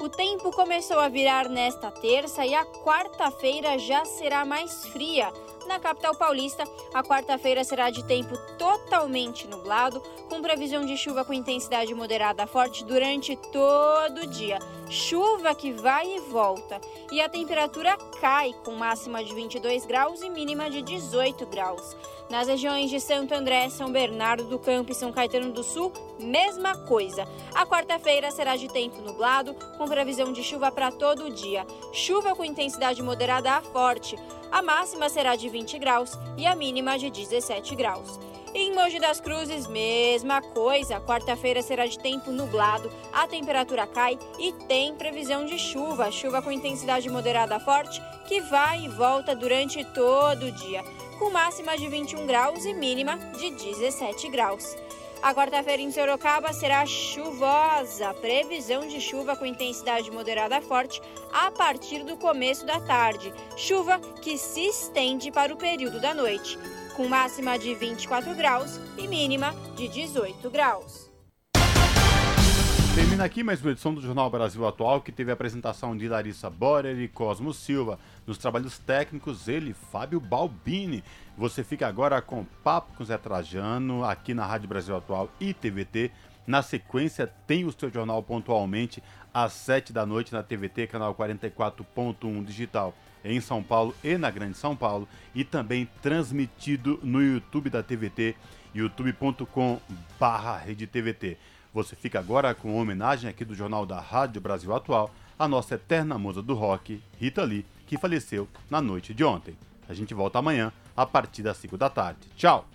O 0.00 0.08
tempo 0.08 0.50
começou 0.50 0.98
a 0.98 1.08
virar 1.08 1.48
nesta 1.48 1.92
terça 1.92 2.44
e 2.44 2.52
a 2.52 2.64
quarta-feira 2.64 3.78
já 3.78 4.04
será 4.04 4.44
mais 4.44 4.86
fria 4.86 5.32
Na 5.66 5.80
capital 5.80 6.14
paulista, 6.14 6.64
a 6.94 7.02
quarta-feira 7.02 7.64
será 7.64 7.90
de 7.90 8.04
tempo 8.04 8.36
totalmente 8.56 9.48
nublado, 9.48 10.00
com 10.28 10.40
previsão 10.40 10.84
de 10.86 10.96
chuva 10.96 11.24
com 11.24 11.32
intensidade 11.32 11.92
moderada 11.92 12.44
a 12.44 12.46
forte 12.46 12.84
durante 12.84 13.36
todo 13.36 14.22
o 14.22 14.26
dia. 14.26 14.58
Chuva 14.88 15.54
que 15.54 15.72
vai 15.72 16.16
e 16.16 16.20
volta. 16.20 16.80
E 17.10 17.20
a 17.20 17.28
temperatura 17.28 17.96
cai, 18.20 18.54
com 18.64 18.76
máxima 18.76 19.24
de 19.24 19.34
22 19.34 19.84
graus 19.84 20.22
e 20.22 20.30
mínima 20.30 20.70
de 20.70 20.82
18 20.82 21.44
graus. 21.46 21.96
Nas 22.28 22.48
regiões 22.48 22.90
de 22.90 22.98
Santo 22.98 23.32
André, 23.34 23.68
São 23.68 23.92
Bernardo 23.92 24.44
do 24.44 24.58
Campo 24.58 24.90
e 24.90 24.94
São 24.94 25.12
Caetano 25.12 25.52
do 25.52 25.62
Sul, 25.62 25.92
mesma 26.18 26.76
coisa. 26.76 27.24
A 27.54 27.64
quarta-feira 27.64 28.32
será 28.32 28.56
de 28.56 28.66
tempo 28.66 29.00
nublado, 29.00 29.54
com 29.78 29.86
previsão 29.86 30.32
de 30.32 30.42
chuva 30.42 30.72
para 30.72 30.90
todo 30.90 31.26
o 31.26 31.30
dia. 31.30 31.64
Chuva 31.92 32.34
com 32.34 32.44
intensidade 32.44 33.00
moderada 33.00 33.52
a 33.52 33.62
forte. 33.62 34.18
A 34.50 34.60
máxima 34.60 35.08
será 35.08 35.36
de 35.36 35.48
20 35.48 35.78
graus 35.78 36.18
e 36.36 36.46
a 36.46 36.56
mínima 36.56 36.98
de 36.98 37.10
17 37.10 37.76
graus. 37.76 38.18
Em 38.52 38.74
Mogi 38.74 38.98
das 38.98 39.20
Cruzes, 39.20 39.68
mesma 39.68 40.42
coisa. 40.42 41.00
Quarta-feira 41.00 41.62
será 41.62 41.86
de 41.86 41.98
tempo 41.98 42.32
nublado, 42.32 42.90
a 43.12 43.28
temperatura 43.28 43.86
cai 43.86 44.18
e 44.36 44.50
tem 44.66 44.96
previsão 44.96 45.44
de 45.44 45.58
chuva. 45.58 46.10
Chuva 46.10 46.42
com 46.42 46.50
intensidade 46.50 47.08
moderada 47.08 47.56
a 47.56 47.60
forte, 47.60 48.02
que 48.26 48.40
vai 48.40 48.84
e 48.84 48.88
volta 48.88 49.36
durante 49.36 49.84
todo 49.84 50.46
o 50.46 50.52
dia 50.52 50.82
com 51.18 51.30
máxima 51.30 51.76
de 51.76 51.88
21 51.88 52.26
graus 52.26 52.64
e 52.64 52.72
mínima 52.72 53.16
de 53.38 53.50
17 53.50 54.28
graus. 54.28 54.76
A 55.22 55.34
quarta-feira 55.34 55.82
em 55.82 55.90
Sorocaba 55.90 56.52
será 56.52 56.84
chuvosa, 56.86 58.14
previsão 58.14 58.86
de 58.86 59.00
chuva 59.00 59.34
com 59.34 59.46
intensidade 59.46 60.10
moderada 60.10 60.60
forte 60.60 61.00
a 61.32 61.50
partir 61.50 62.04
do 62.04 62.16
começo 62.16 62.66
da 62.66 62.80
tarde. 62.80 63.32
Chuva 63.56 63.98
que 64.20 64.36
se 64.36 64.66
estende 64.66 65.32
para 65.32 65.52
o 65.52 65.56
período 65.56 66.00
da 66.00 66.14
noite, 66.14 66.58
com 66.94 67.08
máxima 67.08 67.58
de 67.58 67.74
24 67.74 68.34
graus 68.34 68.78
e 68.96 69.08
mínima 69.08 69.54
de 69.74 69.88
18 69.88 70.48
graus. 70.50 71.05
Termina 72.96 73.24
aqui 73.26 73.44
mais 73.44 73.60
uma 73.60 73.72
edição 73.72 73.92
do 73.92 74.00
Jornal 74.00 74.30
Brasil 74.30 74.66
Atual, 74.66 75.02
que 75.02 75.12
teve 75.12 75.30
a 75.30 75.34
apresentação 75.34 75.94
de 75.94 76.08
Larissa 76.08 76.48
Borer 76.48 76.98
e 76.98 77.06
Cosmo 77.06 77.52
Silva. 77.52 77.98
Nos 78.26 78.38
trabalhos 78.38 78.78
técnicos, 78.78 79.48
ele, 79.48 79.74
Fábio 79.74 80.18
Balbini. 80.18 81.04
Você 81.36 81.62
fica 81.62 81.86
agora 81.86 82.22
com 82.22 82.46
Papo 82.64 82.96
com 82.96 83.04
Zé 83.04 83.18
Trajano, 83.18 84.02
aqui 84.02 84.32
na 84.32 84.46
Rádio 84.46 84.66
Brasil 84.66 84.96
Atual 84.96 85.28
e 85.38 85.52
TVT. 85.52 86.10
Na 86.46 86.62
sequência, 86.62 87.30
tem 87.46 87.66
o 87.66 87.74
seu 87.78 87.92
jornal 87.92 88.22
pontualmente 88.22 89.02
às 89.34 89.52
7 89.52 89.92
da 89.92 90.06
noite 90.06 90.32
na 90.32 90.42
TVT, 90.42 90.86
canal 90.86 91.14
44.1 91.14 92.46
digital 92.46 92.94
em 93.22 93.42
São 93.42 93.62
Paulo 93.62 93.94
e 94.02 94.16
na 94.16 94.30
Grande 94.30 94.56
São 94.56 94.74
Paulo. 94.74 95.06
E 95.34 95.44
também 95.44 95.86
transmitido 96.00 96.98
no 97.02 97.22
YouTube 97.22 97.68
da 97.68 97.82
TVT, 97.82 98.34
youtube.com/redetvt. 98.74 101.36
Você 101.76 101.94
fica 101.94 102.18
agora 102.18 102.54
com 102.54 102.72
uma 102.72 102.80
homenagem 102.80 103.28
aqui 103.28 103.44
do 103.44 103.54
Jornal 103.54 103.84
da 103.84 104.00
Rádio 104.00 104.40
Brasil 104.40 104.74
Atual 104.74 105.10
à 105.38 105.46
nossa 105.46 105.74
eterna 105.74 106.16
musa 106.16 106.40
do 106.40 106.54
rock, 106.54 107.02
Rita 107.18 107.44
Lee, 107.44 107.66
que 107.86 107.98
faleceu 107.98 108.48
na 108.70 108.80
noite 108.80 109.12
de 109.12 109.22
ontem. 109.22 109.54
A 109.86 109.92
gente 109.92 110.14
volta 110.14 110.38
amanhã 110.38 110.72
a 110.96 111.04
partir 111.04 111.42
das 111.42 111.58
5 111.58 111.76
da 111.76 111.90
tarde. 111.90 112.20
Tchau! 112.34 112.66